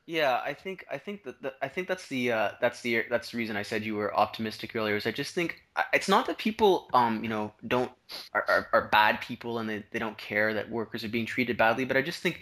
Yeah, 0.09 0.39
I 0.45 0.53
think 0.53 0.85
I 0.89 0.97
think 0.97 1.23
that, 1.25 1.41
that 1.41 1.55
I 1.61 1.67
think 1.67 1.89
that's 1.89 2.07
the 2.07 2.31
uh, 2.31 2.51
that's 2.61 2.79
the 2.81 3.03
that's 3.09 3.31
the 3.31 3.37
reason 3.37 3.57
I 3.57 3.63
said 3.63 3.83
you 3.83 3.95
were 3.95 4.15
optimistic 4.15 4.73
earlier. 4.73 4.95
Is 4.95 5.05
I 5.05 5.11
just 5.11 5.33
think 5.35 5.61
it's 5.93 6.07
not 6.07 6.25
that 6.27 6.37
people 6.37 6.87
um 6.93 7.21
you 7.23 7.29
know 7.29 7.51
don't 7.67 7.91
are, 8.33 8.45
are, 8.47 8.67
are 8.71 8.87
bad 8.87 9.19
people 9.19 9.59
and 9.59 9.69
they, 9.69 9.83
they 9.91 9.99
don't 9.99 10.17
care 10.17 10.53
that 10.53 10.69
workers 10.71 11.03
are 11.03 11.09
being 11.09 11.25
treated 11.25 11.57
badly, 11.57 11.83
but 11.83 11.97
I 11.97 12.01
just 12.01 12.21
think 12.21 12.41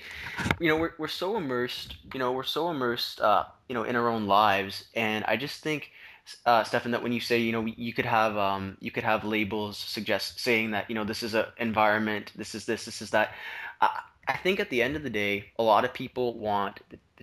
you 0.59 0.67
know 0.67 0.77
we're 0.77 0.93
we're 0.99 1.07
so 1.07 1.37
immersed 1.37 1.95
you 2.13 2.19
know 2.19 2.33
we're 2.33 2.43
so 2.43 2.69
immersed 2.69 3.19
uh 3.19 3.45
you 3.67 3.73
know 3.73 3.83
in 3.83 3.95
our 3.95 4.09
own 4.09 4.27
lives, 4.27 4.85
and 4.93 5.25
I 5.25 5.35
just 5.35 5.63
think 5.63 5.89
uh, 6.45 6.63
Stefan, 6.63 6.91
that 6.91 7.03
when 7.03 7.11
you 7.11 7.19
say, 7.19 7.39
you 7.39 7.51
know, 7.51 7.65
you 7.65 7.93
could 7.93 8.05
have 8.05 8.35
um, 8.37 8.77
you 8.79 8.91
could 8.91 9.03
have 9.03 9.23
labels 9.23 9.77
suggest 9.77 10.39
saying 10.39 10.71
that, 10.71 10.89
you 10.89 10.95
know, 10.95 11.03
this 11.03 11.21
is 11.23 11.35
a 11.35 11.53
environment, 11.57 12.31
this 12.35 12.55
is 12.55 12.65
this, 12.65 12.85
this 12.85 13.01
is 13.01 13.11
that. 13.11 13.33
I, 13.81 14.01
I 14.27 14.37
think 14.37 14.59
at 14.59 14.69
the 14.71 14.81
end 14.81 14.95
of 14.95 15.03
the 15.03 15.09
day, 15.09 15.51
a 15.59 15.63
lot 15.63 15.85
of 15.85 15.93
people 15.93 16.37
want 16.39 16.79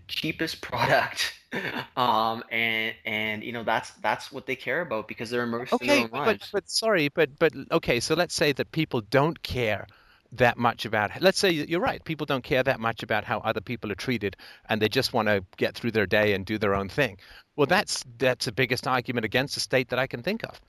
cheapest 0.09 0.61
product, 0.63 1.33
um, 1.97 2.43
and 2.51 2.95
and 3.05 3.43
you 3.45 3.53
know 3.53 3.65
that's 3.65 3.91
that's 3.95 4.33
what 4.33 4.47
they 4.47 4.57
care 4.57 4.81
about 4.83 5.09
because 5.09 5.31
they're 5.31 5.43
immersed 5.45 5.81
in 5.83 5.89
their 5.89 5.97
Okay, 5.97 6.01
own 6.01 6.11
but 6.23 6.39
lives. 6.41 6.53
but 6.53 6.69
sorry, 6.71 7.09
but 7.09 7.39
but 7.39 7.53
okay, 7.73 7.99
so 8.01 8.15
let's 8.15 8.35
say 8.35 8.53
that 8.53 8.71
people 8.73 9.01
don't 9.01 9.43
care 9.43 9.87
that 10.33 10.57
much 10.57 10.85
about 10.87 11.21
let's 11.21 11.39
say 11.39 11.51
you're 11.51 11.81
right 11.81 12.03
people 12.05 12.25
don't 12.25 12.43
care 12.45 12.63
that 12.63 12.81
much 12.81 13.03
about 13.03 13.25
how 13.25 13.39
other 13.41 13.61
people 13.61 13.93
are 13.93 13.95
treated 13.97 14.35
and 14.69 14.81
they 14.81 14.89
just 14.89 15.13
want 15.13 15.29
to 15.29 15.45
get 15.59 15.75
through 15.75 15.91
their 15.91 16.07
day 16.07 16.33
and 16.33 16.47
do 16.47 16.57
their 16.59 16.75
own 16.75 16.89
thing. 16.89 17.19
Well 17.57 17.67
that's 17.67 18.05
that's 18.19 18.47
the 18.47 18.53
biggest 18.53 18.87
argument 18.87 19.25
against 19.27 19.55
the 19.55 19.61
state 19.61 19.89
that 19.91 19.99
i 19.99 20.07
can 20.07 20.23
think 20.23 20.43
of 20.45 20.61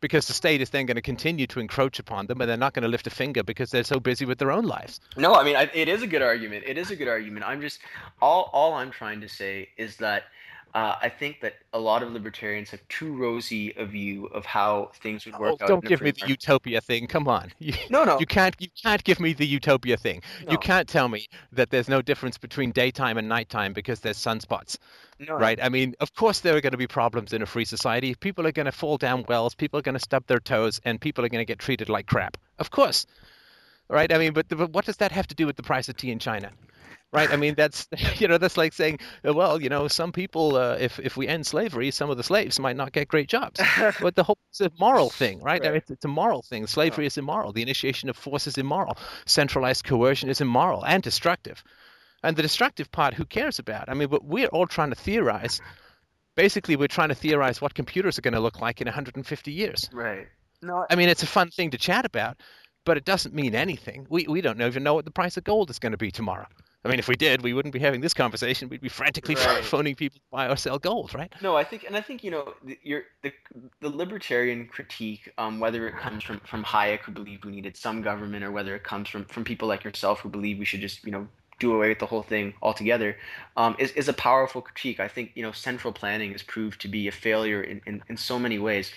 because 0.00 0.26
the 0.26 0.32
state 0.32 0.60
is 0.60 0.70
then 0.70 0.86
going 0.86 0.96
to 0.96 1.02
continue 1.02 1.46
to 1.46 1.60
encroach 1.60 1.98
upon 1.98 2.26
them 2.26 2.40
and 2.40 2.48
they're 2.48 2.56
not 2.56 2.72
going 2.74 2.82
to 2.82 2.88
lift 2.88 3.06
a 3.06 3.10
finger 3.10 3.42
because 3.42 3.70
they're 3.70 3.84
so 3.84 4.00
busy 4.00 4.24
with 4.24 4.38
their 4.38 4.50
own 4.50 4.64
lives 4.64 5.00
No, 5.16 5.34
I 5.34 5.44
mean 5.44 5.56
I, 5.56 5.70
it 5.74 5.88
is 5.88 6.02
a 6.02 6.06
good 6.06 6.22
argument. 6.22 6.64
It 6.66 6.78
is 6.78 6.90
a 6.90 6.96
good 6.96 7.08
argument. 7.08 7.46
I'm 7.46 7.60
just 7.60 7.80
all 8.20 8.50
all 8.52 8.74
I'm 8.74 8.90
trying 8.90 9.20
to 9.20 9.28
say 9.28 9.68
is 9.76 9.96
that 9.96 10.24
uh, 10.74 10.96
I 11.00 11.08
think 11.08 11.40
that 11.40 11.54
a 11.72 11.78
lot 11.78 12.02
of 12.02 12.12
libertarians 12.12 12.70
have 12.70 12.86
too 12.88 13.16
rosy 13.16 13.72
a 13.76 13.84
view 13.84 14.26
of 14.26 14.44
how 14.44 14.90
things 15.02 15.26
would 15.26 15.38
work 15.38 15.56
oh, 15.60 15.64
out. 15.64 15.68
don't 15.68 15.84
give 15.84 16.00
me 16.00 16.10
the 16.10 16.20
market. 16.20 16.30
utopia 16.30 16.80
thing 16.80 17.06
come 17.06 17.28
on 17.28 17.52
you, 17.58 17.72
No, 17.90 18.04
no, 18.04 18.18
you 18.18 18.26
can't 18.26 18.54
you 18.58 18.68
can't 18.82 19.02
give 19.04 19.20
me 19.20 19.32
the 19.32 19.46
utopia 19.46 19.96
thing 19.96 20.22
no, 20.44 20.52
you 20.52 20.58
can't 20.58 20.88
tell 20.88 21.08
me 21.08 21.26
that 21.52 21.70
there's 21.70 21.88
no 21.88 22.02
difference 22.02 22.38
between 22.38 22.70
daytime 22.70 23.18
and 23.18 23.28
nighttime 23.28 23.72
because 23.72 24.00
there's 24.00 24.18
sunspots 24.18 24.78
no. 25.20 25.36
right? 25.36 25.58
I 25.62 25.68
mean, 25.68 25.94
of 26.00 26.14
course, 26.14 26.40
there 26.40 26.56
are 26.56 26.60
going 26.60 26.72
to 26.72 26.78
be 26.78 26.86
problems 26.86 27.32
in 27.32 27.42
a 27.42 27.46
free 27.46 27.64
society. 27.64 28.14
People 28.14 28.46
are 28.46 28.52
going 28.52 28.66
to 28.66 28.72
fall 28.72 28.96
down 28.96 29.24
wells, 29.28 29.54
people 29.54 29.78
are 29.78 29.82
going 29.82 29.96
to 29.96 30.00
stub 30.00 30.26
their 30.26 30.40
toes, 30.40 30.80
and 30.84 31.00
people 31.00 31.24
are 31.24 31.28
going 31.28 31.42
to 31.42 31.46
get 31.46 31.58
treated 31.58 31.88
like 31.88 32.06
crap. 32.06 32.36
Of 32.58 32.70
course, 32.70 33.06
right? 33.88 34.12
I 34.12 34.18
mean, 34.18 34.32
but, 34.32 34.48
but 34.48 34.70
what 34.70 34.86
does 34.86 34.96
that 34.96 35.12
have 35.12 35.26
to 35.28 35.34
do 35.34 35.46
with 35.46 35.56
the 35.56 35.62
price 35.62 35.88
of 35.88 35.96
tea 35.96 36.10
in 36.10 36.18
China? 36.18 36.50
Right? 37.12 37.30
I 37.30 37.36
mean, 37.36 37.54
that's 37.56 37.88
you 38.20 38.28
know, 38.28 38.38
that's 38.38 38.56
like 38.56 38.72
saying, 38.72 39.00
uh, 39.26 39.34
well, 39.34 39.60
you 39.60 39.68
know, 39.68 39.88
some 39.88 40.12
people, 40.12 40.56
uh, 40.56 40.76
if 40.78 40.98
if 41.00 41.16
we 41.16 41.26
end 41.26 41.46
slavery, 41.46 41.90
some 41.90 42.10
of 42.10 42.16
the 42.16 42.22
slaves 42.22 42.58
might 42.60 42.76
not 42.76 42.92
get 42.92 43.08
great 43.08 43.28
jobs. 43.28 43.60
But 44.00 44.14
the 44.14 44.22
whole 44.22 44.38
it's 44.50 44.60
a 44.60 44.70
moral 44.78 45.10
thing, 45.10 45.40
right? 45.40 45.64
I 45.64 45.68
mean, 45.68 45.76
it's, 45.76 45.90
it's 45.90 46.04
a 46.04 46.08
moral 46.08 46.42
thing. 46.42 46.66
Slavery 46.66 47.06
is 47.06 47.18
immoral. 47.18 47.52
The 47.52 47.62
initiation 47.62 48.08
of 48.08 48.16
force 48.16 48.46
is 48.46 48.58
immoral. 48.58 48.96
Centralized 49.26 49.84
coercion 49.84 50.28
is 50.28 50.40
immoral 50.40 50.84
and 50.84 51.02
destructive. 51.02 51.62
And 52.22 52.36
the 52.36 52.42
destructive 52.42 52.90
part, 52.92 53.14
who 53.14 53.24
cares 53.24 53.58
about? 53.58 53.88
I 53.88 53.94
mean, 53.94 54.08
but 54.08 54.24
we're 54.24 54.48
all 54.48 54.66
trying 54.66 54.90
to 54.90 54.96
theorize. 54.96 55.60
Basically, 56.36 56.76
we're 56.76 56.88
trying 56.88 57.08
to 57.08 57.14
theorize 57.14 57.60
what 57.60 57.74
computers 57.74 58.18
are 58.18 58.22
going 58.22 58.34
to 58.34 58.40
look 58.40 58.60
like 58.60 58.80
in 58.80 58.86
150 58.86 59.52
years. 59.52 59.88
Right. 59.92 60.28
No. 60.62 60.86
I 60.90 60.96
mean, 60.96 61.08
it's 61.08 61.22
a 61.22 61.26
fun 61.26 61.50
thing 61.50 61.70
to 61.70 61.78
chat 61.78 62.04
about, 62.04 62.36
but 62.84 62.96
it 62.96 63.04
doesn't 63.04 63.34
mean 63.34 63.54
anything. 63.54 64.06
We, 64.10 64.26
we 64.28 64.40
don't 64.40 64.60
even 64.60 64.82
know 64.82 64.94
what 64.94 65.04
the 65.04 65.10
price 65.10 65.36
of 65.36 65.44
gold 65.44 65.70
is 65.70 65.78
going 65.78 65.92
to 65.92 65.98
be 65.98 66.10
tomorrow. 66.10 66.46
I 66.84 66.88
mean, 66.88 66.98
if 66.98 67.08
we 67.08 67.16
did, 67.16 67.42
we 67.42 67.52
wouldn't 67.52 67.74
be 67.74 67.78
having 67.78 68.00
this 68.00 68.14
conversation. 68.14 68.68
We'd 68.68 68.80
be 68.80 68.88
frantically 68.88 69.34
Right. 69.46 69.64
phoning 69.64 69.94
people 69.94 70.18
to 70.18 70.24
buy 70.30 70.48
or 70.48 70.56
sell 70.56 70.78
gold, 70.78 71.14
right? 71.14 71.32
No, 71.42 71.56
I 71.56 71.64
think, 71.64 71.84
and 71.84 71.96
I 71.96 72.00
think 72.00 72.24
you 72.24 72.30
know, 72.30 72.54
the, 72.64 72.78
your 72.82 73.02
the 73.22 73.32
the 73.80 73.90
libertarian 73.90 74.66
critique, 74.66 75.30
um, 75.36 75.60
whether 75.60 75.86
it 75.88 75.96
comes 75.96 76.24
from 76.24 76.40
from 76.40 76.64
Hayek 76.64 77.00
who 77.00 77.12
believed 77.12 77.44
we 77.44 77.52
needed 77.52 77.76
some 77.76 78.00
government, 78.00 78.44
or 78.44 78.50
whether 78.50 78.74
it 78.74 78.84
comes 78.84 79.08
from 79.08 79.24
from 79.26 79.44
people 79.44 79.68
like 79.68 79.84
yourself 79.84 80.20
who 80.20 80.28
believe 80.30 80.58
we 80.58 80.64
should 80.64 80.80
just 80.80 81.04
you 81.04 81.12
know 81.12 81.28
do 81.58 81.74
away 81.74 81.90
with 81.90 81.98
the 81.98 82.06
whole 82.06 82.22
thing 82.22 82.54
altogether, 82.62 83.16
um, 83.58 83.76
is 83.78 83.92
is 83.92 84.08
a 84.08 84.14
powerful 84.14 84.62
critique. 84.62 85.00
I 85.00 85.08
think 85.08 85.32
you 85.34 85.42
know 85.42 85.52
central 85.52 85.92
planning 85.92 86.32
has 86.32 86.42
proved 86.42 86.80
to 86.80 86.88
be 86.88 87.08
a 87.08 87.12
failure 87.12 87.62
in 87.62 87.82
in, 87.86 88.02
in 88.08 88.16
so 88.16 88.38
many 88.38 88.58
ways. 88.58 88.90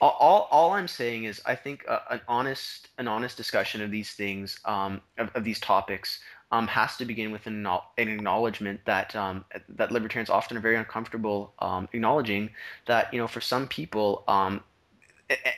All, 0.00 0.16
all, 0.18 0.48
all 0.50 0.72
I'm 0.72 0.88
saying 0.88 1.24
is 1.24 1.40
I 1.46 1.54
think 1.54 1.84
uh, 1.88 2.00
an 2.10 2.20
honest 2.26 2.88
an 2.98 3.06
honest 3.06 3.36
discussion 3.36 3.80
of 3.80 3.92
these 3.92 4.12
things 4.12 4.58
um, 4.64 5.00
of, 5.18 5.30
of 5.36 5.44
these 5.44 5.60
topics 5.60 6.18
um, 6.52 6.66
has 6.68 6.96
to 6.98 7.04
begin 7.06 7.32
with 7.32 7.46
an, 7.46 7.66
an 7.66 8.08
acknowledgement 8.08 8.80
that 8.84 9.16
um, 9.16 9.44
that 9.70 9.90
libertarians 9.90 10.30
often 10.30 10.56
are 10.56 10.60
very 10.60 10.76
uncomfortable 10.76 11.54
um, 11.58 11.88
acknowledging 11.92 12.50
that 12.86 13.12
you 13.12 13.18
know 13.18 13.26
for 13.26 13.40
some 13.40 13.66
people 13.66 14.22
um, 14.28 14.62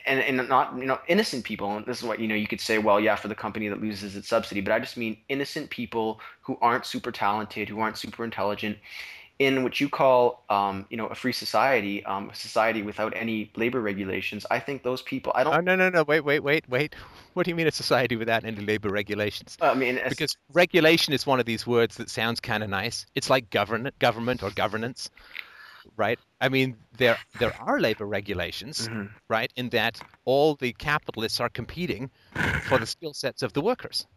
and, 0.05 0.21
and 0.21 0.49
not 0.49 0.75
you 0.77 0.85
know 0.85 0.99
innocent 1.07 1.43
people 1.43 1.75
and 1.75 1.85
this 1.85 1.97
is 1.97 2.03
what 2.03 2.19
you 2.19 2.27
know 2.27 2.35
you 2.35 2.47
could 2.47 2.61
say 2.61 2.77
well 2.77 2.99
yeah 2.99 3.15
for 3.15 3.27
the 3.27 3.35
company 3.35 3.67
that 3.67 3.81
loses 3.81 4.15
its 4.15 4.29
subsidy 4.29 4.61
but 4.61 4.71
i 4.71 4.79
just 4.79 4.95
mean 4.95 5.17
innocent 5.27 5.69
people 5.69 6.21
who 6.41 6.57
aren't 6.61 6.85
super 6.85 7.11
talented 7.11 7.67
who 7.67 7.79
aren't 7.79 7.97
super 7.97 8.23
intelligent 8.23 8.77
in 9.39 9.63
what 9.63 9.81
you 9.81 9.89
call 9.89 10.43
um, 10.49 10.85
you 10.89 10.97
know 10.97 11.07
a 11.07 11.15
free 11.15 11.33
society 11.33 12.03
um, 12.05 12.29
a 12.29 12.35
society 12.35 12.81
without 12.81 13.13
any 13.15 13.51
labor 13.55 13.81
regulations 13.81 14.45
i 14.49 14.59
think 14.59 14.83
those 14.83 15.01
people 15.01 15.31
i 15.35 15.43
don't 15.43 15.53
Oh, 15.55 15.59
no, 15.59 15.75
no, 15.75 15.89
no. 15.89 16.03
Wait, 16.03 16.21
wait, 16.21 16.39
wait, 16.41 16.67
wait. 16.69 16.95
What 17.33 17.43
do 17.43 17.49
you 17.51 17.55
mean 17.55 17.67
a 17.67 17.71
society 17.71 18.15
without 18.15 18.45
any 18.45 18.61
labor 18.61 18.89
regulations? 18.89 19.57
i 19.61 19.73
mean 19.73 19.97
as- 19.97 20.09
Because 20.09 20.37
regulation 20.53 21.13
is 21.13 21.25
one 21.27 21.39
of 21.41 21.45
these 21.45 21.67
words 21.67 21.97
that 21.97 22.09
sounds 22.09 22.39
kind 22.39 22.63
of 22.63 22.69
nice. 22.69 23.05
It's 23.13 23.29
like 23.29 23.49
government, 23.49 23.97
government 23.99 24.41
or 24.41 24.51
governance, 24.51 25.09
right? 25.97 26.17
I 26.39 26.47
mean, 26.49 26.77
there 26.97 27.17
there 27.39 27.53
are 27.59 27.79
labor 27.81 28.05
regulations, 28.05 28.87
Mhm. 28.89 29.09
right? 29.29 29.51
In 29.57 29.69
that 29.69 30.01
all 30.23 30.55
the 30.55 30.71
capitalists 30.73 31.39
are 31.41 31.49
competing 31.49 32.09
for 32.69 32.77
the 32.79 32.85
skill 32.85 33.13
sets 33.13 33.43
of 33.43 33.51
the 33.53 33.61
workers, 33.61 34.07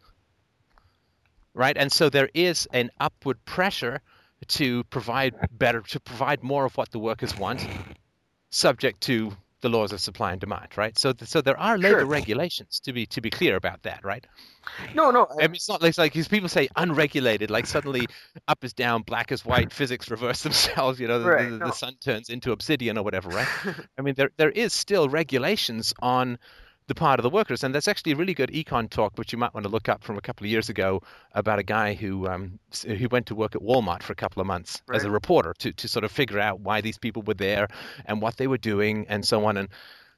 right? 1.53 1.77
And 1.77 1.91
so 1.91 2.09
there 2.09 2.29
is 2.33 2.67
an 2.73 2.89
upward 2.99 3.43
pressure 3.45 4.01
to 4.49 4.83
provide 4.85 5.35
better, 5.51 5.81
to 5.81 5.99
provide 5.99 6.43
more 6.43 6.65
of 6.65 6.75
what 6.77 6.91
the 6.91 6.99
workers 6.99 7.35
want, 7.37 7.67
subject 8.51 9.01
to 9.01 9.31
the 9.61 9.69
laws 9.69 9.91
of 9.91 9.99
supply 9.99 10.31
and 10.31 10.39
demand, 10.39 10.77
right? 10.77 10.97
So, 10.97 11.11
th- 11.13 11.29
so 11.29 11.41
there 11.41 11.59
are 11.59 11.77
labor 11.77 12.05
Sure. 12.05 12.05
regulations 12.05 12.79
to 12.81 12.93
be 12.93 13.05
to 13.07 13.21
be 13.21 13.29
clear 13.29 13.55
about 13.57 13.83
that, 13.83 14.03
right? 14.05 14.25
no 14.93 15.11
no 15.11 15.27
I 15.39 15.47
mean, 15.47 15.55
it's 15.55 15.69
not 15.69 15.81
like, 15.81 15.97
like 15.97 16.13
people 16.29 16.49
say 16.49 16.69
unregulated, 16.75 17.49
like 17.49 17.65
suddenly 17.67 18.07
up 18.47 18.63
is 18.63 18.73
down, 18.73 19.01
black 19.03 19.31
is 19.31 19.43
white, 19.45 19.73
physics 19.73 20.09
reverse 20.09 20.43
themselves. 20.43 20.99
You 20.99 21.07
know, 21.07 21.19
the, 21.19 21.29
Right, 21.29 21.49
the, 21.49 21.57
no. 21.57 21.65
the 21.67 21.71
sun 21.71 21.95
turns 22.01 22.29
into 22.29 22.51
obsidian 22.51 22.97
or 22.97 23.03
whatever, 23.03 23.29
right? 23.29 23.49
I 23.97 24.01
mean, 24.01 24.15
there 24.15 24.31
there 24.37 24.51
is 24.51 24.73
still 24.73 25.09
regulations 25.09 25.93
on 26.01 26.37
the 26.89 26.95
part 26.95 27.19
of 27.19 27.23
the 27.23 27.29
workers, 27.29 27.63
and 27.63 27.73
that's 27.73 27.87
actually 27.87 28.11
a 28.11 28.15
really 28.15 28.33
good 28.33 28.49
econ 28.49 28.89
talk, 28.89 29.17
which 29.17 29.31
you 29.31 29.37
might 29.37 29.53
want 29.53 29.63
to 29.63 29.69
look 29.69 29.87
up 29.87 30.03
from 30.03 30.17
a 30.17 30.21
couple 30.21 30.43
of 30.43 30.51
years 30.51 30.67
ago 30.69 31.01
about 31.33 31.59
a 31.59 31.63
guy 31.63 31.93
who 31.93 32.27
um, 32.27 32.59
who 32.85 33.07
went 33.09 33.27
to 33.27 33.35
work 33.35 33.55
at 33.55 33.61
Walmart 33.61 34.03
for 34.03 34.11
a 34.11 34.15
couple 34.15 34.41
of 34.41 34.47
months 34.47 34.81
as 34.91 35.05
a 35.05 35.11
reporter 35.11 35.53
to 35.59 35.71
to 35.71 35.87
sort 35.87 36.03
of 36.03 36.11
figure 36.11 36.39
out 36.39 36.59
why 36.59 36.81
these 36.81 36.97
people 36.97 37.21
were 37.21 37.35
there 37.35 37.69
and 38.05 38.21
what 38.21 38.37
they 38.37 38.47
were 38.47 38.57
doing 38.57 39.05
and 39.07 39.25
so 39.25 39.45
on. 39.45 39.55
And 39.55 39.69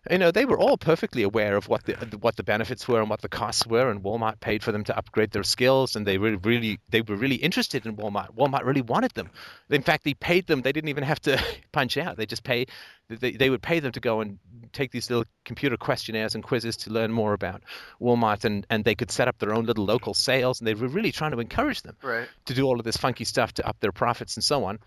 you 0.10 0.18
know 0.18 0.32
they 0.32 0.46
were 0.46 0.58
all 0.58 0.78
perfectly 0.78 1.22
aware 1.22 1.56
of 1.56 1.68
what 1.68 1.84
the 1.86 1.94
what 2.22 2.36
the 2.36 2.44
benefits 2.44 2.88
were 2.88 3.00
and 3.00 3.10
what 3.10 3.22
the 3.22 3.30
costs 3.30 3.68
were 3.68 3.92
and 3.92 4.02
Walmart 4.02 4.40
paid 4.40 4.64
for 4.64 4.72
them 4.72 4.84
to 4.86 4.98
upgrade 4.98 5.30
their 5.32 5.44
skills 5.44 5.96
and 5.96 6.08
they 6.08 6.18
were 6.18 6.38
really 6.38 6.80
they 6.90 7.02
were 7.02 7.16
really 7.16 7.36
interested 7.36 7.86
in 7.86 7.96
Walmart. 7.96 8.36
Walmart 8.36 8.66
really 8.66 8.82
wanted 8.82 9.12
them. 9.12 9.30
In 9.70 9.84
fact 9.84 10.04
they 10.04 10.16
paid 10.16 10.48
them. 10.48 10.62
They 10.62 10.72
didn't 10.72 10.90
even 10.90 11.04
have 11.04 11.20
to 11.22 11.40
punch 11.72 11.98
out. 11.98 12.18
They 12.18 12.26
just 12.26 12.44
pay 12.44 12.66
they, 13.10 13.32
they 13.32 13.50
would 13.50 13.62
pay 13.62 13.80
them 13.80 13.92
to 13.92 14.00
go 14.00 14.22
and 14.22 14.40
take 14.74 14.92
these 14.92 15.10
little 15.10 15.26
computer 15.46 15.78
questionnaires 15.78 16.34
and 16.34 16.44
quizzes 16.44 16.78
to 16.78 16.90
learn 16.90 17.12
more 17.12 17.34
about 17.34 17.62
Walmart 18.02 18.44
and 18.44 18.66
and 18.72 18.84
they 18.84 18.96
could 18.96 19.12
set 19.12 19.28
up 19.28 19.38
their 19.38 19.54
own 19.54 19.66
little 19.66 19.86
local 19.86 20.16
sales 20.16 20.60
and 20.60 20.68
they 20.68 20.74
were 20.74 20.88
really 20.88 21.12
trying 21.12 21.32
to 21.32 21.40
encourage 21.40 21.84
them 21.84 21.96
right. 22.02 22.28
to 22.46 22.56
do 22.56 22.66
all 22.66 22.80
of 22.80 22.86
this 22.86 22.98
funky 22.98 23.26
stuff 23.26 23.54
to 23.54 23.68
up 23.68 23.80
their 23.82 23.92
profits 23.92 24.36
and 24.36 24.44
so 24.44 24.64
on. 24.64 24.80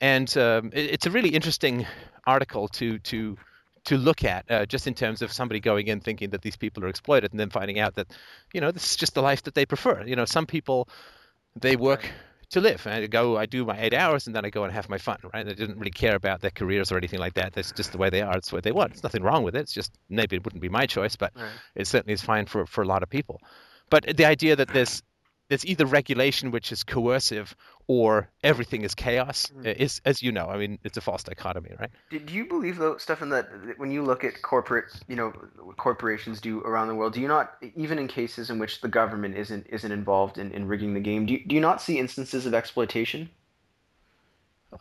And 0.00 0.36
um, 0.36 0.70
it, 0.74 0.90
it's 0.90 1.06
a 1.06 1.10
really 1.10 1.30
interesting 1.30 1.86
article 2.26 2.68
to 2.68 2.98
to 2.98 3.38
to 3.88 3.96
look 3.96 4.22
at, 4.22 4.44
uh, 4.50 4.66
just 4.66 4.86
in 4.86 4.92
terms 4.92 5.22
of 5.22 5.32
somebody 5.32 5.60
going 5.60 5.86
in 5.86 5.98
thinking 5.98 6.28
that 6.28 6.42
these 6.42 6.56
people 6.56 6.84
are 6.84 6.88
exploited, 6.88 7.32
and 7.32 7.40
then 7.40 7.48
finding 7.48 7.78
out 7.78 7.94
that, 7.94 8.06
you 8.52 8.60
know, 8.60 8.70
this 8.70 8.90
is 8.90 8.96
just 8.96 9.14
the 9.14 9.22
life 9.22 9.42
that 9.44 9.54
they 9.54 9.64
prefer. 9.64 10.04
You 10.04 10.14
know, 10.14 10.26
some 10.26 10.44
people 10.44 10.90
they 11.58 11.74
work 11.74 12.10
to 12.50 12.60
live. 12.60 12.86
I 12.86 13.06
go, 13.06 13.38
I 13.38 13.46
do 13.46 13.64
my 13.64 13.80
eight 13.80 13.94
hours, 13.94 14.26
and 14.26 14.36
then 14.36 14.44
I 14.44 14.50
go 14.50 14.64
and 14.64 14.72
have 14.74 14.90
my 14.90 14.98
fun. 14.98 15.16
Right? 15.32 15.46
They 15.46 15.54
didn't 15.54 15.78
really 15.78 15.90
care 15.90 16.16
about 16.16 16.42
their 16.42 16.50
careers 16.50 16.92
or 16.92 16.98
anything 16.98 17.18
like 17.18 17.32
that. 17.34 17.54
That's 17.54 17.72
just 17.72 17.92
the 17.92 17.98
way 17.98 18.10
they 18.10 18.20
are. 18.20 18.36
It's 18.36 18.52
what 18.52 18.62
they 18.62 18.72
want. 18.72 18.92
There's 18.92 19.02
nothing 19.02 19.22
wrong 19.22 19.42
with 19.42 19.56
it. 19.56 19.60
It's 19.60 19.72
just 19.72 19.92
maybe 20.10 20.36
it 20.36 20.44
wouldn't 20.44 20.60
be 20.60 20.68
my 20.68 20.84
choice, 20.84 21.16
but 21.16 21.32
right 21.34 21.48
it 21.74 21.86
certainly 21.86 22.12
is 22.12 22.22
fine 22.22 22.44
for, 22.44 22.66
for 22.66 22.82
a 22.82 22.86
lot 22.86 23.02
of 23.02 23.08
people. 23.08 23.40
But 23.88 24.18
the 24.18 24.26
idea 24.26 24.54
that 24.54 24.68
there's 24.68 25.02
there's 25.48 25.64
either 25.64 25.86
regulation 25.86 26.50
which 26.50 26.72
is 26.72 26.84
coercive 26.84 27.56
or 27.86 28.28
everything 28.44 28.82
is 28.82 28.94
chaos 28.94 29.50
uh, 29.64 29.70
is, 29.70 30.00
as 30.04 30.22
you 30.22 30.30
know, 30.30 30.46
I 30.46 30.58
mean, 30.58 30.78
it's 30.84 30.98
a 30.98 31.00
false 31.00 31.22
dichotomy, 31.22 31.70
right? 31.80 31.90
Do, 32.10 32.18
do 32.18 32.34
you 32.34 32.46
believe 32.46 32.76
though, 32.76 32.98
Stefan, 32.98 33.30
that 33.30 33.48
when 33.78 33.90
you 33.90 34.02
look 34.02 34.24
at 34.24 34.42
corporate, 34.42 34.92
you 35.08 35.16
know, 35.16 35.30
what 35.58 35.76
corporations 35.78 36.40
do 36.40 36.60
around 36.60 36.88
the 36.88 36.94
world, 36.94 37.14
do 37.14 37.20
you 37.20 37.28
not, 37.28 37.54
even 37.74 37.98
in 37.98 38.08
cases 38.08 38.50
in 38.50 38.58
which 38.58 38.82
the 38.82 38.88
government 38.88 39.36
isn't 39.36 39.66
isn't 39.68 39.90
involved 39.90 40.38
in, 40.38 40.52
in 40.52 40.68
rigging 40.68 40.94
the 40.94 41.00
game, 41.00 41.26
do 41.26 41.32
you, 41.32 41.44
do 41.46 41.54
you 41.54 41.60
not 41.60 41.80
see 41.80 41.98
instances 41.98 42.44
of 42.44 42.52
exploitation? 42.54 43.30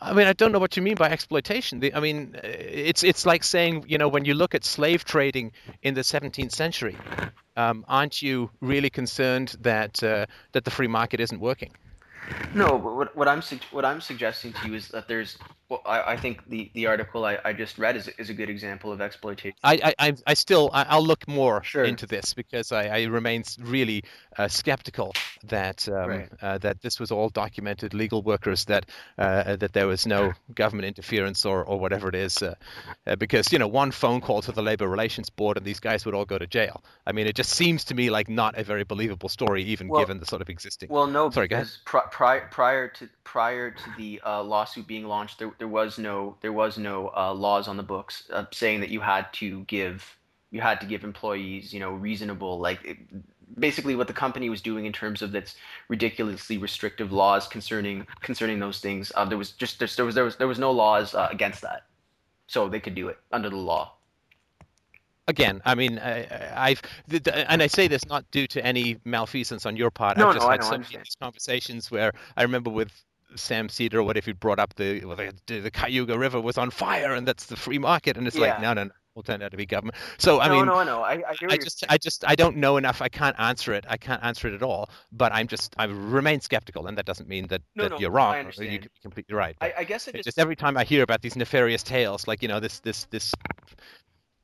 I 0.01 0.13
mean, 0.13 0.27
I 0.27 0.33
don't 0.33 0.51
know 0.51 0.59
what 0.59 0.75
you 0.75 0.83
mean 0.83 0.95
by 0.95 1.09
exploitation. 1.09 1.79
The, 1.79 1.93
I 1.93 1.99
mean, 1.99 2.35
uh, 2.35 2.39
it's 2.43 3.03
it's 3.03 3.25
like 3.25 3.43
saying, 3.43 3.85
you 3.87 3.97
know, 3.97 4.09
when 4.09 4.25
you 4.25 4.33
look 4.33 4.53
at 4.53 4.65
slave 4.65 5.05
trading 5.05 5.53
in 5.81 5.93
the 5.93 6.01
17th 6.01 6.51
century, 6.51 6.97
um, 7.55 7.85
aren't 7.87 8.21
you 8.21 8.49
really 8.59 8.89
concerned 8.89 9.55
that 9.61 10.03
uh, 10.03 10.25
that 10.51 10.65
the 10.65 10.71
free 10.71 10.87
market 10.87 11.19
isn't 11.19 11.39
working? 11.39 11.71
No, 12.53 12.75
what, 12.75 13.15
what 13.15 13.27
I'm 13.27 13.41
sug- 13.41 13.63
what 13.71 13.85
I'm 13.85 14.01
suggesting 14.01 14.51
to 14.53 14.67
you 14.67 14.73
is 14.75 14.89
that 14.89 15.07
there's 15.07 15.37
Well, 15.69 15.81
I, 15.85 16.13
I 16.13 16.17
think 16.17 16.47
the, 16.47 16.71
the 16.73 16.85
article 16.85 17.25
I, 17.25 17.39
I 17.43 17.51
just 17.51 17.77
read 17.77 17.97
is, 17.97 18.07
is 18.17 18.29
a 18.29 18.33
good 18.33 18.49
example 18.49 18.91
of 18.93 19.01
exploitation. 19.01 19.57
I, 19.63 19.93
I, 19.99 20.13
I 20.25 20.33
still 20.33 20.69
I, 20.71 20.95
will 20.95 21.05
look 21.05 21.27
more 21.27 21.61
sure. 21.63 21.83
into 21.83 22.05
this 22.05 22.33
because 22.33 22.71
I, 22.71 22.87
I 22.87 23.03
remain 23.03 23.43
really 23.59 24.03
uh, 24.37 24.47
skeptical 24.47 25.13
that 25.43 25.87
um, 25.89 26.09
right. 26.09 26.29
uh, 26.41 26.57
that 26.59 26.81
this 26.81 27.01
was 27.01 27.11
all 27.11 27.29
documented 27.29 27.93
legal 27.93 28.21
workers 28.21 28.65
that 28.65 28.85
uh, 29.17 29.57
that 29.57 29.73
there 29.73 29.87
was 29.87 30.05
no 30.05 30.33
government 30.55 30.85
interference 30.85 31.45
or, 31.45 31.65
or 31.65 31.79
whatever 31.79 32.07
it 32.07 32.15
is 32.15 32.41
uh, 32.41 32.55
uh, 33.05 33.15
because 33.17 33.51
you 33.51 33.59
know 33.59 33.67
one 33.67 33.91
phone 33.91 34.21
call 34.21 34.41
to 34.41 34.53
the 34.53 34.61
labor 34.61 34.87
relations 34.87 35.29
board 35.29 35.57
and 35.57 35.65
these 35.65 35.81
guys 35.81 36.05
would 36.05 36.15
all 36.15 36.25
go 36.25 36.37
to 36.37 36.47
jail. 36.47 36.81
I 37.05 37.11
mean, 37.11 37.27
it 37.27 37.35
just 37.35 37.51
seems 37.51 37.83
to 37.85 37.95
me 37.95 38.09
like 38.09 38.29
not 38.29 38.57
a 38.57 38.63
very 38.63 38.85
believable 38.85 39.29
story, 39.29 39.63
even 39.63 39.89
well, 39.89 40.01
given 40.01 40.19
the 40.19 40.25
sort 40.25 40.41
of 40.41 40.49
existing. 40.49 40.89
Well, 40.89 41.07
no, 41.07 41.29
Sorry, 41.29 41.47
because 41.49 41.79
prior 41.85 42.47
prior 42.51 42.87
to 42.87 43.09
prior 43.23 43.71
to 43.71 43.83
the 43.97 44.21
uh, 44.25 44.41
lawsuit 44.41 44.87
being 44.87 45.05
launched, 45.05 45.39
there 45.39 45.51
there 45.57 45.67
was 45.67 45.97
no 45.97 46.35
there 46.41 46.53
was 46.53 46.77
no 46.77 47.11
uh, 47.15 47.33
laws 47.33 47.67
on 47.67 47.77
the 47.77 47.83
books 47.83 48.23
uh, 48.31 48.45
saying 48.51 48.79
that 48.81 48.89
you 48.89 48.99
had 48.99 49.31
to 49.33 49.63
give 49.65 50.17
you 50.51 50.61
had 50.61 50.79
to 50.81 50.87
give 50.87 51.03
employees 51.03 51.73
you 51.73 51.79
know 51.79 51.91
reasonable 51.91 52.59
like 52.59 52.83
it, 52.83 52.97
basically 53.59 53.95
what 53.95 54.07
the 54.07 54.13
company 54.13 54.49
was 54.49 54.61
doing 54.61 54.85
in 54.85 54.93
terms 54.93 55.21
of 55.21 55.33
its 55.33 55.55
ridiculously 55.87 56.57
restrictive 56.57 57.11
laws 57.11 57.47
concerning 57.47 58.05
concerning 58.21 58.59
those 58.59 58.79
things. 58.79 59.11
Uh, 59.15 59.25
there 59.25 59.37
was 59.37 59.51
just 59.51 59.79
there, 59.79 59.87
there 59.87 60.05
was 60.05 60.15
there 60.15 60.23
was 60.23 60.35
there 60.35 60.47
was 60.47 60.59
no 60.59 60.71
laws 60.71 61.15
uh, 61.15 61.27
against 61.31 61.61
that, 61.61 61.85
so 62.47 62.67
they 62.67 62.79
could 62.79 62.95
do 62.95 63.07
it 63.07 63.17
under 63.31 63.49
the 63.49 63.55
law 63.55 63.93
again, 65.27 65.61
I 65.65 65.75
mean, 65.75 65.99
I, 65.99 66.69
have 66.69 66.81
and 67.49 67.61
I 67.61 67.67
say 67.67 67.87
this 67.87 68.05
not 68.07 68.29
due 68.31 68.47
to 68.47 68.65
any 68.65 68.97
malfeasance 69.05 69.65
on 69.65 69.75
your 69.75 69.91
part. 69.91 70.17
No, 70.17 70.29
I've 70.29 70.35
just 70.35 70.45
no, 70.45 70.51
had 70.51 70.63
so 70.63 70.71
many 70.71 70.95
of 70.95 71.03
these 71.03 71.17
conversations 71.19 71.91
where 71.91 72.13
I 72.35 72.43
remember 72.43 72.69
with 72.69 72.91
Sam 73.37 73.69
Seder, 73.69 74.03
what 74.03 74.17
if 74.17 74.25
he 74.25 74.33
brought 74.33 74.59
up 74.59 74.75
the 74.75 75.03
well, 75.05 75.15
the, 75.15 75.59
the 75.59 75.71
Cuyahoga 75.71 76.17
River 76.17 76.41
was 76.41 76.57
on 76.57 76.71
fire 76.71 77.13
and 77.13 77.27
that's 77.27 77.45
the 77.45 77.55
free 77.55 77.79
market, 77.79 78.17
and 78.17 78.27
it's 78.27 78.35
yeah. 78.35 78.53
like 78.53 78.61
no, 78.61 78.73
no, 78.73 78.83
no, 78.85 78.91
will 79.17 79.23
turn 79.23 79.41
out 79.41 79.51
to 79.51 79.57
be 79.57 79.65
government. 79.65 79.97
So 80.17 80.39
I 80.39 80.47
no, 80.47 80.55
mean, 80.55 80.65
no, 80.67 80.83
no, 80.83 81.01
I, 81.01 81.15
I, 81.15 81.35
I 81.49 81.57
just, 81.57 81.83
I 81.89 81.97
just, 81.97 82.23
I 82.25 82.35
don't 82.35 82.55
know 82.55 82.77
enough. 82.77 83.01
I 83.01 83.09
can't 83.09 83.37
answer 83.39 83.73
it. 83.73 83.83
I 83.89 83.97
can't 83.97 84.23
answer 84.23 84.47
it 84.47 84.53
at 84.53 84.63
all. 84.63 84.89
But 85.11 85.33
I'm 85.33 85.47
just, 85.47 85.73
I 85.77 85.85
remain 85.85 86.39
skeptical, 86.39 86.87
and 86.87 86.97
that 86.97 87.05
doesn't 87.05 87.27
mean 87.27 87.47
that, 87.47 87.61
no, 87.75 87.83
that 87.83 87.91
no, 87.91 87.99
you're 87.99 88.11
wrong 88.11 88.35
I 88.35 88.61
you 88.61 88.79
could 88.79 88.93
be 88.93 89.01
completely 89.01 89.35
right. 89.35 89.57
I, 89.59 89.73
I 89.79 89.83
guess 89.83 90.07
it 90.07 90.15
just... 90.15 90.25
just 90.25 90.39
every 90.39 90.55
time 90.55 90.77
I 90.77 90.83
hear 90.83 91.03
about 91.03 91.21
these 91.21 91.35
nefarious 91.35 91.83
tales, 91.83 92.27
like 92.27 92.41
you 92.41 92.47
know, 92.47 92.59
this, 92.59 92.79
this, 92.79 93.05
this 93.09 93.33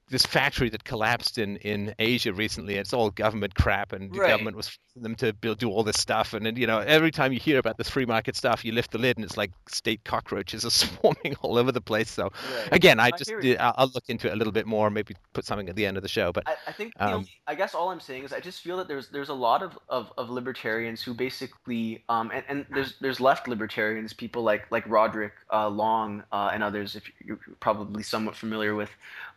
this 0.10 0.26
factory 0.26 0.70
that 0.70 0.84
collapsed 0.84 1.38
in, 1.38 1.58
in 1.58 1.95
Asia 1.97 2.34
recently. 2.34 2.76
It's 2.76 2.93
all 2.93 3.10
government 3.10 3.56
crap, 3.56 3.93
and 3.93 4.14
the 4.14 4.20
right. 4.20 4.30
government 4.30 4.58
was 4.58 4.78
them 4.95 5.16
to 5.16 5.34
build, 5.34 5.58
do 5.58 5.70
all 5.70 5.84
this 5.84 5.99
stuff. 5.99 6.34
And, 6.34 6.45
and 6.45 6.58
you 6.58 6.68
know, 6.68 6.80
every 6.80 7.10
time 7.10 7.34
you 7.34 7.39
hear 7.39 7.58
about 7.58 7.78
this 7.78 7.89
free 7.89 8.06
market 8.06 8.36
stuff, 8.36 8.64
you 8.64 8.74
lift 8.74 8.91
the 8.91 8.97
lid, 8.97 9.18
and 9.18 9.26
it's 9.26 9.38
like 9.38 9.51
state 9.68 10.04
cockroaches 10.04 10.66
are 10.66 10.70
swarming 10.70 11.36
all 11.41 11.58
over 11.58 11.72
the 11.72 11.82
place. 11.82 12.12
So, 12.12 12.24
right. 12.24 12.70
again, 12.72 12.99
I 12.99 13.14
I 13.14 13.18
just 13.18 13.32
I'll, 13.60 13.74
I'll 13.78 13.91
look 13.93 14.06
into 14.08 14.28
it 14.28 14.34
a 14.34 14.36
little 14.36 14.54
bit 14.54 14.66
more, 14.66 14.89
maybe 14.89 15.16
put 15.34 15.45
something 15.45 15.70
at 15.70 15.76
the 15.76 15.86
end 15.86 15.97
of 15.97 16.04
the 16.04 16.10
show. 16.10 16.32
But 16.32 16.47
I, 16.47 16.56
I 16.68 16.72
think 16.72 16.93
the 16.95 17.06
um, 17.06 17.14
only, 17.14 17.32
I 17.47 17.56
guess 17.56 17.76
all 17.76 17.89
I'm 17.89 17.99
saying 17.99 18.24
is 18.24 18.34
I 18.34 18.39
just 18.39 18.62
feel 18.62 18.78
that 18.78 18.88
there's 18.88 19.10
there's 19.10 19.30
a 19.30 19.34
lot 19.34 19.64
of, 19.64 19.78
of, 19.89 20.12
of 20.18 20.30
libertarians 20.30 21.01
who 21.01 21.14
basically 21.14 22.04
um 22.10 22.32
and, 22.34 22.43
and 22.47 22.66
there's 22.74 22.95
there's 22.99 23.20
left 23.20 23.47
libertarians 23.47 24.14
people 24.14 24.43
like 24.43 24.70
like 24.72 24.88
Roderick 24.88 25.34
uh, 25.51 25.70
Long 25.70 26.24
uh, 26.32 26.51
and 26.54 26.64
others 26.64 26.95
if 26.95 27.04
you're 27.24 27.39
probably 27.60 28.04
somewhat 28.04 28.36
familiar 28.36 28.76
with 28.76 28.89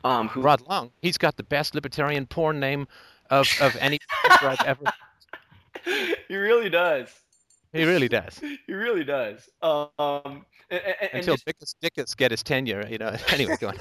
um 0.04 0.28
who 0.28 0.40
Rod 0.40 0.62
Long, 0.68 0.90
he's 1.02 1.18
got 1.18 1.36
the 1.36 1.42
best 1.42 1.74
libertarian 1.74 2.26
porn 2.26 2.60
name 2.60 2.86
of 3.30 3.48
of 3.60 3.76
any 3.80 3.98
I've 4.40 4.62
ever. 4.64 4.84
he 6.28 6.36
really 6.36 6.70
does. 6.70 7.08
He 7.72 7.84
really 7.84 8.08
does. 8.08 8.40
He 8.66 8.72
really 8.72 9.04
does. 9.04 9.48
Um, 9.62 10.44
and, 10.70 10.82
and, 11.00 11.10
Until 11.12 11.36
just, 11.36 11.46
Dickus, 11.46 11.74
Dickus 11.82 12.16
get 12.16 12.30
his 12.30 12.42
tenure, 12.42 12.86
you 12.88 12.98
know. 12.98 13.14
Anyway, 13.28 13.56
go 13.60 13.68
on. 13.68 13.78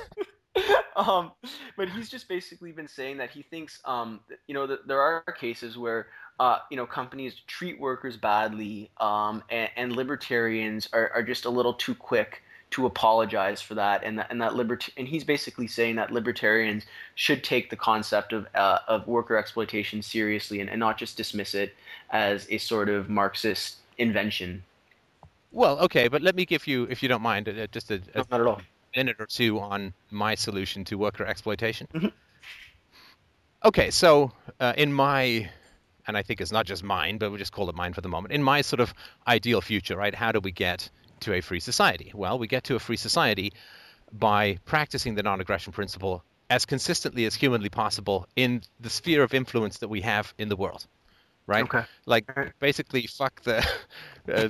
um, 0.96 1.32
but 1.76 1.90
he's 1.90 2.10
just 2.10 2.28
basically 2.28 2.72
been 2.72 2.88
saying 2.88 3.18
that 3.18 3.32
he 3.32 3.42
thinks, 3.42 3.80
um, 3.86 4.20
you 4.48 4.54
know, 4.54 4.68
that 4.68 4.88
there 4.88 5.02
are 5.02 5.24
cases 5.40 5.78
where, 5.78 6.08
uh, 6.40 6.60
you 6.70 6.78
know, 6.78 6.86
companies 6.86 7.42
treat 7.48 7.80
workers 7.80 8.18
badly, 8.18 8.92
um, 9.00 9.44
and, 9.50 9.70
and 9.76 9.96
libertarians 9.96 10.88
are, 10.94 11.12
are 11.14 11.24
just 11.24 11.46
a 11.46 11.50
little 11.50 11.74
too 11.74 11.96
quick 11.96 12.44
to 12.72 12.86
apologize 12.86 13.62
for 13.62 13.76
that, 13.76 14.04
and 14.04 14.18
that 14.20 14.28
and 14.32 14.42
that 14.42 14.56
libert- 14.56 14.90
and 14.98 15.08
he's 15.08 15.24
basically 15.24 15.68
saying 15.68 15.96
that 15.96 16.12
libertarians 16.12 16.84
should 17.16 17.44
take 17.44 17.70
the 17.70 17.76
concept 17.76 18.34
of 18.34 18.48
uh, 18.56 18.80
of 18.88 19.08
worker 19.08 19.38
exploitation 19.38 20.02
seriously 20.02 20.60
and, 20.60 20.70
and 20.70 20.80
not 20.80 20.98
just 20.98 21.16
dismiss 21.16 21.54
it 21.56 21.76
as 22.10 22.48
a 22.50 22.58
sort 22.58 22.90
of 22.90 23.10
Marxist 23.10 23.78
invention. 23.98 24.64
Well, 25.52 25.80
okay, 25.80 26.10
but 26.10 26.22
let 26.22 26.36
me 26.36 26.46
give 26.46 26.68
you, 26.68 26.84
if 26.90 27.02
you 27.02 27.08
don't 27.08 27.22
mind, 27.22 27.48
uh, 27.48 27.68
just 27.68 27.90
a, 27.90 28.02
a 28.14 28.26
not 28.30 28.42
at 28.42 28.48
all. 28.48 28.62
minute 28.94 29.16
or 29.20 29.26
two 29.26 29.58
on 29.60 29.94
my 30.12 30.36
solution 30.36 30.84
to 30.86 30.98
worker 30.98 31.26
exploitation. 31.26 31.88
Mhm. 31.94 32.12
Okay, 33.64 33.90
so 33.90 34.32
uh, 34.60 34.74
in 34.76 34.92
my, 34.92 35.50
and 36.08 36.18
I 36.18 36.22
think 36.24 36.42
it's 36.42 36.52
not 36.52 36.66
just 36.66 36.84
mine, 36.84 37.18
but 37.18 37.30
we'll 37.30 37.40
just 37.40 37.54
call 37.54 37.70
it 37.70 37.76
mine 37.76 37.94
for 37.94 38.02
the 38.02 38.10
moment. 38.10 38.34
In 38.34 38.44
my 38.44 38.62
sort 38.62 38.82
of 38.82 38.94
ideal 39.28 39.62
future, 39.62 39.96
right? 39.96 40.14
How 40.14 40.32
do 40.34 40.40
we 40.42 40.52
get 40.52 40.90
to 41.26 41.34
a 41.34 41.42
free 41.42 41.60
society? 41.60 42.12
Well, 42.14 42.40
we 42.40 42.48
get 42.48 42.64
to 42.66 42.76
a 42.76 42.80
free 42.80 42.98
society 42.98 43.54
by 44.12 44.58
practicing 44.66 45.16
the 45.16 45.24
non-aggression 45.24 45.74
principle 45.74 46.24
as 46.50 46.66
consistently 46.66 47.26
as 47.26 47.36
humanly 47.36 47.70
possible 47.70 48.28
in 48.36 48.62
the 48.80 48.90
sphere 48.90 49.24
of 49.24 49.34
influence 49.34 49.80
that 49.80 49.88
we 49.90 50.02
have 50.02 50.34
in 50.38 50.48
the 50.50 50.56
world. 50.56 50.86
Right? 51.48 51.64
Okay. 51.64 51.84
Like 52.06 52.26
basically, 52.60 53.08
fuck 53.08 53.42
the 53.42 53.64
uh, 54.34 54.50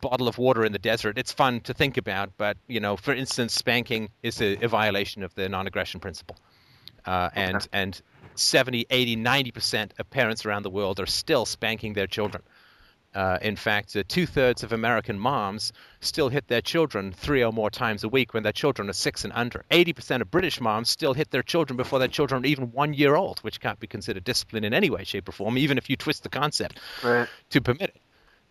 bottle 0.00 0.26
of 0.26 0.38
water 0.38 0.64
in 0.64 0.72
the 0.72 0.78
desert. 0.78 1.18
It's 1.18 1.32
fun 1.32 1.60
to 1.62 1.74
think 1.74 1.96
about, 1.96 2.30
but 2.36 2.56
you 2.66 2.80
know, 2.80 2.96
for 2.96 3.14
instance, 3.14 3.54
spanking 3.54 4.08
is 4.22 4.40
a, 4.40 4.56
a 4.64 4.68
violation 4.68 5.22
of 5.22 5.34
the 5.34 5.48
non-aggression 5.48 6.00
principle. 6.00 6.36
Uh, 7.06 7.28
and 7.34 7.56
Okay. 7.56 7.66
and 7.72 8.02
70, 8.34 8.86
80, 8.90 9.16
90 9.16 9.50
percent 9.50 9.94
of 9.98 10.08
parents 10.10 10.46
around 10.46 10.62
the 10.62 10.70
world 10.70 10.98
are 11.00 11.06
still 11.06 11.44
spanking 11.44 11.92
their 11.94 12.06
children. 12.06 12.42
Uh, 13.14 13.38
in 13.42 13.56
fact, 13.56 13.94
uh, 13.94 14.02
two 14.08 14.24
thirds 14.26 14.62
of 14.62 14.72
American 14.72 15.18
moms 15.18 15.72
still 16.00 16.28
hit 16.30 16.48
their 16.48 16.62
children 16.62 17.12
three 17.12 17.44
or 17.44 17.52
more 17.52 17.70
times 17.70 18.04
a 18.04 18.08
week 18.08 18.32
when 18.32 18.42
their 18.42 18.52
children 18.52 18.88
are 18.88 18.94
six 18.94 19.24
and 19.24 19.32
under. 19.34 19.64
80% 19.70 20.22
of 20.22 20.30
British 20.30 20.60
moms 20.60 20.88
still 20.88 21.12
hit 21.12 21.30
their 21.30 21.42
children 21.42 21.76
before 21.76 21.98
their 21.98 22.08
children 22.08 22.42
are 22.42 22.46
even 22.46 22.72
one 22.72 22.94
year 22.94 23.14
old, 23.14 23.38
which 23.40 23.60
can't 23.60 23.78
be 23.78 23.86
considered 23.86 24.24
discipline 24.24 24.64
in 24.64 24.72
any 24.72 24.88
way, 24.88 25.04
shape, 25.04 25.28
or 25.28 25.32
form, 25.32 25.58
even 25.58 25.76
if 25.76 25.90
you 25.90 25.96
twist 25.96 26.22
the 26.22 26.28
concept 26.30 26.78
Right. 27.02 27.28
to 27.50 27.60
permit 27.60 27.90
it. 27.90 28.00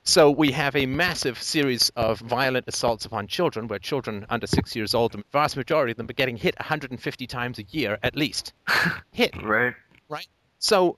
So 0.03 0.31
we 0.31 0.51
have 0.51 0.75
a 0.75 0.87
massive 0.87 1.41
series 1.41 1.89
of 1.95 2.19
violent 2.19 2.67
assaults 2.67 3.05
upon 3.05 3.27
children, 3.27 3.67
where 3.67 3.77
children 3.79 4.25
under 4.29 4.47
six 4.47 4.75
years 4.75 4.95
old, 4.95 5.11
the 5.11 5.23
vast 5.31 5.55
majority 5.57 5.91
of 5.91 5.97
them 5.97 6.07
are 6.09 6.13
getting 6.13 6.37
hit 6.37 6.55
150 6.59 7.27
times 7.27 7.59
a 7.59 7.63
year 7.63 7.99
at 8.01 8.15
least. 8.15 8.53
hit. 9.11 9.35
Right. 9.43 9.75
Right. 10.09 10.27
So, 10.57 10.97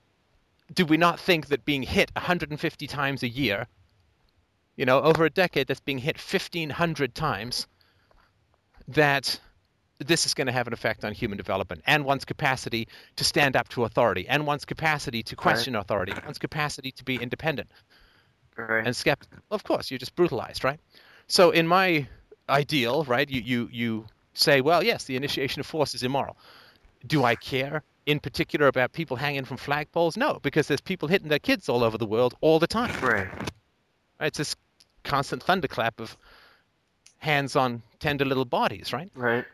do 0.72 0.86
we 0.86 0.96
not 0.96 1.20
think 1.20 1.48
that 1.48 1.64
being 1.64 1.82
hit 1.82 2.10
150 2.14 2.86
times 2.86 3.22
a 3.22 3.28
year, 3.28 3.66
you 4.76 4.84
know, 4.86 5.00
over 5.02 5.24
a 5.24 5.30
decade 5.30 5.66
that's 5.66 5.80
being 5.80 5.98
hit 5.98 6.16
1,500 6.16 7.14
times, 7.14 7.66
that 8.88 9.38
this 9.98 10.26
is 10.26 10.34
going 10.34 10.46
to 10.46 10.52
have 10.52 10.66
an 10.66 10.72
effect 10.72 11.04
on 11.04 11.12
human 11.12 11.36
development 11.38 11.82
and 11.86 12.04
one's 12.04 12.24
capacity 12.24 12.88
to 13.16 13.24
stand 13.24 13.56
up 13.56 13.68
to 13.68 13.84
authority 13.84 14.26
and 14.28 14.46
one's 14.46 14.64
capacity 14.64 15.22
to 15.22 15.36
question 15.36 15.76
authority, 15.76 16.12
one's 16.24 16.38
capacity 16.38 16.90
to 16.92 17.04
be 17.04 17.16
independent 17.16 17.70
Right. 18.56 18.86
and 18.86 18.94
skeptical. 18.94 19.38
Of 19.50 19.64
course, 19.64 19.90
you're 19.90 19.98
just 19.98 20.14
brutalized, 20.14 20.62
right? 20.62 20.78
So 21.26 21.50
in 21.50 21.66
my 21.66 22.06
ideal, 22.48 23.02
right, 23.04 23.28
you 23.28 23.40
you 23.40 23.68
you 23.72 24.06
say, 24.34 24.60
well, 24.60 24.82
yes, 24.84 25.04
the 25.04 25.16
initiation 25.16 25.58
of 25.60 25.66
force 25.66 25.94
is 25.94 26.02
immoral. 26.04 26.36
Do 27.06 27.24
I 27.24 27.34
care 27.34 27.82
in 28.06 28.20
particular 28.20 28.66
about 28.66 28.92
people 28.92 29.16
hanging 29.16 29.44
from 29.44 29.56
flagpoles? 29.56 30.16
No, 30.16 30.38
because 30.42 30.68
there's 30.68 30.80
people 30.80 31.08
hitting 31.08 31.28
their 31.28 31.38
kids 31.38 31.68
all 31.68 31.82
over 31.84 31.98
the 31.98 32.06
world 32.06 32.34
all 32.40 32.58
the 32.58 32.66
time. 32.66 32.92
right. 33.02 33.28
It's 34.20 34.38
this 34.38 34.56
constant 35.02 35.42
thunderclap 35.42 36.00
of 36.00 36.16
hands 37.18 37.56
on 37.56 37.82
tender 37.98 38.24
little 38.24 38.44
bodies, 38.44 38.92
right? 38.92 39.10
Right. 39.14 39.44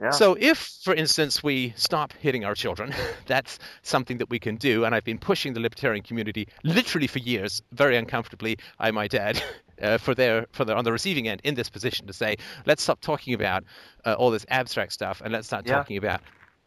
Yeah. 0.00 0.10
So 0.10 0.36
if, 0.38 0.58
for 0.82 0.92
instance, 0.94 1.42
we 1.42 1.72
stop 1.76 2.12
hitting 2.14 2.44
our 2.44 2.54
children, 2.54 2.92
that's 3.26 3.58
something 3.82 4.18
that 4.18 4.28
we 4.28 4.38
can 4.40 4.56
do. 4.56 4.84
And 4.84 4.94
I've 4.94 5.04
been 5.04 5.18
pushing 5.18 5.52
the 5.54 5.60
libertarian 5.60 6.02
community 6.02 6.48
literally 6.64 7.06
for 7.06 7.20
years, 7.20 7.62
very 7.72 7.96
uncomfortably, 7.96 8.58
I 8.80 8.90
might 8.90 9.14
add, 9.14 9.40
uh, 9.82 9.98
for 9.98 10.14
their 10.14 10.46
for 10.52 10.64
their 10.64 10.76
on 10.76 10.84
the 10.84 10.90
receiving 10.92 11.28
end 11.28 11.40
in 11.44 11.54
this 11.54 11.70
position 11.70 12.08
to 12.08 12.12
say, 12.12 12.36
let's 12.66 12.82
stop 12.82 13.00
talking 13.00 13.34
about 13.34 13.62
uh, 14.04 14.14
all 14.14 14.30
this 14.32 14.44
abstract 14.48 14.92
stuff 14.92 15.20
and 15.24 15.32
let's 15.32 15.46
start 15.46 15.64
Yeah. 15.66 15.76
talking 15.76 15.96
about 15.96 16.20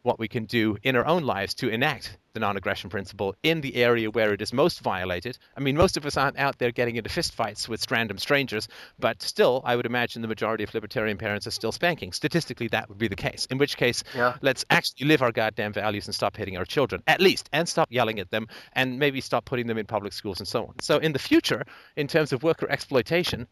what 0.07 0.17
we 0.19 0.29
can 0.29 0.45
do 0.45 0.77
in 0.83 0.95
our 0.95 1.05
own 1.05 1.23
lives 1.23 1.53
to 1.53 1.67
enact 1.67 2.17
the 2.33 2.39
non-aggression 2.39 2.89
principle 2.89 3.35
in 3.43 3.59
the 3.59 3.75
area 3.75 4.09
where 4.09 4.31
it 4.31 4.41
is 4.41 4.53
most 4.53 4.79
violated. 4.79 5.37
I 5.57 5.59
mean, 5.59 5.75
most 5.75 5.97
of 5.97 6.05
us 6.05 6.15
aren't 6.15 6.39
out 6.39 6.57
there 6.59 6.71
getting 6.71 6.95
into 6.95 7.09
fistfights 7.09 7.67
with 7.67 7.91
random 7.91 8.17
strangers, 8.17 8.69
but 8.97 9.21
still, 9.21 9.61
I 9.65 9.75
would 9.75 9.85
imagine 9.85 10.21
the 10.21 10.29
majority 10.29 10.63
of 10.63 10.73
libertarian 10.73 11.17
parents 11.17 11.45
are 11.45 11.51
still 11.51 11.73
spanking. 11.73 12.13
Statistically, 12.13 12.69
that 12.69 12.87
would 12.87 12.97
be 12.97 13.09
the 13.09 13.17
case. 13.17 13.47
In 13.51 13.57
which 13.57 13.75
case, 13.75 14.03
Yeah. 14.15 14.37
let's 14.41 14.63
actually 14.69 15.07
live 15.07 15.21
our 15.21 15.33
goddamn 15.33 15.73
values 15.73 16.05
and 16.07 16.15
stop 16.15 16.37
hitting 16.37 16.55
our 16.55 16.65
children, 16.65 17.03
at 17.05 17.19
least, 17.19 17.49
and 17.51 17.67
stop 17.67 17.91
yelling 17.91 18.17
at 18.19 18.31
them, 18.31 18.47
and 18.71 18.99
maybe 18.99 19.19
stop 19.19 19.43
putting 19.43 19.67
them 19.67 19.77
in 19.77 19.85
public 19.85 20.13
schools 20.13 20.39
and 20.39 20.47
so 20.47 20.67
on. 20.67 20.79
So, 20.79 20.99
in 20.99 21.11
the 21.11 21.19
future, 21.19 21.65
in 21.97 22.07
terms 22.07 22.31
of 22.31 22.43
worker 22.43 22.69
exploitation, 22.69 23.45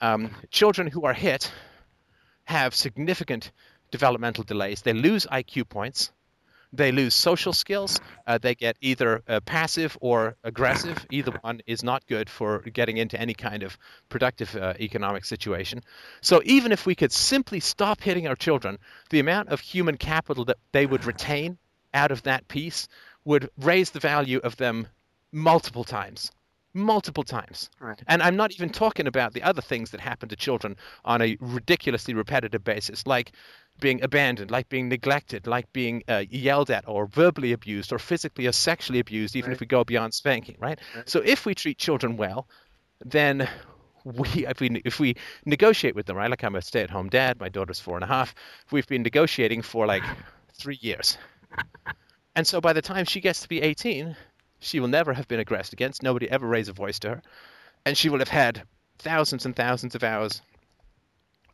um, 0.00 0.30
children 0.50 0.86
who 0.86 1.04
are 1.04 1.12
hit 1.12 1.52
have 2.44 2.74
significant 2.74 3.52
developmental 3.90 4.44
delays. 4.44 4.82
They 4.82 4.92
lose 4.92 5.26
IQ 5.26 5.68
points. 5.68 6.10
They 6.72 6.92
lose 6.92 7.14
social 7.14 7.52
skills. 7.52 7.98
Uh, 8.26 8.38
they 8.38 8.54
get 8.54 8.76
either 8.80 9.22
uh, 9.26 9.40
passive 9.40 9.98
or 10.00 10.36
aggressive. 10.44 11.04
Either 11.10 11.32
one 11.40 11.62
is 11.66 11.82
not 11.82 12.06
good 12.06 12.30
for 12.30 12.60
getting 12.60 12.96
into 12.96 13.20
any 13.20 13.34
kind 13.34 13.64
of 13.64 13.76
productive 14.08 14.54
uh, 14.54 14.74
economic 14.78 15.24
situation. 15.24 15.82
So, 16.20 16.40
even 16.44 16.70
if 16.70 16.86
we 16.86 16.94
could 16.94 17.10
simply 17.10 17.58
stop 17.58 18.00
hitting 18.00 18.28
our 18.28 18.36
children, 18.36 18.78
the 19.10 19.18
amount 19.18 19.48
of 19.48 19.60
human 19.60 19.96
capital 19.96 20.44
that 20.44 20.58
they 20.70 20.86
would 20.86 21.04
retain 21.04 21.58
out 21.92 22.12
of 22.12 22.22
that 22.22 22.46
piece 22.46 22.86
would 23.24 23.50
raise 23.58 23.90
the 23.90 24.00
value 24.00 24.38
of 24.38 24.56
them 24.56 24.86
multiple 25.32 25.84
times 25.84 26.30
multiple 26.72 27.24
times. 27.24 27.70
Right. 27.80 28.00
And 28.06 28.22
I'm 28.22 28.36
not 28.36 28.52
even 28.52 28.70
talking 28.70 29.06
about 29.06 29.32
the 29.32 29.42
other 29.42 29.62
things 29.62 29.90
that 29.90 30.00
happen 30.00 30.28
to 30.28 30.36
children 30.36 30.76
on 31.04 31.20
a 31.22 31.36
ridiculously 31.40 32.14
repetitive 32.14 32.62
basis, 32.62 33.06
like 33.06 33.32
being 33.80 34.02
abandoned, 34.02 34.50
like 34.50 34.68
being 34.68 34.88
neglected, 34.88 35.46
like 35.46 35.72
being 35.72 36.02
uh, 36.08 36.24
yelled 36.30 36.70
at 36.70 36.86
or 36.86 37.06
verbally 37.06 37.52
abused 37.52 37.92
or 37.92 37.98
physically 37.98 38.46
or 38.46 38.52
sexually 38.52 39.00
abused, 39.00 39.34
even 39.36 39.50
Right. 39.50 39.54
if 39.54 39.60
we 39.60 39.66
go 39.66 39.84
beyond 39.84 40.14
spanking, 40.14 40.56
right? 40.60 40.78
Right. 40.94 41.08
So 41.08 41.20
if 41.24 41.46
we 41.46 41.54
treat 41.54 41.78
children 41.78 42.16
well, 42.16 42.46
then 43.04 43.48
we 44.04 44.46
if 44.46 44.60
we 44.60 44.82
if 44.84 45.00
we 45.00 45.16
negotiate 45.44 45.94
with 45.94 46.06
them, 46.06 46.16
right? 46.16 46.30
Like 46.30 46.44
I'm 46.44 46.54
a 46.56 46.62
stay-at-home 46.62 47.08
dad, 47.08 47.40
my 47.40 47.48
daughter's 47.48 47.80
four 47.80 47.96
and 47.96 48.04
a 48.04 48.06
half. 48.06 48.34
We've 48.70 48.86
been 48.86 49.02
negotiating 49.02 49.62
for 49.62 49.86
like 49.86 50.04
three 50.54 50.78
years, 50.80 51.18
and 52.36 52.46
so 52.46 52.60
by 52.60 52.72
the 52.72 52.82
time 52.82 53.04
she 53.04 53.20
gets 53.20 53.40
to 53.42 53.48
be 53.48 53.60
18, 53.60 54.16
she 54.60 54.80
will 54.80 54.88
never 54.88 55.12
have 55.12 55.28
been 55.28 55.40
aggressed 55.40 55.72
against. 55.72 56.02
Nobody 56.02 56.30
ever 56.30 56.46
raised 56.46 56.68
a 56.70 56.72
voice 56.72 56.98
to 57.00 57.08
her, 57.08 57.22
and 57.84 57.96
she 57.96 58.08
will 58.08 58.18
have 58.20 58.28
had 58.28 58.62
thousands 58.98 59.46
and 59.46 59.56
thousands 59.56 59.94
of 59.94 60.02
hours 60.04 60.42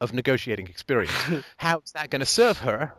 of 0.01 0.12
negotiating 0.12 0.66
experience. 0.68 1.12
How 1.56 1.78
is 1.78 1.93
that 1.93 2.10
going 2.10 2.20
to 2.20 2.27
serve 2.27 2.59
her 2.59 2.93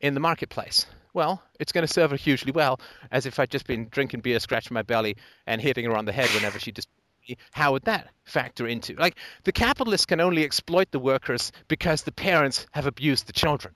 in 0.00 0.14
the 0.14 0.20
marketplace? 0.20 0.86
Well, 1.14 1.42
it's 1.60 1.72
going 1.72 1.86
to 1.86 1.92
serve 1.92 2.10
her 2.10 2.16
hugely 2.16 2.52
well, 2.52 2.80
as 3.10 3.26
if 3.26 3.38
I'd 3.38 3.50
just 3.50 3.66
been 3.66 3.88
drinking 3.90 4.20
beer, 4.20 4.40
scratching 4.40 4.74
my 4.74 4.82
belly, 4.82 5.16
and 5.46 5.60
hitting 5.60 5.84
her 5.84 5.96
on 5.96 6.06
the 6.06 6.12
head 6.12 6.30
whenever 6.30 6.58
she 6.58 6.72
just. 6.72 6.88
How 7.52 7.72
would 7.72 7.84
that 7.84 8.08
factor 8.24 8.66
into? 8.66 8.94
Like, 8.94 9.16
the 9.44 9.52
capitalists 9.52 10.06
can 10.06 10.20
only 10.20 10.42
exploit 10.42 10.90
the 10.90 10.98
workers 10.98 11.52
because 11.68 12.02
the 12.02 12.12
parents 12.12 12.66
have 12.72 12.86
abused 12.86 13.26
the 13.26 13.32
children. 13.32 13.74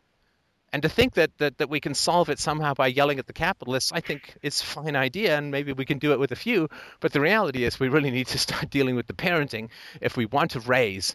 And 0.73 0.83
to 0.83 0.89
think 0.89 1.15
that, 1.15 1.31
that, 1.39 1.59
that 1.59 1.71
we 1.71 1.81
can 1.81 1.95
solve 1.95 2.29
it 2.29 2.39
somehow 2.39 2.75
by 2.75 2.89
yelling 2.89 3.19
at 3.19 3.27
the 3.27 3.33
capitalists, 3.33 3.93
I 3.93 4.01
think 4.01 4.37
is 4.43 4.61
a 4.61 4.65
fine 4.65 4.97
idea, 4.97 5.39
and 5.39 5.51
maybe 5.51 5.73
we 5.73 5.85
can 5.85 5.99
do 5.99 6.13
it 6.13 6.19
with 6.19 6.33
a 6.33 6.37
few. 6.37 6.69
But 7.01 7.13
the 7.13 7.21
reality 7.21 7.65
is, 7.65 7.79
we 7.79 7.89
really 7.89 8.11
need 8.11 8.27
to 8.29 8.39
start 8.39 8.69
dealing 8.71 8.97
with 8.97 9.07
the 9.07 9.15
parenting 9.15 9.69
if 10.01 10.17
we 10.17 10.27
want 10.27 10.51
to 10.53 10.61
raise 10.61 11.15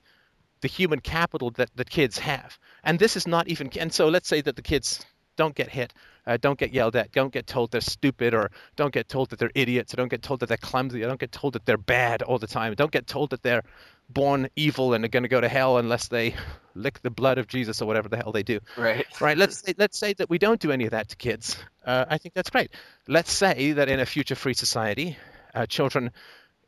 the 0.62 0.68
human 0.68 1.00
capital 1.00 1.52
that, 1.52 1.70
the 1.76 1.86
kids 1.86 2.18
have. 2.20 2.58
And 2.84 3.00
this 3.00 3.18
is 3.18 3.28
not 3.28 3.48
even, 3.48 3.70
and 3.80 3.94
so 3.94 4.08
let's 4.08 4.28
say 4.28 4.42
that 4.42 4.56
the 4.56 4.62
kids 4.62 5.06
don't 5.36 5.56
get 5.56 5.70
hit, 5.70 5.94
uh, 6.28 6.38
don't 6.38 6.60
get 6.60 6.74
yelled 6.74 6.96
at, 6.96 7.12
don't 7.12 7.34
get 7.34 7.48
told 7.48 7.72
they're 7.72 7.82
stupid, 7.82 8.34
or 8.34 8.52
don't 8.76 8.94
get 8.94 9.08
told 9.08 9.30
that 9.30 9.40
they're 9.40 9.52
idiots, 9.56 9.94
or 9.94 9.98
don't 9.98 10.10
get 10.10 10.22
told 10.22 10.42
that 10.42 10.48
they're 10.48 10.58
clumsy, 10.58 11.04
or 11.04 11.08
don't 11.08 11.20
get 11.20 11.32
told 11.32 11.54
that 11.54 11.66
they're 11.66 11.78
bad 11.78 12.22
all 12.22 12.38
the 12.38 12.48
time, 12.48 12.74
don't 12.76 12.92
get 12.92 13.08
told 13.08 13.32
that 13.32 13.42
they're 13.42 13.64
born 14.10 14.50
evil 14.56 14.94
and 14.94 15.06
are 15.06 15.08
going 15.08 15.24
to 15.24 15.30
go 15.30 15.42
to 15.42 15.48
hell 15.48 15.78
unless 15.78 16.10
they 16.10 16.36
lick 16.76 17.02
the 17.02 17.10
blood 17.10 17.38
of 17.38 17.48
Jesus 17.48 17.82
or 17.82 17.86
whatever 17.86 18.10
the 18.10 18.18
hell 18.18 18.32
they 18.32 18.44
do. 18.44 18.60
Right. 18.78 19.06
Right. 19.22 19.38
Let's 19.38 19.60
say, 19.60 19.74
let's 19.78 19.98
say 19.98 20.14
that 20.14 20.30
we 20.30 20.38
don't 20.38 20.60
do 20.60 20.72
any 20.72 20.86
of 20.86 20.92
that 20.92 21.10
to 21.10 21.16
kids. 21.16 21.58
Uh, 21.86 22.06
I 22.10 22.18
think 22.18 22.34
that's 22.34 22.50
great. 22.50 22.72
Let's 23.08 23.32
say 23.32 23.74
that 23.74 23.88
in 23.88 24.00
a 24.00 24.06
future-free 24.06 24.56
society, 24.56 25.18
uh, 25.54 25.66
children 25.68 26.12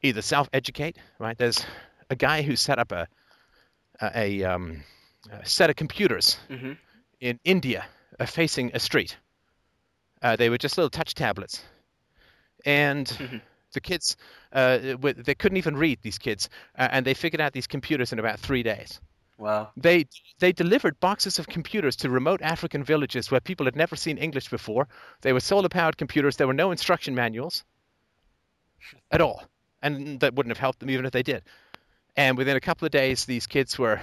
either 0.02 0.22
self-educate. 0.22 0.98
Right. 1.18 1.38
There's 1.38 1.66
a 2.10 2.16
guy 2.16 2.44
who 2.44 2.56
set 2.56 2.78
up 2.78 2.92
a 2.92 3.08
a, 4.16 4.44
um, 4.44 4.84
a 5.32 5.46
set 5.46 5.70
of 5.70 5.76
computers 5.76 6.38
hmm 6.50 6.74
in 7.20 7.40
India 7.46 7.86
uh, 8.20 8.26
facing 8.26 8.72
a 8.74 8.80
street. 8.80 9.18
Uh, 10.22 10.36
they 10.36 10.50
were 10.50 10.58
just 10.58 10.78
little 10.78 10.90
touch 10.90 11.14
tablets, 11.14 11.64
and 12.66 13.08
Mhm. 13.08 13.42
the 13.74 13.82
kids 13.82 14.16
uh, 14.52 14.78
they 14.78 15.36
couldn't 15.36 15.58
even 15.58 15.76
read. 15.76 16.00
These 16.02 16.20
kids, 16.20 16.50
uh, 16.78 16.88
and 16.92 17.06
they 17.06 17.14
figured 17.14 17.42
out 17.42 17.54
these 17.54 17.68
computers 17.68 18.12
in 18.14 18.20
about 18.20 18.40
three 18.40 18.64
days. 18.64 19.00
Wow. 19.38 19.72
They 19.76 20.06
they 20.40 20.52
delivered 20.52 21.00
boxes 21.00 21.40
of 21.40 21.48
computers 21.48 21.96
to 21.98 22.10
remote 22.10 22.42
African 22.42 22.84
villages 22.84 23.32
where 23.32 23.42
people 23.42 23.66
had 23.66 23.76
never 23.76 23.96
seen 23.96 24.18
English 24.18 24.50
before. 24.50 24.88
They 25.22 25.34
were 25.34 25.40
solar 25.40 25.70
powered 25.70 25.98
computers. 25.98 26.38
There 26.38 26.48
were 26.48 26.54
no 26.54 26.72
instruction 26.72 27.16
manuals 27.16 27.64
at 29.12 29.22
all, 29.22 29.44
and 29.82 30.20
that 30.20 30.36
wouldn't 30.36 30.52
have 30.52 30.60
helped 30.60 30.80
them 30.80 30.90
even 30.90 31.06
if 31.06 31.12
they 31.12 31.24
did. 31.24 31.44
And 32.16 32.38
within 32.38 32.56
a 32.56 32.62
couple 32.62 32.86
of 32.86 32.92
days, 32.92 33.26
these 33.26 33.48
kids 33.48 33.78
were 33.80 34.00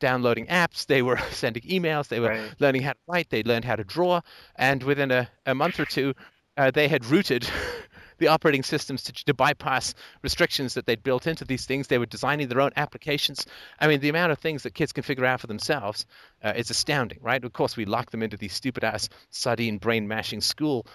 downloading 0.00 0.46
apps. 0.46 0.86
They 0.86 1.02
were 1.02 1.18
sending 1.30 1.62
emails. 1.64 2.08
They 2.08 2.20
were 2.20 2.28
Right. 2.28 2.54
learning 2.58 2.82
how 2.82 2.92
to 2.92 2.98
write. 3.06 3.30
They 3.30 3.42
learned 3.42 3.64
how 3.64 3.76
to 3.76 3.84
draw. 3.84 4.20
And 4.56 4.82
within 4.82 5.10
a, 5.10 5.28
a 5.46 5.54
month 5.54 5.78
or 5.78 5.84
two, 5.84 6.14
uh, 6.56 6.70
they 6.70 6.88
had 6.88 7.04
rooted 7.06 7.48
the 8.18 8.28
operating 8.28 8.62
systems 8.62 9.02
to, 9.04 9.12
to 9.12 9.34
bypass 9.34 9.94
restrictions 10.22 10.74
that 10.74 10.86
they'd 10.86 11.02
built 11.02 11.26
into 11.26 11.44
these 11.44 11.66
things. 11.66 11.86
They 11.88 11.98
were 11.98 12.06
designing 12.06 12.48
their 12.48 12.60
own 12.60 12.72
applications. 12.76 13.46
I 13.80 13.88
mean, 13.88 14.00
the 14.00 14.08
amount 14.08 14.32
of 14.32 14.38
things 14.38 14.62
that 14.62 14.74
kids 14.74 14.92
can 14.92 15.02
figure 15.02 15.24
out 15.24 15.40
for 15.40 15.46
themselves 15.46 16.06
uh, 16.42 16.52
is 16.56 16.70
astounding, 16.70 17.18
right? 17.22 17.42
Of 17.44 17.52
course, 17.52 17.76
we 17.76 17.84
lock 17.84 18.10
them 18.10 18.22
into 18.22 18.36
these 18.36 18.52
stupid 18.52 18.84
ass 18.84 19.08
sardine 19.30 19.78
brain 19.78 20.08
mashing 20.08 20.40
school 20.40 20.86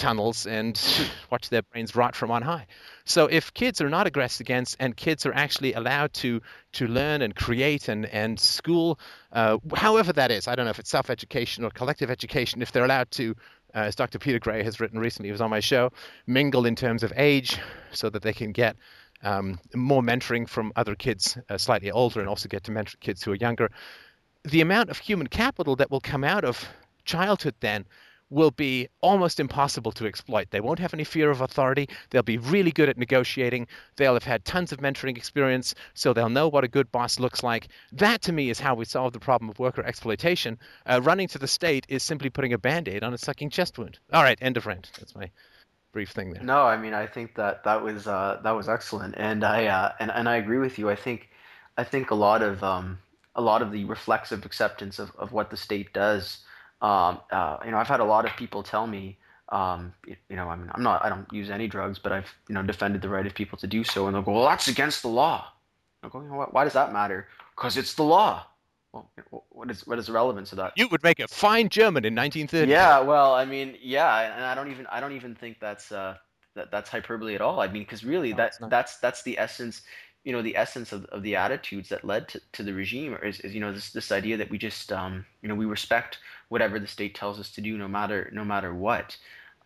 tunnels 0.00 0.46
and 0.46 0.80
watch 1.30 1.50
their 1.50 1.62
brains 1.62 1.94
rot 1.94 2.16
from 2.16 2.30
on 2.30 2.42
high. 2.42 2.66
So 3.04 3.26
if 3.26 3.52
kids 3.54 3.80
are 3.80 3.88
not 3.88 4.06
aggressed 4.06 4.40
against 4.40 4.76
and 4.80 4.96
kids 4.96 5.26
are 5.26 5.32
actually 5.32 5.74
allowed 5.74 6.12
to 6.14 6.40
to 6.72 6.88
learn 6.88 7.22
and 7.22 7.36
create 7.36 7.88
and 7.88 8.06
and 8.06 8.40
school, 8.40 8.98
uh, 9.32 9.58
however 9.74 10.12
that 10.14 10.30
is, 10.30 10.48
I 10.48 10.56
don't 10.56 10.64
know 10.64 10.70
if 10.70 10.78
it's 10.78 10.90
self-education 10.90 11.64
or 11.64 11.70
collective 11.70 12.10
education, 12.10 12.62
if 12.62 12.72
they're 12.72 12.84
allowed 12.84 13.10
to, 13.12 13.36
uh, 13.74 13.78
as 13.78 13.94
Dr. 13.94 14.18
Peter 14.18 14.38
Gray 14.38 14.62
has 14.62 14.80
written 14.80 14.98
recently, 14.98 15.28
he 15.28 15.32
was 15.32 15.40
on 15.40 15.50
my 15.50 15.60
show, 15.60 15.92
mingle 16.26 16.66
in 16.66 16.74
terms 16.74 17.02
of 17.02 17.12
age 17.16 17.58
so 17.92 18.10
that 18.10 18.22
they 18.22 18.32
can 18.32 18.52
get 18.52 18.76
um, 19.22 19.58
more 19.74 20.02
mentoring 20.02 20.48
from 20.48 20.72
other 20.76 20.94
kids 20.94 21.36
uh, 21.48 21.58
slightly 21.58 21.90
older 21.90 22.20
and 22.20 22.28
also 22.28 22.48
get 22.48 22.64
to 22.64 22.72
mentor 22.72 22.96
kids 23.00 23.22
who 23.22 23.32
are 23.32 23.36
younger. 23.36 23.70
The 24.44 24.62
amount 24.62 24.88
of 24.88 24.98
human 24.98 25.26
capital 25.26 25.76
that 25.76 25.90
will 25.90 26.00
come 26.00 26.24
out 26.24 26.44
of 26.44 26.66
childhood 27.04 27.54
then 27.60 27.84
will 28.30 28.50
be 28.50 28.88
almost 29.00 29.40
impossible 29.40 29.92
to 29.92 30.06
exploit. 30.06 30.50
They 30.50 30.60
won't 30.60 30.78
have 30.78 30.94
any 30.94 31.04
fear 31.04 31.30
of 31.30 31.40
authority. 31.40 31.88
They'll 32.10 32.22
be 32.22 32.38
really 32.38 32.70
good 32.70 32.88
at 32.88 32.96
negotiating. 32.96 33.66
They'll 33.96 34.14
have 34.14 34.24
had 34.24 34.44
tons 34.44 34.72
of 34.72 34.78
mentoring 34.78 35.16
experience, 35.16 35.74
so 35.94 36.12
they'll 36.12 36.28
know 36.28 36.48
what 36.48 36.64
a 36.64 36.68
good 36.68 36.90
boss 36.92 37.18
looks 37.18 37.42
like. 37.42 37.68
That, 37.92 38.22
to 38.22 38.32
me, 38.32 38.50
is 38.50 38.60
how 38.60 38.74
we 38.74 38.84
solve 38.84 39.12
the 39.12 39.20
problem 39.20 39.50
of 39.50 39.58
worker 39.58 39.82
exploitation. 39.82 40.58
Uh, 40.86 41.00
running 41.02 41.28
to 41.28 41.38
the 41.38 41.48
state 41.48 41.86
is 41.88 42.02
simply 42.02 42.30
putting 42.30 42.52
a 42.52 42.58
band 42.58 42.88
aid 42.88 43.02
on 43.02 43.12
a 43.12 43.18
sucking 43.18 43.50
chest 43.50 43.78
wound. 43.78 43.98
All 44.12 44.22
right, 44.22 44.38
end 44.40 44.56
of 44.56 44.66
rant. 44.66 44.90
That's 44.98 45.14
my 45.14 45.30
brief 45.92 46.10
thing 46.10 46.32
there. 46.32 46.42
No, 46.42 46.62
I 46.62 46.76
mean 46.76 46.94
I 46.94 47.06
think 47.06 47.34
that 47.34 47.64
that 47.64 47.82
was 47.82 48.06
uh, 48.06 48.40
that 48.44 48.52
was 48.52 48.68
excellent, 48.68 49.16
and 49.16 49.44
I 49.44 49.66
uh, 49.66 49.92
and 49.98 50.10
and 50.10 50.28
I 50.28 50.36
agree 50.36 50.58
with 50.58 50.78
you. 50.78 50.88
I 50.88 50.94
think 50.94 51.28
I 51.76 51.84
think 51.84 52.10
a 52.10 52.14
lot 52.14 52.42
of 52.42 52.62
um, 52.62 52.98
a 53.34 53.42
lot 53.42 53.62
of 53.62 53.72
the 53.72 53.84
reflexive 53.84 54.44
acceptance 54.44 54.98
of, 54.98 55.12
of 55.16 55.32
what 55.32 55.50
the 55.50 55.56
state 55.56 55.92
does. 55.92 56.38
Um, 56.82 57.20
uh, 57.30 57.58
you 57.64 57.70
know, 57.70 57.76
I've 57.78 57.88
had 57.88 58.00
a 58.00 58.04
lot 58.04 58.24
of 58.24 58.36
people 58.36 58.62
tell 58.62 58.86
me, 58.86 59.18
um, 59.50 59.92
you, 60.06 60.16
you 60.28 60.36
know, 60.36 60.48
I 60.48 60.56
mean, 60.56 60.70
I'm 60.74 60.82
not, 60.82 61.04
I 61.04 61.08
don't 61.08 61.30
use 61.32 61.50
any 61.50 61.68
drugs, 61.68 61.98
but 61.98 62.12
I've 62.12 62.32
you 62.48 62.54
know 62.54 62.62
defended 62.62 63.02
the 63.02 63.08
right 63.08 63.26
of 63.26 63.34
people 63.34 63.58
to 63.58 63.66
do 63.66 63.84
so, 63.84 64.06
and 64.06 64.14
they'll 64.14 64.22
go, 64.22 64.32
well, 64.32 64.48
that's 64.48 64.68
against 64.68 65.02
the 65.02 65.08
law. 65.08 65.46
I 66.02 66.08
go, 66.08 66.20
you 66.22 66.28
know 66.28 66.36
what? 66.36 66.54
Why 66.54 66.64
does 66.64 66.72
that 66.74 66.92
matter? 66.92 67.28
Because 67.56 67.76
it's 67.76 67.94
the 67.94 68.04
law. 68.04 68.46
Well, 68.92 69.10
what 69.50 69.70
is 69.70 69.86
what 69.86 69.98
is 69.98 70.06
the 70.06 70.12
relevance 70.12 70.52
of 70.52 70.58
that? 70.58 70.74
You 70.76 70.88
would 70.88 71.02
make 71.02 71.20
a 71.20 71.28
fine 71.28 71.68
German 71.68 72.04
in 72.04 72.14
1930. 72.14 72.74
Yeah, 72.74 73.00
well, 73.00 73.34
I 73.34 73.44
mean, 73.44 73.76
yeah, 73.80 74.34
and 74.34 74.44
I 74.44 74.54
don't 74.54 74.70
even 74.70 74.86
I 74.88 75.00
don't 75.00 75.12
even 75.12 75.34
think 75.34 75.60
that's 75.60 75.92
uh 75.92 76.16
that 76.54 76.70
that's 76.70 76.90
hyperbole 76.90 77.34
at 77.34 77.40
all. 77.40 77.60
I 77.60 77.68
mean, 77.68 77.82
because 77.82 78.04
really 78.04 78.32
No, 78.32 78.36
that 78.36 78.54
that's 78.68 78.98
that's 78.98 79.22
the 79.22 79.38
essence, 79.38 79.82
you 80.24 80.32
know, 80.32 80.42
the 80.42 80.56
essence 80.56 80.92
of, 80.92 81.04
of 81.06 81.22
the 81.22 81.36
attitudes 81.36 81.88
that 81.90 82.04
led 82.04 82.28
to, 82.30 82.40
to 82.52 82.62
the 82.62 82.74
regime 82.74 83.16
is, 83.22 83.40
is 83.40 83.54
you 83.54 83.60
know 83.60 83.72
this 83.72 83.92
this 83.92 84.12
idea 84.12 84.36
that 84.36 84.50
we 84.50 84.58
just 84.58 84.92
um 84.92 85.24
you 85.42 85.48
know 85.48 85.54
we 85.54 85.66
respect 85.66 86.18
whatever 86.50 86.78
the 86.78 86.86
state 86.86 87.14
tells 87.14 87.40
us 87.40 87.50
to 87.52 87.62
do 87.62 87.78
no 87.78 87.88
matter 87.88 88.28
no 88.32 88.44
matter 88.44 88.74
what. 88.74 89.16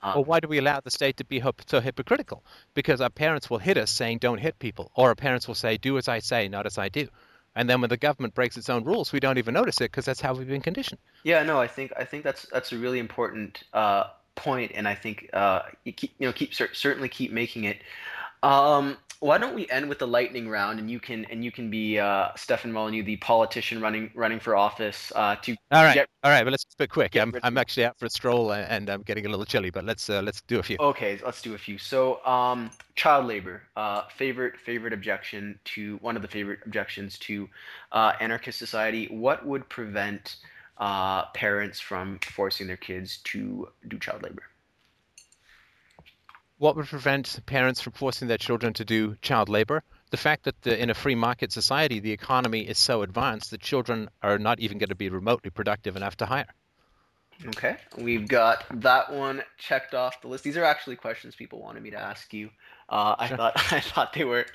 Uh, 0.02 0.12
Or 0.16 0.24
why 0.24 0.38
do 0.38 0.48
we 0.48 0.58
allow 0.58 0.80
the 0.80 0.90
state 0.90 1.16
to 1.16 1.24
be 1.24 1.42
so 1.66 1.80
hypocritical? 1.80 2.44
Because 2.74 3.00
our 3.00 3.10
parents 3.10 3.48
will 3.50 3.58
hit 3.58 3.78
us 3.78 3.90
saying, 3.90 4.18
don't 4.18 4.38
hit 4.38 4.58
people. 4.58 4.90
Or 4.94 5.08
our 5.08 5.14
parents 5.14 5.48
will 5.48 5.54
say, 5.54 5.78
do 5.78 5.96
as 5.96 6.08
I 6.08 6.18
say, 6.18 6.46
not 6.46 6.66
as 6.66 6.76
I 6.76 6.90
do. 6.90 7.08
And 7.56 7.70
then 7.70 7.80
when 7.80 7.88
the 7.88 7.96
government 7.96 8.34
breaks 8.34 8.56
its 8.56 8.68
own 8.68 8.84
rules, 8.84 9.12
we 9.12 9.20
don't 9.20 9.38
even 9.38 9.54
notice 9.54 9.80
it 9.80 9.90
because 9.90 10.04
that's 10.04 10.20
how 10.20 10.34
we've 10.34 10.46
been 10.48 10.60
conditioned. 10.60 11.00
Yeah, 11.22 11.42
no, 11.42 11.58
I 11.60 11.68
think 11.68 11.92
I 11.96 12.04
think 12.04 12.24
that's 12.24 12.46
that's 12.52 12.72
a 12.72 12.76
really 12.78 12.98
important 12.98 13.62
uh, 13.72 14.04
point, 14.34 14.72
and 14.74 14.86
I 14.88 14.94
think 14.94 15.30
uh, 15.32 15.62
you 15.84 15.92
keep 15.92 16.12
you 16.18 16.26
know 16.26 16.32
keep 16.32 16.52
cer- 16.52 16.74
certainly 16.74 17.08
keep 17.08 17.32
making 17.32 17.64
it. 17.64 17.78
Um, 18.42 18.98
why 19.24 19.38
don't 19.38 19.54
we 19.54 19.66
end 19.70 19.88
with 19.88 19.98
the 19.98 20.06
lightning 20.06 20.50
round, 20.50 20.78
and 20.78 20.90
you 20.90 21.00
can 21.00 21.24
and 21.30 21.42
you 21.42 21.50
can 21.50 21.70
be 21.70 21.98
uh, 21.98 22.28
Stefan 22.36 22.70
Molyneux, 22.70 23.04
the 23.04 23.16
politician 23.16 23.80
running 23.80 24.10
running 24.14 24.38
for 24.38 24.54
office. 24.54 25.10
Uh, 25.16 25.36
to 25.36 25.56
all 25.70 25.82
right, 25.82 25.94
get, 25.94 26.10
all 26.22 26.30
right, 26.30 26.44
but 26.44 26.50
let's 26.50 26.66
be 26.76 26.86
quick. 26.86 27.16
I'm 27.16 27.32
I'm 27.42 27.56
actually 27.56 27.86
out 27.86 27.98
for 27.98 28.04
a 28.04 28.10
stroll, 28.10 28.52
and 28.52 28.90
I'm 28.90 29.00
getting 29.00 29.24
a 29.24 29.30
little 29.30 29.46
chilly, 29.46 29.70
but 29.70 29.86
let's 29.86 30.10
uh, 30.10 30.20
let's 30.20 30.42
do 30.42 30.58
a 30.58 30.62
few. 30.62 30.76
Okay, 30.78 31.18
let's 31.24 31.40
do 31.40 31.54
a 31.54 31.58
few. 31.58 31.78
So, 31.78 32.22
um, 32.26 32.70
child 32.96 33.24
labor. 33.24 33.62
Uh, 33.76 34.02
favorite 34.14 34.60
favorite 34.60 34.92
objection 34.92 35.58
to 35.64 35.96
one 36.02 36.16
of 36.16 36.22
the 36.22 36.28
favorite 36.28 36.60
objections 36.66 37.18
to 37.20 37.48
uh, 37.92 38.12
anarchist 38.20 38.58
society. 38.58 39.06
What 39.06 39.46
would 39.46 39.66
prevent 39.70 40.36
uh, 40.76 41.28
parents 41.28 41.80
from 41.80 42.18
forcing 42.18 42.66
their 42.66 42.76
kids 42.76 43.20
to 43.24 43.70
do 43.88 43.98
child 43.98 44.22
labor? 44.22 44.42
What 46.64 46.76
would 46.76 46.86
prevent 46.86 47.40
parents 47.44 47.82
from 47.82 47.92
forcing 47.92 48.26
their 48.26 48.38
children 48.38 48.72
to 48.72 48.86
do 48.86 49.16
child 49.20 49.50
labor? 49.50 49.82
The 50.10 50.16
fact 50.16 50.44
that 50.44 50.62
the, 50.62 50.82
in 50.82 50.88
a 50.88 50.94
free 50.94 51.14
market 51.14 51.52
society, 51.52 52.00
the 52.00 52.12
economy 52.12 52.62
is 52.62 52.78
so 52.78 53.02
advanced 53.02 53.50
that 53.50 53.60
children 53.60 54.08
are 54.22 54.38
not 54.38 54.60
even 54.60 54.78
going 54.78 54.88
to 54.88 54.94
be 54.94 55.10
remotely 55.10 55.50
productive 55.50 55.94
enough 55.94 56.16
to 56.16 56.24
hire. 56.24 56.46
Okay, 57.48 57.76
we've 57.98 58.26
got 58.26 58.64
that 58.80 59.12
one 59.12 59.42
checked 59.58 59.92
off 59.94 60.22
the 60.22 60.28
list. 60.28 60.42
These 60.42 60.56
are 60.56 60.64
actually 60.64 60.96
questions 60.96 61.36
people 61.36 61.60
wanted 61.60 61.82
me 61.82 61.90
to 61.90 62.00
ask 62.00 62.32
you. 62.32 62.48
Uh, 62.88 63.14
I 63.18 63.28
thought 63.28 63.52
I 63.72 63.80
thought 63.80 64.12
they 64.12 64.24
were. 64.24 64.46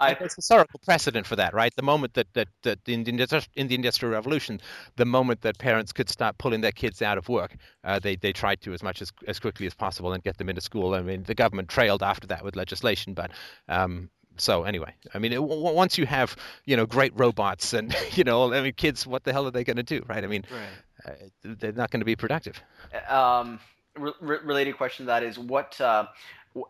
I, 0.00 0.14
There's 0.14 0.34
historical 0.34 0.80
precedent 0.84 1.26
for 1.26 1.36
that, 1.36 1.54
right? 1.54 1.74
The 1.74 1.82
moment 1.82 2.14
that 2.14 2.32
that, 2.34 2.48
that 2.62 2.78
in, 2.86 3.04
the, 3.04 3.46
in 3.54 3.68
the 3.68 3.74
Industrial 3.74 4.12
Revolution, 4.12 4.60
the 4.96 5.04
moment 5.04 5.42
that 5.42 5.58
parents 5.58 5.92
could 5.92 6.08
start 6.08 6.38
pulling 6.38 6.60
their 6.60 6.72
kids 6.72 7.02
out 7.02 7.18
of 7.18 7.28
work, 7.28 7.56
uh, 7.84 7.98
they 7.98 8.16
they 8.16 8.32
tried 8.32 8.60
to 8.62 8.72
as 8.72 8.82
much 8.82 9.02
as 9.02 9.12
as 9.26 9.38
quickly 9.40 9.66
as 9.66 9.74
possible 9.74 10.12
and 10.12 10.22
get 10.22 10.38
them 10.38 10.48
into 10.48 10.60
school. 10.60 10.94
I 10.94 11.02
mean, 11.02 11.24
the 11.24 11.34
government 11.34 11.68
trailed 11.68 12.02
after 12.02 12.26
that 12.28 12.44
with 12.44 12.56
legislation, 12.56 13.14
but 13.14 13.30
um, 13.68 14.10
so 14.36 14.64
anyway, 14.64 14.94
I 15.12 15.18
mean, 15.18 15.32
it, 15.32 15.36
w- 15.36 15.74
once 15.74 15.98
you 15.98 16.06
have 16.06 16.36
you 16.64 16.76
know 16.76 16.86
great 16.86 17.12
robots 17.16 17.72
and 17.72 17.94
you 18.12 18.24
know, 18.24 18.52
I 18.52 18.62
mean, 18.62 18.74
kids, 18.74 19.06
what 19.06 19.24
the 19.24 19.32
hell 19.32 19.46
are 19.46 19.50
they 19.50 19.64
going 19.64 19.76
to 19.76 19.82
do, 19.82 20.04
right? 20.08 20.22
I 20.22 20.26
mean, 20.26 20.44
right. 20.50 20.68
Uh, 21.04 21.10
they're 21.42 21.72
not 21.72 21.90
going 21.90 22.00
to 22.00 22.06
be 22.06 22.16
productive. 22.16 22.62
Um, 23.08 23.58
re- 23.96 24.12
related 24.20 24.76
question 24.76 25.06
to 25.06 25.08
that 25.08 25.22
is 25.22 25.38
what, 25.38 25.80
uh, 25.80 26.06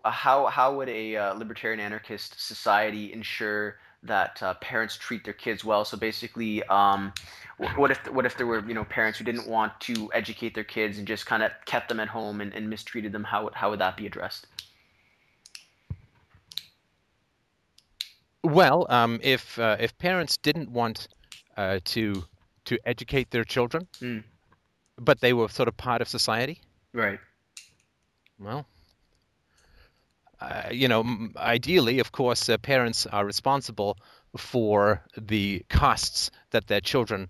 how 0.04 0.46
how 0.46 0.76
would 0.76 0.88
a 0.88 1.16
uh, 1.16 1.34
libertarian 1.34 1.80
anarchist 1.80 2.40
society 2.40 3.12
ensure 3.12 3.76
that 4.04 4.42
uh, 4.42 4.54
parents 4.54 4.96
treat 4.96 5.24
their 5.24 5.34
kids 5.34 5.64
well? 5.64 5.84
So 5.84 5.96
basically, 5.96 6.62
um, 6.64 7.12
what 7.76 7.90
if 7.90 8.10
what 8.10 8.26
if 8.26 8.36
there 8.36 8.46
were 8.46 8.66
you 8.66 8.74
know 8.74 8.84
parents 8.84 9.18
who 9.18 9.24
didn't 9.24 9.48
want 9.48 9.72
to 9.80 10.10
educate 10.12 10.54
their 10.54 10.64
kids 10.64 10.98
and 10.98 11.06
just 11.06 11.26
kind 11.26 11.42
of 11.42 11.52
kept 11.64 11.88
them 11.88 12.00
at 12.00 12.09
home 12.09 12.40
and, 12.40 12.52
and 12.54 12.68
mistreated 12.68 13.12
them? 13.12 13.24
How 13.24 13.50
how 13.54 13.70
would 13.70 13.80
that 13.80 13.96
be 13.96 14.06
addressed? 14.06 14.46
Well, 18.44 18.86
um, 18.88 19.20
if 19.22 19.59
uh, 19.59 19.76
if 19.78 19.96
parents 19.98 20.36
didn't 20.36 20.70
want 20.70 21.09
uh, 21.56 21.80
to 21.84 22.24
to 22.64 22.78
educate 22.84 23.30
their 23.30 23.44
children, 23.44 23.88
mm. 24.00 24.22
but 24.96 25.20
they 25.20 25.32
were 25.32 25.48
sort 25.48 25.68
of 25.68 25.76
part 25.76 26.02
of 26.02 26.09
society. 26.09 26.60
Right. 26.92 27.18
Well, 28.38 28.66
uh, 30.43 30.69
you 30.70 30.89
know, 30.89 31.05
ideally, 31.36 31.98
of 31.98 32.12
course, 32.12 32.48
uh, 32.48 32.59
parents 32.59 33.06
are 33.06 33.24
responsible 33.24 33.97
for 34.36 35.02
the 35.16 35.64
costs 35.69 36.31
that 36.51 36.66
their 36.66 36.81
children 36.81 37.28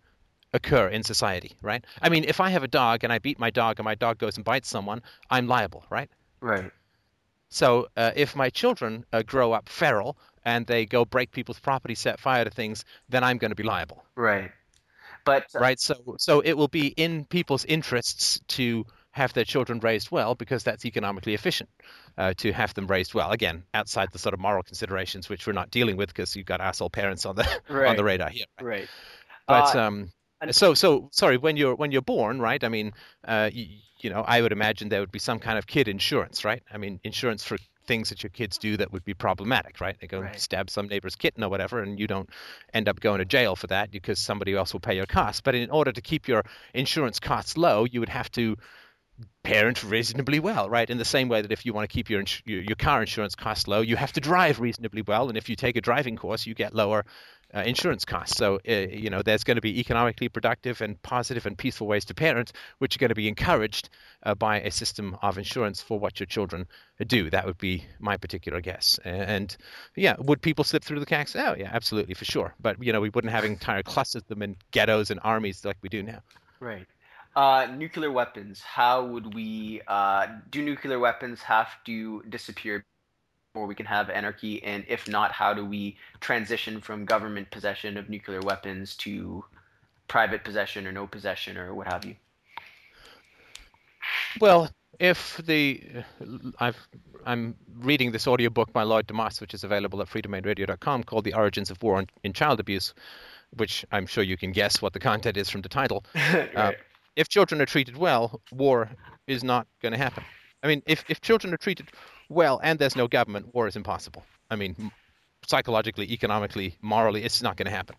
occur 0.52 0.88
in 0.88 1.02
society, 1.02 1.52
right? 1.62 1.84
I 2.00 2.08
mean, 2.08 2.24
if 2.24 2.40
I 2.40 2.50
have 2.50 2.62
a 2.62 2.68
dog 2.68 3.04
and 3.04 3.12
I 3.12 3.18
beat 3.18 3.38
my 3.38 3.50
dog 3.50 3.78
and 3.78 3.84
my 3.84 3.94
dog 3.94 4.18
goes 4.18 4.36
and 4.36 4.44
bites 4.44 4.68
someone, 4.68 5.02
I'm 5.30 5.46
liable, 5.46 5.84
right? 5.90 6.10
Right. 6.40 6.70
So 7.48 7.88
uh, 7.96 8.12
if 8.16 8.34
my 8.36 8.50
children 8.50 9.04
uh, 9.12 9.22
grow 9.22 9.52
up 9.52 9.68
feral 9.68 10.16
and 10.44 10.66
they 10.66 10.86
go 10.86 11.04
break 11.04 11.32
people's 11.32 11.60
property, 11.60 11.94
set 11.94 12.20
fire 12.20 12.44
to 12.44 12.50
things, 12.50 12.84
then 13.08 13.24
I'm 13.24 13.38
going 13.38 13.50
to 13.50 13.56
be 13.56 13.62
liable. 13.62 14.04
Right. 14.14 14.50
But 15.24 15.46
uh, 15.54 15.60
right, 15.60 15.78
so 15.78 16.16
so 16.18 16.40
it 16.40 16.54
will 16.54 16.68
be 16.68 16.88
in 16.88 17.24
people's 17.24 17.64
interests 17.64 18.40
to 18.48 18.84
have 19.12 19.32
their 19.34 19.44
children 19.44 19.78
raised 19.80 20.10
well 20.10 20.34
because 20.34 20.64
that's 20.64 20.84
economically 20.84 21.34
efficient 21.34 21.70
uh, 22.18 22.34
to 22.38 22.52
have 22.52 22.74
them 22.74 22.86
raised 22.86 23.14
well. 23.14 23.30
Again, 23.30 23.62
outside 23.74 24.10
the 24.12 24.18
sort 24.18 24.34
of 24.34 24.40
moral 24.40 24.62
considerations 24.62 25.28
which 25.28 25.46
we're 25.46 25.52
not 25.52 25.70
dealing 25.70 25.96
with 25.96 26.08
because 26.08 26.34
you've 26.34 26.46
got 26.46 26.60
asshole 26.60 26.90
parents 26.90 27.24
on 27.24 27.36
the 27.36 27.46
right. 27.68 27.88
on 27.88 27.96
the 27.96 28.04
radar 28.04 28.30
here. 28.30 28.46
Right. 28.60 28.80
right. 28.80 28.88
But 29.46 29.76
uh, 29.76 29.80
um, 29.80 30.12
so 30.50 30.74
so 30.74 31.08
sorry 31.12 31.36
when 31.36 31.56
you're 31.56 31.74
when 31.74 31.92
you're 31.92 32.02
born, 32.02 32.40
right? 32.40 32.62
I 32.62 32.68
mean, 32.68 32.92
uh, 33.26 33.50
you, 33.52 33.66
you 34.00 34.10
know, 34.10 34.22
I 34.26 34.40
would 34.40 34.52
imagine 34.52 34.88
there 34.88 35.00
would 35.00 35.12
be 35.12 35.18
some 35.18 35.38
kind 35.38 35.58
of 35.58 35.66
kid 35.66 35.88
insurance, 35.88 36.44
right? 36.44 36.62
I 36.72 36.78
mean, 36.78 36.98
insurance 37.04 37.44
for 37.44 37.56
things 37.84 38.10
that 38.10 38.22
your 38.22 38.30
kids 38.30 38.58
do 38.58 38.76
that 38.76 38.92
would 38.92 39.04
be 39.04 39.14
problematic, 39.14 39.80
right? 39.80 39.96
They 40.00 40.06
go 40.06 40.20
right. 40.20 40.40
stab 40.40 40.70
some 40.70 40.88
neighbor's 40.88 41.16
kitten 41.16 41.42
or 41.44 41.48
whatever, 41.48 41.82
and 41.82 41.98
you 41.98 42.06
don't 42.06 42.30
end 42.72 42.88
up 42.88 43.00
going 43.00 43.18
to 43.18 43.24
jail 43.24 43.56
for 43.56 43.66
that 43.68 43.90
because 43.90 44.18
somebody 44.18 44.54
else 44.54 44.72
will 44.72 44.80
pay 44.80 44.96
your 44.96 45.06
costs. 45.06 45.40
But 45.40 45.54
in 45.54 45.70
order 45.70 45.92
to 45.92 46.00
keep 46.00 46.28
your 46.28 46.44
insurance 46.74 47.20
costs 47.20 47.56
low, 47.56 47.84
you 47.84 48.00
would 48.00 48.08
have 48.08 48.30
to 48.32 48.56
parent 49.42 49.82
reasonably 49.82 50.40
well, 50.40 50.70
right? 50.70 50.88
In 50.88 50.98
the 50.98 51.04
same 51.04 51.28
way 51.28 51.42
that 51.42 51.52
if 51.52 51.66
you 51.66 51.72
want 51.72 51.88
to 51.88 51.92
keep 51.92 52.08
your, 52.08 52.22
your, 52.44 52.62
your 52.62 52.76
car 52.76 53.00
insurance 53.00 53.34
costs 53.34 53.66
low, 53.66 53.80
you 53.80 53.96
have 53.96 54.12
to 54.12 54.20
drive 54.20 54.60
reasonably 54.60 55.02
well, 55.02 55.28
and 55.28 55.36
if 55.36 55.48
you 55.48 55.56
take 55.56 55.76
a 55.76 55.80
driving 55.80 56.16
course, 56.16 56.46
you 56.46 56.54
get 56.54 56.74
lower 56.74 57.04
uh, 57.54 57.60
insurance 57.60 58.04
costs. 58.04 58.36
So, 58.36 58.60
uh, 58.66 58.72
you 58.72 59.10
know, 59.10 59.20
there's 59.20 59.44
going 59.44 59.56
to 59.56 59.60
be 59.60 59.78
economically 59.78 60.28
productive 60.28 60.80
and 60.80 61.00
positive 61.02 61.44
and 61.44 61.58
peaceful 61.58 61.86
ways 61.86 62.04
to 62.06 62.14
parent, 62.14 62.52
which 62.78 62.96
are 62.96 62.98
going 62.98 63.10
to 63.10 63.14
be 63.14 63.28
encouraged 63.28 63.90
uh, 64.22 64.34
by 64.34 64.60
a 64.60 64.70
system 64.70 65.18
of 65.20 65.36
insurance 65.36 65.82
for 65.82 65.98
what 65.98 66.18
your 66.18 66.26
children 66.26 66.66
do. 67.06 67.28
That 67.28 67.44
would 67.44 67.58
be 67.58 67.84
my 67.98 68.16
particular 68.16 68.60
guess. 68.60 68.98
And 69.04 69.54
yeah, 69.96 70.14
would 70.18 70.40
people 70.40 70.64
slip 70.64 70.82
through 70.82 71.00
the 71.00 71.06
cracks? 71.06 71.36
Oh, 71.36 71.54
yeah, 71.58 71.70
absolutely, 71.72 72.14
for 72.14 72.24
sure. 72.24 72.54
But, 72.58 72.82
you 72.82 72.92
know, 72.92 73.02
we 73.02 73.10
wouldn't 73.10 73.32
have 73.32 73.44
entire 73.44 73.82
clusters 73.82 74.22
of 74.22 74.28
them 74.28 74.42
in 74.42 74.56
ghettos 74.70 75.10
and 75.10 75.20
armies 75.22 75.64
like 75.64 75.76
we 75.82 75.90
do 75.90 76.02
now. 76.02 76.22
Right. 76.58 76.86
Uh, 77.34 77.66
nuclear 77.76 78.10
weapons. 78.10 78.60
How 78.60 79.04
would 79.04 79.34
we 79.34 79.80
uh, 79.88 80.26
do? 80.50 80.62
Nuclear 80.62 80.98
weapons 80.98 81.40
have 81.42 81.82
to 81.84 82.22
disappear 82.28 82.84
before 83.52 83.66
we 83.66 83.74
can 83.74 83.86
have 83.86 84.10
anarchy? 84.10 84.62
And 84.62 84.84
if 84.88 85.08
not, 85.08 85.32
how 85.32 85.52
do 85.52 85.64
we 85.64 85.96
transition 86.20 86.80
from 86.80 87.04
government 87.04 87.50
possession 87.50 87.96
of 87.96 88.08
nuclear 88.08 88.40
weapons 88.40 88.96
to 88.96 89.44
private 90.08 90.44
possession 90.44 90.86
or 90.86 90.92
no 90.92 91.06
possession 91.06 91.56
or 91.56 91.74
what 91.74 91.86
have 91.86 92.04
you? 92.04 92.16
Well, 94.40 94.70
if 94.98 95.40
the 95.44 95.82
I've 96.58 96.76
I'm 97.24 97.54
reading 97.78 98.12
this 98.12 98.26
audiobook 98.26 98.72
by 98.72 98.82
Lloyd 98.82 99.06
deMause, 99.06 99.40
which 99.40 99.54
is 99.54 99.64
available 99.64 100.00
at 100.00 100.08
freedomainradio.com, 100.08 101.04
called 101.04 101.24
"The 101.24 101.34
Origins 101.34 101.70
of 101.70 101.82
War 101.82 102.04
in 102.24 102.32
Child 102.32 102.60
Abuse," 102.60 102.94
which 103.56 103.84
I'm 103.92 104.06
sure 104.06 104.24
you 104.24 104.36
can 104.36 104.52
guess 104.52 104.80
what 104.80 104.92
the 104.92 105.00
content 105.00 105.36
is 105.36 105.48
from 105.50 105.60
the 105.62 105.68
title. 105.68 106.04
right. 106.14 106.56
uh, 106.56 106.72
if 107.16 107.28
children 107.28 107.60
are 107.60 107.66
treated 107.66 107.96
well, 107.96 108.40
war 108.50 108.90
is 109.26 109.44
not 109.44 109.66
going 109.80 109.92
to 109.92 109.98
happen. 109.98 110.24
I 110.62 110.68
mean, 110.68 110.82
if 110.86 111.04
if 111.08 111.20
children 111.20 111.52
are 111.52 111.58
treated 111.58 111.88
well, 112.28 112.60
and 112.62 112.78
there's 112.78 112.96
no 112.96 113.08
government, 113.08 113.54
war 113.54 113.66
is 113.66 113.76
impossible. 113.76 114.24
I 114.50 114.56
mean, 114.56 114.92
psychologically, 115.46 116.10
economically, 116.12 116.76
morally, 116.80 117.24
it's 117.24 117.42
not 117.42 117.56
going 117.56 117.66
to 117.66 117.72
happen. 117.72 117.96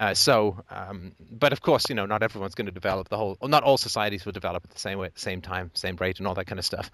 Uh, 0.00 0.14
so, 0.14 0.60
um, 0.70 1.12
but 1.30 1.52
of 1.52 1.60
course, 1.60 1.88
you 1.88 1.94
know, 1.94 2.06
not 2.06 2.22
everyone's 2.22 2.54
going 2.54 2.66
to 2.66 2.72
develop 2.72 3.08
the 3.08 3.16
whole. 3.16 3.36
Not 3.42 3.62
all 3.62 3.76
societies 3.76 4.24
will 4.24 4.32
develop 4.32 4.64
at 4.64 4.70
the 4.70 4.78
same 4.78 4.98
way, 4.98 5.10
same 5.14 5.40
time, 5.40 5.70
same 5.74 5.96
rate, 5.96 6.18
and 6.18 6.26
all 6.26 6.34
that 6.34 6.46
kind 6.46 6.58
of 6.58 6.64
stuff. 6.64 6.90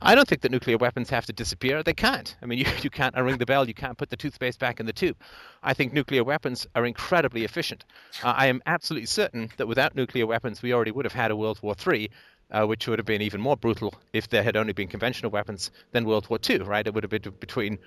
I 0.00 0.14
don't 0.14 0.28
think 0.28 0.42
that 0.42 0.52
nuclear 0.52 0.76
weapons 0.76 1.10
have 1.10 1.26
to 1.26 1.32
disappear. 1.32 1.82
They 1.82 1.94
can't. 1.94 2.36
I 2.42 2.46
mean, 2.46 2.58
you 2.60 2.66
you 2.82 2.90
can't 2.90 3.16
ring 3.16 3.38
the 3.38 3.46
bell. 3.46 3.66
You 3.66 3.74
can't 3.74 3.96
put 3.96 4.10
the 4.10 4.16
toothpaste 4.16 4.58
back 4.58 4.80
in 4.80 4.86
the 4.86 4.92
tube. 4.92 5.16
I 5.62 5.74
think 5.74 5.92
nuclear 5.92 6.24
weapons 6.24 6.66
are 6.74 6.84
incredibly 6.84 7.44
efficient. 7.44 7.84
Uh, 8.22 8.34
I 8.36 8.46
am 8.46 8.62
absolutely 8.66 9.06
certain 9.06 9.50
that 9.56 9.66
without 9.66 9.94
nuclear 9.94 10.26
weapons, 10.26 10.62
we 10.62 10.72
already 10.72 10.90
would 10.90 11.04
have 11.04 11.14
had 11.14 11.30
a 11.30 11.36
World 11.36 11.58
War 11.62 11.74
III 11.86 12.10
uh, 12.52 12.66
which 12.66 12.86
would 12.86 12.98
have 12.98 13.06
been 13.06 13.22
even 13.22 13.40
more 13.40 13.56
brutal 13.56 13.94
if 14.12 14.28
there 14.28 14.42
had 14.42 14.56
only 14.56 14.72
been 14.72 14.88
conventional 14.88 15.30
weapons 15.30 15.70
than 15.92 16.04
World 16.04 16.28
War 16.28 16.38
II, 16.48 16.58
right? 16.58 16.86
It 16.86 16.94
would 16.94 17.02
have 17.02 17.10
been 17.10 17.32
between 17.40 17.78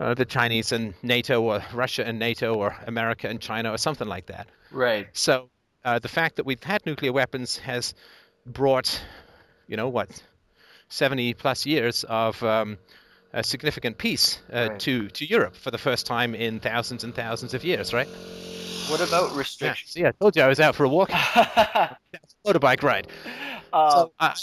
uh, 0.00 0.14
the 0.14 0.24
Chinese 0.24 0.72
and 0.72 0.94
NATO, 1.02 1.42
or 1.42 1.62
Russia 1.74 2.06
and 2.06 2.18
NATO, 2.18 2.54
or 2.54 2.74
America 2.86 3.28
and 3.28 3.40
China, 3.40 3.70
or 3.72 3.78
something 3.78 4.08
like 4.08 4.26
that. 4.26 4.48
Right. 4.72 5.08
So 5.12 5.50
uh, 5.84 5.98
the 5.98 6.08
fact 6.08 6.36
that 6.36 6.46
we've 6.46 6.62
had 6.62 6.86
nuclear 6.86 7.12
weapons 7.12 7.58
has 7.58 7.94
brought, 8.46 9.00
you 9.68 9.76
know, 9.76 9.88
what, 9.88 10.08
70 10.88 11.34
plus 11.34 11.66
years 11.66 12.04
of 12.04 12.42
um, 12.42 12.78
a 13.34 13.44
significant 13.44 13.98
peace 13.98 14.40
uh, 14.52 14.68
right. 14.70 14.80
to 14.80 15.08
to 15.10 15.26
Europe 15.26 15.54
for 15.54 15.70
the 15.70 15.78
first 15.78 16.06
time 16.06 16.34
in 16.34 16.60
thousands 16.60 17.04
and 17.04 17.14
thousands 17.14 17.52
of 17.52 17.62
years, 17.62 17.92
right? 17.92 18.08
What 18.88 19.06
about 19.06 19.36
restrictions? 19.36 19.94
Yeah, 19.94 20.08
I 20.08 20.12
told 20.12 20.34
you 20.34 20.42
I 20.42 20.48
was 20.48 20.60
out 20.60 20.74
for 20.74 20.84
a 20.84 20.88
walk. 20.88 21.10
motorbike 22.46 22.82
ride. 22.82 23.06
Uh, 23.72 23.90
so 23.90 24.12
I, 24.18 24.34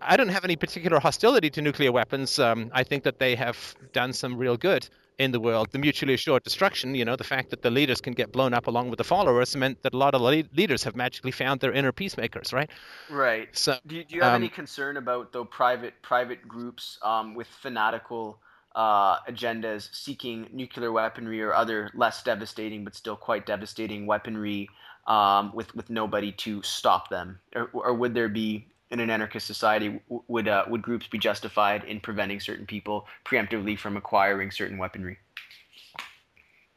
I, 0.00 0.16
don't 0.16 0.28
have 0.28 0.44
any 0.44 0.56
particular 0.56 1.00
hostility 1.00 1.50
to 1.50 1.62
nuclear 1.62 1.92
weapons. 1.92 2.38
Um, 2.38 2.70
I 2.74 2.82
think 2.82 3.04
that 3.04 3.18
they 3.18 3.34
have 3.36 3.74
done 3.92 4.12
some 4.12 4.36
real 4.36 4.56
good 4.56 4.88
in 5.18 5.32
the 5.32 5.40
world. 5.40 5.68
The 5.70 5.78
mutually 5.78 6.14
assured 6.14 6.42
destruction, 6.42 6.94
you 6.94 7.04
know, 7.04 7.16
the 7.16 7.24
fact 7.24 7.50
that 7.50 7.62
the 7.62 7.70
leaders 7.70 8.00
can 8.00 8.12
get 8.12 8.32
blown 8.32 8.54
up 8.54 8.66
along 8.66 8.90
with 8.90 8.98
the 8.98 9.04
followers 9.04 9.56
meant 9.56 9.82
that 9.82 9.94
a 9.94 9.96
lot 9.96 10.14
of 10.14 10.20
leaders 10.20 10.84
have 10.84 10.96
magically 10.96 11.30
found 11.30 11.60
their 11.60 11.72
inner 11.72 11.92
peacemakers, 11.92 12.52
right? 12.52 12.70
Right. 13.10 13.48
So, 13.52 13.76
do 13.86 13.96
you, 13.96 14.04
do 14.04 14.16
you 14.16 14.22
have 14.22 14.34
um, 14.34 14.42
any 14.42 14.48
concern 14.48 14.96
about 14.96 15.32
though 15.32 15.44
private 15.44 15.94
private 16.02 16.46
groups 16.46 16.98
um, 17.02 17.34
with 17.34 17.46
fanatical 17.46 18.40
uh, 18.74 19.20
agendas 19.20 19.88
seeking 19.94 20.48
nuclear 20.52 20.92
weaponry 20.92 21.42
or 21.42 21.54
other 21.54 21.90
less 21.94 22.22
devastating 22.22 22.84
but 22.84 22.94
still 22.94 23.16
quite 23.16 23.44
devastating 23.44 24.06
weaponry 24.06 24.68
um, 25.06 25.52
with 25.54 25.74
with 25.74 25.90
nobody 25.90 26.32
to 26.32 26.62
stop 26.62 27.08
them, 27.10 27.38
or, 27.54 27.68
or 27.72 27.94
would 27.94 28.14
there 28.14 28.28
be 28.28 28.66
in 28.92 29.00
an 29.00 29.10
anarchist 29.10 29.46
society 29.46 30.00
would 30.28 30.46
uh, 30.46 30.64
would 30.68 30.82
groups 30.82 31.08
be 31.08 31.18
justified 31.18 31.82
in 31.84 31.98
preventing 31.98 32.38
certain 32.38 32.66
people 32.66 33.06
preemptively 33.24 33.76
from 33.76 33.96
acquiring 33.96 34.50
certain 34.50 34.78
weaponry? 34.78 35.18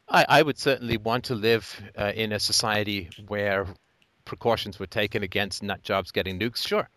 I, 0.07 0.25
I 0.29 0.41
would 0.41 0.57
certainly 0.57 0.97
want 0.97 1.25
to 1.25 1.35
live 1.35 1.81
uh, 1.97 2.13
in 2.15 2.31
a 2.31 2.39
society 2.39 3.09
where 3.27 3.67
precautions 4.23 4.79
were 4.79 4.87
taken 4.87 5.23
against 5.23 5.61
nut 5.61 5.83
jobs 5.83 6.11
getting 6.11 6.39
nukes. 6.39 6.65
Sure, 6.65 6.87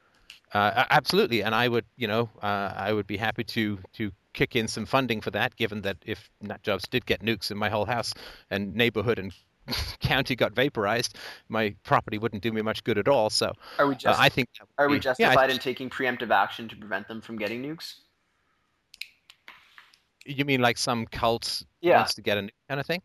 uh, 0.55 0.85
absolutely, 0.90 1.43
and 1.43 1.55
I 1.55 1.66
would, 1.66 1.85
you 1.97 2.07
know, 2.07 2.31
uh, 2.40 2.73
I 2.77 2.93
would 2.93 3.07
be 3.07 3.16
happy 3.16 3.45
to 3.45 3.78
to 3.95 4.12
kick 4.35 4.55
in 4.55 4.69
some 4.69 4.86
funding 4.86 5.20
for 5.20 5.32
that, 5.32 5.57
given 5.57 5.82
that 5.82 5.97
if 6.07 6.31
nut 6.40 6.62
jobs 6.62 6.85
did 6.89 7.05
get 7.05 7.23
nukes 7.23 7.51
in 7.51 7.59
my 7.59 7.69
whole 7.69 7.86
house 7.86 8.15
and 8.51 8.74
neighborhood 8.74 9.19
and 9.19 9.32
county 10.01 10.36
got 10.36 10.53
vaporized, 10.53 11.16
my 11.49 11.74
property 11.85 12.19
wouldn't 12.19 12.43
do 12.43 12.53
me 12.53 12.62
much 12.62 12.85
good 12.85 12.99
at 12.99 13.09
all. 13.09 13.31
So, 13.31 13.53
are 13.78 13.86
we 13.86 13.95
just, 13.95 14.19
uh, 14.19 14.23
I 14.23 14.28
think 14.28 14.49
are 14.78 14.89
we 14.89 14.99
justified 14.99 15.49
yeah, 15.49 15.55
in 15.55 15.61
taking 15.61 15.90
preemptive 15.90 16.31
action 16.31 16.69
to 16.69 16.77
prevent 16.77 17.09
them 17.09 17.20
from 17.20 17.39
getting 17.39 17.62
nukes? 17.62 17.95
You 20.24 20.45
mean 20.45 20.61
like 20.61 20.77
some 20.77 21.07
cult 21.07 21.62
yeah. 21.81 21.97
wants 21.97 22.15
to 22.15 22.23
get 22.23 22.39
a 22.39 22.43
nuke 22.43 22.51
kind 22.69 22.81
of 22.81 22.86
thing? 22.86 23.03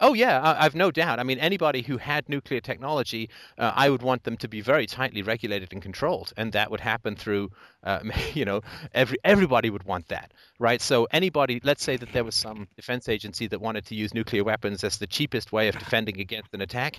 Oh 0.00 0.12
yeah, 0.12 0.56
I've 0.58 0.74
no 0.74 0.90
doubt. 0.90 1.20
I 1.20 1.22
mean, 1.22 1.38
anybody 1.38 1.80
who 1.80 1.98
had 1.98 2.28
nuclear 2.28 2.60
technology, 2.60 3.30
uh, 3.58 3.72
I 3.76 3.88
would 3.88 4.02
want 4.02 4.24
them 4.24 4.36
to 4.38 4.48
be 4.48 4.60
very 4.60 4.86
tightly 4.86 5.22
regulated 5.22 5.72
and 5.72 5.80
controlled, 5.80 6.32
and 6.36 6.52
that 6.52 6.68
would 6.70 6.80
happen 6.80 7.14
through, 7.14 7.50
uh, 7.84 8.00
you 8.34 8.44
know, 8.44 8.62
every 8.92 9.18
everybody 9.22 9.70
would 9.70 9.84
want 9.84 10.08
that, 10.08 10.32
right? 10.58 10.82
So 10.82 11.06
anybody, 11.12 11.60
let's 11.62 11.84
say 11.84 11.96
that 11.96 12.12
there 12.12 12.24
was 12.24 12.34
some 12.34 12.66
defense 12.74 13.08
agency 13.08 13.46
that 13.46 13.60
wanted 13.60 13.86
to 13.86 13.94
use 13.94 14.12
nuclear 14.12 14.42
weapons 14.42 14.82
as 14.82 14.98
the 14.98 15.06
cheapest 15.06 15.52
way 15.52 15.68
of 15.68 15.78
defending 15.78 16.20
against 16.20 16.52
an 16.54 16.60
attack, 16.60 16.98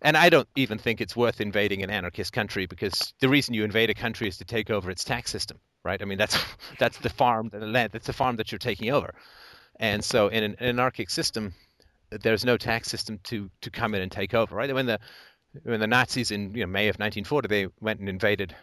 and 0.00 0.16
I 0.16 0.30
don't 0.30 0.48
even 0.54 0.78
think 0.78 1.00
it's 1.00 1.16
worth 1.16 1.40
invading 1.40 1.82
an 1.82 1.90
anarchist 1.90 2.32
country 2.32 2.66
because 2.66 3.14
the 3.20 3.28
reason 3.28 3.52
you 3.52 3.64
invade 3.64 3.90
a 3.90 3.94
country 3.94 4.28
is 4.28 4.38
to 4.38 4.44
take 4.44 4.70
over 4.70 4.92
its 4.92 5.02
tax 5.02 5.32
system, 5.32 5.58
right? 5.84 6.00
I 6.00 6.04
mean, 6.04 6.18
that's 6.18 6.38
that's 6.78 6.98
the 6.98 7.10
farm, 7.10 7.48
the 7.48 7.66
land, 7.66 7.90
that's 7.92 8.06
the 8.06 8.12
farm 8.12 8.36
that 8.36 8.52
you're 8.52 8.60
taking 8.60 8.90
over, 8.90 9.12
and 9.80 10.04
so 10.04 10.28
in 10.28 10.44
an 10.44 10.56
anarchic 10.60 11.10
system 11.10 11.52
there's 12.10 12.44
no 12.44 12.56
tax 12.56 12.88
system 12.88 13.18
to 13.24 13.50
to 13.62 13.70
come 13.70 13.94
in 13.94 14.02
and 14.02 14.12
take 14.12 14.34
over, 14.34 14.54
right? 14.54 14.72
When 14.72 14.86
the 14.86 14.98
when 15.62 15.80
the 15.80 15.86
Nazis 15.86 16.30
in 16.30 16.54
you 16.54 16.60
know, 16.60 16.66
May 16.66 16.88
of 16.88 16.96
1940 16.96 17.48
they 17.48 17.66
went 17.80 18.00
and 18.00 18.08
invaded 18.08 18.54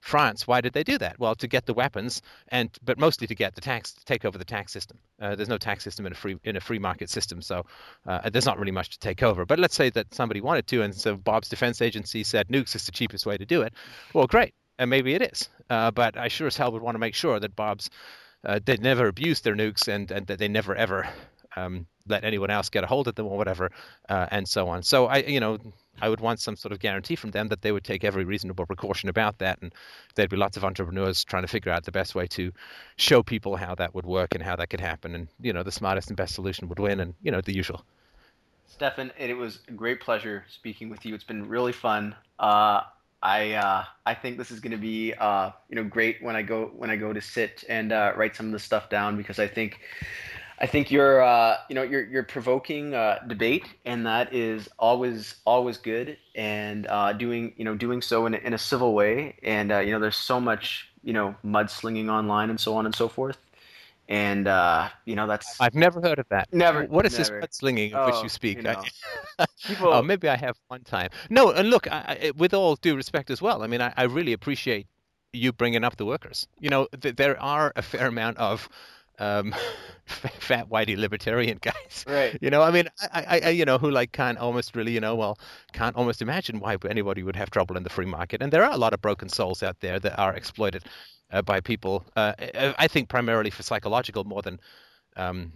France, 0.00 0.46
why 0.46 0.60
did 0.60 0.74
they 0.74 0.84
do 0.84 0.98
that? 0.98 1.18
Well, 1.18 1.34
to 1.36 1.48
get 1.48 1.64
the 1.64 1.72
weapons, 1.72 2.20
and 2.48 2.68
but 2.84 2.98
mostly 2.98 3.26
to 3.26 3.34
get 3.34 3.54
the 3.54 3.62
tax, 3.62 3.94
to 3.94 4.04
take 4.04 4.26
over 4.26 4.36
the 4.36 4.44
tax 4.44 4.70
system. 4.70 4.98
Uh, 5.18 5.34
there's 5.34 5.48
no 5.48 5.56
tax 5.56 5.82
system 5.82 6.04
in 6.04 6.12
a 6.12 6.14
free 6.14 6.36
in 6.44 6.56
a 6.56 6.60
free 6.60 6.78
market 6.78 7.08
system, 7.08 7.40
so 7.40 7.64
uh, 8.06 8.28
there's 8.28 8.44
not 8.44 8.58
really 8.58 8.70
much 8.70 8.90
to 8.90 8.98
take 8.98 9.22
over. 9.22 9.46
But 9.46 9.58
let's 9.58 9.74
say 9.74 9.88
that 9.90 10.12
somebody 10.12 10.42
wanted 10.42 10.66
to, 10.68 10.82
and 10.82 10.94
so 10.94 11.16
Bob's 11.16 11.48
defense 11.48 11.80
agency 11.80 12.22
said 12.22 12.48
nukes 12.48 12.74
is 12.76 12.84
the 12.84 12.92
cheapest 12.92 13.24
way 13.24 13.38
to 13.38 13.46
do 13.46 13.62
it. 13.62 13.72
Well, 14.12 14.26
great, 14.26 14.52
and 14.78 14.90
maybe 14.90 15.14
it 15.14 15.22
is. 15.22 15.48
Uh, 15.70 15.90
but 15.90 16.18
I 16.18 16.28
sure 16.28 16.48
as 16.48 16.56
hell 16.58 16.72
would 16.72 16.82
want 16.82 16.96
to 16.96 17.00
make 17.00 17.14
sure 17.14 17.40
that 17.40 17.56
Bob's 17.56 17.88
uh, 18.44 18.60
they 18.62 18.76
never 18.76 19.08
abused 19.08 19.44
their 19.44 19.54
nukes 19.54 19.88
and, 19.88 20.10
and 20.10 20.26
that 20.26 20.38
they 20.38 20.48
never 20.48 20.74
ever 20.74 21.08
um, 21.56 21.86
let 22.06 22.24
anyone 22.24 22.50
else 22.50 22.68
get 22.68 22.84
a 22.84 22.86
hold 22.86 23.08
of 23.08 23.14
them 23.14 23.26
or 23.26 23.36
whatever, 23.36 23.70
uh, 24.08 24.26
and 24.30 24.48
so 24.48 24.68
on. 24.68 24.82
So 24.82 25.06
I, 25.06 25.18
you 25.18 25.40
know, 25.40 25.58
I 26.00 26.08
would 26.08 26.20
want 26.20 26.40
some 26.40 26.56
sort 26.56 26.72
of 26.72 26.80
guarantee 26.80 27.16
from 27.16 27.30
them 27.30 27.48
that 27.48 27.62
they 27.62 27.72
would 27.72 27.84
take 27.84 28.04
every 28.04 28.24
reasonable 28.24 28.66
precaution 28.66 29.08
about 29.08 29.38
that, 29.38 29.60
and 29.62 29.72
there'd 30.14 30.30
be 30.30 30.36
lots 30.36 30.56
of 30.56 30.64
entrepreneurs 30.64 31.24
trying 31.24 31.42
to 31.42 31.48
figure 31.48 31.72
out 31.72 31.84
the 31.84 31.92
best 31.92 32.14
way 32.14 32.26
to 32.28 32.52
show 32.96 33.22
people 33.22 33.56
how 33.56 33.74
that 33.74 33.94
would 33.94 34.06
work 34.06 34.34
and 34.34 34.42
how 34.42 34.56
that 34.56 34.70
could 34.70 34.80
happen, 34.80 35.14
and 35.14 35.28
you 35.40 35.52
know, 35.52 35.62
the 35.62 35.72
smartest 35.72 36.08
and 36.08 36.16
best 36.16 36.34
solution 36.34 36.68
would 36.68 36.78
win, 36.78 37.00
and 37.00 37.14
you 37.22 37.30
know, 37.30 37.40
the 37.40 37.54
usual. 37.54 37.84
Stefan, 38.66 39.12
it 39.18 39.36
was 39.36 39.60
a 39.68 39.72
great 39.72 40.00
pleasure 40.00 40.44
speaking 40.48 40.88
with 40.88 41.06
you. 41.06 41.14
It's 41.14 41.22
been 41.22 41.48
really 41.48 41.72
fun. 41.72 42.14
Uh, 42.40 42.82
I 43.24 43.52
uh, 43.52 43.84
I 44.04 44.14
think 44.14 44.36
this 44.36 44.50
is 44.50 44.60
going 44.60 44.72
to 44.72 44.78
be 44.78 45.14
uh, 45.14 45.50
you 45.70 45.76
know 45.76 45.84
great 45.84 46.22
when 46.22 46.36
I 46.36 46.42
go 46.42 46.72
when 46.76 46.90
I 46.90 46.96
go 46.96 47.12
to 47.12 47.20
sit 47.20 47.64
and 47.68 47.90
uh, 47.90 48.12
write 48.16 48.36
some 48.36 48.46
of 48.46 48.52
the 48.52 48.58
stuff 48.58 48.90
down 48.90 49.16
because 49.16 49.38
I 49.38 49.46
think 49.46 49.80
I 50.58 50.66
think 50.66 50.90
you're 50.90 51.20
uh, 51.20 51.56
you 51.68 51.74
know 51.74 51.82
you're 51.82 52.04
you're 52.04 52.22
provoking 52.22 52.94
uh, 52.94 53.18
debate, 53.26 53.66
and 53.84 54.06
that 54.06 54.32
is 54.32 54.68
always 54.78 55.36
always 55.44 55.78
good. 55.78 56.16
And 56.34 56.86
uh, 56.86 57.12
doing 57.12 57.54
you 57.56 57.64
know 57.64 57.74
doing 57.74 58.00
so 58.00 58.26
in 58.26 58.34
a, 58.34 58.38
in 58.38 58.54
a 58.54 58.58
civil 58.58 58.94
way, 58.94 59.36
and 59.42 59.72
uh, 59.72 59.78
you 59.78 59.92
know 59.92 59.98
there's 59.98 60.16
so 60.16 60.40
much 60.40 60.88
you 61.02 61.12
know 61.12 61.34
mudslinging 61.44 62.08
online 62.08 62.50
and 62.50 62.60
so 62.60 62.76
on 62.76 62.86
and 62.86 62.94
so 62.94 63.08
forth. 63.08 63.38
And 64.08 64.46
uh, 64.46 64.90
you 65.06 65.16
know 65.16 65.26
that's 65.26 65.60
I've 65.60 65.74
never 65.74 66.00
heard 66.00 66.18
of 66.18 66.28
that. 66.28 66.52
Never. 66.52 66.84
What 66.84 67.06
is 67.06 67.18
never. 67.18 67.40
this 67.40 67.48
mudslinging 67.48 67.92
of 67.94 68.08
oh, 68.08 68.12
which 68.12 68.22
you 68.22 68.28
speak? 68.28 68.58
You 68.58 68.64
know, 68.64 68.82
people... 69.64 69.92
oh, 69.92 70.02
maybe 70.02 70.28
I 70.28 70.36
have 70.36 70.56
one 70.68 70.84
time. 70.84 71.08
No, 71.30 71.50
and 71.50 71.70
look, 71.70 71.90
I, 71.90 72.18
I, 72.22 72.32
with 72.36 72.54
all 72.54 72.76
due 72.76 72.94
respect 72.94 73.30
as 73.30 73.42
well. 73.42 73.62
I 73.62 73.66
mean, 73.66 73.80
I, 73.80 73.92
I 73.96 74.04
really 74.04 74.34
appreciate 74.34 74.86
you 75.32 75.52
bringing 75.52 75.84
up 75.84 75.96
the 75.96 76.06
workers. 76.06 76.46
You 76.60 76.70
know, 76.70 76.86
th- 77.00 77.16
there 77.16 77.40
are 77.40 77.72
a 77.76 77.82
fair 77.82 78.06
amount 78.06 78.38
of 78.38 78.68
um, 79.18 79.54
fat 80.06 80.68
whitey 80.68 80.96
libertarian 80.96 81.58
guys. 81.60 82.04
Right. 82.06 82.38
You 82.40 82.50
know, 82.50 82.62
I 82.62 82.70
mean, 82.70 82.88
I, 83.12 83.40
I, 83.44 83.48
you 83.50 83.64
know, 83.64 83.78
who 83.78 83.90
like 83.90 84.12
can't 84.12 84.38
almost 84.38 84.76
really, 84.76 84.92
you 84.92 85.00
know, 85.00 85.14
well, 85.14 85.38
can't 85.72 85.96
almost 85.96 86.22
imagine 86.22 86.60
why 86.60 86.76
anybody 86.88 87.22
would 87.22 87.36
have 87.36 87.50
trouble 87.50 87.76
in 87.76 87.82
the 87.82 87.90
free 87.90 88.06
market. 88.06 88.42
And 88.42 88.52
there 88.52 88.64
are 88.64 88.72
a 88.72 88.78
lot 88.78 88.94
of 88.94 89.00
broken 89.00 89.28
souls 89.28 89.62
out 89.62 89.80
there 89.80 89.98
that 90.00 90.18
are 90.18 90.34
exploited 90.34 90.84
uh, 91.32 91.42
by 91.42 91.60
people. 91.60 92.04
Uh, 92.16 92.34
I 92.78 92.88
think 92.88 93.08
primarily 93.08 93.50
for 93.50 93.62
psychological 93.62 94.24
more 94.24 94.42
than. 94.42 94.60
Um, 95.16 95.52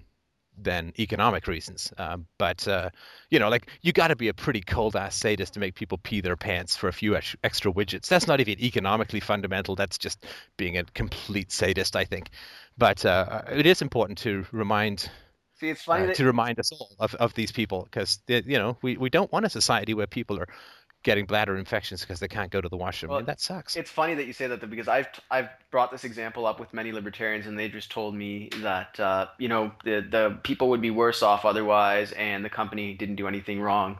than 0.62 0.92
economic 0.98 1.46
reasons. 1.46 1.92
Um, 1.98 2.26
but 2.38 2.66
uh, 2.66 2.90
you 3.30 3.38
know, 3.38 3.48
like 3.48 3.70
you 3.82 3.92
got 3.92 4.08
to 4.08 4.16
be 4.16 4.28
a 4.28 4.34
pretty 4.34 4.60
cold 4.60 4.96
ass 4.96 5.14
sadist 5.14 5.54
to 5.54 5.60
make 5.60 5.74
people 5.74 5.98
pee 5.98 6.20
their 6.20 6.36
pants 6.36 6.76
for 6.76 6.88
a 6.88 6.92
few 6.92 7.16
extra 7.16 7.72
widgets. 7.72 8.08
That's 8.08 8.26
not 8.26 8.40
even 8.40 8.60
economically 8.60 9.20
fundamental. 9.20 9.76
That's 9.76 9.98
just 9.98 10.26
being 10.56 10.78
a 10.78 10.84
complete 10.84 11.52
sadist, 11.52 11.96
I 11.96 12.04
think. 12.04 12.30
But 12.76 13.04
uh, 13.04 13.42
it 13.50 13.66
is 13.66 13.82
important 13.82 14.18
to 14.18 14.46
remind. 14.52 15.10
See, 15.54 15.70
it's 15.70 15.82
funny 15.82 16.04
uh, 16.04 16.06
that... 16.06 16.16
to 16.16 16.24
remind 16.24 16.58
us 16.60 16.70
all 16.72 16.90
of, 17.00 17.14
of 17.16 17.34
these 17.34 17.52
people 17.52 17.84
because 17.84 18.20
you 18.26 18.58
know 18.58 18.76
we, 18.82 18.96
we 18.96 19.10
don't 19.10 19.32
want 19.32 19.44
a 19.46 19.50
society 19.50 19.94
where 19.94 20.06
people 20.06 20.38
are 20.38 20.48
getting 21.08 21.24
bladder 21.24 21.56
infections 21.56 22.02
because 22.02 22.20
they 22.20 22.28
can't 22.28 22.50
go 22.50 22.60
to 22.60 22.68
the 22.68 22.76
washroom. 22.76 23.08
Well, 23.08 23.20
mean, 23.20 23.26
that 23.26 23.40
sucks. 23.40 23.76
It's 23.76 23.90
funny 23.90 24.14
that 24.14 24.26
you 24.26 24.34
say 24.34 24.46
that 24.46 24.60
though, 24.60 24.66
because 24.66 24.88
I've 24.88 25.08
I've 25.30 25.48
brought 25.70 25.90
this 25.90 26.04
example 26.04 26.44
up 26.44 26.60
with 26.60 26.74
many 26.74 26.92
libertarians, 26.92 27.46
and 27.46 27.58
they 27.58 27.70
just 27.70 27.90
told 27.90 28.14
me 28.14 28.50
that 28.56 29.00
uh, 29.00 29.28
you 29.38 29.48
know 29.48 29.72
the 29.84 30.06
the 30.10 30.38
people 30.42 30.68
would 30.68 30.82
be 30.82 30.90
worse 30.90 31.22
off 31.22 31.46
otherwise, 31.46 32.12
and 32.12 32.44
the 32.44 32.50
company 32.50 32.92
didn't 32.92 33.16
do 33.16 33.26
anything 33.26 33.58
wrong. 33.58 33.98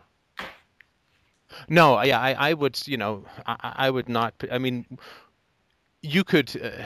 No, 1.67 2.03
yeah, 2.03 2.21
I, 2.21 2.51
I 2.51 2.53
would, 2.53 2.87
you 2.87 2.99
know, 2.99 3.25
I, 3.47 3.73
I 3.87 3.91
would 3.91 4.11
not. 4.11 4.35
I 4.53 4.59
mean, 4.59 4.85
you 6.03 6.25
could. 6.25 6.55
Uh, 6.63 6.85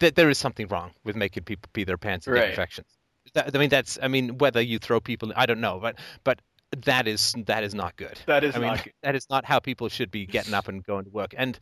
that 0.00 0.16
there 0.16 0.28
is 0.28 0.38
something 0.38 0.66
wrong 0.66 0.90
with 1.04 1.14
making 1.14 1.44
people 1.44 1.70
pee 1.72 1.84
their 1.84 1.96
pants 1.96 2.26
and 2.26 2.34
right. 2.34 2.40
get 2.40 2.50
infections. 2.50 2.88
That, 3.34 3.54
I 3.54 3.58
mean, 3.60 3.68
that's. 3.68 3.96
I 4.02 4.08
mean, 4.08 4.38
whether 4.38 4.60
you 4.60 4.80
throw 4.80 4.98
people, 4.98 5.32
I 5.36 5.46
don't 5.46 5.60
know, 5.60 5.78
but 5.78 6.00
but 6.24 6.40
that 6.84 7.08
is 7.08 7.34
that 7.46 7.64
is 7.64 7.74
not 7.74 7.96
good. 7.96 8.18
That 8.26 8.44
is 8.44 8.56
I 8.56 8.58
mean, 8.58 8.68
not 8.68 8.84
good. 8.84 8.92
That 9.02 9.14
is 9.14 9.26
not 9.30 9.44
how 9.44 9.58
people 9.58 9.88
should 9.88 10.10
be 10.10 10.26
getting 10.26 10.54
up 10.54 10.68
and 10.68 10.84
going 10.84 11.04
to 11.04 11.10
work. 11.10 11.34
And 11.36 11.58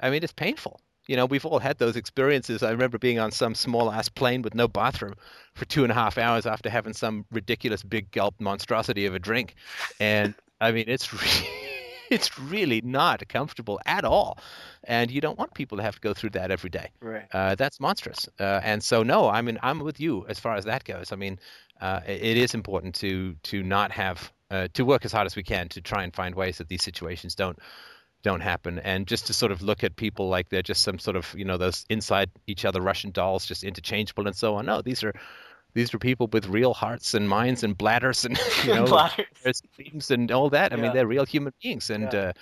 I 0.00 0.10
mean, 0.10 0.22
it's 0.22 0.32
painful. 0.32 0.80
You 1.06 1.16
know, 1.16 1.24
we've 1.24 1.46
all 1.46 1.58
had 1.58 1.78
those 1.78 1.96
experiences. 1.96 2.62
I 2.62 2.70
remember 2.70 2.98
being 2.98 3.18
on 3.18 3.30
some 3.30 3.54
small 3.54 3.90
ass 3.90 4.10
plane 4.10 4.42
with 4.42 4.54
no 4.54 4.68
bathroom 4.68 5.14
for 5.54 5.64
two 5.64 5.82
and 5.82 5.90
a 5.90 5.94
half 5.94 6.18
hours 6.18 6.44
after 6.44 6.68
having 6.68 6.92
some 6.92 7.24
ridiculous 7.32 7.82
big 7.82 8.10
gulp 8.10 8.34
monstrosity 8.40 9.06
of 9.06 9.14
a 9.14 9.18
drink, 9.18 9.54
and 9.98 10.34
I 10.60 10.72
mean, 10.72 10.84
it's. 10.88 11.08
Really, 11.18 11.68
it's 12.10 12.38
really 12.38 12.80
not 12.80 13.26
comfortable 13.28 13.80
at 13.86 14.04
all, 14.04 14.38
and 14.84 15.10
you 15.10 15.20
don't 15.20 15.38
want 15.38 15.54
people 15.54 15.78
to 15.78 15.84
have 15.84 15.94
to 15.94 16.00
go 16.00 16.14
through 16.14 16.30
that 16.30 16.50
every 16.50 16.70
day. 16.70 16.90
Right. 17.00 17.26
Uh, 17.32 17.54
that's 17.54 17.80
monstrous. 17.80 18.28
Uh, 18.38 18.60
and 18.62 18.82
so, 18.82 19.02
no, 19.02 19.28
I 19.28 19.42
mean, 19.42 19.58
I'm 19.62 19.80
with 19.80 20.00
you 20.00 20.26
as 20.28 20.38
far 20.38 20.56
as 20.56 20.64
that 20.64 20.84
goes. 20.84 21.12
I 21.12 21.16
mean, 21.16 21.38
uh, 21.80 22.00
it 22.06 22.36
is 22.36 22.54
important 22.54 22.94
to 22.96 23.34
to 23.44 23.62
not 23.62 23.92
have 23.92 24.32
uh, 24.50 24.68
to 24.74 24.84
work 24.84 25.04
as 25.04 25.12
hard 25.12 25.26
as 25.26 25.36
we 25.36 25.42
can 25.42 25.68
to 25.68 25.80
try 25.80 26.02
and 26.02 26.14
find 26.14 26.34
ways 26.34 26.58
that 26.58 26.68
these 26.68 26.82
situations 26.82 27.34
don't 27.34 27.58
don't 28.22 28.40
happen 28.40 28.80
and 28.80 29.06
just 29.06 29.28
to 29.28 29.32
sort 29.32 29.52
of 29.52 29.62
look 29.62 29.84
at 29.84 29.94
people 29.94 30.28
like 30.28 30.48
they're 30.48 30.60
just 30.60 30.82
some 30.82 30.98
sort 30.98 31.16
of 31.16 31.32
you 31.36 31.44
know 31.44 31.56
those 31.56 31.86
inside 31.88 32.28
each 32.48 32.64
other 32.64 32.80
russian 32.80 33.12
dolls 33.12 33.46
just 33.46 33.62
interchangeable 33.62 34.26
and 34.26 34.34
so 34.34 34.56
on 34.56 34.66
no 34.66 34.82
these 34.82 35.04
are 35.04 35.14
these 35.74 35.94
are 35.94 35.98
people 35.98 36.28
with 36.32 36.46
real 36.46 36.74
hearts 36.74 37.14
and 37.14 37.28
minds 37.28 37.62
and 37.62 37.76
bladders 37.76 38.24
and 38.24 38.38
you 38.64 38.74
know 38.74 38.84
bladders. 38.84 39.62
and 40.10 40.32
all 40.32 40.50
that. 40.50 40.72
I 40.72 40.76
yeah. 40.76 40.82
mean, 40.82 40.92
they're 40.92 41.06
real 41.06 41.26
human 41.26 41.52
beings, 41.62 41.90
and 41.90 42.12
yeah. 42.12 42.32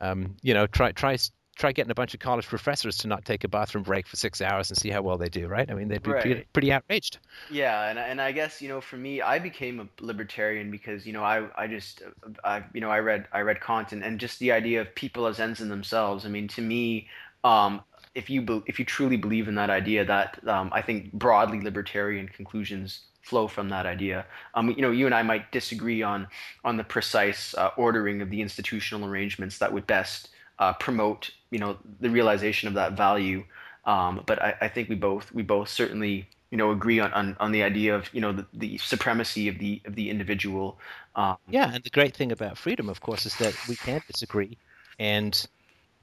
uh, 0.00 0.10
um, 0.10 0.36
you 0.42 0.54
know, 0.54 0.66
try 0.66 0.92
try 0.92 1.18
try 1.58 1.72
getting 1.72 1.90
a 1.90 1.94
bunch 1.94 2.14
of 2.14 2.20
college 2.20 2.46
professors 2.46 2.96
to 2.98 3.08
not 3.08 3.24
take 3.24 3.42
a 3.42 3.48
bathroom 3.48 3.82
break 3.82 4.06
for 4.06 4.16
six 4.16 4.40
hours 4.40 4.70
and 4.70 4.78
see 4.78 4.90
how 4.90 5.02
well 5.02 5.18
they 5.18 5.28
do, 5.28 5.48
right? 5.48 5.68
I 5.68 5.74
mean, 5.74 5.88
they'd 5.88 6.02
be 6.02 6.12
right. 6.12 6.22
pretty, 6.22 6.44
pretty, 6.52 6.72
outraged. 6.72 7.18
Yeah, 7.50 7.88
and 7.90 7.98
and 7.98 8.20
I 8.20 8.32
guess 8.32 8.62
you 8.62 8.68
know, 8.68 8.80
for 8.80 8.96
me, 8.96 9.20
I 9.20 9.38
became 9.38 9.80
a 9.80 9.88
libertarian 10.00 10.70
because 10.70 11.04
you 11.06 11.12
know, 11.12 11.24
I 11.24 11.48
I 11.56 11.66
just 11.66 12.02
I 12.44 12.62
you 12.72 12.80
know, 12.80 12.90
I 12.90 13.00
read 13.00 13.26
I 13.32 13.40
read 13.40 13.60
Kant 13.60 13.92
and, 13.92 14.04
and 14.04 14.20
just 14.20 14.38
the 14.38 14.52
idea 14.52 14.80
of 14.80 14.94
people 14.94 15.26
as 15.26 15.40
ends 15.40 15.60
in 15.60 15.68
themselves. 15.68 16.24
I 16.24 16.28
mean, 16.28 16.48
to 16.48 16.62
me, 16.62 17.08
um, 17.42 17.82
if 18.14 18.30
you 18.30 18.40
be, 18.40 18.62
if 18.66 18.78
you 18.78 18.84
truly 18.84 19.16
believe 19.16 19.48
in 19.48 19.56
that 19.56 19.70
idea, 19.70 20.04
that 20.04 20.38
um, 20.46 20.70
I 20.72 20.80
think 20.80 21.12
broadly 21.12 21.60
libertarian 21.60 22.28
conclusions 22.28 23.00
flow 23.22 23.48
from 23.48 23.68
that 23.68 23.84
idea. 23.84 24.24
Um, 24.54 24.70
you 24.70 24.80
know, 24.80 24.90
you 24.90 25.06
and 25.06 25.14
I 25.14 25.22
might 25.22 25.50
disagree 25.50 26.02
on 26.02 26.28
on 26.64 26.76
the 26.76 26.84
precise 26.84 27.54
uh, 27.54 27.70
ordering 27.76 28.22
of 28.22 28.30
the 28.30 28.40
institutional 28.40 29.08
arrangements 29.08 29.58
that 29.58 29.72
would 29.72 29.86
best 29.88 30.30
uh, 30.58 30.72
promote 30.74 31.30
you 31.50 31.58
know 31.58 31.76
the 32.00 32.10
realization 32.10 32.68
of 32.68 32.74
that 32.74 32.92
value. 32.92 33.44
Um, 33.84 34.22
but 34.26 34.42
I, 34.42 34.54
I, 34.62 34.68
think 34.68 34.90
we 34.90 34.96
both 34.96 35.32
we 35.32 35.42
both 35.42 35.68
certainly 35.68 36.28
you 36.50 36.58
know 36.58 36.72
agree 36.72 37.00
on, 37.00 37.12
on, 37.14 37.36
on 37.40 37.52
the 37.52 37.62
idea 37.62 37.94
of 37.94 38.12
you 38.12 38.20
know 38.20 38.32
the, 38.32 38.46
the 38.52 38.78
supremacy 38.78 39.48
of 39.48 39.58
the 39.58 39.80
of 39.84 39.94
the 39.94 40.10
individual. 40.10 40.78
Um, 41.14 41.36
yeah, 41.48 41.72
and 41.72 41.82
the 41.82 41.90
great 41.90 42.14
thing 42.14 42.32
about 42.32 42.58
freedom, 42.58 42.88
of 42.88 43.00
course, 43.00 43.24
is 43.26 43.36
that 43.36 43.56
we 43.68 43.76
can't 43.76 44.06
disagree, 44.06 44.58
and 44.98 45.46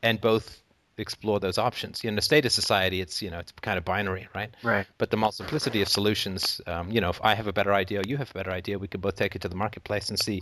and 0.02 0.20
both 0.20 0.62
explore 0.98 1.40
those 1.40 1.58
options. 1.58 2.04
You 2.04 2.10
know, 2.10 2.14
in 2.16 2.20
a 2.20 2.22
statist 2.22 2.56
society, 2.56 3.02
it's 3.02 3.22
you 3.22 3.30
know 3.30 3.40
it's 3.40 3.52
kind 3.62 3.78
of 3.78 3.86
binary, 3.86 4.28
right? 4.34 4.54
Right. 4.64 4.88
But 4.98 5.12
the 5.12 5.18
multiplicity 5.18 5.82
of 5.82 5.88
solutions, 5.88 6.62
um, 6.68 6.90
you 6.90 7.02
know, 7.02 7.10
if 7.10 7.20
I 7.24 7.36
have 7.36 7.48
a 7.48 7.54
better 7.54 7.74
idea, 7.74 8.02
you 8.08 8.18
have 8.18 8.32
a 8.32 8.34
better 8.34 8.52
idea, 8.52 8.80
we 8.80 8.88
can 8.88 9.02
both 9.02 9.16
take 9.16 9.36
it 9.36 9.42
to 9.44 9.50
the 9.50 9.56
marketplace 9.56 10.10
and 10.10 10.20
see 10.20 10.42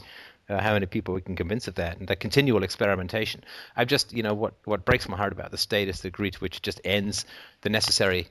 uh, 0.49 0.61
how 0.61 0.73
many 0.73 0.85
people 0.85 1.13
we 1.13 1.21
can 1.21 1.35
convince 1.35 1.67
of 1.67 1.75
that, 1.75 1.97
and 1.97 2.07
that 2.07 2.19
continual 2.19 2.63
experimentation. 2.63 3.43
I've 3.75 3.87
just, 3.87 4.13
you 4.13 4.23
know, 4.23 4.33
what 4.33 4.53
what 4.65 4.85
breaks 4.85 5.07
my 5.07 5.17
heart 5.17 5.33
about 5.33 5.51
the 5.51 5.57
state 5.57 5.87
is 5.87 6.01
the 6.01 6.09
degree 6.09 6.31
to 6.31 6.39
which 6.39 6.57
it 6.57 6.63
just 6.63 6.81
ends 6.83 7.25
the 7.61 7.69
necessary 7.69 8.27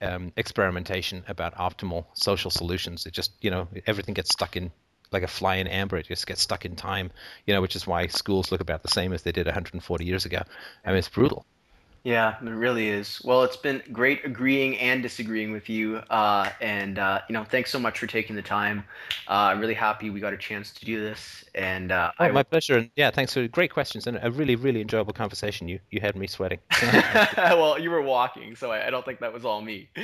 um, 0.00 0.32
experimentation 0.36 1.24
about 1.28 1.54
optimal 1.56 2.06
social 2.14 2.50
solutions. 2.50 3.06
It 3.06 3.12
just, 3.12 3.32
you 3.40 3.50
know, 3.50 3.68
everything 3.86 4.14
gets 4.14 4.32
stuck 4.32 4.56
in 4.56 4.70
like 5.12 5.22
a 5.22 5.28
fly 5.28 5.56
in 5.56 5.66
amber. 5.66 5.96
It 5.96 6.06
just 6.06 6.26
gets 6.26 6.42
stuck 6.42 6.64
in 6.64 6.76
time, 6.76 7.10
you 7.46 7.54
know, 7.54 7.60
which 7.60 7.76
is 7.76 7.86
why 7.86 8.06
schools 8.08 8.50
look 8.50 8.60
about 8.60 8.82
the 8.82 8.88
same 8.88 9.12
as 9.12 9.22
they 9.22 9.32
did 9.32 9.46
140 9.46 10.04
years 10.04 10.24
ago. 10.24 10.42
I 10.84 10.88
mean, 10.88 10.98
it's 10.98 11.08
brutal. 11.08 11.46
Yeah, 12.06 12.36
it 12.40 12.50
really 12.50 12.88
is. 12.88 13.20
Well, 13.24 13.42
it's 13.42 13.56
been 13.56 13.82
great 13.90 14.24
agreeing 14.24 14.78
and 14.78 15.02
disagreeing 15.02 15.50
with 15.50 15.68
you. 15.68 15.96
Uh, 16.08 16.50
and, 16.60 17.00
uh, 17.00 17.22
you 17.28 17.32
know, 17.32 17.42
thanks 17.42 17.72
so 17.72 17.80
much 17.80 17.98
for 17.98 18.06
taking 18.06 18.36
the 18.36 18.42
time. 18.42 18.84
Uh, 19.26 19.50
I'm 19.50 19.58
really 19.58 19.74
happy 19.74 20.10
we 20.10 20.20
got 20.20 20.32
a 20.32 20.36
chance 20.36 20.70
to 20.74 20.84
do 20.84 21.00
this. 21.00 21.44
And 21.56 21.90
uh, 21.90 22.12
oh, 22.20 22.26
I... 22.26 22.30
my 22.30 22.44
pleasure. 22.44 22.76
And 22.78 22.90
yeah, 22.94 23.10
thanks 23.10 23.34
for 23.34 23.48
great 23.48 23.72
questions 23.72 24.06
and 24.06 24.20
a 24.22 24.30
really, 24.30 24.54
really 24.54 24.82
enjoyable 24.82 25.14
conversation. 25.14 25.66
You 25.66 25.80
you 25.90 26.00
had 26.00 26.14
me 26.14 26.28
sweating. 26.28 26.60
well, 27.36 27.76
you 27.76 27.90
were 27.90 28.02
walking, 28.02 28.54
so 28.54 28.70
I, 28.70 28.86
I, 28.86 28.90
don't 28.90 29.04
think 29.04 29.18
that 29.18 29.32
was 29.32 29.44
all 29.44 29.60
me. 29.60 29.88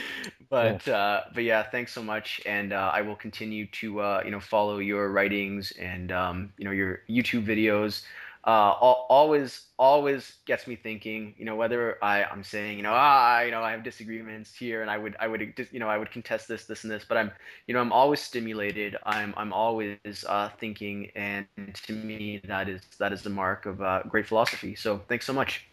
But 0.50 0.84
yeah. 0.86 0.96
Uh, 0.96 1.24
but 1.32 1.44
yeah, 1.44 1.62
thanks 1.62 1.92
so 1.92 2.02
much. 2.02 2.40
And 2.44 2.72
uh, 2.72 2.90
I 2.92 3.00
will 3.00 3.16
continue 3.16 3.66
to, 3.68 3.86
you 4.24 4.30
know, 4.30 4.40
follow 4.40 4.80
your 4.80 5.10
writings 5.10 5.70
and, 5.78 6.12
um, 6.12 6.52
you 6.58 6.66
know, 6.66 6.72
your 6.72 7.02
YouTube 7.08 7.46
videos 7.46 8.02
uh, 8.44 8.72
always 8.72 9.66
always 9.78 10.38
gets 10.46 10.66
me 10.66 10.74
thinking. 10.74 11.34
You 11.38 11.44
know, 11.44 11.54
whether 11.54 12.02
I 12.02 12.24
I'm 12.24 12.42
saying 12.42 12.76
you 12.76 12.82
know 12.82 12.92
ah 12.92 13.40
you 13.40 13.50
know 13.50 13.62
I 13.62 13.70
have 13.70 13.84
disagreements 13.84 14.54
here, 14.54 14.82
and 14.82 14.90
I 14.90 14.98
would 14.98 15.16
I 15.20 15.28
would 15.28 15.54
you 15.70 15.78
know 15.78 15.88
I 15.88 15.96
would 15.96 16.10
contest 16.10 16.48
this 16.48 16.64
this 16.64 16.82
and 16.84 16.92
this, 16.92 17.04
but 17.08 17.16
I'm 17.16 17.30
you 17.66 17.74
know 17.74 17.80
I'm 17.80 17.92
always 17.92 18.20
stimulated. 18.20 18.96
I'm 19.04 19.32
I'm 19.36 19.52
always 19.52 19.98
uh, 20.26 20.50
thinking, 20.58 21.10
and 21.14 21.46
to 21.84 21.92
me 21.92 22.40
that 22.48 22.68
is 22.68 22.82
that 22.98 23.12
is 23.12 23.22
the 23.22 23.30
mark 23.30 23.66
of 23.66 23.80
uh, 23.80 24.02
great 24.08 24.26
philosophy. 24.26 24.74
So 24.74 25.00
thanks 25.08 25.26
so 25.26 25.32
much. 25.32 25.64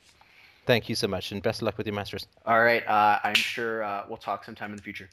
Thank 0.67 0.89
you 0.89 0.95
so 0.95 1.07
much, 1.07 1.31
and 1.31 1.41
best 1.41 1.61
of 1.61 1.65
luck 1.65 1.77
with 1.79 1.87
your 1.87 1.95
masters. 1.95 2.27
All 2.45 2.61
right, 2.61 2.85
uh, 2.87 3.19
I'm 3.23 3.33
sure 3.33 3.83
uh, 3.83 4.03
we'll 4.07 4.17
talk 4.17 4.43
sometime 4.43 4.69
in 4.69 4.75
the 4.75 4.83
future. 4.83 5.09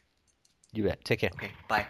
You 0.72 0.84
bet. 0.84 1.02
Take 1.04 1.20
care. 1.20 1.30
Okay. 1.34 1.52
Bye. 1.68 1.86